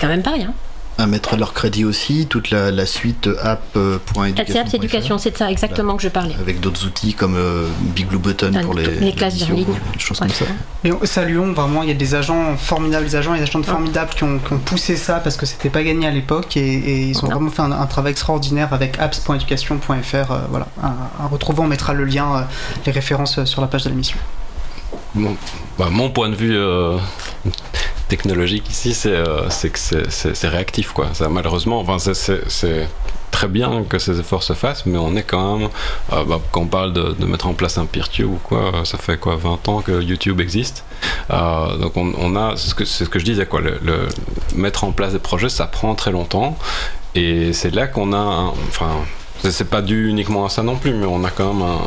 quand 0.01 0.09
même 0.09 0.22
pas 0.22 0.32
rien 0.32 0.53
à 0.99 1.07
mettre 1.07 1.34
à 1.34 1.36
leur 1.36 1.53
crédit 1.53 1.84
aussi 1.84 2.26
toute 2.26 2.51
la, 2.51 2.86
suite 2.86 3.28
app.éducation. 3.42 4.61
App, 4.61 4.74
éducation, 4.74 5.18
c'est 5.18 5.32
de 5.32 5.36
ça 5.36 5.51
exactement 5.51 5.97
que 5.97 6.03
je 6.03 6.09
parlais. 6.09 6.34
Avec 6.40 6.61
d'autres 6.61 6.86
outils 6.86 7.14
comme 7.14 7.34
euh, 7.36 7.66
Big 7.80 8.07
Blue 8.07 8.18
Button 8.18 8.53
pour 8.62 8.74
les, 8.74 8.86
les 8.86 9.12
classes 9.12 9.42
en 9.42 9.53
ligne, 9.53 9.66
des 9.66 9.99
choses 9.99 10.18
comme 10.18 10.28
ça. 10.28 10.45
Et 10.84 10.92
saluons 11.05 11.53
vraiment, 11.53 11.82
il 11.82 11.88
y 11.88 11.92
a 11.92 11.97
des 11.97 12.14
agents 12.14 12.57
formidables, 12.57 13.07
des 13.07 13.16
agents 13.16 13.34
et 13.34 13.38
des 13.38 13.45
agents 13.45 13.62
formidables 13.62 14.11
qui 14.11 14.24
ont, 14.24 14.38
poussé 14.64 14.97
ça 14.97 15.16
parce 15.16 15.36
que 15.36 15.47
c'était 15.47 15.70
pas 15.70 15.82
gagné 15.82 16.07
à 16.07 16.11
l'époque 16.11 16.57
et, 16.57 17.09
ils 17.09 17.24
ont 17.24 17.28
vraiment 17.28 17.51
fait 17.51 17.62
un, 17.62 17.86
travail 17.86 18.12
extraordinaire 18.12 18.72
avec 18.72 18.99
apps.education.fr. 18.99 20.14
Euh, 20.14 20.38
voilà, 20.51 20.66
à, 20.82 21.26
retrouver, 21.26 21.61
on 21.61 21.66
mettra 21.66 21.92
le 21.92 22.05
lien, 22.05 22.36
euh, 22.36 22.40
les 22.86 22.92
références 22.92 23.45
sur 23.45 23.61
la 23.61 23.66
page 23.66 23.84
de 23.84 23.90
l'émission. 23.90 24.18
Bon, 25.14 25.36
bah, 25.78 25.88
mon 25.90 26.11
point 26.11 26.28
de 26.28 26.34
vue 26.34 26.57
technologique 28.09 28.69
ici, 28.71 28.95
c'est 28.95 29.13
euh, 29.13 29.49
que 29.49 29.79
c'est 29.79 30.49
réactif. 30.49 30.93
Quoi. 30.93 31.09
Ça, 31.15 31.29
malheureusement, 31.29 31.81
enfin, 31.81 31.99
c'est 31.99 32.89
très 33.31 33.49
bien 33.49 33.85
que 33.89 33.99
ces 33.99 34.21
efforts 34.21 34.45
se 34.45 34.53
fassent, 34.53 34.87
mais 34.87 34.99
on 34.99 35.17
est 35.17 35.25
quand 35.25 35.59
même, 35.59 35.69
euh, 36.13 36.25
bah, 36.25 36.41
quand 36.53 36.63
on 36.63 36.67
parle 36.67 36.93
de, 36.93 37.25
mettre 37.27 37.49
en 37.49 37.55
place 37.55 37.79
un 37.79 37.87
PeerTube 37.87 38.31
ou 38.31 38.39
quoi, 38.43 38.85
ça 38.85 38.97
fait 38.97 39.19
quoi 39.19 39.37
20 39.37 39.69
ans 39.69 39.81
que 39.81 40.01
YouTube 40.01 40.41
existe. 40.41 40.85
Euh, 41.31 41.77
donc 41.77 41.97
on, 41.97 42.37
a, 42.37 42.57
c'est 42.57 42.69
ce, 42.69 43.05
que, 43.05 43.19
je 43.19 43.25
disais, 43.25 43.47
quoi, 43.47 43.61
le, 43.61 44.09
mettre 44.55 44.85
en 44.85 44.93
place 44.93 45.13
des 45.13 45.19
projets, 45.19 45.49
ça 45.49 45.67
prend 45.67 45.95
très 45.95 46.13
longtemps. 46.13 46.57
Et 47.17 47.53
c'est 47.53 47.75
là 47.75 47.87
qu'on 47.87 48.13
a, 48.13 48.53
enfin, 48.69 48.91
c'est 49.51 49.69
pas 49.69 49.83
dû 49.83 50.09
uniquement 50.09 50.47
à 50.47 50.49
ça 50.49 50.63
non 50.63 50.77
plus, 50.77 50.93
mais 50.93 51.07
on 51.07 51.25
a 51.25 51.31
quand 51.31 51.53
même 51.53 51.63
un, 51.63 51.81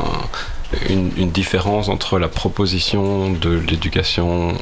une, 0.90 1.32
différence 1.32 1.90
entre 1.90 2.20
la 2.20 2.28
proposition 2.28 3.32
de 3.32 3.50
l'éducation 3.50 4.54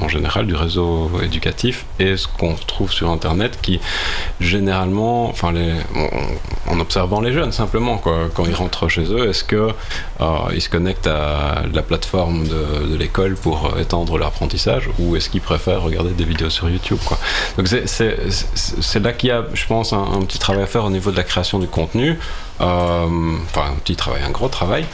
en, 0.00 0.08
général, 0.08 0.46
du 0.46 0.54
réseau 0.54 1.10
éducatif, 1.22 1.86
et 1.98 2.16
ce 2.16 2.26
qu'on 2.26 2.54
trouve 2.54 2.92
sur 2.92 3.10
Internet 3.10 3.58
qui, 3.62 3.80
généralement, 4.40 5.28
enfin, 5.28 5.54
en, 6.68 6.80
observant 6.80 7.20
les 7.20 7.32
jeunes 7.32 7.52
simplement, 7.52 7.98
quoi, 7.98 8.28
quand 8.34 8.44
ils 8.46 8.54
rentrent 8.54 8.88
chez 8.88 9.04
eux, 9.04 9.28
est-ce 9.28 9.44
qu'ils 9.44 9.74
euh, 10.20 10.60
se 10.60 10.68
connectent 10.68 11.06
à 11.06 11.62
la 11.72 11.82
plateforme 11.82 12.46
de, 12.46 12.96
l'école 12.96 13.34
pour 13.36 13.78
étendre 13.78 14.18
leur 14.18 14.28
apprentissage, 14.28 14.88
ou 14.98 15.16
est-ce 15.16 15.30
qu'ils 15.30 15.40
préfèrent 15.40 15.82
regarder 15.82 16.10
des 16.10 16.24
vidéos 16.24 16.50
sur 16.50 16.68
YouTube 16.68 16.98
quoi. 17.04 17.18
Donc 17.56 17.68
c'est 17.68 19.00
là 19.00 19.12
qu'il 19.12 19.28
y 19.28 19.32
a, 19.32 19.44
je 19.52 19.66
pense, 19.66 19.92
un, 19.92 20.20
petit 20.26 20.38
travail 20.38 20.62
à 20.62 20.66
faire 20.66 20.84
au 20.84 20.90
niveau 20.90 21.10
de 21.10 21.16
la 21.16 21.24
création 21.24 21.58
du 21.58 21.66
contenu. 21.66 22.18
Euh, 22.60 23.06
enfin, 23.44 23.72
un 23.72 23.78
petit 23.84 23.96
travail, 23.96 24.22
un 24.26 24.30
gros 24.30 24.48
travail. 24.48 24.86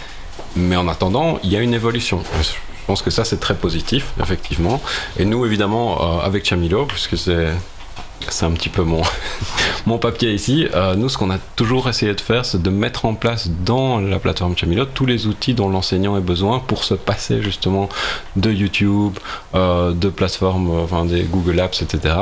Mais 0.56 0.76
en 0.76 0.88
attendant, 0.88 1.38
il 1.42 1.50
y 1.50 1.56
a 1.56 1.60
une 1.60 1.74
évolution. 1.74 2.22
Je 2.42 2.86
pense 2.86 3.02
que 3.02 3.10
ça, 3.10 3.24
c'est 3.24 3.40
très 3.40 3.54
positif, 3.54 4.12
effectivement. 4.20 4.82
Et 5.18 5.24
nous, 5.24 5.46
évidemment, 5.46 6.18
euh, 6.18 6.26
avec 6.26 6.44
Chamilo, 6.44 6.84
puisque 6.86 7.16
c'est 7.16 8.44
un 8.44 8.50
petit 8.50 8.68
peu 8.68 8.82
mon, 8.82 9.02
mon 9.86 9.98
papier 9.98 10.32
ici. 10.32 10.66
Euh, 10.74 10.94
nous, 10.94 11.08
ce 11.08 11.16
qu'on 11.16 11.30
a 11.30 11.38
toujours 11.56 11.88
essayé 11.88 12.12
de 12.14 12.20
faire, 12.20 12.44
c'est 12.44 12.60
de 12.60 12.70
mettre 12.70 13.04
en 13.04 13.14
place 13.14 13.48
dans 13.64 14.00
la 14.00 14.18
plateforme 14.18 14.56
Chamilo 14.56 14.84
tous 14.84 15.06
les 15.06 15.26
outils 15.26 15.54
dont 15.54 15.68
l'enseignant 15.68 16.14
a 16.14 16.20
besoin 16.20 16.58
pour 16.58 16.84
se 16.84 16.94
passer 16.94 17.40
justement 17.40 17.88
de 18.36 18.50
YouTube, 18.50 19.18
euh, 19.54 19.92
de 19.92 20.08
plateformes, 20.08 20.70
enfin 20.70 21.04
des 21.04 21.22
Google 21.22 21.60
Apps, 21.60 21.82
etc., 21.82 22.14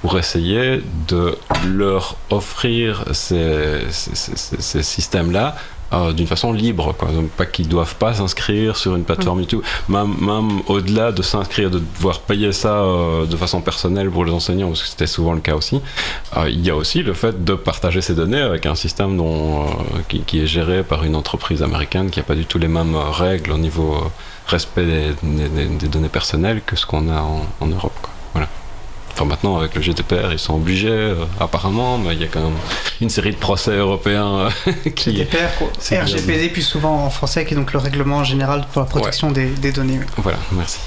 pour 0.00 0.18
essayer 0.18 0.82
de 1.08 1.36
leur 1.66 2.16
offrir 2.30 3.04
ces, 3.12 3.82
ces 3.90 4.82
systèmes-là 4.82 5.56
euh, 5.92 6.12
d'une 6.12 6.26
façon 6.26 6.52
libre, 6.52 6.92
quoi. 6.98 7.08
pas 7.36 7.46
qu'ils 7.46 7.68
doivent 7.68 7.94
pas 7.94 8.12
s'inscrire 8.14 8.76
sur 8.76 8.96
une 8.96 9.04
plateforme 9.04 9.40
YouTube, 9.40 9.62
même, 9.88 10.14
même 10.20 10.60
au-delà 10.66 11.12
de 11.12 11.22
s'inscrire, 11.22 11.70
de 11.70 11.78
devoir 11.78 12.20
payer 12.20 12.50
ça 12.50 12.80
euh, 12.80 13.24
de 13.24 13.36
façon 13.36 13.60
personnelle 13.60 14.10
pour 14.10 14.24
les 14.24 14.32
enseignants, 14.32 14.68
parce 14.68 14.82
que 14.82 14.88
c'était 14.88 15.06
souvent 15.06 15.32
le 15.32 15.40
cas 15.40 15.54
aussi. 15.54 15.80
Euh, 16.36 16.50
il 16.50 16.66
y 16.66 16.70
a 16.70 16.76
aussi 16.76 17.04
le 17.04 17.12
fait 17.12 17.44
de 17.44 17.54
partager 17.54 18.00
ces 18.00 18.14
données 18.14 18.40
avec 18.40 18.66
un 18.66 18.74
système 18.74 19.16
dont, 19.16 19.66
qui, 20.08 20.40
est 20.40 20.46
géré 20.46 20.82
par 20.82 21.04
une 21.04 21.14
entreprise 21.14 21.62
américaine 21.62 22.10
qui 22.10 22.18
n'a 22.18 22.24
pas 22.24 22.34
du 22.34 22.46
tout 22.46 22.58
les 22.58 22.68
mêmes 22.68 22.96
règles 22.96 23.52
au 23.52 23.58
niveau 23.58 24.10
respect 24.48 25.14
des, 25.22 25.88
données 25.88 26.08
personnelles 26.08 26.62
que 26.66 26.74
ce 26.74 26.84
qu'on 26.84 27.08
a 27.08 27.20
en, 27.20 27.66
Europe. 27.66 27.96
Quoi. 28.02 28.12
Voilà. 28.32 28.48
Enfin, 29.18 29.24
maintenant, 29.24 29.56
avec 29.56 29.74
le 29.74 29.80
GDPR, 29.80 30.30
ils 30.32 30.38
sont 30.38 30.54
obligés, 30.56 30.90
euh, 30.90 31.14
apparemment, 31.40 31.96
mais 31.96 32.12
il 32.14 32.20
y 32.20 32.24
a 32.24 32.26
quand 32.26 32.42
même 32.42 32.52
une 33.00 33.08
série 33.08 33.30
de 33.30 33.36
procès 33.36 33.74
européens 33.74 34.50
euh, 34.66 34.72
qui. 34.94 35.12
GDPR, 35.16 35.56
quoi. 35.58 35.68
C'est 35.78 35.94
bien. 35.96 36.04
RGPD, 36.04 36.50
plus 36.50 36.60
souvent 36.60 37.02
en 37.06 37.08
français, 37.08 37.46
qui 37.46 37.54
est 37.54 37.56
donc 37.56 37.72
le 37.72 37.78
règlement 37.78 38.24
général 38.24 38.66
pour 38.72 38.82
la 38.82 38.86
protection 38.86 39.30
des, 39.32 39.46
des 39.46 39.72
données. 39.72 40.00
Voilà, 40.18 40.36
merci. 40.52 40.80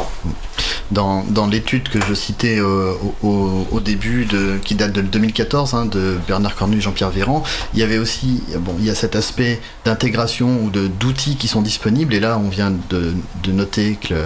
Dans, 0.92 1.24
dans 1.24 1.48
l'étude 1.48 1.90
que 1.90 2.00
je 2.08 2.14
citais 2.14 2.60
euh, 2.60 2.94
au, 3.24 3.80
début, 3.80 4.26
de, 4.26 4.60
qui 4.64 4.76
date 4.76 4.92
de 4.94 5.02
2014, 5.02 5.74
hein, 5.74 5.86
de 5.88 6.20
Bernard 6.28 6.56
Cornu 6.56 6.78
et 6.78 6.82
Jean-Pierre 6.82 7.10
Véran, 7.10 7.44
il 7.74 7.80
y 7.80 7.84
avait 7.84 7.98
aussi, 7.98 8.44
bon, 8.60 8.76
il 8.80 8.86
y 8.86 8.90
a 8.92 8.96
cet 8.96 9.16
aspect 9.16 9.60
d'intégration 9.86 10.60
ou 10.64 10.70
de- 10.70 10.88
d'outils 10.88 11.36
qui 11.36 11.48
sont 11.48 11.62
disponibles. 11.64 12.14
Et 12.14 12.20
là, 12.20 12.40
on 12.44 12.50
vient 12.50 12.72
de, 12.92 13.14
de 13.44 13.52
noter 13.52 13.98
que 14.02 14.14
le- 14.14 14.26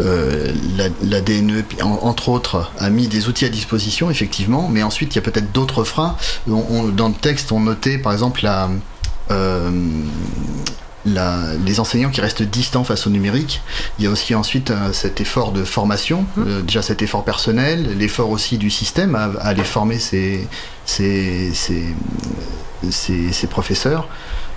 euh, 0.00 0.52
la, 0.76 0.88
la 1.02 1.20
DNE, 1.20 1.64
entre 1.82 2.28
autres, 2.28 2.70
a 2.78 2.90
mis 2.90 3.08
des 3.08 3.28
outils 3.28 3.44
à 3.44 3.48
disposition, 3.48 4.10
effectivement, 4.10 4.68
mais 4.68 4.82
ensuite 4.82 5.14
il 5.14 5.16
y 5.16 5.18
a 5.18 5.22
peut-être 5.22 5.52
d'autres 5.52 5.84
freins. 5.84 6.16
On- 6.48 6.64
on- 6.70 6.88
dans 6.88 7.08
le 7.08 7.14
texte, 7.14 7.50
on 7.52 7.60
notait 7.60 7.98
par 7.98 8.12
exemple 8.12 8.40
la, 8.42 8.68
euh, 9.30 9.70
la- 11.06 11.54
les 11.64 11.78
enseignants 11.80 12.10
qui 12.10 12.20
restent 12.20 12.42
distants 12.42 12.82
face 12.84 13.06
au 13.06 13.10
numérique. 13.10 13.62
Il 13.98 14.04
y 14.04 14.08
a 14.08 14.10
aussi 14.10 14.34
ensuite 14.34 14.70
euh, 14.70 14.92
cet 14.92 15.20
effort 15.20 15.52
de 15.52 15.64
formation, 15.64 16.26
euh, 16.38 16.62
déjà 16.62 16.82
cet 16.82 17.00
effort 17.00 17.24
personnel, 17.24 17.96
l'effort 17.96 18.30
aussi 18.30 18.58
du 18.58 18.70
système 18.70 19.14
à, 19.14 19.24
à 19.40 19.48
aller 19.48 19.62
former 19.64 19.98
ses, 19.98 20.46
ses, 20.84 21.52
ses, 21.54 21.94
ses- 22.90 23.32
ses 23.32 23.46
professeurs 23.46 24.08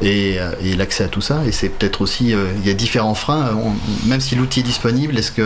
et, 0.02 0.40
euh, 0.40 0.52
et 0.64 0.76
l'accès 0.76 1.04
à 1.04 1.08
tout 1.08 1.22
ça. 1.22 1.42
Et 1.46 1.52
c'est 1.52 1.70
peut-être 1.70 2.02
aussi, 2.02 2.34
euh, 2.34 2.48
il 2.62 2.68
y 2.68 2.72
a 2.72 2.74
différents 2.74 3.16
freins, 3.16 3.56
On- 3.56 4.08
même 4.08 4.22
si 4.22 4.36
l'outil 4.36 4.62
est 4.62 4.64
disponible, 4.64 5.18
est-ce 5.18 5.32
que 5.32 5.42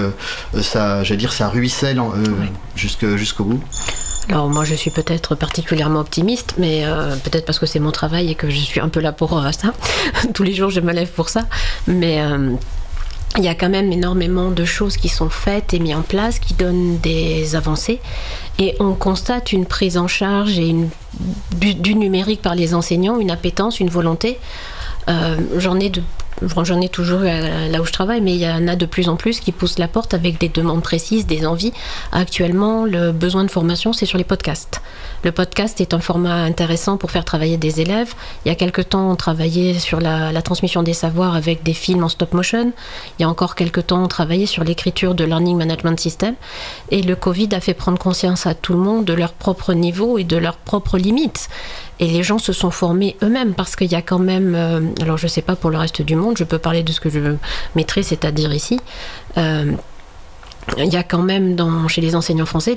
euh, 0.55 0.61
ça, 0.61 1.03
j'allais 1.03 1.17
dire, 1.17 1.33
ça 1.33 1.49
ruisselle 1.49 1.99
euh, 1.99 2.45
jusqu'au 2.75 3.43
bout? 3.43 3.61
Alors 4.29 4.49
moi 4.49 4.63
je 4.63 4.73
suis 4.73 4.89
peut-être 4.89 5.35
particulièrement 5.35 5.99
optimiste, 5.99 6.53
mais 6.57 6.85
euh, 6.85 7.13
peut-être 7.17 7.45
parce 7.45 7.59
que 7.59 7.65
c'est 7.65 7.79
mon 7.79 7.91
travail 7.91 8.31
et 8.31 8.35
que 8.35 8.49
je 8.49 8.55
suis 8.57 8.79
un 8.79 8.87
peu 8.87 9.01
là 9.01 9.11
pour 9.11 9.37
euh, 9.37 9.51
ça. 9.51 9.73
Tous 10.33 10.43
les 10.43 10.53
jours 10.53 10.69
je 10.69 10.79
me 10.79 10.93
lève 10.93 11.09
pour 11.09 11.27
ça. 11.27 11.41
Mais 11.87 12.21
euh, 12.21 12.51
il 13.37 13.43
y 13.43 13.47
a 13.47 13.55
quand 13.55 13.69
même 13.69 13.91
énormément 13.91 14.51
de 14.51 14.63
choses 14.65 14.97
qui 14.97 15.09
sont 15.09 15.29
faites 15.29 15.73
et 15.73 15.79
mises 15.79 15.95
en 15.95 16.01
place 16.01 16.39
qui 16.39 16.53
donnent 16.53 16.97
des 16.99 17.55
avancées. 17.55 17.99
Et 18.59 18.75
on 18.79 18.93
constate 18.93 19.53
une 19.53 19.65
prise 19.65 19.97
en 19.97 20.07
charge 20.07 20.59
et 20.59 20.67
une, 20.67 20.89
du, 21.55 21.95
numérique 21.95 22.41
par 22.41 22.53
les 22.53 22.75
enseignants, 22.75 23.19
une 23.19 23.31
appétence, 23.31 23.79
une 23.79 23.89
volonté. 23.89 24.37
Euh, 25.09 25.37
j'en 25.57 25.79
ai 25.79 25.89
de 25.89 26.01
J'en 26.63 26.81
ai 26.81 26.89
toujours 26.89 27.21
eu 27.23 27.27
à- 27.27 27.67
là 27.69 27.81
où 27.81 27.85
je 27.85 27.91
travaille, 27.91 28.21
mais 28.21 28.33
il 28.33 28.39
y 28.41 28.47
en 28.49 28.67
a 28.67 28.75
de 28.75 28.85
plus 28.85 29.09
en 29.09 29.15
plus 29.15 29.39
qui 29.39 29.51
poussent 29.51 29.79
la 29.79 29.87
porte 29.87 30.13
avec 30.13 30.39
des 30.39 30.49
demandes 30.49 30.81
précises, 30.83 31.25
des 31.25 31.45
envies. 31.45 31.73
Actuellement, 32.11 32.85
le 32.85 33.11
besoin 33.11 33.43
de 33.43 33.51
formation, 33.51 33.93
c'est 33.93 34.05
sur 34.05 34.17
les 34.17 34.23
podcasts. 34.23 34.81
Le 35.23 35.31
podcast 35.31 35.79
est 35.81 35.93
un 35.93 35.99
format 35.99 36.43
intéressant 36.43 36.97
pour 36.97 37.11
faire 37.11 37.25
travailler 37.25 37.57
des 37.57 37.81
élèves. 37.81 38.13
Il 38.45 38.49
y 38.49 38.51
a 38.51 38.55
quelque 38.55 38.81
temps, 38.81 39.09
on 39.11 39.15
travaillait 39.15 39.79
sur 39.79 39.99
la, 40.01 40.31
la 40.31 40.41
transmission 40.41 40.83
des 40.83 40.93
savoirs 40.93 41.35
avec 41.35 41.63
des 41.63 41.73
films 41.73 42.03
en 42.03 42.09
stop 42.09 42.33
motion. 42.33 42.73
Il 43.17 43.21
y 43.21 43.25
a 43.25 43.29
encore 43.29 43.55
quelque 43.55 43.79
temps, 43.81 44.03
on 44.03 44.07
travaillait 44.07 44.45
sur 44.45 44.63
l'écriture 44.63 45.15
de 45.15 45.23
Learning 45.23 45.57
Management 45.57 45.99
System. 45.99 46.35
Et 46.91 47.01
le 47.01 47.15
Covid 47.15 47.49
a 47.53 47.59
fait 47.61 47.73
prendre 47.73 47.97
conscience 47.97 48.45
à 48.45 48.53
tout 48.53 48.73
le 48.73 48.79
monde 48.79 49.05
de 49.05 49.13
leur 49.13 49.33
propre 49.33 49.73
niveau 49.73 50.17
et 50.17 50.23
de 50.23 50.37
leurs 50.37 50.57
propres 50.57 50.97
limites. 50.97 51.49
Et 51.99 52.07
les 52.07 52.23
gens 52.23 52.39
se 52.39 52.53
sont 52.53 52.71
formés 52.71 53.15
eux-mêmes 53.21 53.53
parce 53.53 53.75
qu'il 53.75 53.91
y 53.91 53.95
a 53.95 54.01
quand 54.01 54.19
même, 54.19 54.55
euh, 54.55 54.81
alors 55.01 55.17
je 55.17 55.27
sais 55.27 55.41
pas 55.41 55.55
pour 55.55 55.69
le 55.69 55.77
reste 55.77 56.01
du 56.01 56.15
monde, 56.15 56.37
je 56.37 56.43
peux 56.43 56.57
parler 56.57 56.83
de 56.83 56.91
ce 56.91 56.99
que 56.99 57.09
je 57.09 57.35
maîtrise, 57.75 58.07
c'est-à-dire 58.07 58.53
ici, 58.53 58.79
euh, 59.37 59.73
il 60.77 60.91
y 60.91 60.97
a 60.97 61.03
quand 61.03 61.21
même 61.21 61.57
chez 61.87 62.01
les 62.01 62.15
enseignants 62.15 62.45
français 62.45 62.75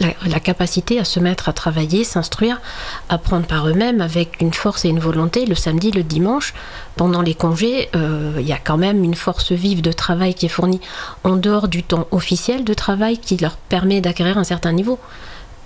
la 0.00 0.40
capacité 0.40 0.98
à 0.98 1.04
se 1.04 1.20
mettre 1.20 1.48
à 1.48 1.52
travailler, 1.52 2.04
s'instruire, 2.04 2.60
apprendre 3.08 3.46
par 3.46 3.68
eux-mêmes 3.68 4.00
avec 4.00 4.40
une 4.40 4.52
force 4.52 4.84
et 4.84 4.88
une 4.88 4.98
volonté. 4.98 5.46
Le 5.46 5.54
samedi, 5.54 5.90
le 5.90 6.02
dimanche, 6.02 6.54
pendant 6.96 7.22
les 7.22 7.34
congés, 7.34 7.88
euh, 7.96 8.32
il 8.38 8.46
y 8.46 8.52
a 8.52 8.58
quand 8.58 8.76
même 8.76 9.02
une 9.02 9.14
force 9.14 9.52
vive 9.52 9.82
de 9.82 9.92
travail 9.92 10.34
qui 10.34 10.46
est 10.46 10.50
fournie 10.50 10.80
en 11.24 11.36
dehors 11.36 11.68
du 11.68 11.82
temps 11.82 12.06
officiel 12.10 12.64
de 12.64 12.74
travail 12.74 13.18
qui 13.18 13.36
leur 13.36 13.56
permet 13.56 14.00
d'acquérir 14.00 14.38
un 14.38 14.44
certain 14.44 14.72
niveau. 14.72 14.98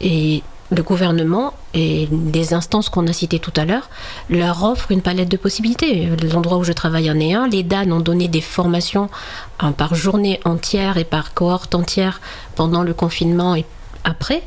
Et 0.00 0.42
le 0.70 0.82
gouvernement 0.82 1.54
et 1.74 2.08
les 2.32 2.52
instances 2.54 2.88
qu'on 2.88 3.06
a 3.06 3.12
citées 3.12 3.38
tout 3.38 3.52
à 3.56 3.64
l'heure 3.64 3.88
leur 4.30 4.64
offrent 4.64 4.90
une 4.90 5.02
palette 5.02 5.28
de 5.28 5.36
possibilités. 5.36 6.08
L'endroit 6.32 6.58
où 6.58 6.64
je 6.64 6.72
travaille 6.72 7.10
en 7.10 7.18
est 7.20 7.34
un. 7.34 7.46
Les 7.48 7.62
DAN 7.62 7.90
ont 7.92 8.00
donné 8.00 8.26
des 8.28 8.40
formations 8.40 9.08
hein, 9.60 9.72
par 9.72 9.94
journée 9.94 10.40
entière 10.44 10.96
et 10.96 11.04
par 11.04 11.34
cohorte 11.34 11.74
entière 11.74 12.20
pendant 12.56 12.82
le 12.82 12.94
confinement 12.94 13.54
et 13.54 13.64
après. 14.04 14.42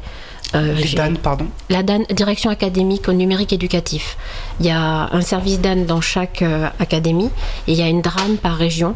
Euh, 0.55 0.73
Les 0.75 0.93
DAN, 0.95 1.13
pardon. 1.21 1.45
la 1.69 1.83
DAN, 1.83 2.01
direction 2.11 2.49
académique 2.49 3.07
au 3.07 3.13
numérique 3.13 3.53
éducatif. 3.53 4.17
Il 4.59 4.65
y 4.65 4.71
a 4.71 5.09
un 5.13 5.21
service 5.21 5.61
DAN 5.61 5.85
dans 5.85 6.01
chaque 6.01 6.41
euh, 6.41 6.67
académie 6.79 7.29
et 7.67 7.73
il 7.73 7.75
y 7.77 7.83
a 7.83 7.87
une 7.87 8.01
DRAN 8.01 8.35
par 8.41 8.55
région. 8.57 8.95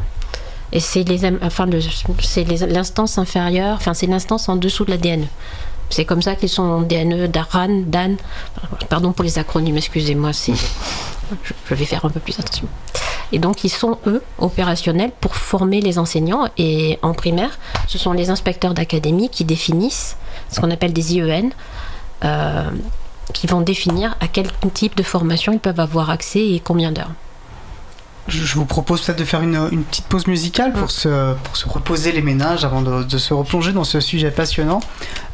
Et 0.71 0.80
c'est 0.80 1.03
les, 1.03 1.21
enfin, 1.43 1.67
le- 1.67 1.80
c'est 2.21 2.43
les- 2.43 2.65
l'instance 2.65 3.19
inférieure, 3.19 3.76
enfin 3.78 3.93
c'est 3.93 4.07
l'instance 4.07 4.49
en 4.49 4.55
dessous 4.55 4.84
de 4.86 4.89
la 4.91 4.97
DNE. 4.97 5.28
C'est 5.94 6.06
comme 6.06 6.24
ça 6.24 6.36
qu'ils 6.36 6.50
sont 6.50 6.82
DNE, 6.82 7.28
DARAN, 7.28 7.84
DAN. 7.86 8.16
Pardon 8.89 9.12
pour 9.12 9.24
les 9.24 9.38
acronymes, 9.38 9.78
excusez-moi, 9.78 10.32
je, 10.32 10.52
je 11.70 11.76
vais 11.76 11.86
faire 11.86 12.04
un 12.04 12.10
peu 12.10 12.20
plus 12.20 12.39
attention. 12.39 12.68
Et 13.32 13.38
donc 13.38 13.64
ils 13.64 13.70
sont, 13.70 14.00
eux, 14.08 14.24
opérationnels 14.39 15.12
pour 15.22 15.36
former 15.36 15.82
les 15.82 16.00
enseignants. 16.00 16.48
Et 16.58 16.98
en 17.04 17.14
primaire, 17.14 17.60
ce 17.88 18.00
sont 18.00 18.12
les 18.12 18.32
inspecteurs 18.32 18.74
d'académie 18.74 19.30
qui 19.30 19.46
définissent 19.46 20.18
ce 20.50 20.60
qu'on 20.60 20.72
appelle 20.72 20.94
des 20.94 21.16
IEN, 21.16 21.50
euh, 22.26 22.70
qui 23.34 23.46
vont 23.46 23.62
définir 23.62 24.16
à 24.20 24.28
quel 24.28 24.48
type 24.74 24.96
de 24.96 25.04
formation 25.04 25.54
ils 25.54 25.60
peuvent 25.60 25.80
avoir 25.80 26.10
accès 26.10 26.39
et 26.39 26.60
combien 26.60 26.91
d'heures. 26.91 27.12
Je 28.28 28.55
vous 28.55 28.65
propose 28.65 29.01
peut-être 29.01 29.19
de 29.19 29.26
faire 29.26 29.41
une, 29.41 29.59
une 29.71 29.84
petite 29.84 30.05
pause 30.05 30.28
musicale 30.28 30.71
pour, 30.71 30.91
se, 30.91 31.34
pour 31.43 31.57
se 31.57 31.67
reposer 31.67 32.11
les 32.11 32.21
ménages 32.21 32.63
avant 32.63 32.82
de, 32.82 33.03
de 33.03 33.17
se 33.17 33.34
replonger 33.34 33.74
dans 33.74 33.84
ce 33.84 33.99
sujet 33.99 34.32
passionnant. 34.32 34.80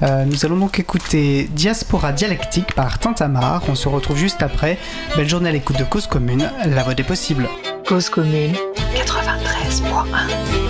Euh, 0.02 0.26
nous 0.26 0.46
allons 0.46 0.58
donc 0.58 0.80
écouter 0.80 1.50
Diaspora 1.52 2.12
Dialectique 2.12 2.74
par 2.74 2.98
Tintamar. 2.98 3.62
On 3.70 3.76
se 3.76 3.88
retrouve 3.88 4.18
juste 4.18 4.42
après. 4.42 4.80
Belle 5.16 5.30
journée 5.30 5.50
à 5.50 5.52
l'écoute 5.52 5.78
de 5.78 5.84
Cause 5.84 6.08
Commune, 6.08 6.50
la 6.66 6.84
voix 6.84 6.96
des 6.96 7.04
possibles. 7.04 7.48
Cause 7.88 8.10
commune 8.10 8.54
93.1. 8.96 10.69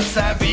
ça 0.00 0.34
tue 0.38 0.43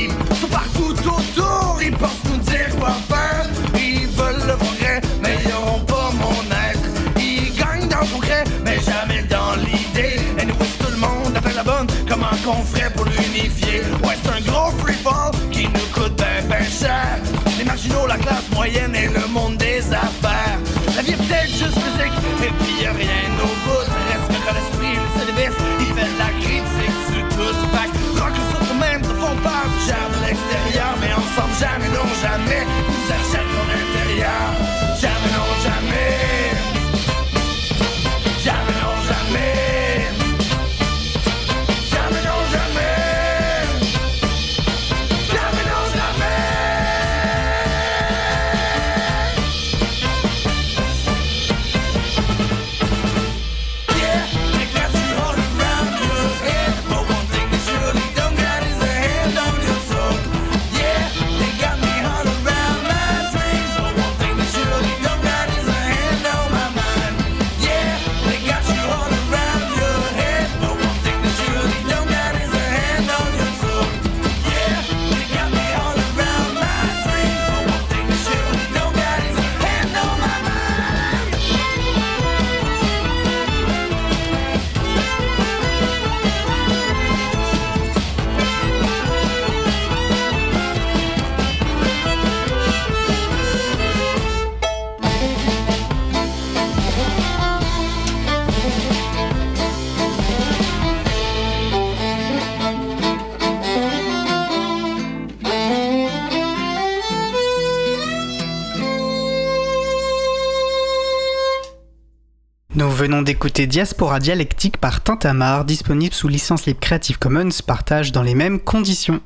venons 113.01 113.23
d'écouter 113.23 113.65
Diaspora 113.65 114.19
Dialectique 114.19 114.77
par 114.77 115.01
Tintamar, 115.01 115.65
disponible 115.65 116.13
sous 116.13 116.27
licence 116.27 116.67
libre 116.67 116.79
Creative 116.79 117.17
Commons, 117.17 117.49
partage 117.65 118.11
dans 118.11 118.21
les 118.21 118.35
mêmes 118.35 118.59
conditions. 118.59 119.21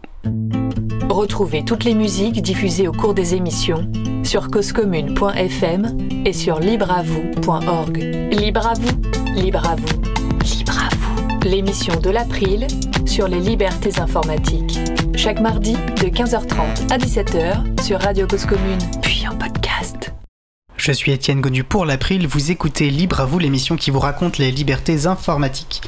Retrouvez 1.09 1.65
toutes 1.65 1.83
les 1.83 1.93
musiques 1.93 2.41
diffusées 2.41 2.87
au 2.87 2.93
cours 2.93 3.13
des 3.13 3.35
émissions 3.35 3.91
sur 4.23 4.47
causecommune.fm 4.47 5.97
et 6.23 6.31
sur 6.31 6.61
libreavoue.org. 6.61 7.97
Libre 8.31 8.65
à 8.65 8.75
vous, 8.75 9.01
libre 9.35 9.69
à 9.69 9.75
vous, 9.75 10.01
libre 10.57 10.79
à 10.79 10.95
vous. 10.95 11.39
L'émission 11.45 11.99
de 11.99 12.11
l'April 12.11 12.67
sur 13.05 13.27
les 13.27 13.41
libertés 13.41 13.99
informatiques. 13.99 14.79
Chaque 15.17 15.41
mardi 15.41 15.73
de 15.73 16.07
15h30 16.07 16.93
à 16.93 16.97
17h 16.97 17.81
sur 17.83 17.99
Radio 17.99 18.25
Cause 18.25 18.45
Commune. 18.45 18.79
Je 20.85 20.91
suis 20.91 21.11
Étienne 21.11 21.41
Godu 21.41 21.63
pour 21.63 21.83
l'April, 21.83 22.27
vous 22.27 22.51
écoutez 22.51 22.91
Libre 22.91 23.19
à 23.19 23.25
vous, 23.25 23.39
l'émission 23.39 23.75
qui 23.75 23.89
vous 23.89 23.97
raconte 23.97 24.37
les 24.37 24.51
libertés 24.51 25.07
informatiques. 25.07 25.81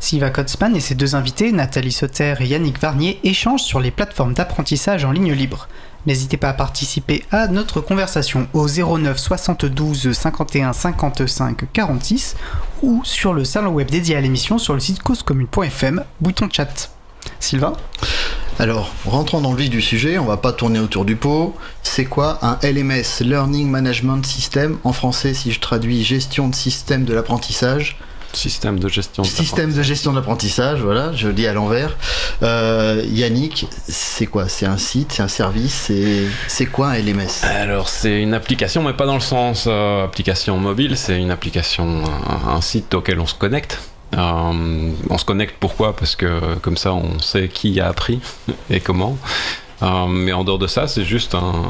Siva 0.00 0.30
Kotzman 0.30 0.74
et 0.74 0.80
ses 0.80 0.96
deux 0.96 1.14
invités, 1.14 1.52
Nathalie 1.52 1.92
Sauter 1.92 2.34
et 2.40 2.46
Yannick 2.46 2.80
Varnier, 2.80 3.20
échangent 3.22 3.62
sur 3.62 3.78
les 3.78 3.92
plateformes 3.92 4.34
d'apprentissage 4.34 5.04
en 5.04 5.12
ligne 5.12 5.34
libre. 5.34 5.68
N'hésitez 6.04 6.36
pas 6.36 6.48
à 6.48 6.54
participer 6.54 7.22
à 7.30 7.46
notre 7.46 7.80
conversation 7.80 8.48
au 8.52 8.66
09 8.66 9.16
72 9.16 10.10
51 10.10 10.72
55 10.72 11.72
46 11.72 12.34
ou 12.82 13.02
sur 13.04 13.32
le 13.32 13.44
salon 13.44 13.70
web 13.70 13.88
dédié 13.88 14.16
à 14.16 14.20
l'émission 14.20 14.58
sur 14.58 14.74
le 14.74 14.80
site 14.80 15.00
causecommune.fm, 15.00 16.02
bouton 16.20 16.48
chat. 16.50 16.90
Sylvain? 17.38 17.74
Alors, 18.60 18.92
rentrons 19.06 19.40
dans 19.40 19.52
le 19.52 19.56
vif 19.56 19.70
du 19.70 19.80
sujet, 19.80 20.18
on 20.18 20.26
va 20.26 20.36
pas 20.36 20.52
tourner 20.52 20.80
autour 20.80 21.06
du 21.06 21.16
pot. 21.16 21.56
C'est 21.82 22.04
quoi 22.04 22.38
un 22.42 22.58
LMS, 22.62 23.22
Learning 23.22 23.66
Management 23.70 24.22
System 24.26 24.76
En 24.84 24.92
français, 24.92 25.32
si 25.32 25.50
je 25.50 25.60
traduis 25.60 26.04
gestion 26.04 26.46
de 26.46 26.54
système 26.54 27.06
de 27.06 27.14
l'apprentissage? 27.14 27.96
Système 28.34 28.78
de 28.78 28.86
gestion. 28.86 29.22
de 29.22 29.28
Système 29.28 29.72
de 29.72 29.82
gestion 29.82 30.10
de 30.10 30.16
l'apprentissage, 30.16 30.82
voilà, 30.82 31.10
je 31.14 31.28
le 31.28 31.32
dis 31.32 31.46
à 31.46 31.54
l'envers. 31.54 31.96
Euh, 32.42 33.02
Yannick, 33.08 33.66
c'est 33.88 34.26
quoi? 34.26 34.46
C'est 34.46 34.66
un 34.66 34.76
site, 34.76 35.12
c'est 35.12 35.22
un 35.22 35.28
service, 35.28 35.90
c'est 36.46 36.66
quoi 36.66 36.90
un 36.90 36.98
LMS 36.98 37.42
Alors 37.42 37.88
c'est 37.88 38.20
une 38.20 38.34
application, 38.34 38.82
mais 38.82 38.92
pas 38.92 39.06
dans 39.06 39.14
le 39.14 39.20
sens 39.20 39.64
euh, 39.68 40.04
application 40.04 40.58
mobile, 40.58 40.98
c'est 40.98 41.18
une 41.18 41.30
application, 41.30 42.02
un, 42.04 42.50
un 42.50 42.60
site 42.60 42.92
auquel 42.92 43.20
on 43.20 43.26
se 43.26 43.34
connecte. 43.34 43.80
Euh, 44.16 44.92
on 45.08 45.18
se 45.18 45.24
connecte 45.24 45.56
pourquoi? 45.60 45.94
Parce 45.94 46.16
que 46.16 46.56
comme 46.56 46.76
ça 46.76 46.92
on 46.92 47.18
sait 47.20 47.48
qui 47.48 47.80
a 47.80 47.88
appris 47.88 48.20
et 48.70 48.80
comment. 48.80 49.16
Euh, 49.82 50.06
mais 50.06 50.32
en 50.32 50.44
dehors 50.44 50.58
de 50.58 50.66
ça, 50.66 50.86
c'est 50.86 51.04
juste 51.04 51.34
un, 51.34 51.62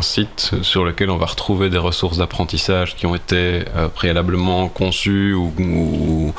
site 0.00 0.50
sur 0.62 0.84
lequel 0.84 1.10
on 1.10 1.16
va 1.16 1.26
retrouver 1.26 1.70
des 1.70 1.78
ressources 1.78 2.18
d'apprentissage 2.18 2.96
qui 2.96 3.06
ont 3.06 3.14
été 3.14 3.62
euh, 3.76 3.86
préalablement 3.86 4.68
conçues 4.68 5.32
ou, 5.32 6.34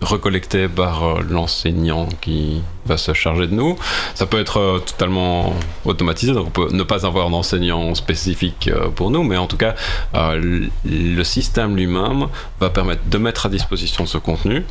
recollectées 0.00 0.68
par 0.68 1.04
euh, 1.04 1.20
l'enseignant 1.28 2.08
qui 2.20 2.62
va 2.86 2.96
se 2.96 3.12
charger 3.12 3.46
de 3.46 3.54
nous. 3.54 3.76
Ça 4.14 4.26
peut 4.26 4.40
être 4.40 4.58
euh, 4.58 4.78
totalement 4.78 5.52
automatisé, 5.84 6.32
donc 6.32 6.46
on 6.46 6.50
peut 6.50 6.68
ne 6.70 6.82
pas 6.82 7.06
avoir 7.06 7.30
d'enseignant 7.30 7.94
spécifique 7.94 8.68
euh, 8.68 8.88
pour 8.90 9.10
nous, 9.10 9.22
mais 9.22 9.36
en 9.36 9.46
tout 9.46 9.56
cas, 9.56 9.74
le 10.14 11.24
système 11.24 11.76
lui-même 11.76 12.28
va 12.60 12.70
permettre 12.70 13.02
de 13.06 13.18
mettre 13.18 13.46
à 13.46 13.48
disposition 13.48 14.06
ce 14.06 14.18
contenu 14.18 14.64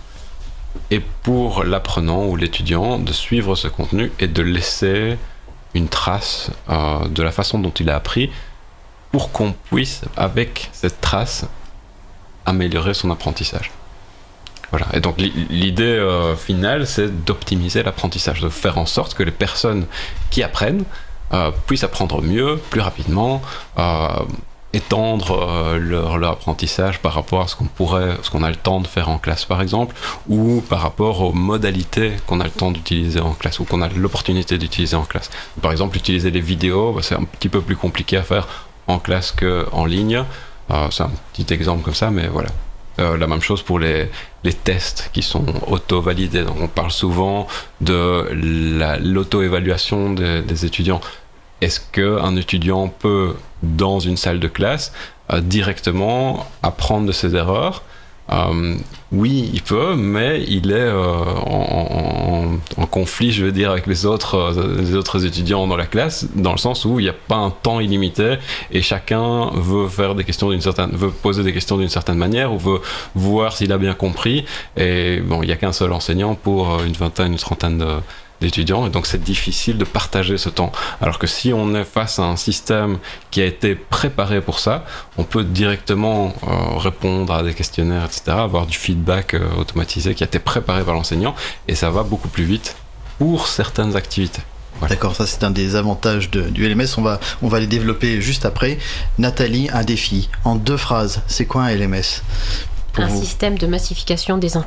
et 0.91 1.01
pour 1.23 1.63
l'apprenant 1.63 2.25
ou 2.25 2.35
l'étudiant 2.35 2.99
de 2.99 3.11
suivre 3.11 3.55
ce 3.55 3.67
contenu 3.67 4.11
et 4.19 4.27
de 4.27 4.41
laisser 4.41 5.17
une 5.73 5.87
trace 5.87 6.51
de 6.69 7.23
la 7.23 7.31
façon 7.31 7.59
dont 7.59 7.71
il 7.71 7.89
a 7.89 7.95
appris 7.95 8.29
pour 9.11 9.31
qu'on 9.31 9.53
puisse, 9.71 10.01
avec 10.15 10.69
cette 10.73 11.01
trace, 11.01 11.45
améliorer 12.45 12.93
son 12.93 13.09
apprentissage. 13.11 13.71
Et 14.93 14.99
donc 14.99 15.17
l'i- 15.17 15.33
l'idée 15.49 15.83
euh, 15.83 16.35
finale, 16.35 16.85
c'est 16.87 17.25
d'optimiser 17.25 17.83
l'apprentissage, 17.83 18.41
de 18.41 18.49
faire 18.49 18.77
en 18.77 18.85
sorte 18.85 19.13
que 19.13 19.23
les 19.23 19.31
personnes 19.31 19.85
qui 20.29 20.43
apprennent 20.43 20.83
euh, 21.33 21.51
puissent 21.65 21.83
apprendre 21.83 22.21
mieux, 22.21 22.57
plus 22.69 22.81
rapidement, 22.81 23.41
euh, 23.79 24.07
étendre 24.73 25.77
leur, 25.79 26.21
apprentissage 26.23 26.99
par 26.99 27.13
rapport 27.13 27.41
à 27.41 27.47
ce 27.47 27.55
qu'on 27.55 27.65
pourrait, 27.65 28.17
ce 28.21 28.29
qu'on 28.29 28.43
a 28.43 28.49
le 28.49 28.55
temps 28.57 28.81
de 28.81 28.87
faire 28.87 29.09
en 29.09 29.17
classe 29.17 29.45
par 29.45 29.61
exemple, 29.61 29.95
ou 30.27 30.61
par 30.69 30.81
rapport 30.81 31.21
aux 31.21 31.31
modalités 31.31 32.11
qu'on 32.27 32.41
a 32.41 32.43
le 32.43 32.49
temps 32.51 32.71
d'utiliser 32.71 33.21
en 33.21 33.33
classe 33.33 33.59
ou 33.59 33.63
qu'on 33.65 33.81
a 33.81 33.87
l'opportunité 33.89 34.57
d'utiliser 34.57 34.95
en 34.97 35.03
classe. 35.05 35.29
Par 35.61 35.71
exemple, 35.71 35.95
utiliser 35.97 36.29
les 36.31 36.41
vidéos, 36.41 36.91
bah, 36.91 37.01
c'est 37.01 37.15
un 37.15 37.23
petit 37.23 37.49
peu 37.49 37.61
plus 37.61 37.77
compliqué 37.77 38.17
à 38.17 38.23
faire 38.23 38.47
en 38.87 38.99
classe 38.99 39.31
qu'en 39.31 39.85
ligne. 39.85 40.23
C'est 40.91 41.03
un 41.03 41.11
petit 41.33 41.51
exemple 41.53 41.81
comme 41.83 41.95
ça, 41.95 42.11
mais 42.11 42.27
voilà. 42.27 42.49
Euh, 42.99 43.15
la 43.15 43.27
même 43.27 43.41
chose 43.41 43.61
pour 43.61 43.77
les, 43.79 44.09
tests 44.63 45.09
qui 45.13 45.21
sont 45.21 45.45
auto-validés. 45.67 46.45
On 46.61 46.67
parle 46.67 46.89
souvent 46.91 47.47
de 47.81 48.27
la- 48.79 48.97
l'auto-évaluation 48.97 50.13
des, 50.13 50.41
des 50.41 50.65
étudiants. 50.65 51.01
Est-ce 51.61 51.79
qu'un 51.91 52.35
étudiant 52.35 52.87
peut, 52.87 53.35
dans 53.61 53.99
une 53.99 54.15
salle 54.17 54.39
de 54.39 54.47
classe, 54.47 54.93
euh, 55.31 55.41
directement 55.41 56.47
apprendre 56.63 57.07
de 57.07 57.11
ses 57.11 57.35
erreurs 57.35 57.83
Euh, 58.31 58.75
Oui, 59.13 59.49
il 59.53 59.61
peut, 59.61 59.95
mais 59.95 60.43
il 60.49 60.71
est 60.71 60.75
euh, 60.75 61.23
en, 61.45 62.57
conflit, 62.91 63.31
je 63.31 63.45
veux 63.45 63.53
dire, 63.53 63.71
avec 63.71 63.87
les 63.87 64.05
autres, 64.05 64.35
euh, 64.35 64.75
les 64.81 64.95
autres 64.95 65.25
étudiants 65.25 65.65
dans 65.65 65.77
la 65.77 65.85
classe, 65.85 66.25
dans 66.35 66.51
le 66.51 66.57
sens 66.57 66.83
où 66.83 66.99
il 66.99 67.03
n'y 67.03 67.09
a 67.09 67.13
pas 67.13 67.37
un 67.37 67.51
temps 67.51 67.79
illimité 67.79 68.35
et 68.71 68.81
chacun 68.81 69.49
veut 69.53 69.87
faire 69.87 70.13
des 70.15 70.25
questions 70.25 70.49
d'une 70.49 70.59
certaine, 70.61 70.89
veut 70.91 71.09
poser 71.11 71.43
des 71.43 71.53
questions 71.53 71.77
d'une 71.77 71.87
certaine 71.89 72.17
manière 72.17 72.51
ou 72.53 72.57
veut 72.57 72.81
voir 73.15 73.55
s'il 73.55 73.71
a 73.71 73.77
bien 73.77 73.93
compris. 73.93 74.43
Et 74.75 75.21
bon, 75.21 75.41
il 75.41 75.45
n'y 75.47 75.53
a 75.53 75.57
qu'un 75.57 75.71
seul 75.71 75.93
enseignant 75.93 76.35
pour 76.35 76.83
une 76.83 76.93
vingtaine, 76.93 77.31
une 77.31 77.37
trentaine 77.37 77.77
de- 77.77 77.99
d'étudiants, 78.41 78.85
et 78.85 78.89
donc 78.89 79.05
c'est 79.05 79.23
difficile 79.23 79.77
de 79.77 79.85
partager 79.85 80.37
ce 80.37 80.49
temps. 80.49 80.71
Alors 81.01 81.19
que 81.19 81.27
si 81.27 81.53
on 81.53 81.73
est 81.75 81.83
face 81.83 82.19
à 82.19 82.23
un 82.23 82.35
système 82.35 82.99
qui 83.31 83.41
a 83.41 83.45
été 83.45 83.75
préparé 83.75 84.41
pour 84.41 84.59
ça, 84.59 84.85
on 85.17 85.23
peut 85.23 85.43
directement 85.43 86.33
euh, 86.43 86.77
répondre 86.77 87.33
à 87.33 87.43
des 87.43 87.53
questionnaires, 87.53 88.05
etc., 88.05 88.37
avoir 88.37 88.65
du 88.65 88.77
feedback 88.77 89.33
euh, 89.33 89.41
automatisé 89.57 90.15
qui 90.15 90.23
a 90.23 90.27
été 90.27 90.39
préparé 90.39 90.83
par 90.83 90.93
l'enseignant, 90.93 91.35
et 91.67 91.75
ça 91.75 91.89
va 91.89 92.03
beaucoup 92.03 92.29
plus 92.29 92.45
vite 92.45 92.75
pour 93.17 93.47
certaines 93.47 93.95
activités. 93.95 94.41
D'accord, 94.87 95.15
ça 95.15 95.25
c'est 95.25 95.43
un 95.43 95.49
des 95.49 95.75
avantages 95.75 96.29
du 96.29 96.69
LMS. 96.69 96.85
On 96.97 97.01
va, 97.01 97.19
on 97.41 97.47
va 97.47 97.59
les 97.59 97.65
développer 97.65 98.21
juste 98.21 98.45
après. 98.45 98.77
Nathalie, 99.17 99.69
un 99.73 99.83
défi. 99.83 100.29
En 100.43 100.55
deux 100.55 100.77
phrases, 100.77 101.21
c'est 101.25 101.45
quoi 101.45 101.63
un 101.63 101.75
LMS 101.75 102.21
pour 102.97 103.05
un 103.05 103.07
vous 103.09 103.21
système 103.21 103.57
de 103.57 103.67
massification 103.67 104.37
des, 104.37 104.57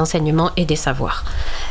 enseignements 0.00 0.52
et 0.56 0.64
des 0.64 0.76
savoirs. 0.76 1.24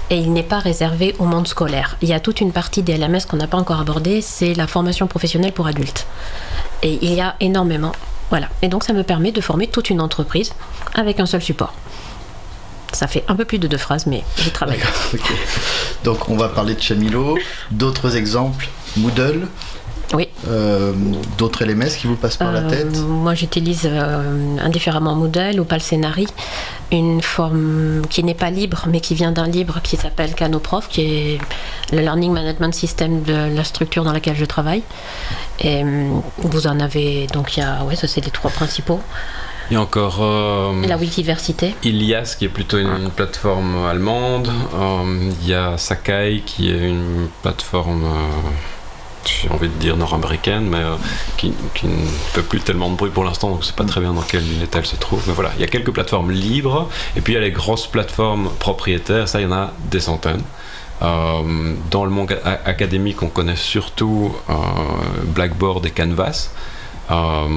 Et 0.10 0.18
il 0.18 0.34
n'est 0.34 0.44
pas 0.44 0.60
réservé 0.60 1.16
au 1.18 1.24
monde 1.24 1.48
scolaire. 1.48 1.98
Il 2.02 2.10
y 2.10 2.14
a 2.14 2.20
toute 2.20 2.42
une 2.42 2.52
partie 2.52 2.84
des 2.84 2.98
LMS 2.98 3.22
qu'on 3.28 3.38
n'a 3.38 3.48
pas 3.48 3.58
encore 3.58 3.80
abordée, 3.80 4.22
c'est 4.22 4.54
la 4.54 4.68
formation 4.68 5.08
professionnelle 5.08 5.54
pour 5.54 5.68
adultes. 5.68 6.08
Et 6.84 7.00
il 7.02 7.14
y 7.14 7.22
a 7.22 7.36
énormément. 7.40 7.94
Voilà. 8.30 8.50
Et 8.62 8.68
donc 8.68 8.84
ça 8.84 8.94
me 8.94 9.04
permet 9.04 9.32
de 9.32 9.40
former 9.40 9.68
toute 9.68 9.90
une 9.90 10.02
entreprise 10.02 10.54
avec 10.94 11.20
un 11.20 11.26
seul 11.26 11.42
support. 11.42 11.74
Ça 12.92 13.08
fait 13.08 13.24
un 13.28 13.36
peu 13.36 13.46
plus 13.46 13.60
de 13.60 13.68
deux 13.68 13.78
phrases, 13.78 14.06
mais 14.06 14.24
j'ai 14.38 14.52
travaillé. 14.52 14.82
Ok. 15.14 15.32
Donc 16.04 16.28
on 16.28 16.36
va 16.36 16.50
parler 16.50 16.76
de 16.76 16.82
Chamilo. 16.82 17.38
D'autres 17.72 18.18
exemples 18.18 18.68
Moodle 18.98 19.48
Oui. 20.14 20.28
Euh, 20.48 20.94
D'autres 21.38 21.64
LMS 21.66 21.90
qui 22.00 22.08
vous 22.08 22.16
passent 22.16 22.38
par 22.38 22.52
la 22.52 22.62
Euh, 22.62 22.70
tête 22.70 22.98
Moi, 23.00 23.36
j'utilise 23.36 23.84
euh, 23.86 24.58
indifféremment 24.60 25.16
Moodle 25.16 25.60
ou 25.60 25.66
Palscenari, 25.66 26.26
une 26.92 27.22
forme 27.22 28.02
qui 28.10 28.24
n'est 28.24 28.34
pas 28.34 28.50
libre, 28.50 28.86
mais 28.88 29.02
qui 29.02 29.14
vient 29.14 29.32
d'un 29.32 29.48
livre 29.48 29.82
qui 29.84 29.98
s'appelle 29.98 30.34
Canoprof, 30.34 30.88
qui 30.88 31.02
est 31.02 31.38
le 31.92 32.00
Learning 32.00 32.32
Management 32.34 32.74
System 32.74 33.22
de 33.22 33.56
la 33.56 33.64
structure 33.64 34.04
dans 34.04 34.14
laquelle 34.14 34.36
je 34.36 34.46
travaille. 34.46 34.82
Et 35.60 35.84
vous 36.40 36.66
en 36.68 36.80
avez, 36.80 37.28
donc 37.28 37.56
il 37.58 37.60
y 37.60 37.64
a, 37.64 37.84
ouais, 37.84 37.96
ça 37.96 38.08
c'est 38.08 38.24
les 38.26 38.32
trois 38.32 38.50
principaux. 38.52 39.00
Il 39.70 39.76
y 39.76 39.78
a 39.78 39.82
encore 39.82 40.18
euh, 40.22 40.88
La 40.88 40.98
Wikiversité. 40.98 41.76
Ilias 41.84 42.36
qui 42.40 42.46
est 42.46 42.50
plutôt 42.50 42.80
une, 42.80 42.88
une 42.88 43.12
plateforme 43.12 43.86
allemande. 43.86 44.50
Euh, 44.74 45.30
Il 45.44 45.48
y 45.48 45.54
a 45.54 45.78
Sakai 45.78 46.42
qui 46.44 46.72
est 46.72 46.88
une 46.90 47.28
plateforme, 47.44 48.04
euh, 48.04 48.50
j'ai 49.30 49.50
envie 49.50 49.68
de 49.68 49.74
dire 49.74 49.98
nord-américaine, 49.98 50.68
mais 50.70 50.78
euh, 50.78 50.96
qui, 51.38 51.54
ne 51.84 52.06
fait 52.34 52.42
plus 52.42 52.60
tellement 52.60 52.90
de 52.90 52.96
bruit 52.96 53.12
pour 53.12 53.24
l'instant, 53.24 53.50
donc 53.50 53.64
sais 53.64 53.74
pas 53.74 53.84
très 53.84 54.02
bien 54.02 54.14
dans 54.14 54.22
quel 54.22 54.44
état 54.62 54.80
elle 54.80 54.86
se 54.86 54.96
trouve. 54.96 55.24
Mais 55.28 55.34
voilà, 55.34 55.52
il 55.56 55.62
y 55.62 55.64
a 55.64 55.68
quelques 55.68 55.92
plateformes 55.92 56.32
libres, 56.32 56.90
et 57.16 57.22
puis 57.22 57.34
il 57.34 57.36
y 57.36 57.40
a 57.40 57.42
les 57.42 57.52
grosses 57.52 57.88
plateformes 57.88 58.50
propriétaires, 58.60 59.28
ça 59.28 59.40
il 59.40 59.44
y 59.44 59.48
en 59.48 59.54
a 59.54 59.72
des 59.90 60.00
centaines. 60.00 60.44
Euh, 61.02 61.76
dans 61.90 62.04
le 62.04 62.12
monde 62.12 62.38
académique, 62.44 63.24
on 63.24 63.28
connaît 63.30 63.56
surtout 63.56 64.36
euh, 64.50 64.54
Blackboard 65.24 65.86
et 65.86 65.92
Canvas. 65.92 66.52
Euh, 67.12 67.48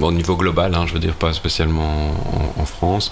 au 0.00 0.12
niveau 0.12 0.36
global, 0.36 0.74
hein, 0.74 0.84
je 0.86 0.92
veux 0.94 1.00
dire 1.00 1.14
pas 1.14 1.32
spécialement 1.32 2.10
en, 2.56 2.62
en 2.62 2.64
France, 2.66 3.10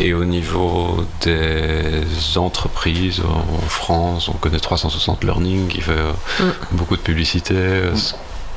et 0.00 0.12
au 0.12 0.24
niveau 0.24 1.04
des 1.22 2.02
entreprises 2.36 3.20
en 3.20 3.68
France, 3.68 4.28
on 4.28 4.32
connaît 4.32 4.58
360 4.60 5.22
Learning 5.24 5.68
qui 5.68 5.80
fait 5.80 5.92
euh, 5.92 6.12
Mm. 6.40 6.76
beaucoup 6.76 6.96
de 6.96 7.02
publicité, 7.02 7.54
euh, 7.56 7.94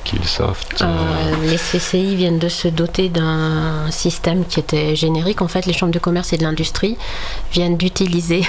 Skillsoft. 0.03 0.81
euh, 0.81 0.85
Euh, 0.85 1.45
les 1.45 1.57
CCI 1.57 2.15
viennent 2.15 2.39
de 2.39 2.49
se 2.49 2.67
doter 2.67 3.09
d'un 3.09 3.89
système 3.91 4.45
qui 4.45 4.59
était 4.59 4.95
générique. 4.95 5.41
En 5.41 5.47
fait, 5.47 5.65
les 5.67 5.73
chambres 5.73 5.93
de 5.93 5.99
commerce 5.99 6.33
et 6.33 6.37
de 6.37 6.43
l'industrie 6.43 6.97
viennent 7.53 7.77
d'utiliser. 7.77 8.43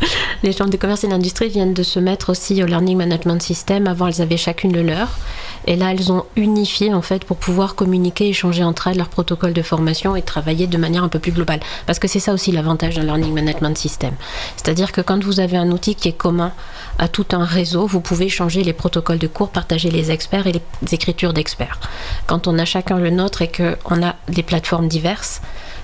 les 0.42 0.52
chambres 0.52 0.70
de 0.70 0.76
commerce 0.76 1.04
et 1.04 1.06
de 1.06 1.12
l'industrie 1.12 1.48
viennent 1.48 1.74
de 1.74 1.82
se 1.82 1.98
mettre 1.98 2.30
aussi 2.30 2.62
au 2.62 2.66
Learning 2.66 2.96
Management 2.96 3.40
System. 3.42 3.86
Avant, 3.86 4.06
elles 4.06 4.22
avaient 4.22 4.36
chacune 4.36 4.72
le 4.72 4.82
leur. 4.82 5.08
Et 5.66 5.76
là, 5.76 5.92
elles 5.92 6.10
ont 6.10 6.24
unifié 6.36 6.92
en 6.94 7.02
fait 7.02 7.24
pour 7.24 7.36
pouvoir 7.36 7.74
communiquer, 7.74 8.28
échanger 8.28 8.64
entre 8.64 8.88
elles 8.88 8.96
leurs 8.96 9.08
protocoles 9.08 9.52
de 9.52 9.62
formation 9.62 10.16
et 10.16 10.22
travailler 10.22 10.66
de 10.66 10.78
manière 10.78 11.04
un 11.04 11.08
peu 11.08 11.18
plus 11.18 11.32
globale. 11.32 11.60
Parce 11.86 11.98
que 11.98 12.08
c'est 12.08 12.20
ça 12.20 12.32
aussi 12.32 12.50
l'avantage 12.52 12.96
d'un 12.96 13.02
Learning 13.02 13.34
Management 13.34 13.76
System. 13.76 14.14
C'est-à-dire 14.56 14.92
que 14.92 15.00
quand 15.00 15.22
vous 15.22 15.40
avez 15.40 15.56
un 15.56 15.70
outil 15.70 15.94
qui 15.94 16.08
est 16.08 16.12
commun 16.12 16.52
à 16.98 17.08
tout 17.08 17.26
un 17.32 17.44
réseau, 17.44 17.86
vous 17.86 18.00
pouvez 18.00 18.28
changer 18.28 18.62
les 18.62 18.72
protocoles 18.72 19.18
de 19.18 19.26
cours, 19.26 19.50
partager 19.50 19.90
les 19.90 20.10
experts 20.10 20.46
et 20.46 20.52
les 20.52 20.94
écritures 20.94 21.32
d'experts. 21.32 21.78
Quand 22.26 22.48
on 22.48 22.58
a 22.58 22.64
chacun 22.64 22.98
le 22.98 23.10
nôtre 23.10 23.42
et 23.42 23.50
qu'on 23.50 24.02
a 24.02 24.16
des 24.28 24.42
plateformes 24.42 24.88
diverses, 24.88 25.40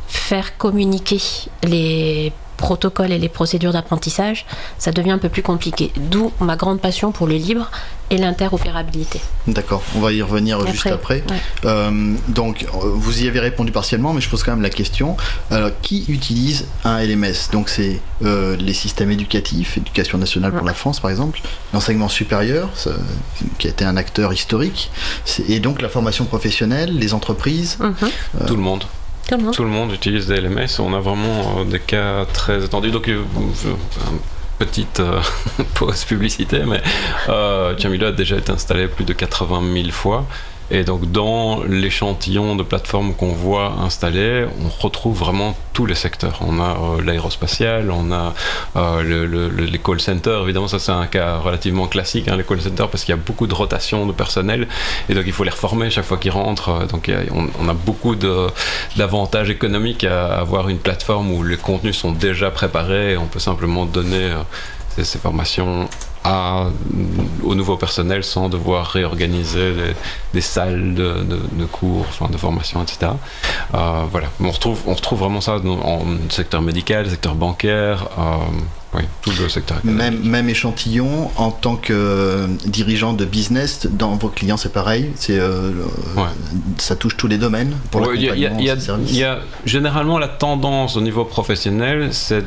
faire 0.08 0.56
communiquer 0.56 1.20
les 1.64 2.32
protocoles 2.56 3.12
et 3.12 3.18
les 3.18 3.28
procédures 3.28 3.72
d'apprentissage, 3.72 4.46
ça 4.78 4.92
devient 4.92 5.12
un 5.12 5.18
peu 5.18 5.28
plus 5.28 5.42
compliqué. 5.42 5.92
D'où 5.96 6.32
ma 6.40 6.56
grande 6.56 6.80
passion 6.80 7.12
pour 7.12 7.26
le 7.26 7.34
libre 7.34 7.70
et 8.10 8.18
l'interopérabilité. 8.18 9.20
D'accord, 9.48 9.82
on 9.96 10.00
va 10.00 10.12
y 10.12 10.22
revenir 10.22 10.64
juste 10.66 10.86
après, 10.86 11.24
ouais. 11.28 11.36
Euh, 11.64 12.14
donc, 12.28 12.62
euh, 12.62 12.66
vous 12.94 13.22
y 13.22 13.28
avez 13.28 13.40
répondu 13.40 13.72
partiellement, 13.72 14.12
mais 14.12 14.20
je 14.20 14.28
pose 14.28 14.42
quand 14.44 14.52
même 14.52 14.62
la 14.62 14.70
question. 14.70 15.16
Alors, 15.50 15.70
qui 15.82 16.04
utilise 16.08 16.66
un 16.84 17.00
LMS 17.00 17.50
Donc, 17.52 17.68
c'est 17.68 18.00
euh, 18.24 18.56
les 18.56 18.74
systèmes 18.74 19.10
éducatifs, 19.10 19.76
éducation 19.76 20.18
nationale 20.18 20.52
pour 20.52 20.66
la 20.66 20.74
France 20.74 21.00
par 21.00 21.10
exemple, 21.10 21.40
l'enseignement 21.72 22.08
supérieur, 22.08 22.70
ça, 22.74 22.92
qui 23.58 23.66
a 23.66 23.70
été 23.70 23.84
un 23.84 23.96
acteur 23.96 24.32
historique, 24.32 24.90
et 25.48 25.58
donc 25.58 25.82
la 25.82 25.88
formation 25.88 26.26
professionnelle, 26.26 26.96
les 26.96 27.12
entreprises. 27.12 27.78
Mhm. 27.80 28.46
Tout 28.46 28.56
le 28.56 28.62
monde. 28.62 28.84
Tout 29.52 29.64
le 29.64 29.70
monde. 29.70 29.92
Utilise 29.92 30.26
des 30.26 30.40
LMS. 30.40 30.78
On 30.78 30.94
a 30.94 31.00
vraiment 31.00 31.58
euh, 31.58 31.64
des 31.64 31.80
cas 31.80 32.24
très 32.26 32.64
étendus. 32.64 32.90
Donc, 32.90 33.08
euh, 33.08 33.22
petite 34.58 35.00
euh, 35.00 35.20
pause 35.74 36.04
publicité, 36.04 36.62
mais 36.66 36.80
euh, 37.28 37.74
a 37.74 38.12
déjà 38.12 38.36
été 38.36 38.52
installé 38.52 38.88
plus 38.88 39.04
de 39.04 39.12
80 39.12 39.62
000 39.72 39.90
fois. 39.90 40.24
Et 40.70 40.82
donc, 40.82 41.10
dans 41.12 41.62
l'échantillon 41.62 42.56
de 42.56 42.64
plateformes 42.64 43.14
qu'on 43.14 43.32
voit 43.32 43.74
installées, 43.84 44.46
on 44.64 44.68
retrouve 44.82 45.16
vraiment 45.16 45.56
tous 45.72 45.86
les 45.86 45.94
secteurs. 45.94 46.40
On 46.40 46.58
a 46.58 46.70
euh, 46.98 47.02
l'aérospatial, 47.04 47.90
on 47.92 48.10
a 48.10 48.34
euh, 48.74 49.02
le, 49.02 49.26
le- 49.26 49.48
le- 49.48 49.64
les 49.64 49.78
call 49.78 50.00
centers. 50.00 50.42
Évidemment, 50.42 50.66
ça, 50.66 50.80
c'est 50.80 50.90
un 50.90 51.06
cas 51.06 51.36
relativement 51.38 51.86
classique, 51.86 52.26
hein, 52.26 52.36
les 52.36 52.42
call 52.42 52.60
centers, 52.60 52.88
parce 52.88 53.04
qu'il 53.04 53.14
y 53.14 53.18
a 53.18 53.22
beaucoup 53.22 53.46
de 53.46 53.54
rotation 53.54 54.06
de 54.06 54.12
personnel. 54.12 54.66
Et 55.08 55.14
donc, 55.14 55.22
il 55.26 55.32
faut 55.32 55.44
les 55.44 55.50
reformer 55.50 55.88
chaque 55.90 56.04
fois 56.04 56.16
qu'ils 56.18 56.32
rentrent. 56.32 56.70
Euh, 56.70 56.86
Donc, 56.86 57.10
on, 57.60 57.68
a 57.68 57.74
beaucoup 57.74 58.16
d'avantages 58.96 59.50
économiques 59.50 60.02
à 60.04 60.38
avoir 60.38 60.68
une 60.68 60.78
plateforme 60.78 61.30
où 61.32 61.42
les 61.44 61.56
contenus 61.58 61.96
sont 61.96 62.12
déjà 62.12 62.50
préparés. 62.50 63.12
Et 63.12 63.16
on 63.16 63.26
peut 63.26 63.38
simplement 63.38 63.86
donner 63.86 64.32
euh, 64.32 64.42
ces 65.04 65.18
formations 65.18 65.85
au 67.44 67.54
nouveau 67.54 67.76
personnel 67.76 68.24
sans 68.24 68.48
devoir 68.48 68.86
réorganiser 68.86 69.72
des, 70.32 70.40
salles 70.40 70.94
de 70.94 71.64
cours, 71.70 72.06
enfin 72.08 72.28
de 72.30 72.36
formation, 72.36 72.82
etc. 72.82 73.12
Euh, 73.74 74.04
voilà, 74.10 74.28
on 74.40 74.50
retrouve, 74.50 74.80
on 74.86 74.94
retrouve 74.94 75.20
vraiment 75.20 75.40
ça 75.40 75.58
dans, 75.58 75.78
en 75.78 76.00
secteur 76.30 76.62
médical, 76.62 77.08
secteur 77.08 77.34
bancaire. 77.34 78.08
euh, 78.18 78.36
Oui, 78.94 79.02
tout 79.20 79.30
le 79.38 79.48
secteur 79.48 79.76
académique. 79.78 79.98
Même, 80.00 80.20
même 80.22 80.48
échantillon, 80.48 81.30
en 81.36 81.50
tant 81.50 81.76
que 81.76 81.92
euh, 81.92 82.46
dirigeant 82.66 83.12
de 83.12 83.24
business, 83.24 83.86
dans 83.90 84.14
vos 84.16 84.28
clients, 84.28 84.56
c'est 84.56 84.72
pareil. 84.72 85.10
C'est, 85.16 85.38
euh, 85.38 85.70
Ouais. 86.16 86.22
Ça 86.78 86.96
touche 86.96 87.16
tous 87.16 87.26
les 87.26 87.36
domaines 87.36 87.74
pour 87.90 88.00
Ouais, 88.02 88.16
y 88.18 88.30
a- 88.30 88.34
il 88.34 88.40
y 88.42 88.46
a- 88.46 88.52
y 88.60 88.70
a- 88.70 88.74
ces 88.76 88.86
services. 88.86 89.10
il 89.10 89.16
y 89.18 89.24
a 89.24 89.40
généralement 89.66 90.18
la 90.18 90.28
tendance 90.28 90.96
au 90.96 91.00
niveau 91.00 91.24
professionnel, 91.24 92.08
c'est 92.12 92.44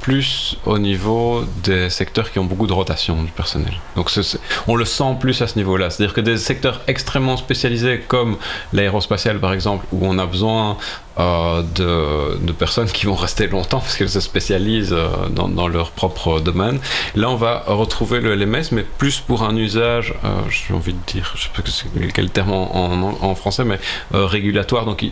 plus 0.00 0.56
au 0.66 0.78
niveau 0.78 1.44
des 1.64 1.90
secteurs 1.90 2.30
qui 2.30 2.38
ont 2.38 2.44
beaucoup 2.44 2.66
de 2.66 2.72
rotation 2.72 3.22
du 3.22 3.30
personnel. 3.32 3.74
Donc 3.96 4.10
c'est- 4.10 4.22
c'est- 4.22 4.38
on 4.68 4.76
le 4.76 4.84
sent 4.84 5.16
plus 5.18 5.40
à 5.42 5.46
ce 5.46 5.56
niveau-là. 5.56 5.90
C'est-à-dire 5.90 6.14
que 6.14 6.20
des 6.20 6.36
secteurs 6.38 6.80
extrêmement 6.86 7.36
spécialisés 7.36 8.00
comme 8.06 8.36
l'aérospatial 8.72 9.40
par 9.40 9.52
exemple, 9.52 9.86
où 9.92 10.00
on 10.06 10.18
a 10.18 10.26
besoin 10.26 10.76
euh, 11.20 12.34
de, 12.40 12.52
personnes 12.52 12.88
qui 12.88 13.06
vont 13.06 13.14
rester 13.14 13.46
longtemps 13.46 13.78
parce 13.78 13.96
qu'elles 13.96 14.10
se 14.10 14.20
spécialisent 14.20 14.92
euh, 14.92 15.08
dans, 15.30 15.68
leur 15.68 15.92
propre 15.92 16.40
domaine. 16.40 16.78
Là, 17.14 17.30
on 17.30 17.36
va 17.36 17.62
retrouver 17.66 18.20
le 18.20 18.34
LMS, 18.34 18.64
mais 18.72 18.82
plus 18.82 19.20
pour 19.20 19.44
un 19.44 19.56
usage, 19.56 20.14
euh, 20.24 20.28
j'ai 20.50 20.74
envie 20.74 20.92
de 20.92 20.98
dire, 21.06 21.32
je 21.36 21.44
sais 21.44 21.48
pas 21.54 21.62
quel 22.12 22.30
terme 22.30 22.52
en, 22.52 23.34
français, 23.34 23.64
mais 23.64 23.78
régulatoire, 24.12 24.84
donc 24.84 25.04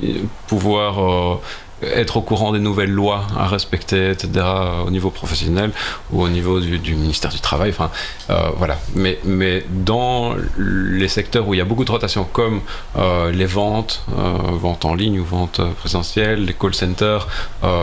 pouvoir 0.47 1.41
être 1.83 2.17
au 2.17 2.23
courant 2.23 2.53
des 2.53 2.59
nouvelles 2.59 2.91
lois 2.91 3.27
à 3.37 3.47
respecter, 3.47 4.11
etc., 4.11 4.45
au 4.87 4.91
niveau 4.91 5.11
professionnel 5.11 5.71
ou 6.13 6.23
au 6.23 6.29
niveau 6.29 6.61
du, 6.61 6.95
ministère 6.95 7.31
du 7.31 7.41
Travail. 7.41 7.71
Enfin, 7.71 7.91
euh, 8.31 8.51
voilà. 8.57 8.79
Mais, 8.95 9.19
mais 9.25 9.65
dans 9.71 10.35
les 10.57 11.09
secteurs 11.09 11.47
où 11.47 11.55
il 11.55 11.59
y 11.59 11.61
a 11.61 11.65
beaucoup 11.65 11.85
de 11.85 11.91
rotation, 11.91 12.27
comme 12.33 12.61
euh, 12.97 13.31
les 13.31 13.47
ventes, 13.47 14.03
euh, 14.17 14.33
ventes 14.53 14.85
en 14.85 14.95
ligne 14.95 15.21
ou 15.21 15.25
ventes 15.25 15.61
présentielles, 15.77 16.45
les 16.45 16.55
call 16.55 16.75
centers, 16.75 17.29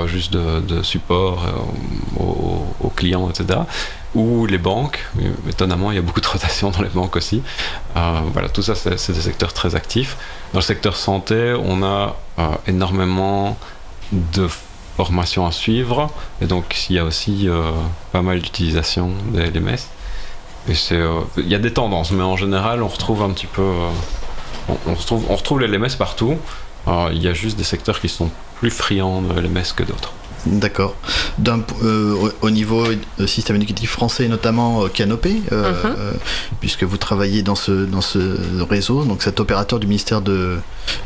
juste 0.07 0.33
de, 0.33 0.81
support 0.83 1.43
aux, 2.19 2.65
aux 2.81 2.89
clients, 2.89 3.29
etc. 3.29 3.59
Ou 4.13 4.45
les 4.45 4.57
banques, 4.57 5.05
étonnamment, 5.49 5.91
il 5.91 5.95
y 5.95 5.97
a 5.97 6.01
beaucoup 6.01 6.21
de 6.21 6.27
rotation 6.27 6.69
dans 6.69 6.81
les 6.81 6.89
banques 6.89 7.15
aussi. 7.15 7.41
Voilà, 7.93 8.49
tout 8.49 8.61
ça, 8.61 8.75
c'est 8.75 9.11
des 9.13 9.21
secteurs 9.21 9.53
très 9.53 9.75
actifs. 9.75 10.17
Dans 10.53 10.59
le 10.59 10.63
secteur 10.63 10.95
santé, 10.95 11.55
on 11.65 11.83
a 11.83 12.15
énormément 12.67 13.57
de 14.11 14.47
formations 14.97 15.45
à 15.45 15.51
suivre, 15.51 16.09
et 16.41 16.45
donc 16.45 16.89
il 16.89 16.95
y 16.95 16.99
a 16.99 17.05
aussi 17.05 17.49
euh, 17.49 17.71
pas 18.11 18.21
mal 18.21 18.39
d'utilisation 18.39 19.11
des 19.33 19.49
LMS. 19.51 19.79
Et 20.67 20.73
c'est, 20.73 20.95
euh, 20.95 21.19
il 21.37 21.47
y 21.47 21.55
a 21.55 21.59
des 21.59 21.73
tendances, 21.73 22.11
mais 22.11 22.23
en 22.23 22.37
général, 22.37 22.81
on 22.81 22.87
retrouve 22.87 23.21
un 23.21 23.29
petit 23.29 23.45
peu, 23.45 23.61
euh, 23.61 23.89
on, 24.87 24.95
retrouve, 24.95 25.25
on 25.29 25.35
retrouve 25.35 25.59
les 25.59 25.67
LMS 25.67 25.95
partout. 25.97 26.37
Il 26.87 27.21
y 27.21 27.27
a 27.27 27.33
juste 27.33 27.57
des 27.57 27.63
secteurs 27.63 27.99
qui 27.99 28.09
sont 28.09 28.29
plus 28.59 28.69
friands 28.69 29.21
de 29.21 29.39
LMS 29.39 29.73
que 29.75 29.81
d'autres. 29.81 30.13
D'accord. 30.45 30.95
Euh, 31.83 32.13
au, 32.13 32.29
au 32.47 32.49
niveau 32.49 32.85
euh, 33.19 33.27
système 33.27 33.55
éducatif 33.57 33.89
français, 33.91 34.27
notamment 34.27 34.83
euh, 34.83 34.87
Canopé, 34.89 35.41
euh, 35.51 35.71
Mhm. 35.71 35.95
euh, 35.97 36.11
puisque 36.59 36.83
vous 36.83 36.97
travaillez 36.97 37.41
dans 37.41 37.55
ce, 37.55 37.71
dans 37.85 38.01
ce 38.01 38.37
réseau, 38.69 39.03
donc 39.05 39.23
cet 39.23 39.39
opérateur 39.39 39.79
du 39.79 39.87
ministère 39.87 40.21
de 40.21 40.57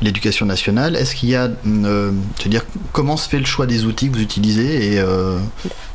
l'Éducation 0.01 0.45
nationale, 0.45 0.95
est-ce 0.95 1.15
qu'il 1.15 1.29
y 1.29 1.35
a, 1.35 1.49
euh, 1.67 2.11
c'est-à-dire 2.37 2.65
comment 2.91 3.15
se 3.17 3.29
fait 3.29 3.39
le 3.39 3.45
choix 3.45 3.65
des 3.65 3.85
outils 3.85 4.09
que 4.09 4.15
vous 4.17 4.21
utilisez 4.21 4.93
et 4.93 4.99
euh, 4.99 5.37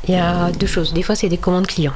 Il 0.08 0.14
y 0.14 0.18
a 0.18 0.50
deux 0.52 0.66
choses. 0.66 0.92
Des 0.94 1.02
fois, 1.02 1.14
c'est 1.14 1.28
des 1.28 1.38
commandes 1.38 1.66
clients. 1.66 1.92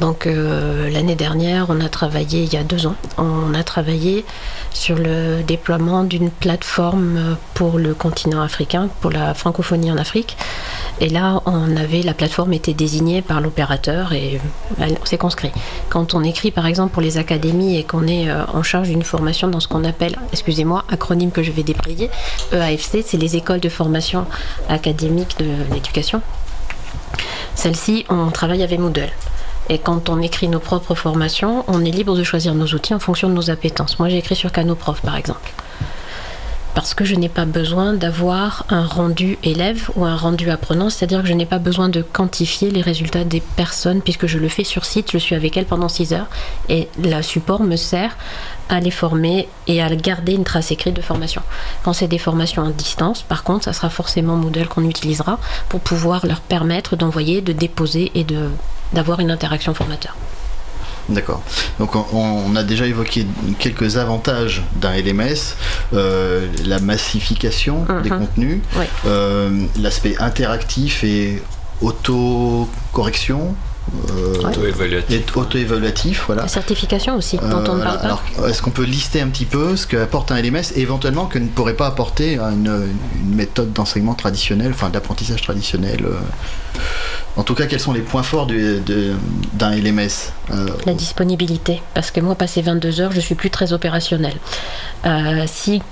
Donc 0.00 0.26
euh, 0.26 0.90
l'année 0.90 1.14
dernière, 1.14 1.66
on 1.70 1.80
a 1.80 1.88
travaillé, 1.88 2.42
il 2.42 2.52
y 2.52 2.58
a 2.58 2.62
deux 2.62 2.86
ans, 2.86 2.96
on 3.16 3.54
a 3.54 3.64
travaillé 3.64 4.26
sur 4.70 4.96
le 4.98 5.42
déploiement 5.42 6.04
d'une 6.04 6.30
plateforme 6.30 7.36
pour 7.54 7.78
le 7.78 7.94
continent 7.94 8.42
africain, 8.42 8.90
pour 9.00 9.10
la 9.10 9.32
francophonie 9.32 9.90
en 9.90 9.96
Afrique. 9.96 10.36
Et 11.00 11.08
là, 11.08 11.40
on 11.46 11.74
avait 11.78 12.02
la 12.02 12.12
plateforme 12.12 12.52
était 12.52 12.74
désignée 12.74 13.22
par 13.22 13.40
l'opérateur 13.40 14.12
et 14.12 14.38
elle- 14.78 14.98
on 15.00 15.06
s'est 15.06 15.16
conscrit. 15.16 15.50
Quand 15.88 16.12
on 16.12 16.22
écrit 16.22 16.50
par 16.50 16.66
exemple 16.66 16.92
pour 16.92 17.00
les 17.02 17.16
académies 17.16 17.78
et 17.78 17.84
qu'on 17.84 18.06
est 18.06 18.28
euh, 18.28 18.44
en 18.52 18.62
charge 18.62 18.88
d'une 18.88 19.02
formation 19.02 19.48
dans 19.48 19.60
ce 19.60 19.68
qu'on 19.68 19.84
appelle, 19.84 20.16
excusez-moi, 20.30 20.84
acronyme 20.90 21.30
que 21.30 21.42
je 21.42 21.52
vais 21.52 21.62
débrayer, 21.62 22.10
EAFC, 22.52 23.02
c'est 23.02 23.16
les 23.16 23.36
écoles 23.36 23.60
de 23.60 23.70
formation 23.70 24.26
académique 24.68 25.36
de 25.38 25.46
l'éducation. 25.72 26.20
Celle-ci, 27.54 28.04
on 28.10 28.30
travaille 28.30 28.62
avec 28.62 28.78
Moodle. 28.78 29.08
Et 29.68 29.78
quand 29.78 30.08
on 30.08 30.20
écrit 30.20 30.48
nos 30.48 30.60
propres 30.60 30.94
formations, 30.94 31.64
on 31.66 31.84
est 31.84 31.90
libre 31.90 32.16
de 32.16 32.22
choisir 32.22 32.54
nos 32.54 32.66
outils 32.66 32.94
en 32.94 32.98
fonction 32.98 33.28
de 33.28 33.34
nos 33.34 33.50
appétences. 33.50 33.98
Moi, 33.98 34.08
j'ai 34.08 34.18
écrit 34.18 34.36
sur 34.36 34.52
Canoprof, 34.52 35.00
par 35.02 35.16
exemple. 35.16 35.52
Parce 36.76 36.92
que 36.92 37.06
je 37.06 37.14
n'ai 37.14 37.30
pas 37.30 37.46
besoin 37.46 37.94
d'avoir 37.94 38.66
un 38.68 38.84
rendu 38.84 39.38
élève 39.42 39.88
ou 39.96 40.04
un 40.04 40.14
rendu 40.14 40.50
apprenant, 40.50 40.90
c'est-à-dire 40.90 41.22
que 41.22 41.26
je 41.26 41.32
n'ai 41.32 41.46
pas 41.46 41.58
besoin 41.58 41.88
de 41.88 42.02
quantifier 42.02 42.70
les 42.70 42.82
résultats 42.82 43.24
des 43.24 43.40
personnes, 43.40 44.02
puisque 44.02 44.26
je 44.26 44.36
le 44.36 44.48
fais 44.50 44.62
sur 44.62 44.84
site, 44.84 45.10
je 45.10 45.16
suis 45.16 45.34
avec 45.34 45.56
elles 45.56 45.64
pendant 45.64 45.88
6 45.88 46.12
heures, 46.12 46.28
et 46.68 46.88
le 47.02 47.22
support 47.22 47.62
me 47.62 47.76
sert 47.76 48.18
à 48.68 48.78
les 48.78 48.90
former 48.90 49.48
et 49.66 49.80
à 49.82 49.88
garder 49.96 50.34
une 50.34 50.44
trace 50.44 50.70
écrite 50.70 50.94
de 50.94 51.00
formation. 51.00 51.40
Quand 51.82 51.94
c'est 51.94 52.08
des 52.08 52.18
formations 52.18 52.62
à 52.62 52.70
distance, 52.70 53.22
par 53.22 53.42
contre, 53.42 53.64
ça 53.64 53.72
sera 53.72 53.88
forcément 53.88 54.36
Moodle 54.36 54.68
qu'on 54.68 54.84
utilisera 54.84 55.40
pour 55.70 55.80
pouvoir 55.80 56.26
leur 56.26 56.40
permettre 56.40 56.94
d'envoyer, 56.94 57.40
de 57.40 57.54
déposer 57.54 58.12
et 58.14 58.26
d'avoir 58.92 59.20
une 59.20 59.30
interaction 59.30 59.72
formateur. 59.72 60.14
D'accord. 61.08 61.42
Donc 61.78 61.94
on, 61.94 62.04
on 62.12 62.56
a 62.56 62.62
déjà 62.64 62.86
évoqué 62.86 63.26
quelques 63.58 63.96
avantages 63.96 64.62
d'un 64.80 64.92
LMS, 64.96 65.54
euh, 65.94 66.48
la 66.64 66.80
massification 66.80 67.86
des 68.02 68.10
Mhm. 68.10 68.18
contenus, 68.18 68.58
euh, 69.06 69.66
l'aspect 69.78 70.16
interactif 70.18 71.04
et 71.04 71.40
auto-correction. 71.80 73.54
Euh. 74.10 74.48
Auto-évaluatif. 74.48 75.36
auto-évaluatif, 75.36 76.22
voilà. 76.26 76.42
La 76.42 76.48
certification 76.48 77.16
aussi, 77.16 77.36
dont 77.38 77.44
on 77.68 77.74
ne 77.74 77.80
Euh, 77.80 77.84
parle 77.84 77.98
pas. 77.98 78.04
alors, 78.04 78.22
est-ce 78.48 78.60
qu'on 78.62 78.70
peut 78.70 78.84
lister 78.84 79.20
un 79.20 79.28
petit 79.28 79.44
peu 79.44 79.76
ce 79.76 79.86
qu'apporte 79.86 80.32
un 80.32 80.40
LMS 80.40 80.72
et 80.74 80.80
éventuellement 80.80 81.26
que 81.26 81.38
ne 81.38 81.48
pourrait 81.48 81.74
pas 81.74 81.86
apporter 81.86 82.36
une, 82.38 82.88
une 83.20 83.34
méthode 83.34 83.72
d'enseignement 83.72 84.14
traditionnelle, 84.14 84.72
enfin 84.72 84.88
d'apprentissage 84.90 85.42
traditionnel 85.42 86.04
euh. 86.04 86.14
En 87.38 87.42
tout 87.42 87.54
cas, 87.54 87.66
quels 87.66 87.80
sont 87.80 87.92
les 87.92 88.00
points 88.00 88.22
forts 88.22 88.46
du- 88.46 88.80
de- 88.80 89.12
d'un 89.52 89.70
LMS 89.72 90.32
euh, 90.50 90.66
La 90.86 90.94
disponibilité, 90.94 91.82
parce 91.92 92.10
que 92.10 92.20
moi, 92.20 92.34
passé 92.34 92.62
22 92.62 93.00
heures, 93.00 93.12
je 93.12 93.20
suis 93.20 93.34
plus 93.34 93.50
très 93.50 93.74
opérationnel. 93.74 94.34
Euh, 95.04 95.44
si 95.46 95.82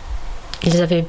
ils 0.62 0.80
avaient, 0.80 1.06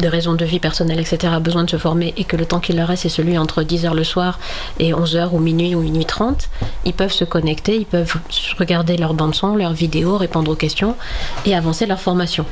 des 0.00 0.08
raisons 0.08 0.34
de 0.34 0.44
vie 0.44 0.60
personnelle, 0.60 1.00
etc., 1.00 1.34
besoin 1.40 1.64
de 1.64 1.70
se 1.70 1.76
former 1.76 2.14
et 2.16 2.24
que 2.24 2.36
le 2.36 2.46
temps 2.46 2.60
qu'il 2.60 2.76
leur 2.76 2.88
reste, 2.88 3.02
c'est 3.02 3.08
celui 3.08 3.38
entre 3.38 3.62
10 3.62 3.86
heures 3.86 3.94
le 3.94 4.04
soir 4.04 4.38
et 4.78 4.94
11 4.94 5.16
heures 5.16 5.34
ou 5.34 5.38
minuit 5.38 5.74
ou 5.74 5.80
minuit 5.80 6.04
30, 6.04 6.48
ils 6.84 6.94
peuvent 6.94 7.12
se 7.12 7.24
connecter, 7.24 7.76
ils 7.76 7.86
peuvent 7.86 8.16
regarder 8.58 8.96
leur 8.96 9.14
bande-son, 9.14 9.56
leurs 9.56 9.72
vidéos, 9.72 10.16
répondre 10.16 10.50
aux 10.50 10.56
questions 10.56 10.96
et 11.44 11.54
avancer 11.54 11.86
leur 11.86 12.00
formation. 12.00 12.46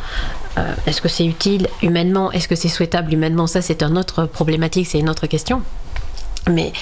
Euh, 0.59 0.73
est-ce 0.87 1.01
que 1.01 1.09
c'est 1.09 1.27
utile 1.27 1.69
humainement? 1.83 2.31
Est-ce 2.33 2.49
que 2.49 2.55
c'est 2.55 2.69
souhaitable 2.69 3.13
humainement? 3.13 3.47
Ça, 3.47 3.63
c'est 3.63 3.83
une 3.83 3.99
autre 3.99 4.27
problématique, 4.27 4.87
c'est 4.87 4.99
une 4.99 5.11
autre 5.11 5.27
question. 5.27 5.63
Mais 6.51 6.73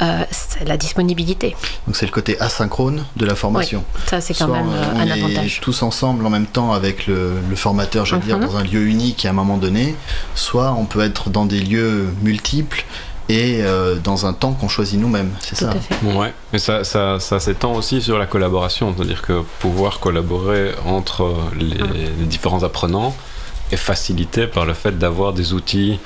euh, 0.00 0.24
c'est 0.30 0.66
la 0.66 0.76
disponibilité. 0.76 1.54
Donc 1.86 1.96
c'est 1.96 2.06
le 2.06 2.12
côté 2.12 2.40
asynchrone 2.40 3.04
de 3.16 3.26
la 3.26 3.34
formation. 3.34 3.84
Ça, 4.08 4.20
c'est 4.20 4.32
quand 4.34 4.46
Soit 4.46 4.56
même 4.56 4.68
on- 4.68 4.72
euh, 4.72 4.84
on 4.94 5.00
un 5.00 5.06
est 5.06 5.12
avantage. 5.12 5.60
tous 5.60 5.82
ensemble 5.82 6.24
en 6.24 6.30
même 6.30 6.46
temps 6.46 6.72
avec 6.72 7.06
le, 7.06 7.32
le 7.48 7.56
formateur, 7.56 8.06
je 8.06 8.14
veux 8.16 8.22
dire, 8.22 8.38
Mhm. 8.38 8.46
dans 8.46 8.56
un 8.56 8.64
lieu 8.64 8.82
unique 8.86 9.24
à 9.26 9.30
un 9.30 9.34
moment 9.34 9.58
donné. 9.58 9.94
Soit 10.34 10.72
on 10.78 10.84
peut 10.86 11.00
être 11.02 11.28
dans 11.30 11.44
des 11.44 11.60
lieux 11.60 12.08
multiples 12.22 12.84
et 13.28 13.58
euh, 13.62 13.96
dans 14.02 14.26
un 14.26 14.32
temps 14.32 14.52
qu'on 14.52 14.68
choisit 14.68 14.98
nous-mêmes. 14.98 15.30
C'est 15.40 15.56
ça. 15.56 15.70
à 15.70 15.74
fait. 15.74 15.94
Ouais, 16.16 16.32
mais 16.52 16.58
ça, 16.58 16.82
ça, 16.84 17.20
ça 17.20 17.38
s'étend 17.38 17.74
aussi 17.74 18.00
sur 18.02 18.18
la 18.18 18.26
collaboration, 18.26 18.94
c'est-à-dire 18.96 19.22
que 19.22 19.42
pouvoir 19.60 20.00
collaborer 20.00 20.72
entre 20.86 21.34
les, 21.58 21.66
les 21.66 22.26
différents 22.26 22.62
apprenants 22.62 23.14
est 23.70 23.76
facilité 23.76 24.46
par 24.46 24.64
le 24.66 24.74
fait 24.74 24.98
d'avoir 24.98 25.32
des 25.32 25.52
outils 25.52 25.98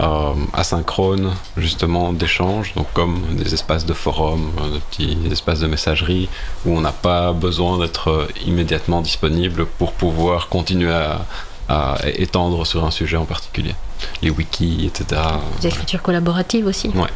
euh, 0.00 0.32
asynchrones, 0.52 1.32
justement, 1.56 2.12
d'échange, 2.12 2.74
donc 2.74 2.86
comme 2.94 3.22
des 3.36 3.54
espaces 3.54 3.86
de 3.86 3.92
forum, 3.92 4.50
euh, 4.60 4.70
des 4.74 4.80
petits 4.80 5.18
espaces 5.30 5.60
de 5.60 5.66
messagerie, 5.66 6.28
où 6.64 6.76
on 6.76 6.80
n'a 6.80 6.92
pas 6.92 7.32
besoin 7.32 7.78
d'être 7.78 8.08
euh, 8.08 8.28
immédiatement 8.44 9.02
disponible 9.02 9.66
pour 9.66 9.92
pouvoir 9.92 10.48
continuer 10.48 10.92
à, 10.92 11.24
à 11.68 11.96
étendre 12.04 12.66
sur 12.66 12.84
un 12.84 12.90
sujet 12.90 13.16
en 13.16 13.24
particulier. 13.24 13.74
Les 14.20 14.30
wikis, 14.30 14.86
etc. 14.86 15.20
Des 15.60 15.68
écritures 15.68 16.02
collaboratives 16.02 16.66
aussi. 16.66 16.88
Ouais. 16.88 17.08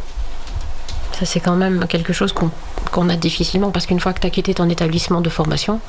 Ça, 1.18 1.26
c'est 1.26 1.40
quand 1.40 1.56
même 1.56 1.86
quelque 1.88 2.12
chose 2.12 2.32
qu'on 2.32 2.50
qu'on 2.92 3.08
a 3.10 3.16
difficilement 3.16 3.70
parce 3.70 3.86
qu'une 3.86 4.00
fois 4.00 4.12
que 4.12 4.20
tu 4.20 4.26
as 4.26 4.30
quitté 4.30 4.54
ton 4.54 4.68
établissement 4.68 5.20
de 5.20 5.28
formation, 5.28 5.80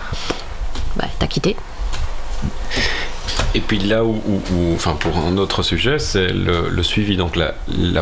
bah, 0.96 1.06
tu 1.18 1.24
as 1.24 1.28
quitté. 1.28 1.56
Et 3.56 3.62
puis 3.62 3.80
là 3.80 4.04
où, 4.04 4.22
enfin 4.76 4.96
pour 5.00 5.18
un 5.18 5.38
autre 5.38 5.64
sujet, 5.64 6.00
c'est 6.00 6.28
le, 6.28 6.84
suivi, 6.84 7.18
donc 7.18 7.36
la, 7.36 7.54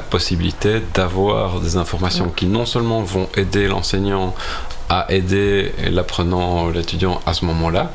possibilité 0.01 0.81
d'avoir 0.93 1.59
des 1.59 1.77
informations 1.77 2.29
qui 2.29 2.45
non 2.45 2.65
seulement 2.65 3.01
vont 3.01 3.29
aider 3.35 3.67
l'enseignant 3.67 4.35
à 4.89 5.05
aider 5.09 5.73
l'apprenant, 5.89 6.69
l'étudiant 6.69 7.19
à 7.25 7.33
ce 7.33 7.45
moment-là, 7.45 7.91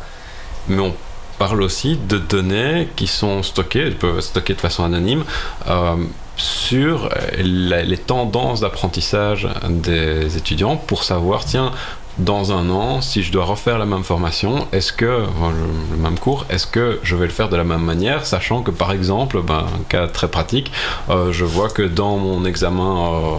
mais 0.68 0.80
on 0.80 0.94
parle 1.38 1.62
aussi 1.62 1.96
de 1.96 2.18
données 2.18 2.88
qui 2.96 3.06
sont 3.06 3.42
stockées, 3.42 3.80
elles 3.80 3.96
peuvent 3.96 4.18
être 4.18 4.24
stockées 4.24 4.54
de 4.54 4.60
façon 4.60 4.84
anonyme, 4.84 5.24
euh, 5.68 5.96
sur 6.36 7.10
les 7.38 7.98
tendances 7.98 8.60
d'apprentissage 8.60 9.48
des 9.68 10.36
étudiants 10.36 10.76
pour 10.76 11.04
savoir, 11.04 11.44
tiens, 11.44 11.72
dans 12.18 12.52
un 12.52 12.68
an, 12.70 13.00
si 13.00 13.22
je 13.22 13.32
dois 13.32 13.44
refaire 13.44 13.78
la 13.78 13.86
même 13.86 14.04
formation, 14.04 14.66
est-ce 14.72 14.92
que, 14.92 15.04
le, 15.04 15.96
même 15.96 16.18
cours, 16.18 16.44
est-ce 16.50 16.66
que 16.66 17.00
je 17.02 17.16
vais 17.16 17.26
le 17.26 17.32
faire 17.32 17.48
de 17.48 17.56
la 17.56 17.64
même 17.64 17.82
manière, 17.82 18.26
sachant 18.26 18.62
que 18.62 18.70
par 18.70 18.92
exemple, 18.92 19.42
ben, 19.42 19.66
un 19.74 19.82
cas 19.88 20.08
très 20.08 20.28
pratique, 20.28 20.70
euh, 21.10 21.32
je 21.32 21.44
vois 21.44 21.70
que 21.70 21.82
dans 21.82 22.16
mon 22.18 22.44
examen 22.44 23.12
euh, 23.14 23.36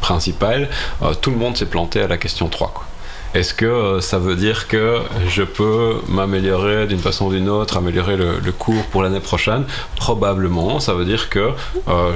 principal, 0.00 0.68
euh, 1.02 1.14
tout 1.14 1.30
le 1.30 1.36
monde 1.36 1.56
s'est 1.56 1.66
planté 1.66 2.00
à 2.00 2.06
la 2.06 2.16
question 2.16 2.48
3. 2.48 2.72
Quoi. 2.74 2.84
Est-ce 3.32 3.54
que 3.54 3.64
euh, 3.64 4.00
ça 4.00 4.18
veut 4.18 4.34
dire 4.34 4.66
que 4.66 4.98
je 5.28 5.42
peux 5.44 5.96
m'améliorer 6.08 6.86
d'une 6.88 6.98
façon 6.98 7.26
ou 7.26 7.32
d'une 7.32 7.48
autre, 7.48 7.76
améliorer 7.76 8.16
le, 8.16 8.38
le 8.40 8.52
cours 8.52 8.84
pour 8.86 9.02
l'année 9.04 9.20
prochaine? 9.20 9.64
Probablement. 9.96 10.80
Ça 10.80 10.94
veut 10.94 11.04
dire 11.04 11.28
que 11.30 11.50
euh, 11.88 12.12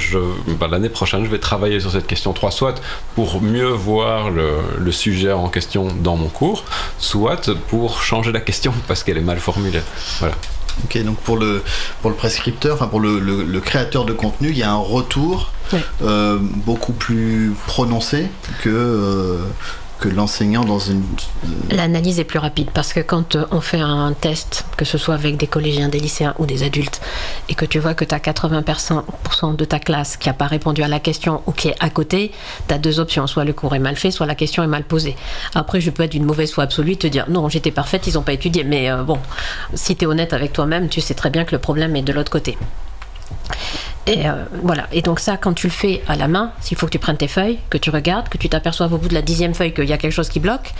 ben, 0.58 0.68
l'année 0.68 0.88
prochaine, 0.88 1.24
je 1.24 1.30
vais 1.30 1.38
travailler 1.38 1.78
sur 1.78 1.92
cette 1.92 2.08
question 2.08 2.32
3, 2.32 2.50
soit 2.50 2.80
pour 3.14 3.40
mieux 3.40 3.68
voir 3.68 4.30
le, 4.30 4.54
le 4.78 4.92
sujet 4.92 5.30
en 5.32 5.48
question 5.48 5.86
dans 6.02 6.16
mon 6.16 6.28
cours, 6.28 6.64
soit 6.98 7.48
pour 7.68 8.02
changer 8.02 8.32
la 8.32 8.40
question 8.40 8.72
parce 8.88 9.04
qu'elle 9.04 9.18
est 9.18 9.20
mal 9.32 9.38
formulée. 9.38 9.82
Voilà. 10.18 10.34
Ok, 10.84 11.00
donc 11.04 11.18
pour 11.18 11.36
le, 11.36 11.62
pour 12.02 12.10
le 12.10 12.16
prescripteur, 12.16 12.74
enfin 12.74 12.88
pour 12.88 12.98
le, 12.98 13.20
le- 13.20 13.44
le 13.44 13.60
créateur 13.60 14.04
de 14.04 14.12
contenu, 14.12 14.48
il 14.50 14.58
y 14.58 14.64
a 14.64 14.72
un 14.72 14.76
retour 14.76 15.52
euh, 16.02 16.38
beaucoup 16.40 16.92
plus 16.92 17.54
prononcé 17.68 18.26
que, 18.62 18.68
euh, 18.70 19.38
que 19.98 20.08
l'enseignant 20.08 20.64
dans 20.64 20.78
une. 20.78 21.02
L'analyse 21.70 22.18
est 22.20 22.24
plus 22.24 22.38
rapide 22.38 22.68
parce 22.72 22.92
que 22.92 23.00
quand 23.00 23.36
euh, 23.36 23.46
on 23.50 23.60
fait 23.60 23.80
un 23.80 24.12
test, 24.12 24.64
que 24.76 24.84
ce 24.84 24.98
soit 24.98 25.14
avec 25.14 25.36
des 25.36 25.46
collégiens, 25.46 25.88
des 25.88 26.00
lycéens 26.00 26.34
ou 26.38 26.46
des 26.46 26.62
adultes, 26.62 27.00
et 27.48 27.54
que 27.54 27.64
tu 27.64 27.78
vois 27.78 27.94
que 27.94 28.04
tu 28.04 28.14
as 28.14 28.18
80% 28.18 29.56
de 29.56 29.64
ta 29.64 29.78
classe 29.78 30.16
qui 30.16 30.28
n'a 30.28 30.34
pas 30.34 30.46
répondu 30.46 30.82
à 30.82 30.88
la 30.88 31.00
question 31.00 31.42
ou 31.46 31.52
qui 31.52 31.68
est 31.68 31.76
à 31.80 31.90
côté, 31.90 32.32
tu 32.68 32.74
as 32.74 32.78
deux 32.78 33.00
options. 33.00 33.26
Soit 33.26 33.44
le 33.44 33.52
cours 33.52 33.74
est 33.74 33.78
mal 33.78 33.96
fait, 33.96 34.10
soit 34.10 34.26
la 34.26 34.34
question 34.34 34.62
est 34.62 34.68
mal 34.68 34.84
posée. 34.84 35.16
Après, 35.54 35.80
je 35.80 35.90
peux 35.90 36.02
être 36.02 36.12
d'une 36.12 36.24
mauvaise 36.24 36.52
foi 36.52 36.64
absolue 36.64 36.92
et 36.92 36.96
te 36.96 37.06
dire 37.06 37.26
non, 37.28 37.48
j'étais 37.48 37.70
parfaite, 37.70 38.06
ils 38.06 38.14
n'ont 38.14 38.22
pas 38.22 38.32
étudié. 38.32 38.64
Mais 38.64 38.90
euh, 38.90 39.02
bon, 39.02 39.18
si 39.74 39.96
tu 39.96 40.04
es 40.04 40.06
honnête 40.06 40.32
avec 40.32 40.52
toi-même, 40.52 40.88
tu 40.88 41.00
sais 41.00 41.14
très 41.14 41.30
bien 41.30 41.44
que 41.44 41.52
le 41.52 41.58
problème 41.58 41.96
est 41.96 42.02
de 42.02 42.12
l'autre 42.12 42.30
côté. 42.30 42.58
Et 44.06 44.28
euh, 44.28 44.32
voilà. 44.62 44.86
Et 44.92 45.00
donc 45.00 45.18
ça, 45.18 45.38
quand 45.38 45.54
tu 45.54 45.66
le 45.66 45.72
fais 45.72 46.02
à 46.06 46.14
la 46.16 46.28
main, 46.28 46.52
s'il 46.60 46.76
faut 46.76 46.84
que 46.86 46.90
tu 46.92 46.98
prennes 46.98 47.16
tes 47.16 47.26
feuilles, 47.28 47.58
que 47.70 47.78
tu 47.78 47.88
regardes, 47.88 48.28
que 48.28 48.36
tu 48.36 48.50
t'aperçoives 48.50 48.92
au 48.92 48.98
bout 48.98 49.08
de 49.08 49.14
la 49.14 49.22
dixième 49.22 49.54
feuille 49.54 49.72
qu'il 49.72 49.88
y 49.88 49.94
a 49.94 49.98
quelque 49.98 50.12
chose 50.12 50.28
qui 50.28 50.40
bloque, 50.40 50.72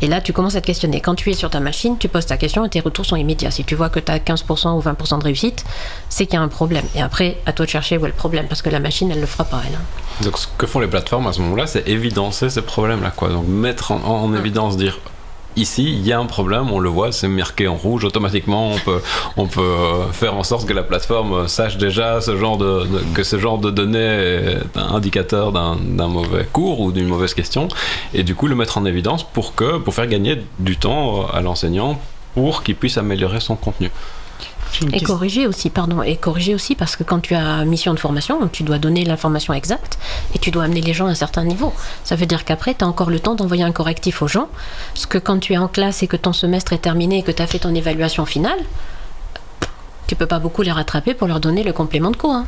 et 0.00 0.08
là 0.08 0.20
tu 0.20 0.32
commences 0.32 0.56
à 0.56 0.60
te 0.60 0.66
questionner. 0.66 1.00
Quand 1.00 1.14
tu 1.14 1.30
es 1.30 1.34
sur 1.34 1.48
ta 1.48 1.60
machine, 1.60 1.96
tu 1.96 2.08
poses 2.08 2.26
ta 2.26 2.36
question 2.36 2.64
et 2.64 2.68
tes 2.68 2.80
retours 2.80 3.06
sont 3.06 3.14
immédiats. 3.16 3.52
Si 3.52 3.62
tu 3.64 3.76
vois 3.76 3.88
que 3.88 4.00
tu 4.00 4.10
as 4.10 4.18
15% 4.18 4.76
ou 4.76 4.80
20% 4.80 5.18
de 5.20 5.24
réussite, 5.24 5.64
c'est 6.08 6.26
qu'il 6.26 6.34
y 6.34 6.38
a 6.38 6.42
un 6.42 6.48
problème. 6.48 6.84
Et 6.96 7.02
après, 7.02 7.38
à 7.46 7.52
toi 7.52 7.66
de 7.66 7.70
chercher 7.70 7.98
où 7.98 8.04
est 8.04 8.08
le 8.08 8.14
problème, 8.14 8.46
parce 8.48 8.62
que 8.62 8.70
la 8.70 8.80
machine, 8.80 9.10
elle 9.12 9.20
le 9.20 9.26
fera 9.26 9.44
pas, 9.44 9.60
elle. 9.68 9.76
hein. 9.76 10.24
Donc 10.24 10.36
ce 10.38 10.46
que 10.58 10.66
font 10.66 10.80
les 10.80 10.88
plateformes 10.88 11.26
à 11.28 11.32
ce 11.32 11.40
moment-là, 11.40 11.66
c'est 11.68 11.86
évidencer 11.88 12.50
ces 12.50 12.62
problèmes-là. 12.62 13.12
Quoi. 13.14 13.28
Donc 13.28 13.46
mettre 13.46 13.92
en, 13.92 14.02
en 14.04 14.34
évidence, 14.34 14.76
dire 14.76 14.98
ici, 15.56 15.84
il 15.84 16.06
y 16.06 16.12
a 16.12 16.18
un 16.18 16.26
problème, 16.26 16.70
on 16.70 16.78
le 16.78 16.88
voit, 16.88 17.12
c'est 17.12 17.28
marqué 17.28 17.68
en 17.68 17.76
rouge, 17.76 18.04
automatiquement 18.04 18.70
on 18.70 18.78
peut, 18.78 19.00
on 19.36 19.46
peut 19.46 19.60
euh, 19.60 20.06
faire 20.12 20.34
en 20.34 20.42
sorte 20.42 20.66
que 20.66 20.72
la 20.72 20.82
plateforme 20.82 21.32
euh, 21.32 21.46
sache 21.46 21.76
déjà 21.76 22.20
ce 22.20 22.36
genre 22.36 22.58
de, 22.58 22.86
que 23.14 23.22
ce 23.22 23.38
genre 23.38 23.58
de 23.58 23.70
données 23.70 23.98
est 23.98 24.76
un 24.76 24.94
indicateur 24.94 25.52
d'un 25.52 25.76
d'un 25.76 26.08
mauvais 26.08 26.46
cours 26.50 26.80
ou 26.80 26.92
d'une 26.92 27.08
mauvaise 27.08 27.34
question, 27.34 27.68
et 28.14 28.22
du 28.22 28.34
coup 28.34 28.46
le 28.46 28.54
mettre 28.54 28.78
en 28.78 28.84
évidence 28.84 29.22
pour, 29.24 29.54
que, 29.54 29.78
pour 29.78 29.94
faire 29.94 30.06
gagner 30.06 30.42
du 30.58 30.76
temps 30.76 31.22
euh, 31.22 31.36
à 31.36 31.40
l'enseignant 31.40 32.00
pour 32.34 32.62
qu'il 32.62 32.76
puisse 32.76 32.96
améliorer 32.96 33.40
son 33.40 33.56
contenu. 33.56 33.90
Et 34.80 34.86
question. 34.90 35.06
corriger 35.06 35.46
aussi, 35.46 35.70
pardon, 35.70 36.02
et 36.02 36.16
corriger 36.16 36.54
aussi 36.54 36.74
parce 36.74 36.96
que 36.96 37.02
quand 37.04 37.20
tu 37.20 37.34
as 37.34 37.64
mission 37.64 37.94
de 37.94 38.00
formation, 38.00 38.48
tu 38.48 38.62
dois 38.62 38.78
donner 38.78 39.04
l'information 39.04 39.52
exacte 39.54 39.98
et 40.34 40.38
tu 40.38 40.50
dois 40.50 40.64
amener 40.64 40.80
les 40.80 40.94
gens 40.94 41.06
à 41.06 41.10
un 41.10 41.14
certain 41.14 41.44
niveau. 41.44 41.72
Ça 42.04 42.16
veut 42.16 42.26
dire 42.26 42.44
qu'après, 42.44 42.74
tu 42.74 42.84
as 42.84 42.88
encore 42.88 43.10
le 43.10 43.20
temps 43.20 43.34
d'envoyer 43.34 43.62
un 43.64 43.72
correctif 43.72 44.22
aux 44.22 44.28
gens. 44.28 44.48
Parce 44.94 45.06
que 45.06 45.18
quand 45.18 45.38
tu 45.38 45.52
es 45.52 45.58
en 45.58 45.68
classe 45.68 46.02
et 46.02 46.06
que 46.06 46.16
ton 46.16 46.32
semestre 46.32 46.72
est 46.72 46.78
terminé 46.78 47.18
et 47.18 47.22
que 47.22 47.32
tu 47.32 47.42
as 47.42 47.46
fait 47.46 47.58
ton 47.58 47.74
évaluation 47.74 48.24
finale, 48.24 48.58
tu 50.06 50.16
peux 50.16 50.26
pas 50.26 50.38
beaucoup 50.38 50.62
les 50.62 50.72
rattraper 50.72 51.14
pour 51.14 51.28
leur 51.28 51.40
donner 51.40 51.62
le 51.62 51.72
complément 51.72 52.10
de 52.10 52.16
cours. 52.16 52.32
hein. 52.32 52.46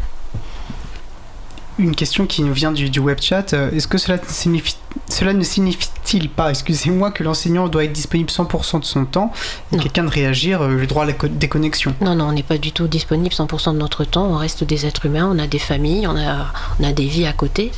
Une 1.78 1.96
question 1.96 2.26
qui 2.26 2.42
nous 2.42 2.52
vient 2.52 2.70
du, 2.70 2.88
du 2.88 3.00
web 3.00 3.18
chat. 3.20 3.52
euh, 3.52 3.70
Est-ce 3.72 3.88
que 3.88 3.98
cela, 3.98 4.18
signifie, 4.28 4.76
cela 5.08 5.32
ne 5.32 5.42
signifie-t-il 5.42 6.30
pas, 6.30 6.50
excusez-moi, 6.50 7.10
que 7.10 7.24
l'enseignant 7.24 7.66
doit 7.66 7.82
être 7.84 7.92
disponible 7.92 8.30
100% 8.30 8.78
de 8.78 8.84
son 8.84 9.04
temps 9.04 9.32
et 9.72 9.78
quelqu'un 9.78 10.04
de 10.04 10.08
réagir 10.10 10.62
euh, 10.62 10.68
le 10.68 10.86
droit 10.86 11.02
à 11.02 11.06
la 11.06 11.14
co- 11.14 11.26
déconnexion 11.26 11.92
Non, 12.00 12.14
non, 12.14 12.26
on 12.28 12.32
n'est 12.32 12.44
pas 12.44 12.58
du 12.58 12.70
tout 12.70 12.86
disponible 12.86 13.34
100% 13.34 13.72
de 13.72 13.78
notre 13.78 14.04
temps. 14.04 14.26
On 14.26 14.36
reste 14.36 14.62
des 14.62 14.86
êtres 14.86 15.06
humains, 15.06 15.28
on 15.34 15.38
a 15.40 15.48
des 15.48 15.58
familles, 15.58 16.06
on 16.06 16.16
a, 16.16 16.52
on 16.78 16.84
a 16.84 16.92
des 16.92 17.06
vies 17.06 17.26
à 17.26 17.32
côté. 17.32 17.72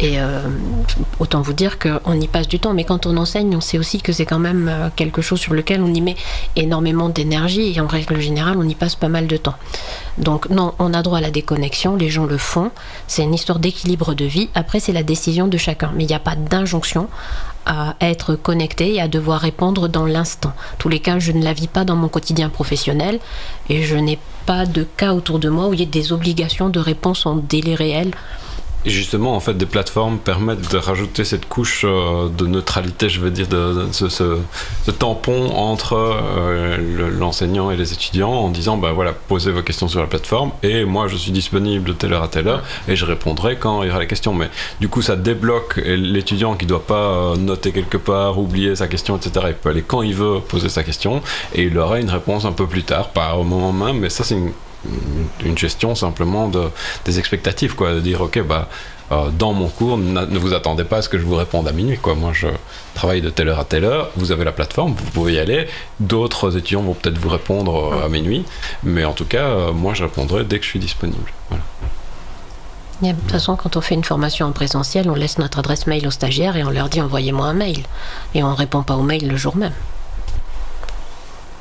Et 0.00 0.20
euh, 0.20 0.40
autant 1.20 1.42
vous 1.42 1.52
dire 1.52 1.78
qu'on 1.78 2.20
y 2.20 2.26
passe 2.28 2.48
du 2.48 2.58
temps. 2.58 2.74
Mais 2.74 2.84
quand 2.84 3.06
on 3.06 3.16
enseigne, 3.16 3.54
on 3.56 3.60
sait 3.60 3.78
aussi 3.78 4.00
que 4.00 4.12
c'est 4.12 4.26
quand 4.26 4.38
même 4.38 4.68
euh, 4.68 4.88
quelque 4.94 5.22
chose 5.22 5.40
sur 5.40 5.54
lequel 5.54 5.82
on 5.82 5.92
y 5.92 6.00
met 6.00 6.16
énormément 6.56 7.08
d'énergie. 7.08 7.72
Et 7.74 7.80
en 7.80 7.86
règle 7.86 8.20
générale, 8.20 8.56
on 8.58 8.68
y 8.68 8.74
passe 8.74 8.96
pas 8.96 9.08
mal 9.08 9.26
de 9.26 9.36
temps. 9.36 9.54
Donc 10.18 10.48
non, 10.50 10.74
on 10.78 10.92
a 10.94 11.02
droit 11.02 11.18
à 11.18 11.20
la 11.20 11.30
déconnexion, 11.30 11.96
les 11.96 12.08
gens 12.08 12.26
le 12.26 12.38
font. 12.38 12.70
C'est 13.06 13.22
une 13.22 13.34
histoire 13.34 13.58
d'équilibre 13.58 14.14
de 14.14 14.24
vie. 14.24 14.48
Après, 14.54 14.80
c'est 14.80 14.92
la 14.92 15.02
décision 15.02 15.46
de 15.46 15.56
chacun. 15.56 15.92
Mais 15.94 16.04
il 16.04 16.08
n'y 16.08 16.14
a 16.14 16.20
pas 16.20 16.36
d'injonction 16.36 17.08
à 17.64 17.94
être 18.00 18.34
connecté 18.34 18.94
et 18.94 19.00
à 19.00 19.08
devoir 19.08 19.40
répondre 19.40 19.88
dans 19.88 20.06
l'instant. 20.06 20.52
Tous 20.78 20.88
les 20.88 21.00
cas, 21.00 21.18
je 21.18 21.32
ne 21.32 21.44
la 21.44 21.52
vis 21.52 21.68
pas 21.68 21.84
dans 21.84 21.96
mon 21.96 22.08
quotidien 22.08 22.48
professionnel 22.48 23.20
et 23.68 23.82
je 23.82 23.96
n'ai 23.96 24.18
pas 24.46 24.66
de 24.66 24.84
cas 24.96 25.14
autour 25.14 25.38
de 25.38 25.48
moi 25.48 25.68
où 25.68 25.74
il 25.74 25.80
y 25.80 25.82
ait 25.84 25.86
des 25.86 26.12
obligations 26.12 26.68
de 26.68 26.80
réponse 26.80 27.26
en 27.26 27.36
délai 27.36 27.74
réel. 27.74 28.10
Et 28.84 28.90
justement, 28.90 29.36
en 29.36 29.40
fait, 29.40 29.54
des 29.54 29.66
plateformes 29.66 30.18
permettent 30.18 30.72
de 30.72 30.76
rajouter 30.76 31.24
cette 31.24 31.48
couche 31.48 31.82
euh, 31.84 32.28
de 32.28 32.46
neutralité, 32.48 33.08
je 33.08 33.20
veux 33.20 33.30
dire, 33.30 33.46
de, 33.46 33.86
ce, 33.92 34.38
tampon 34.98 35.50
entre 35.54 35.94
euh, 35.94 36.76
le- 36.76 37.08
l'enseignant 37.10 37.70
et 37.70 37.76
les 37.76 37.92
étudiants 37.92 38.32
en 38.32 38.48
disant, 38.48 38.76
bah 38.76 38.90
voilà, 38.92 39.12
posez 39.12 39.52
vos 39.52 39.62
questions 39.62 39.86
sur 39.86 40.00
la 40.00 40.06
plateforme 40.06 40.50
et 40.64 40.84
moi 40.84 41.06
je 41.06 41.16
suis 41.16 41.30
disponible 41.30 41.84
de 41.84 41.92
telle 41.92 42.12
heure 42.12 42.24
à 42.24 42.28
telle 42.28 42.48
heure 42.48 42.62
et 42.88 42.96
je 42.96 43.04
répondrai 43.04 43.56
quand 43.56 43.82
il 43.84 43.88
y 43.88 43.90
aura 43.90 44.00
les 44.00 44.06
questions. 44.08 44.34
Mais 44.34 44.50
du 44.80 44.88
coup, 44.88 45.00
ça 45.00 45.14
débloque 45.14 45.76
l'étudiant 45.84 46.54
qui 46.54 46.66
doit 46.66 46.84
pas 46.84 46.94
euh, 47.34 47.36
noter 47.36 47.70
quelque 47.70 47.98
part, 47.98 48.38
oublier 48.38 48.74
sa 48.74 48.88
question, 48.88 49.16
etc. 49.16 49.46
Il 49.50 49.54
peut 49.54 49.68
aller 49.68 49.82
quand 49.82 50.02
il 50.02 50.14
veut 50.14 50.40
poser 50.40 50.68
sa 50.68 50.82
question 50.82 51.22
et 51.54 51.62
il 51.64 51.78
aura 51.78 52.00
une 52.00 52.10
réponse 52.10 52.44
un 52.44 52.52
peu 52.52 52.66
plus 52.66 52.82
tard, 52.82 53.10
pas 53.10 53.36
au 53.36 53.44
moment 53.44 53.72
même, 53.72 53.98
mais 54.00 54.10
ça 54.10 54.24
c'est 54.24 54.34
une 54.34 54.52
une 55.44 55.58
gestion 55.58 55.94
simplement 55.94 56.48
de, 56.48 56.68
des 57.04 57.18
expectatives, 57.18 57.74
quoi, 57.74 57.94
de 57.94 58.00
dire 58.00 58.20
ok 58.20 58.42
bah 58.42 58.68
euh, 59.12 59.28
dans 59.30 59.52
mon 59.52 59.68
cours 59.68 59.98
ne 59.98 60.38
vous 60.38 60.54
attendez 60.54 60.84
pas 60.84 60.98
à 60.98 61.02
ce 61.02 61.08
que 61.08 61.18
je 61.18 61.24
vous 61.24 61.36
réponde 61.36 61.68
à 61.68 61.72
minuit, 61.72 61.98
quoi. 61.98 62.14
Moi 62.14 62.32
je 62.32 62.48
travaille 62.94 63.20
de 63.20 63.30
telle 63.30 63.48
heure 63.48 63.58
à 63.58 63.64
telle 63.64 63.84
heure, 63.84 64.10
vous 64.16 64.32
avez 64.32 64.44
la 64.44 64.52
plateforme, 64.52 64.94
vous 64.94 65.10
pouvez 65.10 65.34
y 65.34 65.38
aller. 65.38 65.66
D'autres 66.00 66.56
étudiants 66.56 66.82
vont 66.82 66.94
peut-être 66.94 67.18
vous 67.18 67.28
répondre 67.28 67.92
euh, 67.92 68.06
à 68.06 68.08
minuit, 68.08 68.44
mais 68.82 69.04
en 69.04 69.12
tout 69.12 69.26
cas 69.26 69.44
euh, 69.44 69.72
moi 69.72 69.94
je 69.94 70.04
répondrai 70.04 70.44
dès 70.44 70.58
que 70.58 70.64
je 70.64 70.70
suis 70.70 70.78
disponible. 70.78 71.30
Voilà. 71.48 71.64
De 73.02 73.10
toute 73.18 73.32
façon, 73.32 73.56
quand 73.56 73.76
on 73.76 73.80
fait 73.80 73.96
une 73.96 74.04
formation 74.04 74.46
en 74.46 74.52
présentiel, 74.52 75.10
on 75.10 75.14
laisse 75.14 75.38
notre 75.38 75.58
adresse 75.58 75.88
mail 75.88 76.06
aux 76.06 76.12
stagiaires 76.12 76.56
et 76.56 76.62
on 76.62 76.70
leur 76.70 76.88
dit 76.88 77.00
envoyez-moi 77.00 77.46
un 77.46 77.52
mail. 77.52 77.78
Et 78.34 78.44
on 78.44 78.50
ne 78.50 78.54
répond 78.54 78.84
pas 78.84 78.94
au 78.94 79.02
mail 79.02 79.26
le 79.26 79.36
jour 79.36 79.56
même. 79.56 79.72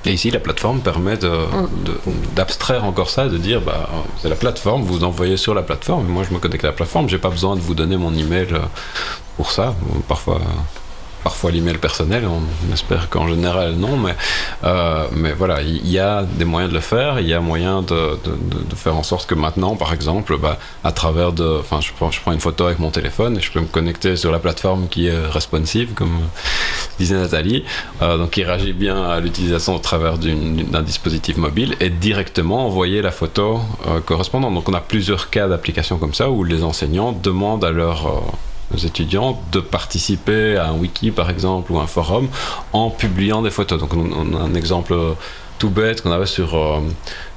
Et 0.06 0.14
ici, 0.14 0.32
la 0.32 0.39
plateforme 0.39 0.80
permet 0.80 1.16
de- 1.18 1.28
de- 1.30 1.99
d'abstraire 2.36 2.84
encore 2.86 3.10
ça, 3.10 3.28
de 3.28 3.38
dire, 3.38 3.62
bah, 3.62 3.88
c'est 4.22 4.30
la 4.30 4.36
plateforme, 4.36 4.82
vous 4.84 5.04
envoyez 5.04 5.38
sur 5.38 5.54
la 5.54 5.62
plateforme. 5.62 6.08
Moi, 6.08 6.24
je 6.28 6.34
me 6.34 6.39
connecte 6.39 6.64
à 6.64 6.68
la 6.68 6.74
plateforme, 6.74 7.08
j'ai 7.08 7.20
pas 7.20 7.30
besoin 7.30 7.56
de 7.56 7.62
vous 7.62 7.76
donner 7.76 7.97
mon 7.97 8.14
email 8.16 8.47
euh, 8.52 8.60
pour 9.38 9.52
ça. 9.52 9.76
Parfois, 10.08 10.41
parfois 11.24 11.51
l'email 11.51 11.78
personnel, 11.78 12.24
on 12.26 12.74
espère 12.74 13.09
qu'en 13.09 13.28
général 13.28 13.74
non, 13.74 13.97
mais, 13.97 14.15
euh, 14.63 15.05
mais 15.15 15.34
voilà, 15.34 15.61
il 15.61 15.88
y, 15.88 15.99
a 15.99 16.24
des 16.24 16.45
moyens 16.45 16.72
de 16.72 16.76
le 16.76 16.82
faire, 16.82 17.19
il 17.19 17.28
y 17.28 17.34
a 17.34 17.39
moyen 17.39 17.82
de, 17.82 18.17
de- 18.24 18.76
faire 18.76 18.95
en 18.95 19.03
sorte 19.03 19.28
que 19.28 19.36
maintenant, 19.36 19.76
par 19.76 19.93
exemple, 19.93 20.38
bah, 20.38 20.57
à 20.84 20.91
travers 20.91 21.34
de, 21.34 21.59
enfin, 21.59 21.80
je 21.82 21.91
prends, 21.95 22.09
je 22.09 22.19
prends 22.19 22.32
une 22.32 22.39
photo 22.39 22.65
avec 22.65 22.80
mon 22.80 22.89
téléphone 22.89 23.38
et 23.38 23.41
je 23.41 23.51
peux 23.51 23.59
me 23.59 23.67
connecter 23.67 24.15
sur 24.15 24.32
la 24.32 24.39
plateforme 24.39 24.88
qui 24.88 25.07
est 25.07 25.28
responsive, 25.28 25.93
comme 25.93 26.17
disait 26.97 27.15
Nathalie, 27.15 27.63
euh, 28.01 28.17
donc 28.17 28.32
qui 28.32 28.43
réagit 28.43 28.74
bien 28.74 29.03
à 29.03 29.19
l'utilisation 29.19 29.76
au 29.76 29.80
travers 29.80 30.17
d'un 30.17 30.82
dispositif 30.82 31.38
mobile 31.38 31.76
et 31.80 31.89
directement 31.89 32.65
envoyer 32.65 33.01
la 33.01 33.11
photo 33.11 33.59
euh, 33.88 33.99
correspondante. 33.99 34.53
Donc 34.53 34.67
on 34.69 34.74
a 34.74 34.82
plusieurs 34.82 35.30
cas 35.30 35.47
d'application 35.47 35.97
comme 35.97 36.13
ça 36.13 36.30
où 36.30 36.43
les 36.43 36.63
enseignants 36.63 37.11
demandent 37.11 37.65
à 37.65 37.72
leurs 37.72 38.07
euh, 38.07 38.19
aux 38.74 38.78
étudiants 38.78 39.41
de 39.51 39.59
participer 39.59 40.57
à 40.57 40.69
un 40.69 40.74
wiki 40.74 41.11
par 41.11 41.30
exemple 41.30 41.72
ou 41.72 41.80
un 41.80 41.88
forum 41.88 42.30
en 42.74 42.89
publiant 42.89 43.41
des 43.41 43.51
photos. 43.51 43.80
Donc 43.80 43.93
on, 43.93 44.36
a 44.36 44.41
un 44.41 44.53
exemple 44.53 44.95
tout 45.59 45.69
bête 45.69 46.01
qu'on 46.01 46.11
avait 46.11 46.26
sur 46.26 46.55
euh, 46.55 46.80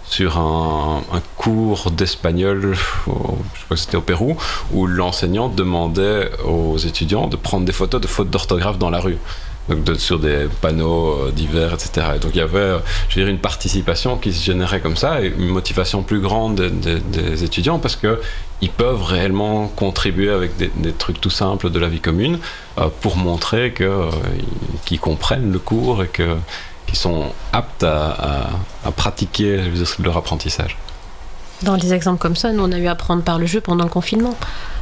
sur 0.06 0.38
un, 0.38 1.02
cours 1.36 1.90
d'espagnol, 1.90 2.74
je 3.06 3.10
crois 3.10 3.36
que 3.70 3.76
c'était 3.76 3.96
au 3.96 4.02
Pérou, 4.02 4.36
où 4.72 4.86
l'enseignant 4.86 5.48
demandait 5.48 6.30
aux 6.44 6.76
étudiants 6.76 7.26
de 7.26 7.36
prendre 7.36 7.64
des 7.64 7.72
photos 7.72 8.00
de 8.00 8.06
fautes 8.06 8.30
d'orthographe 8.30 8.78
dans 8.78 8.90
la 8.90 9.00
rue. 9.00 9.18
Donc 9.68 9.96
sur 9.98 10.18
des 10.18 10.46
panneaux 10.60 11.12
euh, 11.28 11.30
divers, 11.32 11.72
etc. 11.72 12.06
Et 12.16 12.18
donc 12.18 12.32
il 12.34 12.38
y 12.38 12.42
avait, 12.42 12.58
euh, 12.58 12.78
je 13.08 13.18
dirais, 13.18 13.30
une 13.30 13.38
participation 13.38 14.16
qui 14.18 14.32
se 14.32 14.44
générait 14.44 14.80
comme 14.80 14.96
ça 14.96 15.22
et 15.22 15.28
une 15.28 15.48
motivation 15.48 16.02
plus 16.02 16.20
grande 16.20 16.56
des, 16.60 17.44
étudiants 17.44 17.78
parce 17.78 17.96
que 17.96 18.20
ils 18.60 18.70
peuvent 18.70 19.02
réellement 19.02 19.68
contribuer 19.68 20.30
avec 20.30 20.56
des, 20.56 20.92
trucs 20.92 21.20
tout 21.20 21.30
simples 21.30 21.70
de 21.70 21.78
la 21.78 21.88
vie 21.88 22.00
commune 22.00 22.38
euh, 22.78 22.88
pour 23.00 23.16
montrer 23.16 23.72
que, 23.72 24.08
ils- 24.38 24.78
qu'ils 24.84 25.00
comprennent 25.00 25.50
le 25.52 25.58
cours 25.58 26.02
et 26.04 26.08
que 26.08 26.36
qu'ils 26.86 26.98
sont 26.98 27.32
aptes 27.52 27.82
à, 27.84 28.10
à- 28.10 28.50
à 28.84 28.90
pratiquer 28.92 29.60
leur 30.02 30.16
apprentissage. 30.18 30.76
Dans 31.62 31.78
des 31.78 31.94
exemples 31.94 32.18
comme 32.20 32.36
ça, 32.36 32.52
nous, 32.52 32.62
on 32.62 32.72
a 32.72 32.78
eu 32.78 32.88
apprendre 32.88 33.22
par 33.22 33.38
le 33.38 33.46
jeu 33.46 33.60
pendant 33.62 33.84
le 33.84 33.90
confinement. 33.90 34.36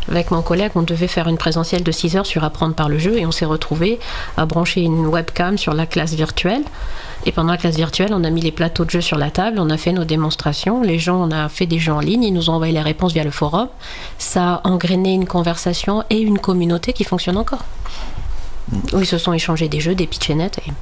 Avec 0.09 0.31
mon 0.31 0.43
collègue, 0.43 0.73
on 0.75 0.83
devait 0.83 1.07
faire 1.07 1.29
une 1.29 1.39
présentielle 1.39 1.83
de 1.83 1.93
6 1.93 2.17
heures 2.17 2.27
sur 2.27 2.45
apprendre 2.45 2.75
par 2.75 2.89
le 2.89 2.99
jeu 2.99 3.19
et 3.19 3.27
on 3.27 3.31
s'est 3.31 3.45
retrouvé 3.45 4.01
à 4.37 4.47
brancher 4.47 4.81
une 4.83 5.07
webcam 5.07 5.57
sur 5.57 5.75
la 5.75 5.87
classe 5.87 6.15
virtuelle. 6.15 6.63
Et 7.25 7.33
pendant 7.33 7.53
la 7.53 7.59
classe 7.59 7.77
virtuelle, 7.77 8.13
on 8.13 8.25
a 8.25 8.31
mis 8.31 8.41
les 8.41 8.51
plateaux 8.51 8.85
de 8.85 8.91
jeu 8.91 9.01
sur 9.01 9.17
la 9.17 9.31
table, 9.31 9.59
on 9.61 9.71
a 9.71 9.77
fait 9.77 9.93
nos 9.93 10.05
démonstrations. 10.05 10.83
Les 10.83 10.99
gens, 10.99 11.23
on 11.23 11.31
a 11.31 11.49
fait 11.49 11.67
des 11.67 11.79
jeux 11.79 11.93
en 11.93 12.01
ligne, 12.01 12.25
ils 12.25 12.33
nous 12.33 12.51
ont 12.51 12.55
envoyé 12.55 12.73
les 12.73 12.81
réponses 12.81 13.13
via 13.13 13.23
le 13.23 13.31
forum. 13.31 13.69
Ça 14.19 14.55
a 14.55 14.69
engrainé 14.69 15.13
une 15.13 15.27
conversation 15.27 16.03
et 16.11 16.19
une 16.19 16.39
communauté 16.39 16.93
qui 16.93 17.05
fonctionne 17.05 17.37
encore. 17.37 17.65
Où 18.93 19.01
ils 19.01 19.07
se 19.07 19.19
sont 19.19 19.33
échangés 19.33 19.69
des 19.69 19.81
jeux, 19.81 19.95
des 19.95 20.07
pitchenettes. 20.07 20.59
Et... 20.67 20.73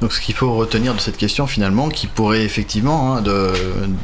Donc 0.00 0.12
ce 0.12 0.20
qu'il 0.20 0.34
faut 0.34 0.52
retenir 0.54 0.94
de 0.94 1.00
cette 1.00 1.16
question 1.16 1.46
finalement, 1.46 1.88
qui 1.88 2.06
pourrait 2.08 2.42
effectivement 2.42 3.14
hein, 3.14 3.22
de, 3.22 3.52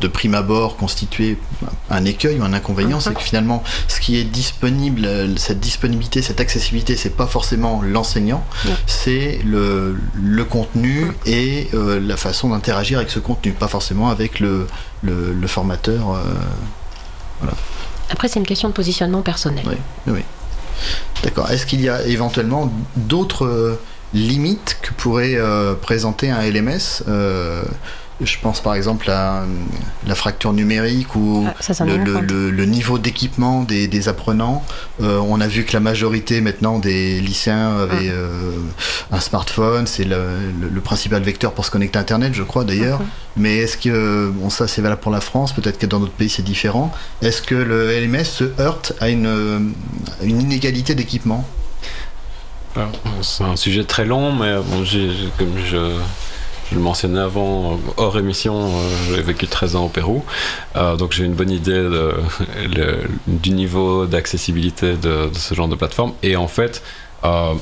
de 0.01 0.09
prime 0.09 0.35
abord 0.35 0.77
constituer 0.77 1.37
un 1.91 2.05
écueil 2.05 2.39
ou 2.39 2.45
un 2.45 2.53
inconvénient, 2.53 3.01
c'est 3.01 3.13
que 3.13 3.21
finalement 3.21 3.63
ce 3.89 3.99
qui 4.01 4.17
est 4.17 4.25
disponible, 4.25 5.09
cette 5.39 5.59
disponibilité, 5.61 6.23
cette 6.23 6.41
accessibilité, 6.41 6.97
c'est 6.97 7.17
pas 7.17 7.27
forcément 7.27 7.83
l'enseignant, 7.83 8.45
c'est 8.87 9.41
le, 9.45 9.99
le 10.15 10.45
contenu 10.45 11.11
et 11.27 11.69
euh, 11.75 11.99
la 12.01 12.17
façon 12.17 12.51
d'interagir 12.51 12.99
avec 12.99 13.11
ce 13.11 13.19
contenu, 13.19 13.53
pas 13.53 13.69
forcément 13.69 14.09
avec 14.09 14.39
le, 14.39 14.69
le, 15.03 15.33
le 15.33 15.47
formateur. 15.49 16.13
euh, 17.43 17.49
Après, 18.11 18.29
c'est 18.29 18.39
une 18.39 18.47
question 18.47 18.69
de 18.69 18.75
positionnement 18.75 19.23
personnel. 19.23 19.65
oui, 19.67 19.77
oui. 20.07 20.21
D'accord. 21.23 21.51
Est-ce 21.51 21.67
qu'il 21.67 21.81
y 21.81 21.89
a 21.89 22.03
éventuellement 22.07 22.73
d'autres 22.97 23.47
euh, 23.47 23.79
limites 24.15 24.79
que 24.83 24.93
pourrait 24.93 25.35
euh, 25.37 25.75
présenter 25.75 26.31
un 26.31 26.43
LMS 26.43 27.03
Euh, 27.09 27.63
Je 28.23 28.37
pense 28.43 28.61
par 28.61 28.75
exemple 28.75 29.11
à 29.11 29.43
euh, 29.43 29.47
la 30.07 30.15
fracture 30.15 30.53
numérique 30.53 31.15
ou 31.17 31.47
Ah, 31.49 31.85
le, 31.87 32.65
niveau 32.67 32.99
d'équipement 32.99 33.63
des, 33.63 33.89
des 33.89 34.09
apprenants. 34.09 34.63
Euh, 35.01 35.19
on 35.19 35.41
a 35.41 35.47
vu 35.47 35.65
que 35.65 35.73
la 35.73 35.81
majorité 35.81 36.41
maintenant 36.43 36.79
des 36.79 37.21
lycéens 37.21 37.79
avaient 37.79 38.09
Mm. 38.09 38.13
euh, 38.13 38.53
un 39.13 39.21
smartphone. 39.21 39.87
C'est 39.87 40.05
le, 40.05 40.19
le- 40.61 40.69
le 40.69 40.81
principal 40.81 41.23
vecteur 41.23 41.53
pour 41.53 41.65
se 41.65 41.71
connecter 41.71 41.99
à 41.99 42.03
Internet, 42.03 42.35
je 42.35 42.43
crois 42.43 42.65
d'ailleurs. 42.65 43.01
Mhm. 43.01 43.07
Mais 43.39 43.57
est-ce 43.59 43.77
que, 43.79 44.31
bon 44.35 44.51
ça 44.51 44.69
c'est 44.69 44.83
valable 44.83 45.01
pour 45.01 45.13
la 45.13 45.21
France, 45.23 45.53
peut-être 45.55 45.79
que 45.79 45.87
dans 45.87 45.99
d'autres 46.01 46.13
pays 46.13 46.29
c'est 46.29 46.43
différent, 46.43 46.93
est-ce 47.23 47.41
que 47.43 47.55
le 47.55 47.91
LMS 47.99 48.25
se 48.25 48.45
heurte 48.61 48.93
à 49.01 49.09
une, 49.09 49.73
une 50.23 50.41
inégalité 50.43 50.95
d'équipement? 50.95 51.45
Alors, 52.77 52.91
C'est 53.23 53.45
un 53.45 53.57
sujet 53.57 53.85
très 53.85 54.05
long, 54.05 54.33
mais 54.33 54.55
bon, 54.57 54.85
comme 55.39 55.55
je, 55.65 55.97
je 56.71 56.77
le 56.77 56.81
mentionnais 56.81 57.21
avant, 57.21 57.73
euh, 57.73 57.77
hors 57.97 58.19
émission, 58.19 58.55
euh, 58.55 59.15
j'ai 59.15 59.23
vécu 59.23 59.47
13 59.47 59.77
ans 59.77 59.87
au 59.87 59.89
Pérou, 59.89 60.25
Euh, 60.77 60.97
donc 60.97 61.13
j'ai 61.13 61.25
une 61.25 61.35
bonne 61.35 61.51
idée 61.51 61.89
du 63.27 63.51
niveau 63.51 64.07
d'accessibilité 64.07 64.95
de, 64.95 65.31
ce 65.33 65.55
genre 65.55 65.69
de 65.69 65.75
plateforme. 65.75 66.13
Et 66.23 66.37
en 66.37 66.47
fait, 66.47 66.83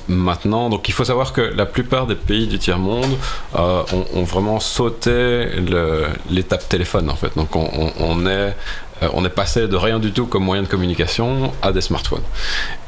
maintenant, 0.09 0.69
donc 0.69 0.89
il 0.89 0.93
faut 0.93 1.05
savoir 1.05 1.33
que 1.33 1.41
la 1.41 1.67
plupart 1.67 2.07
des 2.07 2.15
pays 2.15 2.47
du 2.47 2.59
tiers-monde 2.59 3.17
ont, 3.55 4.23
vraiment 4.25 4.61
sauté 4.61 5.47
l'étape 6.31 6.69
téléphone, 6.69 7.09
en 7.11 7.17
fait. 7.17 7.33
Donc 7.37 7.57
On 7.57 8.27
est 8.29 9.35
passé 9.35 9.69
de 9.69 9.77
rien 9.77 9.99
du 9.99 10.13
tout 10.13 10.27
comme 10.27 10.45
moyen 10.45 10.63
de 10.63 10.69
communication 10.69 11.53
à 11.63 11.73
des 11.73 11.81
smartphones. 11.81 12.29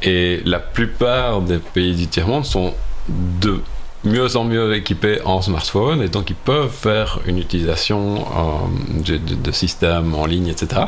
Et 0.03 0.43
la 0.45 0.61
plupart 0.61 1.41
des 1.41 1.59
pays 1.59 1.95
du 1.95 2.07
tiers-monde 2.07 2.45
sont 2.45 2.75
de 3.09 3.61
mieux 4.05 4.37
en 4.37 4.45
mieux 4.45 4.75
équipés 4.75 5.21
en 5.25 5.43
smartphone 5.43 6.03
et 6.03 6.09
donc 6.09 6.31
ils 6.31 6.37
peuvent 6.37 6.71
faire 6.71 7.19
une 7.27 7.39
utilisation 7.39 8.21
euh, 8.21 9.03
de, 9.03 9.19
de- 9.19 9.53
systèmes 9.53 10.15
en 10.15 10.27
ligne, 10.27 10.49
etc. 10.49 10.83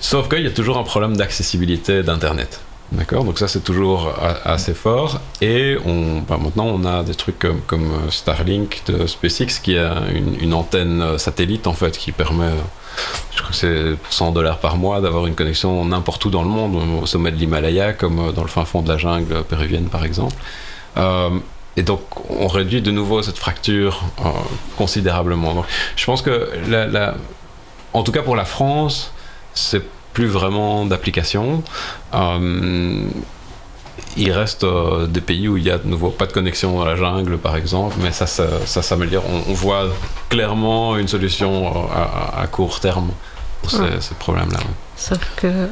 Sauf 0.00 0.28
qu'il 0.28 0.42
y 0.42 0.46
a 0.46 0.50
toujours 0.50 0.78
un 0.78 0.82
problème 0.82 1.16
d'accessibilité 1.16 2.02
d'Internet. 2.02 2.60
D'accord? 2.92 3.22
Donc 3.22 3.38
ça 3.38 3.46
c'est 3.46 3.62
toujours 3.62 4.12
assez 4.44 4.74
fort 4.74 5.20
et 5.40 5.76
bah, 6.28 6.38
maintenant 6.42 6.66
on 6.66 6.84
a 6.84 7.04
des 7.04 7.14
trucs 7.14 7.38
comme, 7.38 7.62
euh, 7.72 8.10
Starlink 8.10 8.82
de 8.86 9.06
SpaceX 9.06 9.60
qui 9.62 9.78
a 9.78 9.94
une, 10.40 10.52
antenne 10.52 11.00
euh, 11.00 11.16
satellite 11.18 11.68
en 11.68 11.72
fait 11.72 11.96
qui 11.96 12.10
permet 12.10 12.50
je 13.32 13.38
crois 13.38 13.50
que 13.50 13.56
c'est 13.56 13.96
pour 14.02 14.12
100 14.12 14.32
dollars 14.32 14.58
par 14.58 14.76
mois 14.76 15.00
d'avoir 15.00 15.28
une 15.28 15.36
connexion 15.36 15.84
n'importe 15.84 16.24
où 16.24 16.30
dans 16.30 16.42
le 16.42 16.48
monde, 16.48 16.76
au 17.00 17.06
sommet 17.06 17.30
de 17.30 17.36
l'Himalaya, 17.36 17.92
comme 17.92 18.32
dans 18.32 18.42
le 18.42 18.48
fin 18.48 18.64
fond 18.64 18.82
de 18.82 18.88
la 18.88 18.98
jungle 18.98 19.44
péruvienne 19.44 19.86
par 19.86 20.04
exemple. 20.04 20.34
Et 21.80 21.82
donc 21.82 22.02
on 22.28 22.46
réduit 22.46 22.82
de 22.82 22.90
nouveau 22.90 23.22
cette 23.22 23.38
fracture 23.38 23.94
euh, 24.20 24.28
considérablement. 24.76 25.54
Donc, 25.54 25.64
je 25.96 26.04
pense 26.04 26.20
que, 26.26 26.34
la, 26.68 26.86
la- 26.86 27.14
en 27.94 28.02
tout 28.02 28.12
cas 28.12 28.22
pour 28.22 28.36
la 28.36 28.44
France, 28.44 29.12
c'est 29.54 29.82
plus 30.12 30.26
vraiment 30.26 30.84
d'application. 30.84 31.62
Euh, 32.14 33.02
il 34.16 34.30
reste 34.32 34.64
euh, 34.64 35.06
des 35.06 35.20
pays 35.20 35.46
où 35.48 35.56
il 35.56 35.64
y 35.64 35.70
a 35.70 35.78
de 35.78 35.86
nouveau 35.86 36.10
pas 36.10 36.26
de 36.26 36.32
connexion 36.32 36.68
dans 36.78 36.84
la 36.84 36.96
jungle, 36.96 37.38
par 37.38 37.54
exemple, 37.56 37.96
mais 38.02 38.12
ça, 38.12 38.26
ça, 38.26 38.46
ça 38.66 38.82
s'améliore. 38.82 39.24
On, 39.28 39.50
on 39.50 39.54
voit 39.54 39.84
clairement 40.28 40.96
une 40.96 41.08
solution 41.08 41.52
à, 41.90 42.40
à 42.42 42.46
court 42.46 42.80
terme 42.80 43.10
pour 43.62 43.70
ces, 43.70 43.78
Ouais. 43.80 44.00
ces 44.00 44.14
problèmes-là. 44.16 44.58
Sauf 44.96 45.20
que 45.36 45.68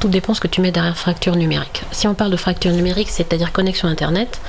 tout 0.00 0.08
dépend 0.08 0.34
ce 0.34 0.40
que 0.40 0.48
tu 0.48 0.60
mets 0.62 0.72
derrière 0.72 0.96
fracture 0.96 1.36
numérique. 1.36 1.82
Si 1.92 2.08
on 2.08 2.14
parle 2.14 2.30
de 2.30 2.36
fracture 2.36 2.72
numérique, 2.72 3.10
c'est-à-dire 3.10 3.52
connexion 3.52 3.86
Internet, 3.86 4.40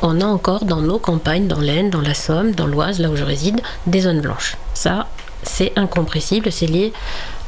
on 0.00 0.20
a 0.20 0.24
encore 0.24 0.64
dans 0.64 0.80
nos 0.80 0.98
campagnes, 0.98 1.48
dans 1.48 1.60
l'Aisne, 1.60 1.90
dans 1.90 2.00
la 2.00 2.14
Somme, 2.14 2.52
dans 2.52 2.66
l'Oise, 2.66 3.00
là 3.00 3.10
où 3.10 3.16
je 3.16 3.24
réside, 3.24 3.60
des 3.86 4.02
zones 4.02 4.20
blanches. 4.20 4.56
Ça, 4.74 5.08
c'est 5.42 5.72
incompressible, 5.76 6.52
c'est 6.52 6.66
lié 6.66 6.92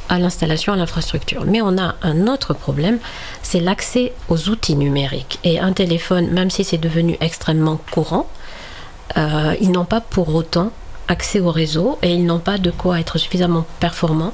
à 0.08 0.18
l'installation, 0.18 0.72
à 0.72 0.76
l'infrastructure. 0.76 1.44
Mais 1.46 1.62
on 1.62 1.78
a 1.78 1.94
un 2.02 2.26
autre 2.26 2.54
problème, 2.54 2.98
c'est 3.42 3.60
l'accès 3.60 4.12
aux 4.28 4.48
outils 4.48 4.76
numériques. 4.76 5.38
Et 5.44 5.60
un 5.60 5.72
téléphone, 5.72 6.30
même 6.30 6.50
si 6.50 6.64
c'est 6.64 6.78
devenu 6.78 7.16
extrêmement 7.20 7.80
courant, 7.92 8.28
euh, 9.16 9.54
ils 9.60 9.70
n'ont 9.70 9.84
pas 9.84 10.00
pour 10.00 10.34
autant 10.34 10.72
accès 11.06 11.38
au 11.38 11.50
réseau 11.50 11.98
et 12.02 12.10
ils 12.14 12.24
n'ont 12.24 12.38
pas 12.38 12.58
de 12.58 12.70
quoi 12.70 12.98
être 12.98 13.18
suffisamment 13.18 13.64
performants 13.78 14.32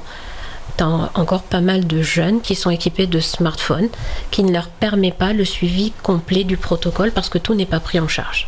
Encore 0.81 1.43
pas 1.43 1.61
mal 1.61 1.85
de 1.85 2.01
jeunes 2.01 2.41
qui 2.41 2.55
sont 2.55 2.69
équipés 2.69 3.07
de 3.07 3.19
smartphones 3.19 3.89
qui 4.31 4.43
ne 4.43 4.51
leur 4.51 4.67
permet 4.67 5.11
pas 5.11 5.33
le 5.33 5.45
suivi 5.45 5.91
complet 6.03 6.43
du 6.43 6.57
protocole 6.57 7.11
parce 7.11 7.29
que 7.29 7.37
tout 7.37 7.53
n'est 7.53 7.65
pas 7.65 7.79
pris 7.79 7.99
en 7.99 8.07
charge. 8.07 8.47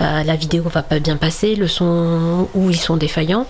Euh, 0.00 0.22
la 0.24 0.36
vidéo 0.36 0.64
va 0.64 0.82
pas 0.82 0.98
bien 0.98 1.16
passer, 1.16 1.54
le 1.54 1.68
son 1.68 2.48
ou 2.54 2.70
ils 2.70 2.78
sont 2.78 2.96
défaillants. 2.96 3.46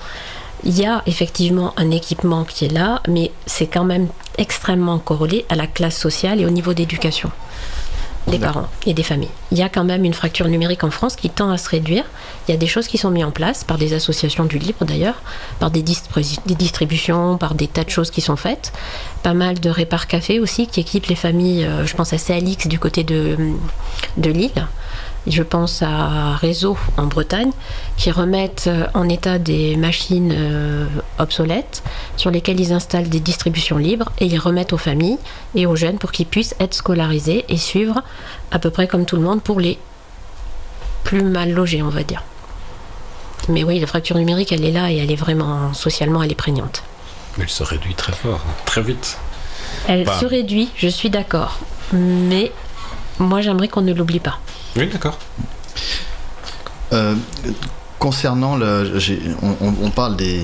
Il 0.65 0.79
y 0.79 0.87
a 0.87 1.03
effectivement 1.07 1.75
un 1.77 1.91
équipement 1.91 2.45
qui 2.45 2.67
est 2.67 2.73
là, 2.73 3.03
mais 3.09 3.33
c'est 3.47 3.67
quand 3.67 3.85
même 3.85 4.09
extrêmement 4.39 4.99
corrélé 4.99 5.45
à 5.49 5.57
la 5.57 5.67
classe 5.67 5.97
sociale 5.97 6.41
et 6.41 6.47
au 6.47 6.51
niveau 6.51 6.75
d'éducation 6.75 7.31
des 8.29 8.39
parents 8.39 8.69
et 8.87 8.95
des 8.95 9.03
familles. 9.03 9.31
Il 9.51 9.59
y 9.59 9.63
a 9.63 9.69
quand 9.69 9.85
même 9.85 10.05
une 10.05 10.15
fracture 10.15 10.47
numérique 10.49 10.85
en 10.85 10.91
France 10.91 11.17
qui 11.17 11.29
tend 11.29 11.51
à 11.51 11.59
se 11.59 11.69
réduire. 11.69 12.05
Il 12.47 12.53
y 12.53 12.55
a 12.55 12.57
des 12.57 12.67
choses 12.67 12.87
qui 12.87 12.99
sont 12.99 13.11
mises 13.11 13.25
en 13.25 13.31
place 13.31 13.65
par 13.65 13.79
des 13.79 13.95
associations 13.95 14.45
du 14.45 14.59
libre 14.59 14.85
d'ailleurs, 14.85 15.23
par 15.59 15.71
des, 15.71 15.83
des 15.83 16.55
distributions, 16.55 17.37
par 17.37 17.55
des 17.55 17.69
tas 17.69 17.85
de 17.85 17.91
choses 17.91 18.11
qui 18.11 18.21
sont 18.21 18.37
faites. 18.37 18.73
Pas 19.23 19.35
mal 19.35 19.61
de 19.61 19.71
répar 19.71 20.07
café 20.07 20.39
aussi 20.41 20.67
qui 20.67 20.81
équipent 20.81 21.07
les 21.07 21.17
familles. 21.17 21.65
euh, 21.65 21.85
je 21.85 21.95
pense 21.95 22.13
à 22.13 22.17
CLX 22.19 22.69
du 22.69 22.79
côté 22.79 23.05
de, 23.05 23.37
de 24.17 24.31
Lille. 24.31 24.67
Je 25.27 25.43
pense 25.45 25.83
à 25.83 26.35
Réseau 26.35 26.77
en 26.97 27.07
Bretagne 27.07 27.53
qui 27.97 28.11
remettent 28.11 28.65
euh, 28.67 28.87
en 28.93 29.09
état 29.09 29.39
des 29.39 29.77
machines 29.77 30.33
euh, 30.35 30.87
obsolètes 31.21 31.85
sur 32.17 32.31
lesquelles 32.33 32.59
ils 32.59 32.73
installent 32.73 33.09
des 33.09 33.21
distributions 33.21 33.79
libres 33.79 34.11
et 34.19 34.27
ils 34.27 34.39
remettent 34.39 34.73
aux 34.73 34.79
familles 34.79 35.19
et 35.55 35.65
aux 35.67 35.77
jeunes 35.77 35.99
pour 35.99 36.11
qu'ils 36.11 36.27
puissent 36.27 36.57
être 36.59 36.75
scolarisés 36.75 37.45
et 37.49 37.57
suivre 37.57 38.03
à 38.51 38.59
peu 38.59 38.71
près 38.71 38.89
comme 38.89 39.07
tout 39.07 39.15
le 39.15 39.23
monde 39.23 39.43
pour 39.43 39.61
les 39.61 39.79
plus 41.05 41.23
mal 41.23 41.53
logés, 41.53 41.83
on 41.83 41.89
va 41.89 42.03
dire. 42.03 42.25
Mais 43.49 43.63
oui, 43.63 43.79
la 43.79 43.87
fracture 43.87 44.17
numérique, 44.17 44.51
elle 44.53 44.65
est 44.65 44.73
là 44.73 44.91
et 44.91 44.97
elle 44.97 45.11
est 45.13 45.17
vraiment 45.17 45.73
socialement, 45.73 46.23
elle 46.23 46.33
est 46.33 46.37
prégnante. 46.37 46.83
Mais 47.39 47.45
il 47.45 47.51
se 47.51 47.63
réduit 47.63 47.95
très 47.95 48.13
fort, 48.13 48.41
très 48.67 48.83
vite. 48.83 49.19
Elle 49.87 50.05
Bah. 50.05 50.19
se 50.19 50.27
réduit, 50.27 50.69
je 50.77 50.89
suis 50.89 51.11
d'accord, 51.11 51.61
mais 51.93 52.51
moi 53.19 53.41
j'aimerais 53.41 53.69
qu'on 53.69 53.81
ne 53.83 53.93
l'oublie 53.93 54.21
pas. 54.21 54.39
Oui, 54.77 54.87
d'accord. 54.87 55.19
Euh, 56.93 57.15
concernant 57.99 58.57
le, 58.57 58.99
on, 59.61 59.91
parle 59.91 60.17
des 60.17 60.43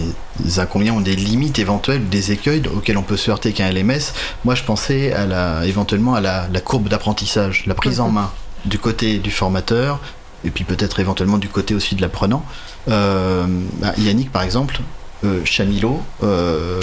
inconvénients 0.58 0.96
ou 0.96 1.02
des 1.02 1.16
limites 1.16 1.58
éventuelles, 1.58 2.08
des 2.08 2.32
écueils 2.32 2.62
auxquels 2.74 2.96
on 2.96 3.02
peut 3.02 3.16
se 3.16 3.30
heurter 3.30 3.52
qu'un 3.52 3.70
LMS. 3.70 4.12
Moi, 4.44 4.54
je 4.54 4.62
pensais 4.62 5.12
à 5.12 5.26
la, 5.26 5.66
éventuellement 5.66 6.14
à 6.14 6.20
la, 6.20 6.46
la 6.52 6.60
courbe 6.60 6.88
d'apprentissage, 6.88 7.64
la 7.66 7.74
prise 7.74 8.00
en 8.00 8.10
main 8.10 8.30
du 8.64 8.78
côté 8.78 9.18
du 9.18 9.30
formateur 9.30 10.00
et 10.44 10.50
puis 10.50 10.64
peut-être 10.64 11.00
éventuellement 11.00 11.38
du 11.38 11.48
côté 11.48 11.74
aussi 11.74 11.94
de 11.94 12.00
l'apprenant. 12.00 12.44
Euh, 12.88 13.46
bah, 13.80 13.92
Yannick, 13.98 14.30
par 14.30 14.42
exemple, 14.42 14.80
euh, 15.24 15.40
Chamilo, 15.44 16.00
euh, 16.22 16.80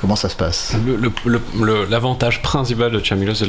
comment 0.00 0.16
ça 0.16 0.28
se 0.28 0.34
passe? 0.36 0.74
Le- 0.84 0.96
le- 0.96 1.12
le- 1.24 1.40
le- 1.64 1.84
L'avantage 1.88 2.42
principal 2.42 2.90
de 2.90 3.02
Chamilo, 3.04 3.32
c'est 3.34 3.46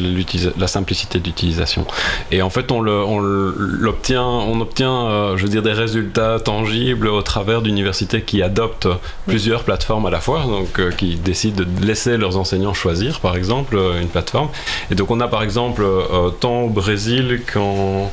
la 0.57 0.67
simplicité 0.67 1.19
d'utilisation. 1.19 1.85
Et 2.31 2.41
en 2.41 2.49
fait, 2.49 2.71
on 2.71 2.81
le- 2.81 3.03
on 3.03 3.19
l'obtient, 3.19 4.23
on 4.25 4.61
obtient, 4.61 5.05
euh, 5.07 5.37
je 5.37 5.43
veux 5.43 5.49
dire, 5.49 5.63
des 5.63 5.73
résultats 5.73 6.39
tangibles 6.39 7.07
au 7.07 7.21
travers 7.23 7.61
d'universités 7.61 8.21
qui 8.21 8.43
adoptent 8.43 8.87
plusieurs 9.25 9.63
plateformes 9.63 10.05
à 10.05 10.09
la 10.11 10.19
fois, 10.21 10.43
donc 10.43 10.79
euh, 10.79 10.91
qui 10.91 11.15
décident 11.15 11.63
de 11.63 11.85
laisser 11.85 12.17
leurs 12.17 12.37
enseignants 12.37 12.73
choisir, 12.75 13.19
par 13.19 13.35
exemple, 13.35 13.77
une 14.01 14.07
plateforme. 14.07 14.49
Et 14.91 14.95
donc, 14.95 15.09
on 15.11 15.19
a 15.19 15.27
par 15.27 15.41
exemple, 15.43 15.81
euh, 15.83 16.29
tant 16.29 16.61
au 16.61 16.69
Brésil 16.69 17.41
qu'en 17.51 18.11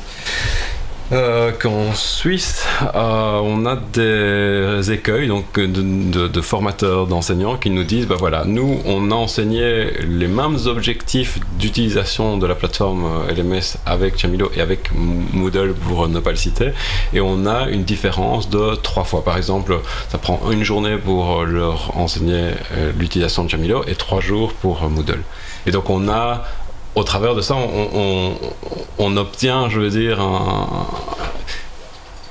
euh, 1.11 1.51
qu'en 1.51 1.93
Suisse, 1.93 2.65
euh, 2.95 3.39
on 3.43 3.65
a 3.65 3.75
des 3.75 4.91
écueils 4.91 5.27
donc, 5.27 5.53
de, 5.59 5.65
de- 5.67 6.27
de 6.27 6.41
formateurs, 6.41 7.05
d'enseignants 7.07 7.57
qui 7.57 7.69
nous 7.69 7.83
disent, 7.83 8.07
bah 8.07 8.15
voilà, 8.17 8.43
nous, 8.45 8.79
on 8.85 9.11
a 9.11 9.15
enseigné 9.15 9.91
les 10.07 10.27
mêmes 10.27 10.57
objectifs 10.65 11.39
d'utilisation 11.59 12.37
de 12.37 12.47
la 12.47 12.55
plateforme 12.55 13.05
euh, 13.29 13.33
LMS 13.33 13.77
avec 13.85 14.17
Chamilo 14.17 14.49
et 14.55 14.61
avec 14.61 14.89
Moodle 14.95 15.73
pour 15.73 16.07
ne 16.07 16.19
pas 16.19 16.31
le 16.31 16.37
citer, 16.37 16.71
et 17.13 17.21
on 17.21 17.45
a 17.45 17.67
une 17.69 17.83
différence 17.83 18.49
de 18.49 18.75
trois 18.75 19.03
fois. 19.03 19.23
Par 19.23 19.37
exemple, 19.37 19.79
ça 20.09 20.17
prend 20.17 20.39
une 20.51 20.63
journée 20.63 20.97
pour 20.97 21.41
euh, 21.41 21.45
leur 21.45 21.95
enseigner 21.97 22.51
euh, 22.73 22.91
l'utilisation 22.97 23.43
de 23.43 23.49
Chamilo 23.49 23.83
et 23.87 23.95
trois 23.95 24.21
jours 24.21 24.53
pour 24.53 24.83
euh, 24.83 24.89
Moodle. 24.89 25.21
Et 25.67 25.71
donc 25.71 25.89
on 25.89 26.09
a 26.09 26.43
au 26.95 27.03
travers 27.03 27.35
de 27.35 27.41
ça, 27.41 27.55
on, 27.55 29.17
obtient, 29.17 29.69
je 29.69 29.79
veux 29.79 29.89
dire, 29.89 30.19
un- 30.21 30.87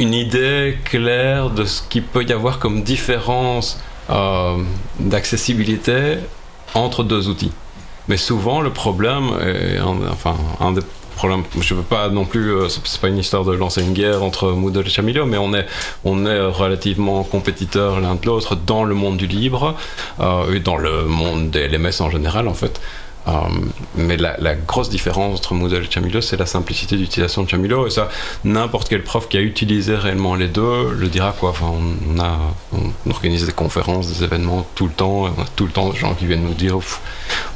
une 0.00 0.12
idée 0.14 0.78
claire 0.84 1.50
de 1.50 1.64
ce 1.64 1.82
qu'il 1.88 2.02
peut 2.02 2.24
y 2.24 2.32
avoir 2.32 2.58
comme 2.58 2.82
différence 2.82 3.80
euh, 4.10 4.56
d'accessibilité 5.00 6.16
entre 6.74 7.04
deux 7.04 7.28
outils. 7.28 7.52
Mais 8.08 8.16
souvent, 8.16 8.60
le 8.60 8.70
problème, 8.70 9.30
enfin, 10.10 10.34
un 10.60 10.72
des 10.72 10.82
problèmes, 11.16 11.44
je 11.60 11.74
veux 11.74 11.82
pas 11.82 12.08
non 12.08 12.24
plus, 12.24 12.52
euh, 12.52 12.68
c'est 12.68 13.00
pas 13.00 13.08
une 13.08 13.18
histoire 13.18 13.44
de 13.44 13.52
lancer 13.52 13.80
une 13.82 13.92
guerre 13.94 14.22
entre 14.24 14.50
Moodle 14.50 14.84
et 14.86 14.90
Chameleon, 14.90 15.24
mais 15.26 15.38
on 15.38 15.54
est, 15.54 15.64
on 16.04 16.26
est 16.26 16.40
relativement 16.40 17.22
compétiteurs 17.22 18.00
l'un 18.00 18.16
de 18.16 18.26
l'autre 18.26 18.56
dans 18.56 18.84
le 18.84 18.94
monde 18.94 19.16
du 19.16 19.26
libre 19.28 19.74
euh, 20.20 20.52
et 20.54 20.58
dans 20.60 20.76
le 20.76 21.04
monde 21.04 21.50
des 21.50 21.68
LMS 21.68 22.00
en 22.00 22.10
général, 22.10 22.48
en 22.48 22.54
fait. 22.54 22.80
Euh, 23.26 23.32
mais 23.96 24.16
la, 24.16 24.54
grosse 24.54 24.90
différence 24.90 25.38
entre 25.38 25.54
Moodle 25.54 25.84
et 25.84 25.90
Chamilo, 25.90 26.20
c'est 26.20 26.36
la 26.36 26.46
simplicité 26.46 26.96
d'utilisation 26.96 27.42
de 27.42 27.48
Chamilo. 27.48 27.86
Et 27.86 27.90
ça, 27.90 28.08
n'importe 28.44 28.88
quel 28.88 29.02
prof 29.02 29.28
qui 29.28 29.36
a 29.36 29.40
utilisé 29.40 29.96
réellement 29.96 30.34
les 30.34 30.48
deux 30.48 30.92
le 30.92 31.08
dira. 31.08 31.32
Quoi. 31.32 31.50
Enfin, 31.50 31.72
on, 31.72 33.10
organise 33.10 33.46
des 33.46 33.52
conférences, 33.52 34.08
des 34.08 34.24
événements 34.24 34.66
tout 34.74 34.86
le 34.86 34.92
temps. 34.92 35.24
On 35.24 35.42
a 35.42 35.46
tout 35.56 35.66
le 35.66 35.72
temps 35.72 35.90
des 35.90 35.98
gens 35.98 36.14
qui 36.14 36.26
viennent 36.26 36.44
nous 36.44 36.54
dire 36.54 36.78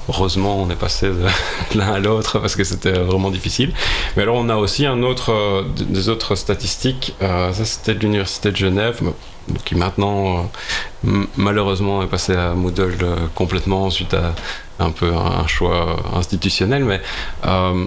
heureusement, 0.09 0.63
on 0.63 0.71
est 0.71 0.77
passé 0.77 1.09
de 1.09 1.27
l'un 1.79 1.93
à 1.93 1.99
l'autre 1.99 2.39
parce 2.39 2.57
que 2.57 2.65
c'était 2.65 2.93
vraiment 2.93 3.31
difficile. 3.31 3.73
Mais 4.17 4.23
alors, 4.23 4.37
on 4.37 4.49
a 4.49 4.57
aussi 4.57 4.87
un 4.87 5.03
autre, 5.03 5.33
euh, 5.33 5.65
des 5.77 6.09
autres 6.09 6.35
statistiques. 6.35 7.15
Euh, 7.23 7.53
ça, 7.53 7.65
c'était 7.65 7.95
de 7.95 8.01
l'Université 8.01 8.51
de 8.51 8.57
Genève 8.57 9.03
qui 9.65 9.75
maintenant, 9.75 10.51
malheureusement, 11.37 12.03
est 12.03 12.07
passé 12.07 12.35
à 12.35 12.53
Moodle 12.53 12.97
complètement 13.35 13.89
suite 13.89 14.13
à 14.13 14.35
un 14.79 14.91
peu 14.91 15.13
un 15.15 15.47
choix 15.47 15.97
institutionnel, 16.15 16.85
mais 16.85 17.01
euh, 17.47 17.87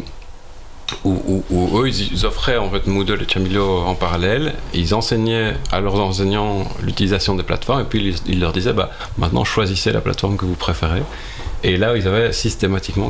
où, 1.06 1.80
eux, 1.80 1.90
ils, 1.90 2.26
offraient 2.26 2.58
en 2.58 2.70
fait 2.70 2.86
Moodle 2.88 3.22
et 3.22 3.32
Chamilo 3.32 3.80
en 3.80 3.96
parallèle, 3.96 4.54
ils 4.74 4.94
enseignaient 4.94 5.54
à 5.72 5.80
leurs 5.80 6.00
enseignants 6.00 6.66
l'utilisation 6.82 7.36
des 7.36 7.44
plateformes, 7.44 7.82
et 7.82 7.86
puis 7.86 8.16
ils, 8.26 8.34
ils 8.34 8.40
leur 8.40 8.52
disaient, 8.52 8.74
bah, 8.74 8.92
maintenant 9.18 9.46
choisissez 9.46 9.92
la 9.92 10.02
plateforme 10.02 10.38
que 10.38 10.46
vous 10.46 10.56
préférez. 10.56 11.04
Et 11.64 11.78
là, 11.78 11.96
ils 11.96 12.08
avaient 12.08 12.34
systématiquement 12.34 13.10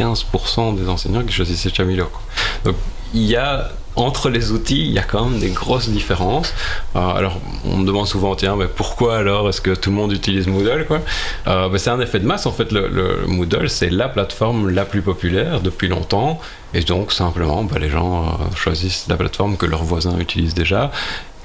95% 0.00 0.76
des 0.76 0.88
enseignants 0.88 1.22
qui 1.22 1.32
choisissaient 1.32 1.70
Chamilo. 1.72 2.06
quoi. 2.06 2.20
Donc, 2.64 2.76
il 3.14 3.22
y 3.22 3.36
a 3.36 3.70
entre 3.96 4.30
les 4.30 4.52
outils, 4.52 4.78
il 4.86 4.92
y 4.92 4.98
a 4.98 5.02
quand 5.02 5.26
même 5.26 5.40
des 5.40 5.50
grosses 5.50 5.88
différences. 5.88 6.54
Euh, 6.94 7.00
alors, 7.00 7.38
on 7.64 7.78
me 7.78 7.86
demande 7.86 8.06
souvent, 8.06 8.36
tiens, 8.36 8.54
mais 8.56 8.66
pourquoi 8.68 9.16
alors 9.18 9.48
est-ce 9.48 9.60
que 9.60 9.74
tout 9.74 9.90
le 9.90 9.96
monde 9.96 10.12
utilise 10.12 10.46
Moodle 10.46 10.86
quoi? 10.86 11.00
Ben, 11.44 11.76
C'est 11.76 11.90
un 11.90 12.00
effet 12.00 12.20
de 12.20 12.26
masse. 12.26 12.46
En 12.46 12.52
fait, 12.52 12.70
le, 12.70 12.86
le 12.88 13.26
Moodle, 13.26 13.68
c'est 13.68 13.90
la 13.90 14.08
plateforme 14.08 14.70
la 14.70 14.84
plus 14.84 15.02
populaire 15.02 15.60
depuis 15.60 15.88
longtemps. 15.88 16.38
Et 16.72 16.82
donc, 16.82 17.12
simplement, 17.12 17.64
ben, 17.64 17.80
les 17.80 17.90
gens 17.90 18.22
euh, 18.22 18.54
choisissent 18.54 19.06
la 19.08 19.16
plateforme 19.16 19.56
que 19.56 19.66
leurs 19.66 19.82
voisins 19.82 20.16
utilisent 20.18 20.54
déjà. 20.54 20.92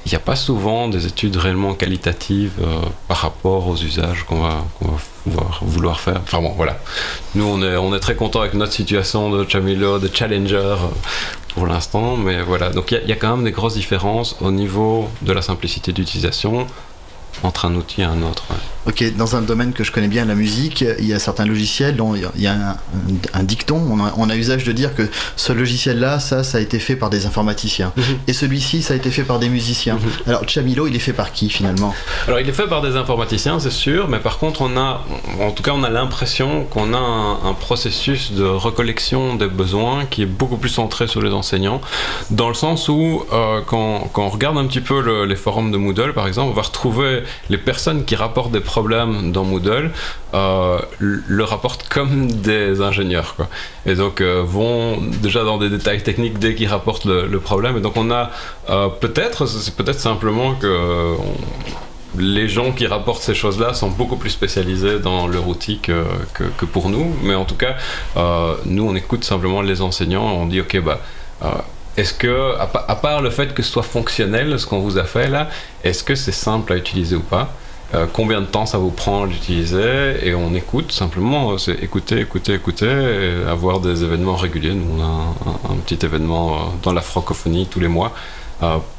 Il 0.06 0.10
n'y 0.10 0.16
a 0.16 0.20
pas 0.20 0.36
souvent 0.36 0.88
des 0.88 1.08
études 1.08 1.36
réellement 1.36 1.74
qualitatives 1.74 2.54
euh, 2.62 2.80
par 3.08 3.18
rapport 3.18 3.68
aux 3.68 3.76
usages 3.76 4.24
qu'on 4.24 4.42
va, 4.42 4.64
vouloir, 5.62 6.00
faire. 6.00 6.20
Enfin 6.22 6.42
bon, 6.42 6.54
voilà. 6.56 6.78
Nous, 7.34 7.44
on 7.44 7.94
est, 7.94 8.00
très 8.00 8.16
content 8.16 8.42
avec 8.42 8.54
notre 8.54 8.74
situation 8.74 9.32
de 9.32 9.50
Chamilo, 9.50 9.98
de 9.98 10.10
Challenger 10.14 10.58
euh, 10.58 10.76
pour 11.56 11.66
l'instant, 11.66 12.18
mais 12.18 12.44
voilà. 12.44 12.70
Donc 12.70 12.92
il 12.92 13.02
y 13.06 13.10
y, 13.10 13.14
a 13.14 13.16
quand 13.16 13.36
même 13.36 13.46
des 13.46 13.52
grosses 13.52 13.74
différences 13.74 14.36
au 14.42 14.52
niveau 14.52 15.10
de 15.24 15.34
la 15.34 15.42
simplicité 15.42 15.92
d'utilisation 15.92 16.68
entre 17.44 17.66
un 17.66 17.76
outil 17.76 18.02
et 18.02 18.06
un 18.06 18.22
autre. 18.22 18.44
ouais. 18.50 18.58
Ok, 18.88 19.04
dans 19.18 19.36
un 19.36 19.42
domaine 19.42 19.74
que 19.74 19.84
je 19.84 19.92
connais 19.92 20.08
bien, 20.08 20.26
la 20.26 20.36
musique, 20.36 20.86
il 21.00 21.06
y 21.08 21.14
a 21.14 21.18
certains 21.18 21.46
logiciels 21.46 21.96
dont 21.96 22.14
il 22.16 22.42
y 22.42 22.46
a 22.48 22.54
un, 22.54 22.76
un 23.34 23.44
dicton, 23.44 23.82
on 23.90 24.00
a, 24.06 24.14
on 24.18 24.30
a 24.30 24.36
usage 24.36 24.64
de 24.64 24.72
dire 24.72 24.94
que 24.94 25.10
ce 25.36 25.54
logiciel-là, 25.54 26.20
ça, 26.20 26.44
ça 26.44 26.60
a 26.60 26.62
été 26.62 26.78
fait 26.78 26.96
par 26.96 27.10
des 27.10 27.26
informaticiens. 27.26 27.94
Et 28.28 28.34
celui-ci, 28.34 28.84
ça 28.84 28.94
a 28.94 28.98
été 28.98 29.10
fait 29.10 29.24
par 29.24 29.40
des 29.40 29.50
musiciens. 29.50 29.98
Alors, 30.28 30.48
Chamilo, 30.48 30.86
il 30.86 30.96
est 30.96 31.00
fait 31.00 31.14
par 31.14 31.32
qui 31.32 31.50
finalement? 31.50 31.96
Alors 32.28 32.40
il 32.40 32.48
est 32.48 32.54
fait 32.54 32.68
par 32.68 32.82
des 32.84 32.96
informaticiens, 32.96 33.60
c'est 33.60 33.72
sûr, 33.72 34.08
mais 34.08 34.20
par 34.20 34.38
contre 34.38 34.62
on 34.62 34.78
a, 34.78 35.02
en 35.42 35.52
tout 35.52 35.64
cas 35.64 35.72
on 35.74 35.84
a 35.84 35.90
l'impression 35.90 36.64
qu'on 36.66 36.94
a 36.94 36.98
un, 36.98 37.50
un 37.50 37.54
processus 37.54 38.34
de 38.34 38.44
recollection 38.46 39.36
des 39.36 39.48
besoins 39.48 40.06
qui 40.06 40.22
est 40.22 40.28
beaucoup 40.28 40.58
plus 40.58 40.70
centré 40.70 41.08
sur 41.08 41.22
les 41.24 41.32
enseignants, 41.32 41.82
dans 42.30 42.48
le 42.50 42.54
sens 42.54 42.88
où 42.88 43.24
euh, 43.34 43.62
quand, 43.66 44.10
quand 44.14 44.26
on 44.26 44.30
regarde 44.30 44.58
un 44.60 44.66
petit 44.68 44.82
peu 44.82 45.02
le- 45.02 45.26
les 45.26 45.36
forums 45.36 45.72
de 45.72 45.78
Moodle 45.78 46.14
par 46.14 46.28
exemple, 46.28 46.52
on 46.52 46.54
va 46.56 46.62
retrouver 46.62 47.24
les 47.50 47.58
personnes 47.58 48.06
qui 48.06 48.16
rapportent 48.16 48.52
des 48.52 48.60
problèmes 48.60 49.32
dans 49.32 49.44
Moodle 49.44 49.92
euh, 50.34 50.80
le 50.98 51.44
rapportent 51.44 51.88
comme 51.88 52.32
des 52.32 52.82
ingénieurs. 52.82 53.36
Quoi. 53.36 53.48
Et 53.86 53.96
donc 53.96 54.22
euh, 54.22 54.44
vont 54.46 54.98
déjà 55.22 55.44
dans 55.44 55.58
des 55.58 55.70
détails 55.70 56.04
techniques 56.04 56.40
dès 56.40 56.56
qu'ils 56.56 56.68
rapportent 56.68 57.06
le, 57.06 57.40
problème. 57.40 57.78
Et 57.78 57.82
donc 57.82 57.96
on 57.96 58.12
a 58.12 58.32
euh, 58.70 58.88
peut-être, 58.88 59.46
c'est 59.46 59.76
peut-être 59.76 60.00
simplement 60.00 60.56
que 60.56 61.16
les 62.18 62.48
gens 62.48 62.72
qui 62.72 62.88
rapportent 62.88 63.22
ces 63.22 63.36
choses-là 63.36 63.74
sont 63.74 63.90
beaucoup 63.90 64.16
plus 64.16 64.30
spécialisés 64.30 65.00
dans 65.00 65.28
leur 65.28 65.48
outil 65.48 65.80
que, 65.80 66.06
que, 66.34 66.66
pour 66.66 66.90
nous. 66.90 67.14
Mais 67.24 67.36
en 67.36 67.46
tout 67.46 67.56
cas, 67.56 67.76
nous 68.66 68.88
on 68.88 68.96
écoute 68.96 69.24
simplement 69.24 69.62
les 69.62 69.82
enseignants. 69.82 70.26
On 70.26 70.46
dit 70.46 70.62
ok 70.62 70.82
bah 70.82 71.02
est-ce 71.98 72.14
que, 72.14 72.58
à, 72.60 72.68
pa- 72.68 72.86
à 72.88 72.96
part 72.96 73.22
le 73.22 73.30
fait 73.30 73.54
que 73.54 73.64
ce 73.64 73.72
soit 73.72 73.84
fonctionnel, 73.84 74.60
ce 74.60 74.66
qu'on 74.66 74.80
vous 74.80 74.98
a 74.98 75.04
fait 75.06 75.28
là, 75.30 75.50
est-ce 75.84 76.04
que 76.04 76.16
c'est 76.16 76.32
simple 76.32 76.74
à 76.74 76.78
utiliser 76.78 77.16
ou 77.16 77.22
pas? 77.22 77.50
Euh, 77.94 78.06
Combien 78.12 78.42
de 78.42 78.48
temps 78.48 78.66
ça 78.66 78.78
vous 78.80 78.90
prend 78.90 79.24
à 79.24 79.26
l'utiliser 79.28 80.18
Et 80.28 80.34
on 80.34 80.54
écoute 80.56 80.92
simplement, 80.92 81.52
euh, 81.52 81.58
c'est 81.58 81.82
écouter, 81.84 82.20
écouter, 82.20 82.54
écouter, 82.56 82.90
avoir 83.48 83.80
des 83.80 84.04
événements 84.04 84.36
réguliers. 84.36 84.74
Nous, 84.74 84.88
on 84.98 85.02
a 85.04 85.72
un, 85.72 85.76
petit 85.86 86.04
événement 86.06 86.56
euh, 86.56 86.58
dans 86.84 86.94
la 86.94 87.02
francophonie 87.02 87.68
tous 87.68 87.80
les 87.80 87.88
mois 87.88 88.12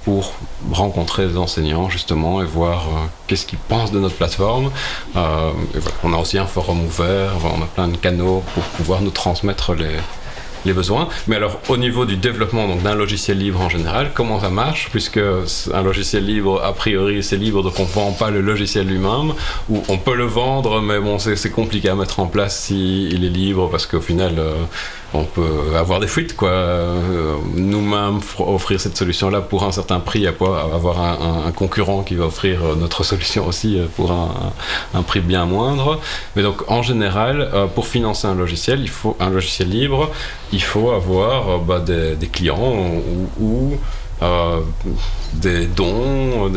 pour 0.05 0.35
rencontrer 0.71 1.27
des 1.27 1.39
enseignants 1.39 1.89
justement 1.89 2.43
et 2.43 2.45
voir 2.45 2.89
qu'est-ce 3.27 3.47
qu'ils 3.47 3.59
pensent 3.59 3.91
de 3.91 3.99
notre 3.99 4.15
plateforme. 4.15 4.71
On 5.15 6.13
a 6.13 6.17
aussi 6.19 6.37
un 6.37 6.45
forum 6.45 6.85
ouvert, 6.85 7.33
on 7.43 7.63
a 7.63 7.67
plein 7.67 7.89
de 7.89 7.97
canaux 7.97 8.43
pour 8.53 8.63
pouvoir 8.65 9.01
nous 9.01 9.11
transmettre 9.11 9.73
les, 9.73 9.97
les 10.67 10.73
besoins. 10.73 11.09
Mais 11.27 11.37
alors, 11.37 11.61
au 11.69 11.77
niveau 11.77 12.05
du 12.05 12.17
développement 12.17 12.69
donc, 12.69 12.83
d'un 12.83 12.95
logiciel 12.95 13.39
libre 13.39 13.61
en 13.61 13.69
général, 13.69 14.11
comment 14.15 14.41
ça 14.41 14.51
marche 14.51 14.89
Puisque 14.91 15.21
un 15.73 15.83
logiciel 15.83 16.25
libre, 16.27 16.63
a 16.65 16.73
priori, 16.73 17.23
c'est 17.23 17.37
libre, 17.37 17.63
donc 17.63 17.79
on 17.79 17.83
ne 17.85 17.89
vend 17.89 18.13
pas 18.13 18.31
le 18.31 18.41
logiciel 18.41 18.87
lui-même, 18.87 19.33
ou 19.69 19.83
on 19.89 19.99
peut 19.99 20.15
le 20.17 20.25
vendre, 20.27 20.81
mais 20.81 20.99
bon, 20.99 21.19
c'est 21.19 21.51
compliqué 21.51 21.89
à 21.89 21.95
mettre 21.95 22.21
en 22.21 22.27
place 22.27 22.59
s'il 22.65 23.25
est 23.25 23.29
libre, 23.29 23.69
parce 23.71 23.87
qu'au 23.87 24.01
final, 24.01 24.35
euh, 24.39 24.53
on 25.15 25.25
peut 25.25 25.77
avoir 25.77 26.01
des 26.01 26.09
fuites, 26.09 26.37
quoi. 26.37 26.49
Euh, 26.51 27.35
Nous-mêmes, 27.55 28.19
fr- 28.19 28.53
offrir 28.55 28.81
cette 28.81 28.97
solution-là 28.97 29.41
pour 29.41 29.65
un 29.65 29.73
certain 29.73 30.01
prix, 30.01 30.27
à 30.27 30.33
pas 30.33 30.69
avoir 30.75 31.01
un, 31.01 31.53
concurrent 31.53 32.03
qui 32.03 32.17
va 32.17 32.27
offrir 32.27 32.63
euh, 32.65 32.75
notre 32.75 33.05
solution 33.05 33.47
aussi 33.47 33.79
pour 33.97 34.11
un, 34.13 35.03
prix 35.03 35.21
bien 35.21 35.47
moindre. 35.47 36.01
Mais 36.35 36.43
donc, 36.43 36.69
en 36.71 36.83
général, 36.83 37.49
pour 37.75 37.87
financer 37.87 38.27
un 38.27 38.35
logiciel, 38.35 38.81
il 38.81 38.89
faut 38.91 39.17
un 39.21 39.31
logiciel 39.31 39.69
libre, 39.71 40.11
faut 40.63 40.91
avoir 40.91 41.49
euh, 41.49 41.59
bah, 41.59 41.81
des, 41.81 42.29
clients 42.29 42.75
ou, 43.41 43.77
euh, 44.23 44.61
des 45.35 45.67
dons, 45.67 46.51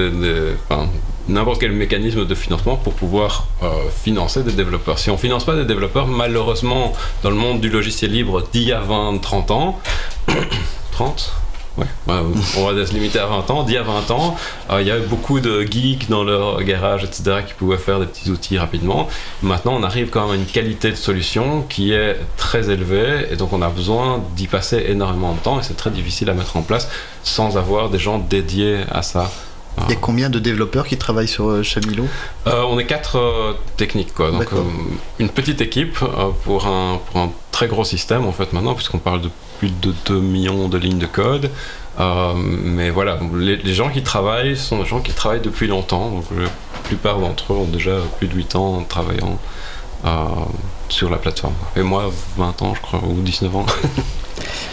n'importe 1.27 1.59
quel 1.59 1.71
mécanisme 1.71 2.25
de 2.25 2.35
financement 2.35 2.75
pour 2.77 2.93
pouvoir 2.93 3.47
euh, 3.63 3.67
financer 4.03 4.43
des 4.43 4.53
développeurs. 4.53 4.99
Si 4.99 5.09
on 5.09 5.17
finance 5.17 5.45
pas 5.45 5.55
des 5.55 5.65
développeurs, 5.65 6.07
malheureusement, 6.07 6.93
dans 7.23 7.29
le 7.29 7.35
monde 7.35 7.61
du 7.61 7.69
logiciel 7.69 8.11
libre 8.11 8.43
d'il 8.51 8.63
y 8.63 8.71
a 8.71 8.79
20, 8.79 9.19
30 9.19 9.51
ans, 9.51 9.79
30 10.91 11.33
Ouais, 11.79 11.85
bah, 12.05 12.23
on 12.57 12.71
va 12.71 12.85
se 12.85 12.93
limiter 12.93 13.19
à 13.19 13.25
20 13.27 13.49
ans. 13.51 13.63
D'il 13.63 13.75
y 13.75 13.77
a 13.77 13.83
20 13.83 14.11
ans, 14.11 14.35
euh, 14.69 14.81
il 14.81 14.87
y 14.87 14.91
avait 14.91 15.05
beaucoup 15.05 15.39
de 15.39 15.61
geeks 15.61 16.09
dans 16.09 16.23
leur 16.23 16.61
garage, 16.63 17.03
etc., 17.05 17.37
qui 17.47 17.53
pouvaient 17.53 17.77
faire 17.77 17.99
des 17.99 18.05
petits 18.05 18.29
outils 18.29 18.57
rapidement. 18.57 19.07
Maintenant, 19.41 19.75
on 19.75 19.83
arrive 19.83 20.09
quand 20.09 20.23
même 20.23 20.31
à 20.31 20.35
une 20.35 20.45
qualité 20.45 20.91
de 20.91 20.95
solution 20.95 21.61
qui 21.69 21.93
est 21.93 22.17
très 22.37 22.69
élevée, 22.69 23.27
et 23.31 23.35
donc 23.37 23.53
on 23.53 23.61
a 23.61 23.69
besoin 23.69 24.21
d'y 24.35 24.47
passer 24.47 24.85
énormément 24.89 25.33
de 25.33 25.39
temps, 25.39 25.59
et 25.59 25.63
c'est 25.63 25.77
très 25.77 25.89
difficile 25.91 26.29
à 26.29 26.33
mettre 26.33 26.57
en 26.57 26.61
place 26.61 26.89
sans 27.23 27.57
avoir 27.57 27.89
des 27.89 27.99
gens 27.99 28.17
dédiés 28.19 28.79
à 28.91 29.01
ça. 29.01 29.29
Il 29.87 29.93
y 29.93 29.95
a 29.95 29.99
combien 29.99 30.29
de 30.29 30.39
développeurs 30.39 30.85
qui 30.85 30.97
travaillent 30.97 31.29
sur 31.29 31.47
euh, 31.47 31.63
Chamilo 31.63 32.05
Euh, 32.47 32.63
on 32.67 32.77
est 32.79 32.85
quatre 32.85 33.17
euh, 33.17 33.53
techniques, 33.77 34.13
quoi. 34.13 34.29
Donc, 34.31 34.51
euh, 34.51 34.61
une 35.19 35.29
petite 35.29 35.61
équipe 35.61 35.97
euh, 36.01 36.31
pour, 36.43 36.67
un, 36.67 36.99
pour 37.09 37.21
un 37.21 37.31
très 37.53 37.67
gros 37.67 37.85
système, 37.85 38.25
en 38.25 38.33
fait, 38.33 38.51
maintenant, 38.51 38.73
puisqu'on 38.73 38.97
parle 38.97 39.21
de 39.21 39.29
plus 39.59 39.69
de 39.69 39.93
2 40.05 40.19
millions 40.19 40.69
de 40.69 40.77
lignes 40.77 40.99
de 40.99 41.05
code. 41.05 41.51
Euh, 41.99 42.33
mais 42.35 42.89
voilà, 42.89 43.19
les, 43.35 43.73
gens 43.73 43.89
qui 43.89 44.01
travaillent 44.01 44.55
sont 44.55 44.79
des 44.79 44.85
gens 44.85 45.01
qui 45.01 45.11
travaillent 45.11 45.41
depuis 45.41 45.67
longtemps. 45.67 46.09
Donc, 46.09 46.25
la 46.35 46.49
plupart 46.83 47.19
d'entre 47.19 47.53
eux 47.53 47.57
ont 47.57 47.65
déjà 47.65 47.97
plus 48.17 48.27
de 48.27 48.33
8 48.33 48.55
ans 48.55 48.77
en 48.77 48.83
travaillant 48.83 49.37
euh, 50.05 50.09
sur 50.89 51.09
la 51.09 51.17
plateforme. 51.17 51.53
Et 51.75 51.81
moi, 51.81 52.11
20 52.37 52.61
ans, 52.61 52.73
je 52.75 52.81
crois, 52.81 53.01
ou 53.03 53.21
19 53.21 53.55
ans. 53.55 53.65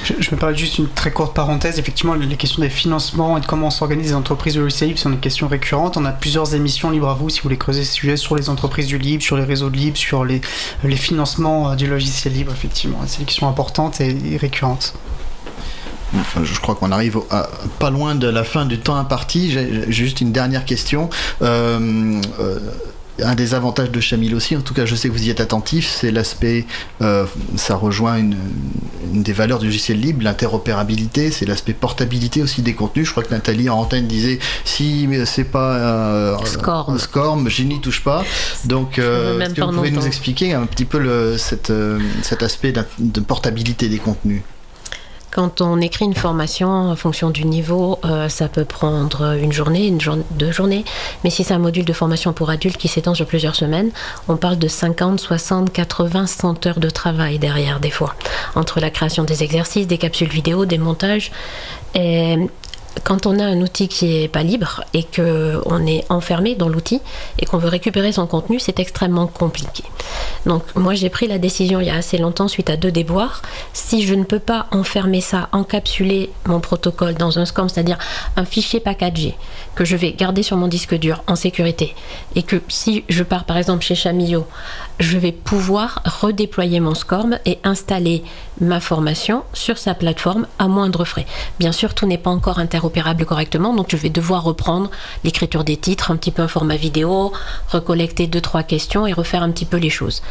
Je, 0.04 0.12
je 0.20 0.30
me 0.30 0.36
permets 0.36 0.56
juste 0.56 0.78
une 0.78 0.88
très 0.88 1.10
courte 1.10 1.34
parenthèse. 1.34 1.78
Effectivement, 1.78 2.14
les 2.14 2.36
questions 2.36 2.62
des 2.62 2.70
financements 2.70 3.36
et 3.36 3.40
de 3.40 3.46
comment 3.46 3.70
s'organisent 3.70 4.08
les 4.10 4.14
entreprises 4.14 4.54
de 4.54 4.60
logiciel 4.60 4.88
libre 4.90 5.00
sont 5.00 5.10
des 5.10 5.16
questions 5.16 5.48
récurrentes. 5.48 5.96
On 5.96 6.04
a 6.04 6.12
plusieurs 6.12 6.54
émissions 6.54 6.90
libres 6.90 7.08
à 7.08 7.14
vous 7.14 7.28
si 7.28 7.38
vous 7.40 7.44
voulez 7.44 7.58
creuser 7.58 7.84
ce 7.84 7.92
sujet 7.92 8.16
sur 8.16 8.36
les 8.36 8.48
entreprises 8.48 8.86
du 8.86 8.98
libre, 8.98 9.22
sur 9.24 9.36
les 9.36 9.42
réseaux 9.44 9.68
de 9.68 9.76
libre, 9.76 9.96
sur 9.96 10.24
les, 10.24 10.40
les 10.84 10.96
financements 10.96 11.70
euh, 11.72 11.74
du 11.74 11.86
logiciel 11.88 12.34
libre, 12.34 12.52
effectivement. 12.52 13.00
C'est 13.06 13.18
des 13.18 13.24
questions 13.24 13.48
importantes 13.48 14.00
et, 14.00 14.16
et 14.32 14.36
récurrentes. 14.36 14.94
Je 16.42 16.60
crois 16.60 16.76
qu'on 16.76 16.92
arrive 16.92 17.18
à- 17.30 17.48
pas 17.80 17.90
loin 17.90 18.14
de 18.14 18.28
la 18.28 18.44
fin 18.44 18.64
du 18.64 18.78
temps 18.78 18.94
imparti. 18.96 19.50
J'ai 19.50 19.82
j'ai 19.88 20.04
juste 20.04 20.20
une 20.20 20.30
dernière 20.32 20.64
question. 20.64 21.10
Euh, 21.42 22.20
euh, 22.38 22.58
un 23.22 23.34
des 23.34 23.54
avantages 23.54 23.90
de 23.90 24.00
Chamil 24.00 24.34
aussi, 24.34 24.56
en 24.56 24.60
tout 24.60 24.74
cas 24.74 24.86
je 24.86 24.94
sais 24.94 25.08
que 25.08 25.12
vous 25.14 25.26
y 25.26 25.30
êtes 25.30 25.40
attentif, 25.40 25.88
c'est 25.88 26.10
l'aspect, 26.10 26.66
euh, 27.02 27.26
ça 27.56 27.74
rejoint 27.76 28.16
une, 28.16 28.36
une 29.12 29.22
des 29.22 29.32
valeurs 29.32 29.58
du 29.58 29.66
logiciel 29.66 30.00
libre, 30.00 30.22
l'interopérabilité, 30.22 31.30
c'est 31.30 31.46
l'aspect 31.46 31.72
portabilité 31.72 32.42
aussi 32.42 32.62
des 32.62 32.74
contenus. 32.74 33.06
Je 33.06 33.10
crois 33.12 33.22
que 33.22 33.32
Nathalie 33.32 33.68
en 33.68 33.78
antenne 33.78 34.06
disait 34.06 34.38
si 34.64 35.08
c'est 35.24 35.44
pas 35.44 35.76
euh, 35.76 36.36
Scorm. 36.44 36.98
Scorm, 36.98 37.48
je 37.48 37.62
n'y 37.62 37.80
touche 37.80 38.02
pas. 38.02 38.24
Donc 38.64 38.98
euh, 38.98 39.40
est-ce 39.40 39.54
que 39.54 39.60
vous 39.62 39.72
pouvez 39.72 39.90
nous 39.90 40.06
expliquer 40.06 40.52
un 40.54 40.66
petit 40.66 40.84
peu 40.84 40.98
le, 40.98 41.38
cette, 41.38 41.70
euh, 41.70 41.98
cet 42.22 42.42
aspect 42.42 42.72
de 42.98 43.20
portabilité 43.20 43.88
des 43.88 43.98
contenus? 43.98 44.42
Quand 45.36 45.60
on 45.60 45.82
écrit 45.82 46.06
une 46.06 46.14
formation 46.14 46.70
en 46.70 46.96
fonction 46.96 47.28
du 47.28 47.44
niveau, 47.44 47.98
euh, 48.06 48.30
ça 48.30 48.48
peut 48.48 48.64
prendre 48.64 49.36
une 49.36 49.52
journée, 49.52 49.92
deux 50.30 50.50
journées. 50.50 50.82
Mais 51.24 51.28
si 51.28 51.44
c'est 51.44 51.52
un 51.52 51.58
module 51.58 51.84
de 51.84 51.92
formation 51.92 52.32
pour 52.32 52.48
adultes 52.48 52.78
qui 52.78 52.88
s'étend 52.88 53.12
sur 53.12 53.26
plusieurs 53.26 53.54
semaines, 53.54 53.90
on 54.28 54.38
parle 54.38 54.56
de 54.56 54.66
50, 54.66 55.20
60, 55.20 55.70
80, 55.70 56.26
100 56.26 56.66
heures 56.66 56.80
de 56.80 56.88
travail 56.88 57.38
derrière 57.38 57.80
des 57.80 57.90
fois. 57.90 58.14
Entre 58.54 58.80
la 58.80 58.88
création 58.88 59.24
des 59.24 59.42
exercices, 59.42 59.86
des 59.86 59.98
capsules 59.98 60.30
vidéo, 60.30 60.64
des 60.64 60.78
montages. 60.78 61.30
Quand 63.04 63.26
on 63.26 63.38
a 63.38 63.44
un 63.44 63.60
outil 63.60 63.88
qui 63.88 64.22
est 64.22 64.28
pas 64.28 64.42
libre 64.42 64.82
et 64.94 65.04
que 65.04 65.60
on 65.66 65.86
est 65.86 66.04
enfermé 66.08 66.54
dans 66.54 66.68
l'outil 66.68 67.00
et 67.38 67.46
qu'on 67.46 67.58
veut 67.58 67.68
récupérer 67.68 68.12
son 68.12 68.26
contenu, 68.26 68.58
c'est 68.58 68.78
extrêmement 68.78 69.26
compliqué. 69.26 69.84
Donc 70.44 70.62
moi 70.74 70.94
j'ai 70.94 71.10
pris 71.10 71.26
la 71.26 71.38
décision 71.38 71.80
il 71.80 71.86
y 71.86 71.90
a 71.90 71.96
assez 71.96 72.18
longtemps 72.18 72.48
suite 72.48 72.70
à 72.70 72.76
deux 72.76 72.92
déboires, 72.92 73.42
si 73.72 74.06
je 74.06 74.14
ne 74.14 74.24
peux 74.24 74.38
pas 74.38 74.66
enfermer 74.70 75.20
ça, 75.20 75.48
encapsuler 75.52 76.30
mon 76.46 76.60
protocole 76.60 77.14
dans 77.14 77.38
un 77.38 77.44
SCORM, 77.44 77.68
c'est-à-dire 77.68 77.98
un 78.36 78.44
fichier 78.44 78.80
packagé 78.80 79.36
que 79.74 79.84
je 79.84 79.96
vais 79.96 80.12
garder 80.12 80.42
sur 80.42 80.56
mon 80.56 80.68
disque 80.68 80.94
dur 80.94 81.22
en 81.26 81.36
sécurité 81.36 81.94
et 82.34 82.42
que 82.42 82.56
si 82.68 83.04
je 83.08 83.22
pars 83.22 83.44
par 83.44 83.56
exemple 83.56 83.84
chez 83.84 83.94
Chamillot, 83.94 84.46
je 84.98 85.18
vais 85.18 85.32
pouvoir 85.32 86.02
redéployer 86.04 86.80
mon 86.80 86.94
SCORM 86.94 87.38
et 87.44 87.58
installer 87.64 88.22
ma 88.60 88.80
formation 88.80 89.42
sur 89.52 89.78
sa 89.78 89.94
plateforme 89.94 90.46
à 90.58 90.68
moindre 90.68 91.04
frais. 91.04 91.26
Bien 91.58 91.72
sûr, 91.72 91.94
tout 91.94 92.06
n'est 92.06 92.18
pas 92.18 92.30
encore 92.30 92.58
correctement, 93.24 93.74
donc 93.74 93.86
je 93.90 93.96
vais 93.96 94.10
devoir 94.10 94.44
reprendre 94.44 94.90
l'écriture 95.24 95.64
des 95.64 95.76
titres, 95.76 96.10
un 96.10 96.16
petit 96.16 96.30
peu 96.30 96.42
un 96.42 96.48
format 96.48 96.76
vidéo, 96.76 97.32
recollecter 97.68 98.26
deux 98.26 98.40
trois 98.40 98.62
questions 98.62 99.06
et 99.06 99.12
refaire 99.12 99.42
un 99.42 99.50
petit 99.50 99.64
peu 99.64 99.76
les 99.76 99.90
choses. 99.90 100.22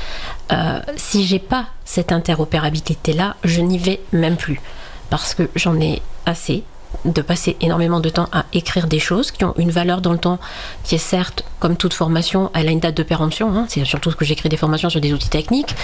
Euh, 0.52 0.80
si 0.95 1.26
j'ai 1.26 1.40
pas 1.40 1.68
cette 1.86 2.11
interopérabilité 2.11 3.14
là, 3.14 3.36
je 3.44 3.61
n'y 3.61 3.77
vais 3.77 4.02
même 4.11 4.38
plus 4.38 4.61
parce 5.10 5.34
que 5.34 5.49
j'en 5.56 5.80
ai 5.80 6.02
assez 6.26 6.64
de 7.03 7.22
passer 7.22 7.57
énormément 7.61 7.99
de 7.99 8.09
temps 8.09 8.27
à 8.31 8.45
écrire 8.53 8.88
des 8.88 8.99
choses 8.99 9.31
qui 9.31 9.43
ont 9.43 9.53
une 9.57 9.72
valeur 9.72 10.01
dans 10.01 10.11
le 10.13 10.17
temps 10.19 10.39
qui 10.84 10.95
est 10.95 10.99
certes, 10.99 11.43
comme 11.59 11.76
toute 11.77 11.93
formation, 11.93 12.51
elle 12.53 12.67
a 12.67 12.72
une 12.72 12.80
date 12.80 12.95
de 12.95 13.03
péremption. 13.03 13.55
hein. 13.55 13.65
C'est 13.69 13.84
surtout 13.85 14.11
que 14.11 14.23
j'écris 14.26 14.49
des 14.49 14.57
formations 14.57 14.89
sur 14.89 15.01
des 15.01 15.13
outils 15.13 15.30
techniques. 15.30 15.76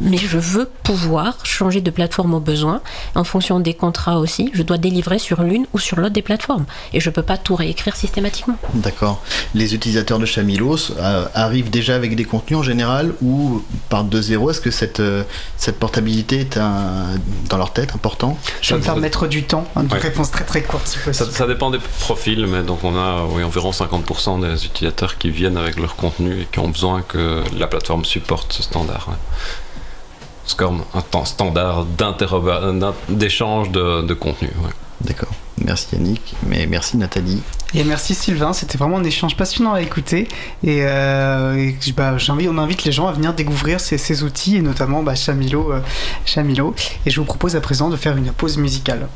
Mais 0.00 0.16
je 0.16 0.38
veux 0.38 0.66
pouvoir 0.82 1.44
changer 1.44 1.80
de 1.80 1.90
plateforme 1.90 2.34
au 2.34 2.40
besoin. 2.40 2.80
En 3.14 3.24
fonction 3.24 3.60
des 3.60 3.74
contrats 3.74 4.18
aussi, 4.18 4.50
je 4.54 4.62
dois 4.62 4.78
délivrer 4.78 5.18
sur 5.18 5.42
l'une 5.42 5.66
ou 5.72 5.78
sur 5.78 5.98
l'autre 5.98 6.14
des 6.14 6.22
plateformes. 6.22 6.64
Et 6.92 7.00
je 7.00 7.08
ne 7.10 7.14
peux 7.14 7.22
pas 7.22 7.36
tout 7.36 7.54
réécrire 7.54 7.94
systématiquement. 7.96 8.56
D'accord. 8.74 9.22
Les 9.54 9.74
utilisateurs 9.74 10.18
de 10.18 10.26
Chamilos 10.26 10.92
euh, 10.98 11.26
arrivent 11.34 11.70
déjà 11.70 11.94
avec 11.94 12.16
des 12.16 12.24
contenus 12.24 12.58
en 12.58 12.62
général 12.62 13.12
ou 13.22 13.62
partent 13.88 14.08
de 14.08 14.20
zéro? 14.20 14.50
Est-ce 14.50 14.60
que 14.60 14.70
cette, 14.70 15.00
euh, 15.00 15.22
cette 15.56 15.78
portabilité 15.78 16.40
est 16.40 16.56
un- 16.56 17.06
dans 17.48 17.58
leur 17.58 17.72
tête 17.72 17.94
important? 17.94 18.38
Je 18.62 18.74
vais 18.74 18.80
me 18.80 18.84
faire 18.84 18.96
mettre 18.96 19.26
du 19.26 19.44
temps. 19.44 19.64
Une 19.76 19.92
Ouais. 19.92 19.98
réponse 19.98 20.30
très 20.34 20.44
très 20.44 20.62
courte 20.62 20.86
si 20.86 20.98
Ça, 21.14 21.46
dépend 21.46 21.70
des 21.70 21.78
profils, 22.00 22.46
mais 22.46 22.62
donc 22.62 22.82
on 22.82 22.96
a 22.96 23.24
oui, 23.30 23.44
environ 23.44 23.70
50% 23.70 24.40
des 24.40 24.66
utilisateurs 24.66 25.16
qui 25.16 25.30
viennent 25.30 25.56
avec 25.56 25.78
leur 25.78 25.94
contenu 25.94 26.42
et 26.42 26.48
qui 26.50 26.58
ont 26.58 26.68
besoin 26.68 27.02
que 27.02 27.42
la 27.56 27.66
plateforme 27.68 28.04
supporte 28.04 28.52
ce 28.52 28.62
standard. 28.62 29.06
ouais. 29.08 29.14
SCORM, 30.46 30.82
un 30.92 31.00
temps 31.00 31.24
standard 31.24 31.84
d'in- 31.86 32.14
d'échange 33.08 33.70
de, 33.70 34.02
de 34.02 34.14
contenu. 34.14 34.48
ouais. 34.62 34.70
D'accord. 35.00 35.30
Merci 35.58 35.88
Yannick, 35.92 36.34
mais 36.46 36.66
merci 36.66 36.96
Nathalie. 36.96 37.40
Et 37.74 37.84
merci 37.84 38.14
Sylvain, 38.14 38.52
c'était 38.52 38.76
vraiment 38.76 38.98
un 38.98 39.04
échange 39.04 39.36
passionnant 39.36 39.72
à 39.74 39.80
écouter. 39.82 40.28
Et, 40.62 40.80
euh, 40.82 41.54
et 41.56 41.76
bah, 41.96 42.16
on 42.28 42.58
invite 42.58 42.84
les 42.84 42.92
gens 42.92 43.06
à 43.06 43.12
venir 43.12 43.34
découvrir 43.34 43.80
ces, 43.80 43.98
ces 43.98 44.22
outils, 44.24 44.56
et 44.56 44.62
notamment 44.62 45.02
bah, 45.02 45.14
Chamilo, 45.14 45.72
euh, 45.72 45.80
Chamilo. 46.26 46.74
Et 47.06 47.10
je 47.10 47.20
vous 47.20 47.26
propose 47.26 47.54
à 47.56 47.60
présent 47.60 47.88
de 47.88 47.96
faire 47.96 48.16
une 48.16 48.32
pause 48.32 48.56
musicale. 48.58 49.08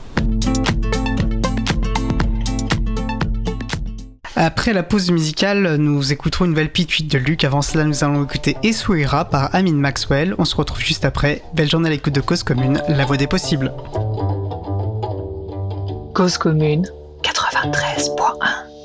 Après 4.40 4.72
la 4.72 4.84
pause 4.84 5.10
musicale, 5.10 5.78
nous 5.78 6.12
écouterons 6.12 6.44
une 6.44 6.52
nouvelle 6.52 6.70
pituite 6.70 7.10
de 7.10 7.18
Luc. 7.18 7.42
Avant 7.42 7.60
cela, 7.60 7.82
nous 7.82 8.04
allons 8.04 8.22
écouter 8.22 8.56
Esouira 8.62 9.24
par 9.24 9.52
Amine 9.52 9.80
Maxwell. 9.80 10.36
On 10.38 10.44
se 10.44 10.54
retrouve 10.54 10.78
juste 10.78 11.04
après. 11.04 11.42
Belle 11.54 11.68
journée 11.68 11.88
à 11.88 11.90
l'écoute 11.90 12.12
de 12.12 12.20
Cause 12.20 12.44
Commune, 12.44 12.80
la 12.88 13.04
voix 13.04 13.16
des 13.16 13.26
possibles. 13.26 13.72
Cause 16.14 16.38
commune 16.38 16.86
93.1. 17.24 18.77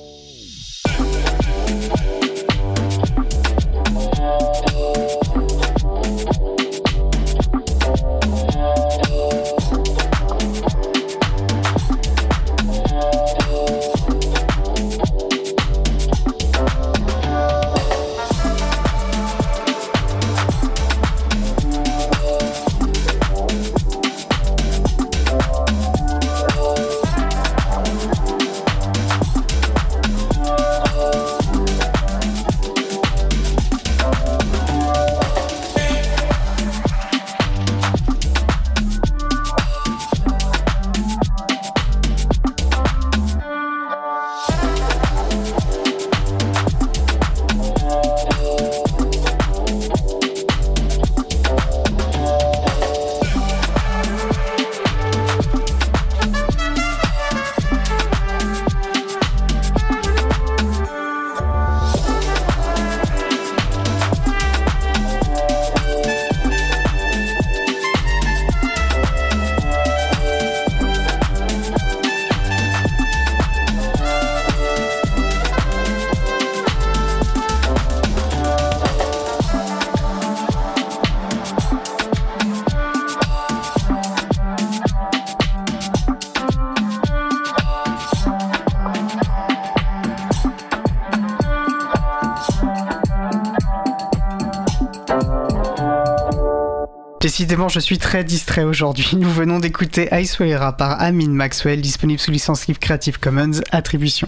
Décidément, 97.34 97.68
je 97.68 97.80
suis 97.80 97.98
très 97.98 98.24
distrait 98.24 98.64
aujourd'hui. 98.64 99.16
Nous 99.18 99.28
venons 99.28 99.58
d'écouter 99.58 100.08
Iceweera 100.12 100.78
par 100.78 101.02
Amin 101.02 101.30
Maxwell, 101.30 101.82
disponible 101.82 102.20
sous 102.20 102.30
licence 102.30 102.64
Creative 102.80 103.20
Commons 103.20 103.60
Attribution. 103.72 104.28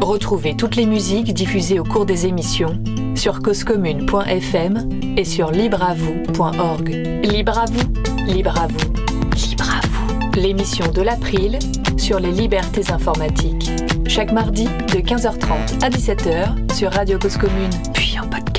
Retrouvez 0.00 0.56
toutes 0.56 0.76
les 0.76 0.86
musiques 0.86 1.34
diffusées 1.34 1.78
au 1.78 1.84
cours 1.84 2.06
des 2.06 2.24
émissions 2.24 2.82
sur 3.14 3.40
causecommune.fm 3.40 4.88
et 5.18 5.26
sur 5.26 5.50
libreavoue.org. 5.50 6.88
Libre 7.22 7.58
à 7.58 7.66
vous, 7.66 8.32
libre 8.32 8.58
à 8.58 8.66
vous, 8.66 8.92
libre 9.36 9.68
à 9.70 9.86
vous. 9.86 10.40
L'émission 10.40 10.90
de 10.90 11.02
l'April 11.02 11.58
sur 11.98 12.18
les 12.18 12.32
libertés 12.32 12.90
informatiques. 12.90 13.70
Chaque 14.08 14.32
mardi 14.32 14.64
de 14.64 15.00
15h30 15.00 15.84
à 15.84 15.90
17h 15.90 16.74
sur 16.74 16.90
Radio 16.92 17.18
Cause 17.18 17.36
Commune, 17.36 17.68
puis 17.92 18.18
en 18.18 18.26
podcast. 18.26 18.53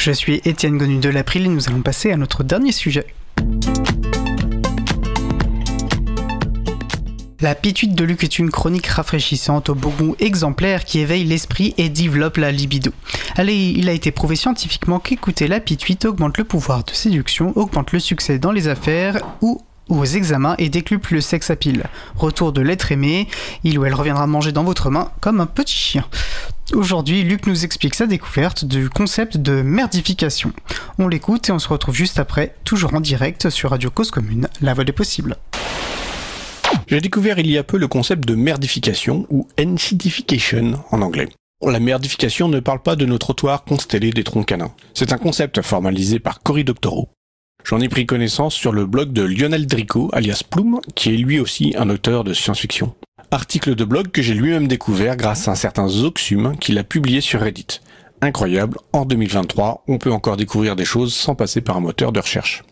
Je 0.00 0.12
suis 0.12 0.40
Étienne 0.46 0.78
Gonu 0.78 0.98
de 0.98 1.10
l'April 1.10 1.44
et 1.44 1.48
nous 1.50 1.68
allons 1.68 1.82
passer 1.82 2.10
à 2.10 2.16
notre 2.16 2.42
dernier 2.42 2.72
sujet. 2.72 3.04
La 7.42 7.54
pituite 7.54 7.94
de 7.94 8.04
Luc 8.04 8.24
est 8.24 8.38
une 8.38 8.50
chronique 8.50 8.86
rafraîchissante 8.86 9.68
au 9.68 9.74
beau 9.74 9.90
goût 9.90 10.16
exemplaire 10.18 10.86
qui 10.86 11.00
éveille 11.00 11.24
l'esprit 11.24 11.74
et 11.76 11.90
développe 11.90 12.38
la 12.38 12.50
libido. 12.50 12.92
Allez, 13.36 13.74
il 13.76 13.90
a 13.90 13.92
été 13.92 14.10
prouvé 14.10 14.36
scientifiquement 14.36 15.00
qu'écouter 15.00 15.48
la 15.48 15.60
pituite 15.60 16.06
augmente 16.06 16.38
le 16.38 16.44
pouvoir 16.44 16.82
de 16.82 16.92
séduction, 16.92 17.52
augmente 17.58 17.92
le 17.92 17.98
succès 17.98 18.38
dans 18.38 18.52
les 18.52 18.68
affaires 18.68 19.20
ou 19.42 19.60
aux 19.90 20.04
examens 20.04 20.54
et 20.58 20.68
décuple 20.68 21.14
le 21.14 21.20
sexe 21.20 21.50
à 21.50 21.56
pile. 21.56 21.84
Retour 22.16 22.52
de 22.52 22.62
l'être 22.62 22.92
aimé, 22.92 23.28
il 23.64 23.78
ou 23.78 23.84
elle 23.84 23.94
reviendra 23.94 24.26
manger 24.26 24.52
dans 24.52 24.64
votre 24.64 24.90
main 24.90 25.10
comme 25.20 25.40
un 25.40 25.46
petit 25.46 25.76
chien. 25.76 26.04
Aujourd'hui, 26.72 27.24
Luc 27.24 27.46
nous 27.46 27.64
explique 27.64 27.96
sa 27.96 28.06
découverte 28.06 28.64
du 28.64 28.88
concept 28.88 29.36
de 29.36 29.60
merdification. 29.60 30.52
On 30.98 31.08
l'écoute 31.08 31.48
et 31.48 31.52
on 31.52 31.58
se 31.58 31.68
retrouve 31.68 31.94
juste 31.94 32.20
après, 32.20 32.54
toujours 32.64 32.94
en 32.94 33.00
direct 33.00 33.50
sur 33.50 33.70
Radio 33.70 33.90
Cause 33.90 34.12
Commune, 34.12 34.48
la 34.60 34.72
voix 34.74 34.84
des 34.84 34.92
possibles. 34.92 35.36
J'ai 36.86 37.00
découvert 37.00 37.38
il 37.38 37.50
y 37.50 37.58
a 37.58 37.64
peu 37.64 37.76
le 37.76 37.88
concept 37.88 38.24
de 38.26 38.36
merdification 38.36 39.26
ou 39.30 39.48
ensidification 39.60 40.82
en 40.90 41.02
anglais. 41.02 41.28
La 41.62 41.80
merdification 41.80 42.48
ne 42.48 42.60
parle 42.60 42.82
pas 42.82 42.96
de 42.96 43.04
nos 43.04 43.18
trottoirs 43.18 43.64
constellés 43.64 44.12
des 44.12 44.24
troncs 44.24 44.46
canins. 44.46 44.72
C'est 44.94 45.12
un 45.12 45.18
concept 45.18 45.60
formalisé 45.60 46.18
par 46.20 46.42
Cory 46.42 46.64
Doctorow. 46.64 47.10
J'en 47.64 47.80
ai 47.80 47.88
pris 47.88 48.06
connaissance 48.06 48.54
sur 48.54 48.72
le 48.72 48.86
blog 48.86 49.12
de 49.12 49.22
Lionel 49.22 49.66
Drico, 49.66 50.10
alias 50.12 50.42
Plume, 50.48 50.80
qui 50.94 51.14
est 51.14 51.16
lui 51.16 51.40
aussi 51.40 51.74
un 51.78 51.90
auteur 51.90 52.24
de 52.24 52.32
science-fiction. 52.32 52.94
Article 53.30 53.74
de 53.74 53.84
blog 53.84 54.08
que 54.08 54.22
j'ai 54.22 54.34
lui-même 54.34 54.66
découvert 54.66 55.16
grâce 55.16 55.46
à 55.46 55.52
un 55.52 55.54
certain 55.54 55.86
Zoxum 55.86 56.56
qu'il 56.58 56.78
a 56.78 56.84
publié 56.84 57.20
sur 57.20 57.40
Reddit. 57.40 57.80
Incroyable, 58.22 58.76
en 58.92 59.04
2023, 59.04 59.84
on 59.88 59.98
peut 59.98 60.12
encore 60.12 60.36
découvrir 60.36 60.76
des 60.76 60.84
choses 60.84 61.14
sans 61.14 61.34
passer 61.34 61.60
par 61.60 61.76
un 61.76 61.80
moteur 61.80 62.12
de 62.12 62.20
recherche. 62.20 62.64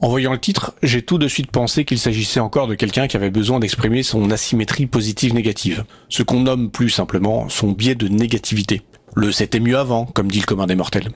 En 0.00 0.08
voyant 0.08 0.32
le 0.32 0.38
titre, 0.38 0.74
j'ai 0.82 1.02
tout 1.02 1.18
de 1.18 1.28
suite 1.28 1.50
pensé 1.50 1.84
qu'il 1.84 1.98
s'agissait 1.98 2.40
encore 2.40 2.68
de 2.68 2.74
quelqu'un 2.74 3.06
qui 3.06 3.16
avait 3.16 3.30
besoin 3.30 3.58
d'exprimer 3.58 4.02
son 4.02 4.30
asymétrie 4.30 4.86
positive-négative, 4.86 5.84
ce 6.08 6.22
qu'on 6.22 6.40
nomme 6.40 6.70
plus 6.70 6.90
simplement 6.90 7.48
son 7.48 7.72
biais 7.72 7.94
de 7.94 8.08
négativité. 8.08 8.82
Le 9.14 9.32
c'était 9.32 9.60
mieux 9.60 9.78
avant, 9.78 10.06
comme 10.06 10.30
dit 10.30 10.40
le 10.40 10.46
commun 10.46 10.66
des 10.66 10.74
mortels. 10.74 11.10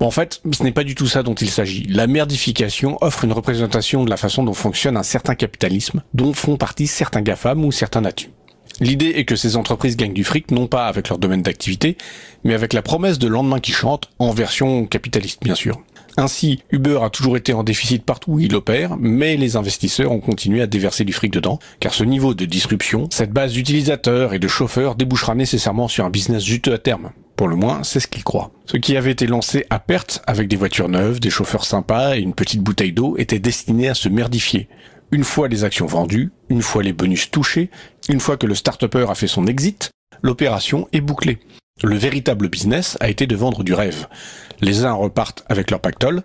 En 0.00 0.10
fait, 0.10 0.40
ce 0.52 0.62
n'est 0.62 0.72
pas 0.72 0.84
du 0.84 0.94
tout 0.94 1.08
ça 1.08 1.22
dont 1.22 1.34
il 1.34 1.50
s'agit. 1.50 1.82
La 1.88 2.06
merdification 2.06 2.98
offre 3.00 3.24
une 3.24 3.32
représentation 3.32 4.04
de 4.04 4.10
la 4.10 4.16
façon 4.16 4.44
dont 4.44 4.54
fonctionne 4.54 4.96
un 4.96 5.02
certain 5.02 5.34
capitalisme, 5.34 6.02
dont 6.14 6.32
font 6.32 6.56
partie 6.56 6.86
certains 6.86 7.22
GAFAM 7.22 7.64
ou 7.64 7.72
certains 7.72 8.02
natus. 8.02 8.30
L'idée 8.80 9.14
est 9.16 9.24
que 9.24 9.34
ces 9.34 9.56
entreprises 9.56 9.96
gagnent 9.96 10.12
du 10.12 10.22
fric 10.22 10.52
non 10.52 10.68
pas 10.68 10.86
avec 10.86 11.08
leur 11.08 11.18
domaine 11.18 11.42
d'activité, 11.42 11.96
mais 12.44 12.54
avec 12.54 12.72
la 12.72 12.82
promesse 12.82 13.18
de 13.18 13.26
lendemain 13.26 13.58
qui 13.58 13.72
chante, 13.72 14.10
en 14.20 14.30
version 14.30 14.86
capitaliste 14.86 15.42
bien 15.42 15.56
sûr. 15.56 15.82
Ainsi, 16.18 16.64
Uber 16.72 16.98
a 17.04 17.10
toujours 17.10 17.36
été 17.36 17.52
en 17.52 17.62
déficit 17.62 18.04
partout 18.04 18.32
où 18.32 18.40
il 18.40 18.56
opère, 18.56 18.96
mais 18.98 19.36
les 19.36 19.54
investisseurs 19.54 20.10
ont 20.10 20.18
continué 20.18 20.60
à 20.60 20.66
déverser 20.66 21.04
du 21.04 21.12
fric 21.12 21.32
dedans, 21.32 21.60
car 21.78 21.94
ce 21.94 22.02
niveau 22.02 22.34
de 22.34 22.44
disruption, 22.44 23.06
cette 23.12 23.30
base 23.30 23.52
d'utilisateurs 23.52 24.34
et 24.34 24.40
de 24.40 24.48
chauffeurs 24.48 24.96
débouchera 24.96 25.36
nécessairement 25.36 25.86
sur 25.86 26.04
un 26.04 26.10
business 26.10 26.42
juteux 26.42 26.74
à 26.74 26.78
terme. 26.78 27.12
Pour 27.36 27.46
le 27.46 27.54
moins, 27.54 27.84
c'est 27.84 28.00
ce 28.00 28.08
qu'ils 28.08 28.24
croient. 28.24 28.50
Ce 28.66 28.76
qui 28.76 28.96
avait 28.96 29.12
été 29.12 29.28
lancé 29.28 29.64
à 29.70 29.78
perte, 29.78 30.20
avec 30.26 30.48
des 30.48 30.56
voitures 30.56 30.88
neuves, 30.88 31.20
des 31.20 31.30
chauffeurs 31.30 31.64
sympas 31.64 32.16
et 32.16 32.20
une 32.20 32.34
petite 32.34 32.62
bouteille 32.62 32.92
d'eau, 32.92 33.16
était 33.16 33.38
destiné 33.38 33.88
à 33.88 33.94
se 33.94 34.08
merdifier. 34.08 34.68
Une 35.12 35.22
fois 35.22 35.46
les 35.46 35.62
actions 35.62 35.86
vendues, 35.86 36.32
une 36.48 36.62
fois 36.62 36.82
les 36.82 36.92
bonus 36.92 37.30
touchés, 37.30 37.70
une 38.08 38.18
fois 38.18 38.36
que 38.36 38.48
le 38.48 38.56
start 38.56 38.82
a 38.82 39.14
fait 39.14 39.28
son 39.28 39.46
exit, 39.46 39.92
l'opération 40.22 40.88
est 40.92 41.00
bouclée. 41.00 41.38
Le 41.82 41.96
véritable 41.96 42.48
business 42.48 42.96
a 43.00 43.08
été 43.08 43.26
de 43.26 43.36
vendre 43.36 43.62
du 43.62 43.72
rêve. 43.72 44.08
Les 44.60 44.84
uns 44.84 44.92
repartent 44.92 45.44
avec 45.48 45.70
leur 45.70 45.80
pactole, 45.80 46.22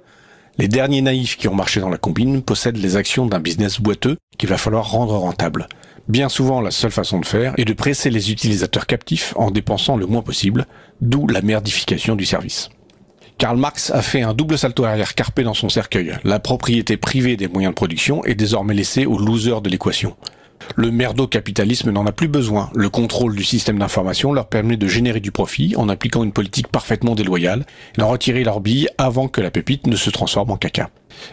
les 0.57 0.67
derniers 0.67 1.01
naïfs 1.01 1.38
qui 1.38 1.47
ont 1.47 1.53
marché 1.53 1.80
dans 1.80 1.89
la 1.89 1.97
combine 1.97 2.41
possèdent 2.41 2.77
les 2.77 2.95
actions 2.95 3.25
d'un 3.25 3.39
business 3.39 3.80
boiteux 3.80 4.17
qu'il 4.38 4.49
va 4.49 4.57
falloir 4.57 4.91
rendre 4.91 5.15
rentable. 5.15 5.67
Bien 6.07 6.27
souvent, 6.27 6.59
la 6.59 6.71
seule 6.71 6.91
façon 6.91 7.19
de 7.19 7.25
faire 7.25 7.53
est 7.57 7.65
de 7.65 7.73
presser 7.73 8.09
les 8.09 8.31
utilisateurs 8.31 8.88
captifs 8.88 9.34
en 9.35 9.51
dépensant 9.51 9.95
le 9.95 10.05
moins 10.05 10.21
possible, 10.21 10.65
d'où 11.01 11.27
la 11.27 11.41
merdification 11.41 12.15
du 12.15 12.25
service. 12.25 12.69
Karl 13.38 13.57
Marx 13.57 13.89
a 13.91 14.01
fait 14.01 14.21
un 14.21 14.34
double 14.34 14.57
salto 14.57 14.85
arrière 14.85 15.15
carpé 15.15 15.43
dans 15.43 15.53
son 15.53 15.69
cercueil. 15.69 16.17
La 16.23 16.39
propriété 16.39 16.97
privée 16.97 17.35
des 17.35 17.47
moyens 17.47 17.71
de 17.71 17.75
production 17.75 18.23
est 18.25 18.35
désormais 18.35 18.73
laissée 18.73 19.05
aux 19.05 19.17
losers 19.17 19.61
de 19.61 19.69
l'équation. 19.69 20.15
Le 20.76 20.91
merdo-capitalisme 20.91 21.91
n'en 21.91 22.06
a 22.06 22.11
plus 22.11 22.27
besoin. 22.27 22.69
Le 22.76 22.90
contrôle 22.90 23.35
du 23.35 23.44
système 23.44 23.80
d'information 23.80 24.34
leur 24.34 24.48
permet 24.48 24.77
de 24.77 24.88
générer 24.88 25.19
du 25.19 25.31
profit 25.31 25.76
en 25.77 25.90
appliquant 25.90 26.23
une 26.23 26.34
politique 26.34 26.68
parfaitement 26.68 27.15
déloyale 27.15 27.65
et 27.95 28.02
d'en 28.02 28.10
retirer 28.10 28.44
leur 28.44 28.60
bille 28.60 28.88
avant 28.98 29.27
que 29.27 29.41
la 29.41 29.52
pépite 29.52 29.88
ne 29.88 29.95
se 29.95 30.10
transforme 30.10 30.52
en 30.52 30.57
caca. 30.57 30.90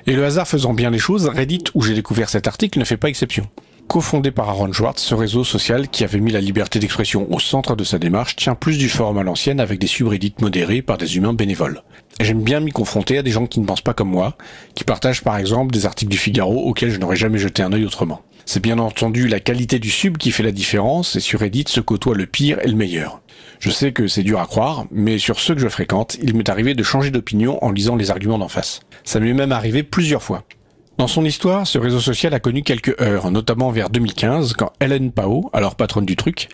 Et 0.07 0.13
le 0.13 0.25
hasard 0.25 0.49
faisant 0.49 0.75
bien 0.75 0.91
les 0.91 0.99
choses, 0.99 1.27
Reddit, 1.27 1.65
où 1.75 1.83
j'ai 1.83 1.95
découvert 1.95 2.29
cet 2.29 2.47
article, 2.47 2.79
ne 2.79 2.85
fait 2.85 2.97
pas 2.97 3.09
exception. 3.09 3.49
Cofondé 3.91 4.31
par 4.31 4.49
Aaron 4.49 4.73
Schwartz, 4.73 5.03
ce 5.03 5.17
réseau 5.17 5.43
social 5.43 5.89
qui 5.89 6.05
avait 6.05 6.21
mis 6.21 6.31
la 6.31 6.41
liberté 6.41 6.79
d'expression 6.79 7.27
au 7.33 7.41
centre 7.41 7.75
de 7.75 7.83
sa 7.83 7.99
démarche 7.99 8.37
tient 8.37 8.55
plus 8.55 8.79
du 8.79 8.89
forum 8.89 9.19
à 9.19 9.25
l'ancienne 9.25 9.59
avec 9.59 9.81
des 9.81 9.89
subreddits 9.89 10.35
modérés 10.41 10.81
par 10.81 10.97
des 10.97 11.17
humains 11.17 11.33
bénévoles. 11.33 11.83
J'aime 12.21 12.43
bien 12.43 12.61
m'y 12.61 12.71
confronter 12.71 13.19
à 13.19 13.23
des 13.23 13.33
gens 13.33 13.47
qui 13.47 13.59
ne 13.59 13.67
pensent 13.67 13.81
pas 13.81 13.93
comme 13.93 14.11
moi, 14.11 14.37
qui 14.77 14.85
partagent 14.85 15.25
par 15.25 15.39
exemple 15.39 15.73
des 15.73 15.87
articles 15.87 16.13
du 16.13 16.19
Figaro 16.19 16.69
auxquels 16.69 16.91
je 16.91 16.99
n'aurais 16.99 17.17
jamais 17.17 17.39
jeté 17.39 17.65
un 17.65 17.73
œil 17.73 17.85
autrement. 17.85 18.23
C'est 18.47 18.63
bien 18.63 18.79
entendu 18.79 19.29
la 19.29 19.41
qualité 19.41 19.79
du 19.79 19.91
sub 19.91 20.17
qui 20.17 20.33
fait 20.33 20.43
la 20.43 20.53
différence 20.53 21.17
et 21.17 21.21
sur 21.21 21.41
Reddit 21.41 21.65
se 21.69 21.81
côtoie 21.81 22.15
le 22.15 22.27
pire 22.27 22.59
et 22.63 22.69
le 22.69 22.77
meilleur. 22.77 23.21
Je 23.59 23.71
sais 23.71 23.93
que 23.93 24.07
c'est 24.07 24.23
dur 24.23 24.41
à 24.41 24.47
croire, 24.47 24.87
mais 24.91 25.19
sur 25.19 25.39
ceux 25.39 25.55
que 25.55 25.61
je 25.61 25.69
fréquente, 25.69 26.17
il 26.23 26.35
m'est 26.35 26.49
arrivé 26.49 26.75
de 26.75 26.83
changer 26.83 27.11
d'opinion 27.11 27.63
en 27.65 27.71
lisant 27.71 27.97
les 27.97 28.11
arguments 28.11 28.39
d'en 28.39 28.49
face. 28.49 28.81
Ça 29.05 29.21
m'est 29.21 29.35
même 29.35 29.53
arrivé 29.53 29.83
plusieurs 29.83 30.23
fois. 30.23 30.45
Dans 30.99 31.07
son 31.07 31.25
histoire, 31.25 31.67
ce 31.67 31.79
réseau 31.79 32.01
social 32.01 32.35
a 32.35 32.41
connu 32.41 32.63
quelques 32.63 33.01
heures, 33.01 33.31
notamment 33.31 33.71
vers 33.71 33.91
2015, 33.91 34.55
quand 34.55 34.73
Helen 34.81 35.13
Pao, 35.13 35.49
alors 35.53 35.75
patronne 35.75 36.05
du 36.05 36.17
truc, 36.17 36.49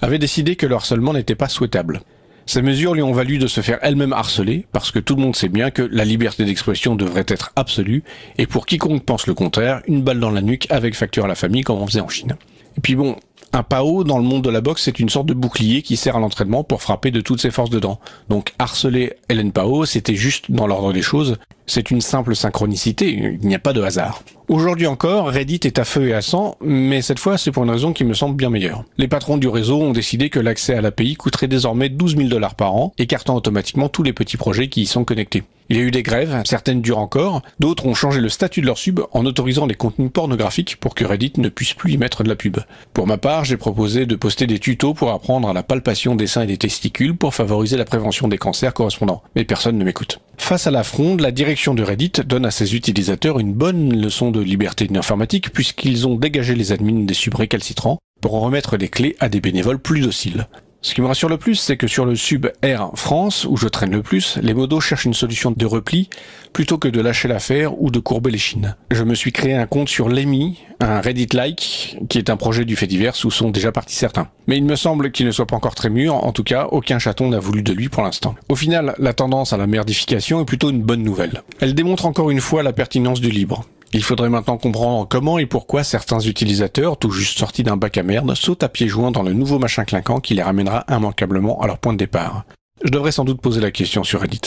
avait 0.00 0.18
décidé 0.18 0.56
que 0.56 0.66
le 0.66 0.74
harcèlement 0.74 1.12
n'était 1.12 1.34
pas 1.34 1.48
souhaitable. 1.48 2.00
Ces 2.46 2.62
mesures 2.62 2.94
lui 2.94 3.02
ont 3.02 3.12
valu 3.12 3.38
de 3.38 3.46
se 3.46 3.60
faire 3.60 3.78
elle-même 3.82 4.12
harceler, 4.12 4.66
parce 4.72 4.90
que 4.90 4.98
tout 4.98 5.14
le 5.14 5.22
monde 5.22 5.36
sait 5.36 5.48
bien 5.48 5.70
que 5.70 5.82
la 5.82 6.04
liberté 6.04 6.44
d'expression 6.44 6.96
devrait 6.96 7.24
être 7.28 7.52
absolue, 7.56 8.02
et 8.38 8.46
pour 8.46 8.66
quiconque 8.66 9.04
pense 9.04 9.26
le 9.26 9.34
contraire, 9.34 9.82
une 9.86 10.02
balle 10.02 10.20
dans 10.20 10.30
la 10.30 10.42
nuque 10.42 10.66
avec 10.70 10.94
facture 10.94 11.24
à 11.24 11.28
la 11.28 11.34
famille 11.34 11.62
comme 11.62 11.78
on 11.78 11.86
faisait 11.86 12.00
en 12.00 12.08
Chine. 12.08 12.36
Et 12.76 12.80
puis 12.80 12.94
bon, 12.94 13.16
un 13.54 13.62
PAO 13.62 14.02
dans 14.04 14.16
le 14.16 14.24
monde 14.24 14.42
de 14.42 14.50
la 14.50 14.62
boxe, 14.62 14.82
c'est 14.82 14.98
une 14.98 15.10
sorte 15.10 15.26
de 15.26 15.34
bouclier 15.34 15.82
qui 15.82 15.96
sert 15.96 16.16
à 16.16 16.20
l'entraînement 16.20 16.64
pour 16.64 16.80
frapper 16.80 17.10
de 17.10 17.20
toutes 17.20 17.40
ses 17.40 17.50
forces 17.50 17.70
dedans. 17.70 18.00
Donc 18.30 18.54
harceler 18.58 19.12
Helen 19.28 19.52
Pao, 19.52 19.84
c'était 19.84 20.14
juste 20.14 20.50
dans 20.50 20.66
l'ordre 20.66 20.92
des 20.92 21.02
choses. 21.02 21.36
C'est 21.66 21.90
une 21.90 22.00
simple 22.00 22.34
synchronicité, 22.34 23.10
il 23.12 23.46
n'y 23.46 23.54
a 23.54 23.58
pas 23.58 23.74
de 23.74 23.82
hasard. 23.82 24.22
Aujourd'hui 24.48 24.88
encore, 24.88 25.28
Reddit 25.28 25.60
est 25.64 25.78
à 25.78 25.84
feu 25.84 26.08
et 26.08 26.14
à 26.14 26.20
sang, 26.20 26.56
mais 26.60 27.00
cette 27.00 27.20
fois 27.20 27.38
c'est 27.38 27.52
pour 27.52 27.62
une 27.62 27.70
raison 27.70 27.92
qui 27.92 28.04
me 28.04 28.12
semble 28.12 28.34
bien 28.34 28.50
meilleure. 28.50 28.84
Les 28.98 29.06
patrons 29.06 29.36
du 29.36 29.46
réseau 29.46 29.80
ont 29.80 29.92
décidé 29.92 30.30
que 30.30 30.40
l'accès 30.40 30.74
à 30.74 30.80
l'API 30.80 31.14
coûterait 31.14 31.46
désormais 31.46 31.88
12 31.88 32.16
000 32.16 32.28
dollars 32.28 32.56
par 32.56 32.74
an, 32.74 32.92
écartant 32.98 33.36
automatiquement 33.36 33.88
tous 33.88 34.02
les 34.02 34.12
petits 34.12 34.36
projets 34.36 34.68
qui 34.68 34.82
y 34.82 34.86
sont 34.86 35.04
connectés. 35.04 35.44
Il 35.68 35.76
y 35.76 35.80
a 35.80 35.84
eu 35.84 35.90
des 35.90 36.02
grèves, 36.02 36.42
certaines 36.44 36.82
durent 36.82 36.98
encore, 36.98 37.40
d'autres 37.58 37.86
ont 37.86 37.94
changé 37.94 38.20
le 38.20 38.28
statut 38.28 38.60
de 38.60 38.66
leur 38.66 38.76
sub 38.76 39.00
en 39.12 39.24
autorisant 39.24 39.64
les 39.64 39.74
contenus 39.74 40.10
pornographiques 40.12 40.76
pour 40.76 40.94
que 40.94 41.04
Reddit 41.04 41.32
ne 41.38 41.48
puisse 41.48 41.72
plus 41.72 41.92
y 41.92 41.96
mettre 41.96 42.24
de 42.24 42.28
la 42.28 42.36
pub. 42.36 42.58
Pour 42.92 43.06
ma 43.06 43.16
part, 43.16 43.44
j'ai 43.44 43.56
proposé 43.56 44.04
de 44.04 44.16
poster 44.16 44.46
des 44.46 44.58
tutos 44.58 44.92
pour 44.92 45.12
apprendre 45.12 45.48
à 45.48 45.54
la 45.54 45.62
palpation 45.62 46.14
des 46.14 46.26
seins 46.26 46.42
et 46.42 46.46
des 46.46 46.58
testicules 46.58 47.16
pour 47.16 47.34
favoriser 47.34 47.76
la 47.76 47.86
prévention 47.86 48.28
des 48.28 48.38
cancers 48.38 48.74
correspondants, 48.74 49.22
mais 49.34 49.44
personne 49.44 49.78
ne 49.78 49.84
m'écoute. 49.84 50.20
Face 50.36 50.66
à 50.66 50.70
la 50.70 50.82
fronde, 50.82 51.20
la 51.20 51.30
direction 51.30 51.72
de 51.72 51.82
Reddit 51.82 52.12
donne 52.26 52.44
à 52.44 52.50
ses 52.50 52.74
utilisateurs 52.74 53.38
une 53.38 53.54
bonne 53.54 53.98
leçon 53.98 54.30
de 54.30 54.41
liberté 54.42 54.88
informatique 54.94 55.52
puisqu'ils 55.52 56.06
ont 56.06 56.16
dégagé 56.16 56.54
les 56.54 56.72
admins 56.72 57.04
des 57.04 57.14
subs 57.14 57.34
récalcitrants 57.34 57.98
pour 58.20 58.34
en 58.34 58.40
remettre 58.40 58.76
les 58.76 58.88
clés 58.88 59.16
à 59.20 59.28
des 59.28 59.40
bénévoles 59.40 59.78
plus 59.78 60.00
dociles. 60.00 60.46
Ce 60.84 60.94
qui 60.94 61.00
me 61.00 61.06
rassure 61.06 61.28
le 61.28 61.38
plus, 61.38 61.54
c'est 61.54 61.76
que 61.76 61.86
sur 61.86 62.04
le 62.04 62.16
sub 62.16 62.48
Air 62.60 62.90
France, 62.96 63.46
où 63.48 63.56
je 63.56 63.68
traîne 63.68 63.92
le 63.92 64.02
plus, 64.02 64.36
les 64.42 64.52
modos 64.52 64.80
cherchent 64.80 65.04
une 65.04 65.14
solution 65.14 65.52
de 65.52 65.64
repli 65.64 66.10
plutôt 66.52 66.76
que 66.76 66.88
de 66.88 67.00
lâcher 67.00 67.28
l'affaire 67.28 67.80
ou 67.80 67.92
de 67.92 68.00
courber 68.00 68.32
les 68.32 68.38
chines. 68.38 68.74
Je 68.90 69.04
me 69.04 69.14
suis 69.14 69.30
créé 69.30 69.54
un 69.54 69.66
compte 69.66 69.88
sur 69.88 70.08
Lemmy, 70.08 70.58
un 70.80 71.00
Reddit-like, 71.00 71.98
qui 72.08 72.18
est 72.18 72.30
un 72.30 72.36
projet 72.36 72.64
du 72.64 72.74
fait 72.74 72.88
divers 72.88 73.14
où 73.24 73.30
sont 73.30 73.50
déjà 73.50 73.70
partis 73.70 73.94
certains. 73.94 74.26
Mais 74.48 74.56
il 74.56 74.64
me 74.64 74.74
semble 74.74 75.12
qu'il 75.12 75.24
ne 75.24 75.30
soit 75.30 75.46
pas 75.46 75.54
encore 75.54 75.76
très 75.76 75.88
mûr, 75.88 76.16
en 76.16 76.32
tout 76.32 76.42
cas, 76.42 76.66
aucun 76.72 76.98
chaton 76.98 77.28
n'a 77.28 77.38
voulu 77.38 77.62
de 77.62 77.72
lui 77.72 77.88
pour 77.88 78.02
l'instant. 78.02 78.34
Au 78.48 78.56
final, 78.56 78.96
la 78.98 79.12
tendance 79.12 79.52
à 79.52 79.58
la 79.58 79.68
merdification 79.68 80.40
est 80.40 80.46
plutôt 80.46 80.70
une 80.70 80.82
bonne 80.82 81.04
nouvelle. 81.04 81.44
Elle 81.60 81.74
démontre 81.74 82.06
encore 82.06 82.32
une 82.32 82.40
fois 82.40 82.64
la 82.64 82.72
pertinence 82.72 83.20
du 83.20 83.30
libre. 83.30 83.64
Il 83.94 84.02
faudrait 84.02 84.30
maintenant 84.30 84.56
comprendre 84.56 85.06
comment 85.06 85.38
et 85.38 85.44
pourquoi 85.44 85.84
certains 85.84 86.20
utilisateurs, 86.20 86.96
tout 86.96 87.10
juste 87.10 87.38
sortis 87.38 87.62
d'un 87.62 87.76
bac 87.76 87.98
à 87.98 88.02
merde, 88.02 88.34
sautent 88.34 88.62
à 88.62 88.70
pieds 88.70 88.88
joints 88.88 89.10
dans 89.10 89.22
le 89.22 89.34
nouveau 89.34 89.58
machin 89.58 89.84
clinquant 89.84 90.18
qui 90.18 90.34
les 90.34 90.42
ramènera 90.42 90.84
immanquablement 90.88 91.60
à 91.60 91.66
leur 91.66 91.78
point 91.78 91.92
de 91.92 91.98
départ. 91.98 92.44
Je 92.82 92.90
devrais 92.90 93.12
sans 93.12 93.24
doute 93.24 93.42
poser 93.42 93.60
la 93.60 93.70
question 93.70 94.02
sur 94.02 94.22
Reddit. 94.22 94.40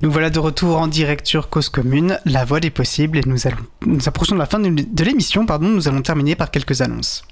Nous 0.00 0.10
voilà 0.10 0.30
de 0.30 0.38
retour 0.38 0.78
en 0.78 0.86
direct 0.86 1.26
sur 1.26 1.50
Cause 1.50 1.68
Commune, 1.68 2.18
la 2.24 2.46
voie 2.46 2.60
des 2.60 2.70
possibles, 2.70 3.18
et 3.18 3.22
nous 3.26 3.46
allons, 3.46 3.56
nous 3.84 4.08
approchons 4.08 4.34
de 4.34 4.40
la 4.40 4.46
fin 4.46 4.58
de 4.58 5.04
l'émission, 5.04 5.44
pardon, 5.44 5.66
nous 5.66 5.86
allons 5.86 6.00
terminer 6.00 6.36
par 6.36 6.50
quelques 6.50 6.80
annonces. 6.80 7.22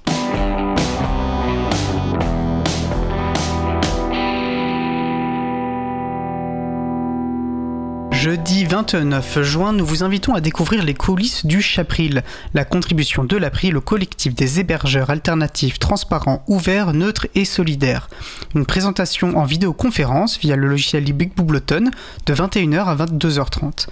Jeudi 8.29 8.67
29 8.67 9.41
juin, 9.41 9.73
nous 9.73 9.87
vous 9.87 10.03
invitons 10.03 10.35
à 10.35 10.43
découvrir 10.43 10.85
les 10.85 10.93
coulisses 10.93 11.47
du 11.47 11.63
Chapril, 11.63 12.23
la 12.53 12.67
contribution 12.67 13.25
de 13.25 13.39
l'April 13.39 13.75
au 13.75 13.81
collectif 13.81 14.35
des 14.35 14.61
hébergeurs 14.61 15.09
alternatifs, 15.09 15.79
transparents, 15.79 16.45
ouverts, 16.47 16.93
neutres 16.93 17.27
et 17.35 17.47
solidaires. 17.47 18.11
Une 18.55 18.67
présentation 18.67 19.39
en 19.39 19.45
vidéoconférence 19.45 20.39
via 20.41 20.57
le 20.57 20.69
logiciel 20.69 21.11
Big 21.11 21.33
de 21.35 22.35
21h 22.35 22.85
à 22.85 22.97
22h30. 22.97 23.87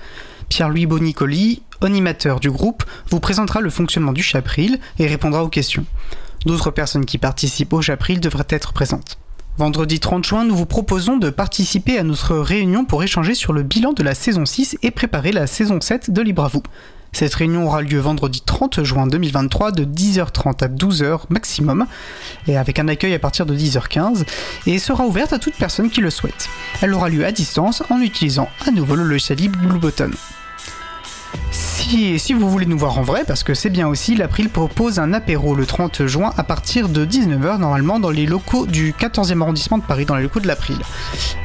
Pierre-Louis 0.51 0.85
Bonicoli, 0.85 1.63
animateur 1.81 2.39
du 2.39 2.51
groupe, 2.51 2.85
vous 3.09 3.21
présentera 3.21 3.63
le 3.63 3.71
fonctionnement 3.71 4.13
du 4.13 4.23
Chapril 4.23 4.79
et 4.99 5.07
répondra 5.07 5.45
aux 5.45 5.49
questions. 5.49 5.87
D'autres 6.45 6.71
personnes 6.71 7.07
qui 7.07 7.17
participent 7.17 7.73
au 7.73 7.81
Chapril 7.81 8.21
devraient 8.21 8.45
être 8.51 8.75
présentes. 8.75 9.17
Vendredi 9.59 10.01
30 10.01 10.23
juin, 10.23 10.45
nous 10.45 10.55
vous 10.55 10.67
proposons 10.67 11.17
de 11.17 11.31
participer 11.31 11.99
à 11.99 12.03
notre 12.03 12.37
réunion 12.37 12.85
pour 12.85 13.03
échanger 13.03 13.35
sur 13.35 13.55
le 13.55 13.63
bilan 13.63 13.95
de 13.95 14.03
la 14.03 14.15
saison 14.15 14.45
6 14.45 14.77
et 14.83 14.91
préparer 14.91 15.33
la 15.33 15.47
saison 15.47 15.81
7 15.81 16.11
de 16.11 16.21
Libre 16.21 16.45
à 16.45 16.49
vous. 16.49 16.63
Cette 17.13 17.35
réunion 17.35 17.65
aura 17.65 17.81
lieu 17.81 17.99
vendredi 17.99 18.43
30 18.45 18.83
juin 18.83 19.07
2023 19.07 19.73
de 19.73 19.85
10h30 19.87 20.63
à 20.63 20.69
12h 20.69 21.21
maximum 21.31 21.87
et 22.47 22.59
avec 22.59 22.79
un 22.79 22.89
accueil 22.89 23.15
à 23.15 23.19
partir 23.19 23.47
de 23.47 23.57
10h15 23.57 24.27
et 24.67 24.79
sera 24.79 25.07
ouverte 25.07 25.33
à 25.33 25.39
toute 25.39 25.55
personne 25.55 25.89
qui 25.89 26.03
le 26.03 26.11
souhaite. 26.11 26.51
Elle 26.83 26.93
aura 26.93 27.09
lieu 27.09 27.25
à 27.25 27.33
distance 27.33 27.83
en 27.89 28.03
utilisant 28.03 28.51
à 28.67 28.71
nouveau 28.71 28.95
le 28.95 29.05
logiciel 29.05 29.49
Blue 29.49 29.79
Button. 29.79 30.11
Si, 31.89 32.33
vous 32.33 32.51
voulez 32.51 32.67
nous 32.67 32.77
voir 32.77 32.99
en 32.99 33.03
vrai, 33.03 33.23
parce 33.25 33.45
que 33.45 33.55
c'est 33.55 33.71
bien 33.71 33.87
aussi, 33.87 34.17
l'April 34.17 34.49
propose 34.49 34.99
un 34.99 35.13
apéro 35.13 35.55
le 35.55 35.67
30 35.67 36.07
juin 36.07 36.33
à 36.37 36.43
partir 36.43 36.89
de 36.89 37.07
19h 37.07 37.59
normalement 37.59 38.01
dans 38.01 38.11
les 38.11 38.27
locaux 38.27 38.67
du 38.67 38.93
14e 38.93 39.41
arrondissement 39.41 39.79
de 39.79 39.85
Paris, 39.85 40.05
dans 40.05 40.17
les 40.17 40.25
locaux 40.25 40.41
de 40.41 40.49
l'April. 40.49 40.79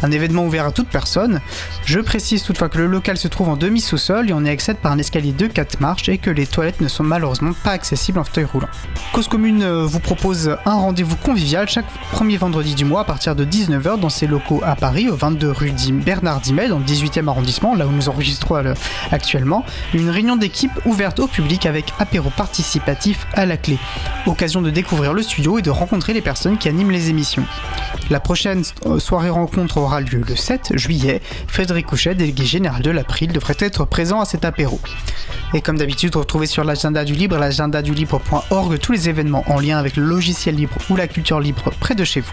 Un 0.02 0.12
événement 0.12 0.44
ouvert 0.44 0.66
à 0.66 0.72
toute 0.72 0.90
personne. 0.90 1.42
Je 1.86 2.00
précise 2.00 2.42
toutefois 2.42 2.70
que 2.70 2.80
le 2.80 2.88
local 2.88 3.18
se 3.18 3.28
trouve 3.28 3.50
en 3.50 3.56
demi-sous-sol 3.56 4.32
et 4.32 4.34
on 4.34 4.44
y 4.44 4.50
accède 4.50 4.78
par 4.78 4.92
un 4.92 4.98
escalier 4.98 5.32
de 5.32 5.46
4 5.46 5.80
marches 5.80 6.10
et 6.10 6.18
que 6.18 6.32
les 6.32 6.48
toilettes 6.48 6.82
ne 6.82 6.88
sont 6.88 7.04
malheureusement 7.04 7.54
pas 7.64 7.72
accessibles 7.72 8.18
en 8.18 8.24
fauteuil 8.24 8.46
roulant. 8.46 8.70
Cause 9.14 9.28
Commune 9.28 9.62
euh, 9.62 9.86
vous 9.86 10.00
propose 10.00 10.58
un 10.66 10.74
rendez-vous 10.74 11.18
convivial 11.18 11.70
chaque 11.70 11.88
premier 12.12 12.38
vendredi 12.38 12.74
du 12.74 12.84
mois 12.84 13.02
à 13.02 13.06
partir 13.06 13.36
de 13.36 13.46
19h 13.46 14.00
dans 14.00 14.10
ses 14.10 14.26
locaux 14.26 14.62
à 14.66 14.76
Paris, 14.76 15.08
au 15.08 15.16
22 15.16 15.52
rue 15.52 15.72
Bernard 16.04 16.42
Dimet, 16.42 16.68
dans 16.68 16.80
le 16.80 16.86
18e 16.86 17.28
arrondissement, 17.28 17.76
là 17.76 17.86
où 17.86 17.92
nous 17.92 18.10
enregistrons 18.10 18.56
euh, 18.56 18.74
actuellement. 19.12 19.64
Une 19.94 20.10
réunion 20.10 20.36
d'équipe 20.36 20.72
ouverte 20.86 21.20
au 21.20 21.28
public 21.28 21.66
avec 21.66 21.94
apéro 22.00 22.30
participatif 22.30 23.28
à 23.34 23.46
la 23.46 23.58
clé. 23.58 23.78
Occasion 24.26 24.62
de 24.62 24.70
découvrir 24.70 25.14
le 25.14 25.24
studio 25.24 25.60
et 25.60 25.62
de 25.62 25.70
rencontrer 25.70 26.14
les 26.14 26.22
personnes 26.22 26.58
qui 26.58 26.70
animent 26.70 26.92
les 26.92 27.10
émissions. 27.10 27.46
La 28.10 28.20
prochaine 28.20 28.64
euh, 28.86 29.00
soirée 29.00 29.30
rencontre 29.30 29.78
aura 29.78 30.02
lieu 30.02 30.22
le 30.28 30.36
7 30.36 30.78
juillet. 30.78 31.22
Frédéric 31.48 31.86
Couchet, 31.86 32.16
délégué 32.16 32.46
général 32.46 32.82
de 32.82 32.92
l'April, 32.92 33.32
devrait 33.32 33.56
être 33.60 33.86
présent 33.86 34.20
à 34.20 34.26
cet 34.26 34.46
apéro. 34.46 34.80
Et 35.54 35.62
comme 35.62 35.78
d'habitude, 35.78 36.16
retrouvez 36.16 36.46
sur 36.46 36.64
l'agenda 36.64 37.04
du 37.04 37.14
libre, 37.14 37.38
l'agenda 37.38 37.82
du 37.82 37.94
libre.org, 37.94 38.80
tous 38.80 38.92
les 38.94 39.10
événements 39.10 39.44
en 39.48 39.60
lien 39.60 39.78
avec 39.78 39.98
le 39.98 40.04
logiciel 40.04 40.56
libre 40.56 40.76
ou 40.90 40.96
la 40.96 41.08
culture 41.08 41.40
libre 41.42 41.72
près 41.80 41.94
de 41.94 42.06
chez 42.06 42.22
vous. 42.22 42.32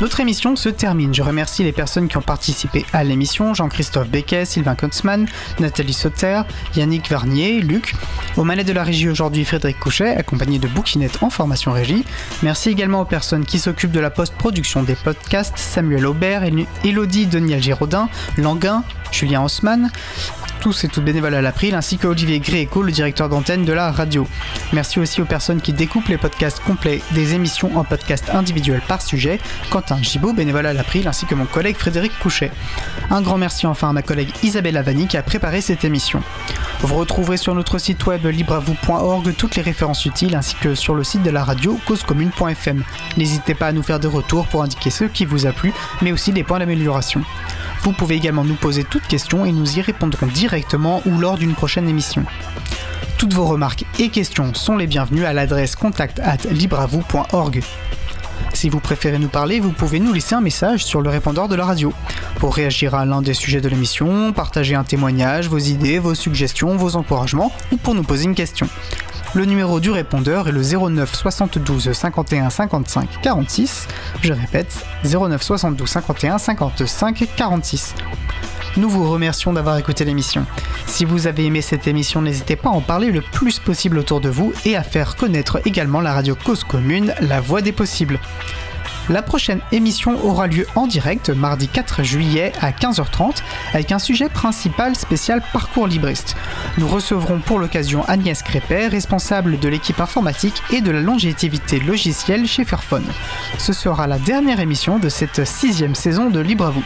Notre 0.00 0.20
émission 0.20 0.54
se 0.54 0.68
termine. 0.68 1.12
Je 1.12 1.22
remercie 1.22 1.64
les 1.64 1.72
personnes 1.72 2.08
qui 2.08 2.16
ont 2.16 2.22
participé 2.22 2.84
à 2.92 3.02
l'émission 3.02 3.54
Jean-Christophe 3.54 4.08
Becquet, 4.08 4.44
Sylvain 4.44 4.74
Kotzmann, 4.74 5.26
Nathalie 5.58 5.92
Sauter, 5.92 6.42
Yannick 6.82 7.08
Varnier, 7.08 7.60
Luc. 7.60 7.94
Au 8.36 8.42
manet 8.42 8.64
de 8.64 8.72
la 8.72 8.82
régie 8.82 9.08
aujourd'hui, 9.08 9.44
Frédéric 9.44 9.78
Couchet, 9.78 10.16
accompagné 10.16 10.58
de 10.58 10.66
Bouquinette 10.66 11.22
en 11.22 11.30
formation 11.30 11.70
régie. 11.70 12.04
Merci 12.42 12.70
également 12.70 13.02
aux 13.02 13.04
personnes 13.04 13.44
qui 13.44 13.60
s'occupent 13.60 13.92
de 13.92 14.00
la 14.00 14.10
post-production 14.10 14.82
des 14.82 14.96
podcasts 14.96 15.56
Samuel 15.56 16.06
Aubert, 16.06 16.42
Elodie 16.84 17.26
Daniel 17.26 17.62
Giraudin, 17.62 18.08
Languin, 18.36 18.82
Julien 19.12 19.42
Haussmann, 19.44 19.92
tous 20.60 20.82
et 20.82 20.88
toutes 20.88 21.04
bénévoles 21.04 21.34
à 21.34 21.42
l'April, 21.42 21.76
ainsi 21.76 21.98
que 21.98 22.08
Olivier 22.08 22.40
Gréco, 22.40 22.82
le 22.82 22.90
directeur 22.90 23.28
d'antenne 23.28 23.64
de 23.64 23.72
la 23.72 23.92
radio. 23.92 24.26
Merci 24.72 24.98
aussi 24.98 25.22
aux 25.22 25.24
personnes 25.24 25.60
qui 25.60 25.72
découpent 25.72 26.08
les 26.08 26.18
podcasts 26.18 26.60
complets 26.64 27.00
des 27.12 27.34
émissions 27.34 27.76
en 27.76 27.84
podcasts 27.84 28.30
individuels 28.30 28.82
par 28.88 29.02
sujet, 29.02 29.38
Quentin 29.70 30.02
Gibaud, 30.02 30.32
bénévole 30.32 30.66
à 30.66 30.72
l'April, 30.72 31.06
ainsi 31.06 31.26
que 31.26 31.36
mon 31.36 31.46
collègue 31.46 31.76
Frédéric 31.76 32.18
Couchet. 32.18 32.50
Un 33.10 33.22
grand 33.22 33.38
merci 33.38 33.68
enfin 33.68 33.90
à 33.90 33.92
ma 33.92 34.02
collègue 34.02 34.30
Isabelle 34.42 34.76
Avani 34.76 35.06
qui 35.06 35.16
a 35.16 35.22
préparé 35.22 35.60
cette 35.60 35.84
émission. 35.84 36.22
Vous 36.80 36.96
retrouverez 36.96 37.36
sur 37.36 37.54
notre 37.54 37.78
site 37.78 38.04
web 38.06 38.26
libreavou.org 38.26 39.34
toutes 39.36 39.56
les 39.56 39.62
références 39.62 40.04
utiles, 40.04 40.34
ainsi 40.34 40.56
que 40.56 40.74
sur 40.74 40.94
le 40.94 41.04
site 41.04 41.22
de 41.22 41.30
la 41.30 41.44
radio 41.44 41.78
causecommune.fm. 41.86 42.82
N'hésitez 43.16 43.54
pas 43.54 43.68
à 43.68 43.72
nous 43.72 43.82
faire 43.82 44.00
des 44.00 44.08
retours 44.08 44.46
pour 44.46 44.62
indiquer 44.62 44.90
ce 44.90 45.04
qui 45.04 45.24
vous 45.24 45.46
a 45.46 45.52
plu, 45.52 45.72
mais 46.00 46.12
aussi 46.12 46.32
des 46.32 46.42
points 46.42 46.58
d'amélioration. 46.58 47.22
Vous 47.82 47.92
pouvez 47.92 48.16
également 48.16 48.44
nous 48.44 48.54
poser 48.54 48.84
toutes 48.84 49.06
questions 49.06 49.44
et 49.44 49.52
nous 49.52 49.78
y 49.78 49.80
répondrons 49.80 50.26
directement 50.26 51.02
ou 51.06 51.18
lors 51.18 51.38
d'une 51.38 51.54
prochaine 51.54 51.88
émission. 51.88 52.24
Toutes 53.18 53.34
vos 53.34 53.46
remarques 53.46 53.84
et 53.98 54.08
questions 54.08 54.54
sont 54.54 54.76
les 54.76 54.86
bienvenues 54.86 55.24
à 55.24 55.32
l'adresse 55.32 55.76
contact 55.76 56.20
at 56.20 56.38
libravou.org. 56.50 57.62
Si 58.62 58.70
vous 58.70 58.78
préférez 58.78 59.18
nous 59.18 59.26
parler, 59.26 59.58
vous 59.58 59.72
pouvez 59.72 59.98
nous 59.98 60.12
laisser 60.12 60.36
un 60.36 60.40
message 60.40 60.84
sur 60.84 61.02
le 61.02 61.10
répondeur 61.10 61.48
de 61.48 61.56
la 61.56 61.64
radio. 61.64 61.92
Pour 62.36 62.54
réagir 62.54 62.94
à 62.94 63.04
l'un 63.04 63.20
des 63.20 63.34
sujets 63.34 63.60
de 63.60 63.68
l'émission, 63.68 64.32
partager 64.32 64.76
un 64.76 64.84
témoignage, 64.84 65.48
vos 65.48 65.58
idées, 65.58 65.98
vos 65.98 66.14
suggestions, 66.14 66.76
vos 66.76 66.94
encouragements 66.94 67.50
ou 67.72 67.76
pour 67.76 67.96
nous 67.96 68.04
poser 68.04 68.22
une 68.22 68.36
question. 68.36 68.68
Le 69.34 69.46
numéro 69.46 69.80
du 69.80 69.90
répondeur 69.90 70.46
est 70.46 70.52
le 70.52 70.62
09 70.62 71.12
72 71.12 71.90
51 71.90 72.50
55 72.50 73.08
46. 73.20 73.88
Je 74.22 74.32
répète, 74.32 74.86
09 75.02 75.42
72 75.42 75.88
51 75.88 76.38
55 76.38 77.26
46. 77.34 77.96
Nous 78.78 78.88
vous 78.88 79.10
remercions 79.10 79.52
d'avoir 79.52 79.76
écouté 79.76 80.04
l'émission. 80.04 80.46
Si 80.86 81.04
vous 81.04 81.26
avez 81.26 81.44
aimé 81.44 81.60
cette 81.60 81.86
émission, 81.86 82.22
n'hésitez 82.22 82.56
pas 82.56 82.70
à 82.70 82.72
en 82.72 82.80
parler 82.80 83.10
le 83.10 83.20
plus 83.20 83.58
possible 83.58 83.98
autour 83.98 84.22
de 84.22 84.30
vous 84.30 84.54
et 84.64 84.76
à 84.76 84.82
faire 84.82 85.16
connaître 85.16 85.60
également 85.66 86.00
la 86.00 86.14
radio 86.14 86.34
Cause 86.34 86.64
Commune, 86.64 87.14
la 87.20 87.40
voix 87.40 87.60
des 87.60 87.72
possibles. 87.72 88.18
La 89.10 89.20
prochaine 89.20 89.60
émission 89.72 90.24
aura 90.24 90.46
lieu 90.46 90.66
en 90.74 90.86
direct 90.86 91.28
mardi 91.28 91.68
4 91.68 92.02
juillet 92.02 92.52
à 92.62 92.70
15h30 92.70 93.42
avec 93.74 93.92
un 93.92 93.98
sujet 93.98 94.28
principal 94.30 94.96
spécial 94.96 95.42
parcours 95.52 95.86
libriste. 95.86 96.36
Nous 96.78 96.88
recevrons 96.88 97.40
pour 97.40 97.58
l'occasion 97.58 98.04
Agnès 98.08 98.42
Crépet, 98.42 98.86
responsable 98.86 99.58
de 99.58 99.68
l'équipe 99.68 100.00
informatique 100.00 100.62
et 100.70 100.80
de 100.80 100.92
la 100.92 101.00
longévité 101.00 101.78
logicielle 101.80 102.46
chez 102.46 102.64
Fairphone. 102.64 103.04
Ce 103.58 103.72
sera 103.72 104.06
la 104.06 104.18
dernière 104.18 104.60
émission 104.60 104.98
de 104.98 105.10
cette 105.10 105.44
sixième 105.44 105.94
saison 105.94 106.30
de 106.30 106.40
Libre 106.40 106.66
à 106.66 106.70
vous. 106.70 106.84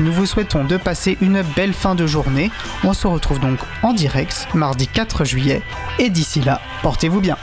Nous 0.00 0.12
vous 0.12 0.24
souhaitons 0.24 0.64
de 0.64 0.78
passer 0.78 1.18
une 1.20 1.42
belle 1.54 1.74
fin 1.74 1.94
de 1.94 2.06
journée. 2.06 2.50
On 2.84 2.94
se 2.94 3.06
retrouve 3.06 3.38
donc 3.38 3.58
en 3.82 3.92
direct 3.92 4.48
mardi 4.54 4.88
4 4.88 5.26
juillet 5.26 5.60
et 5.98 6.08
d'ici 6.08 6.40
là, 6.40 6.62
portez-vous 6.82 7.20
bien. 7.20 7.36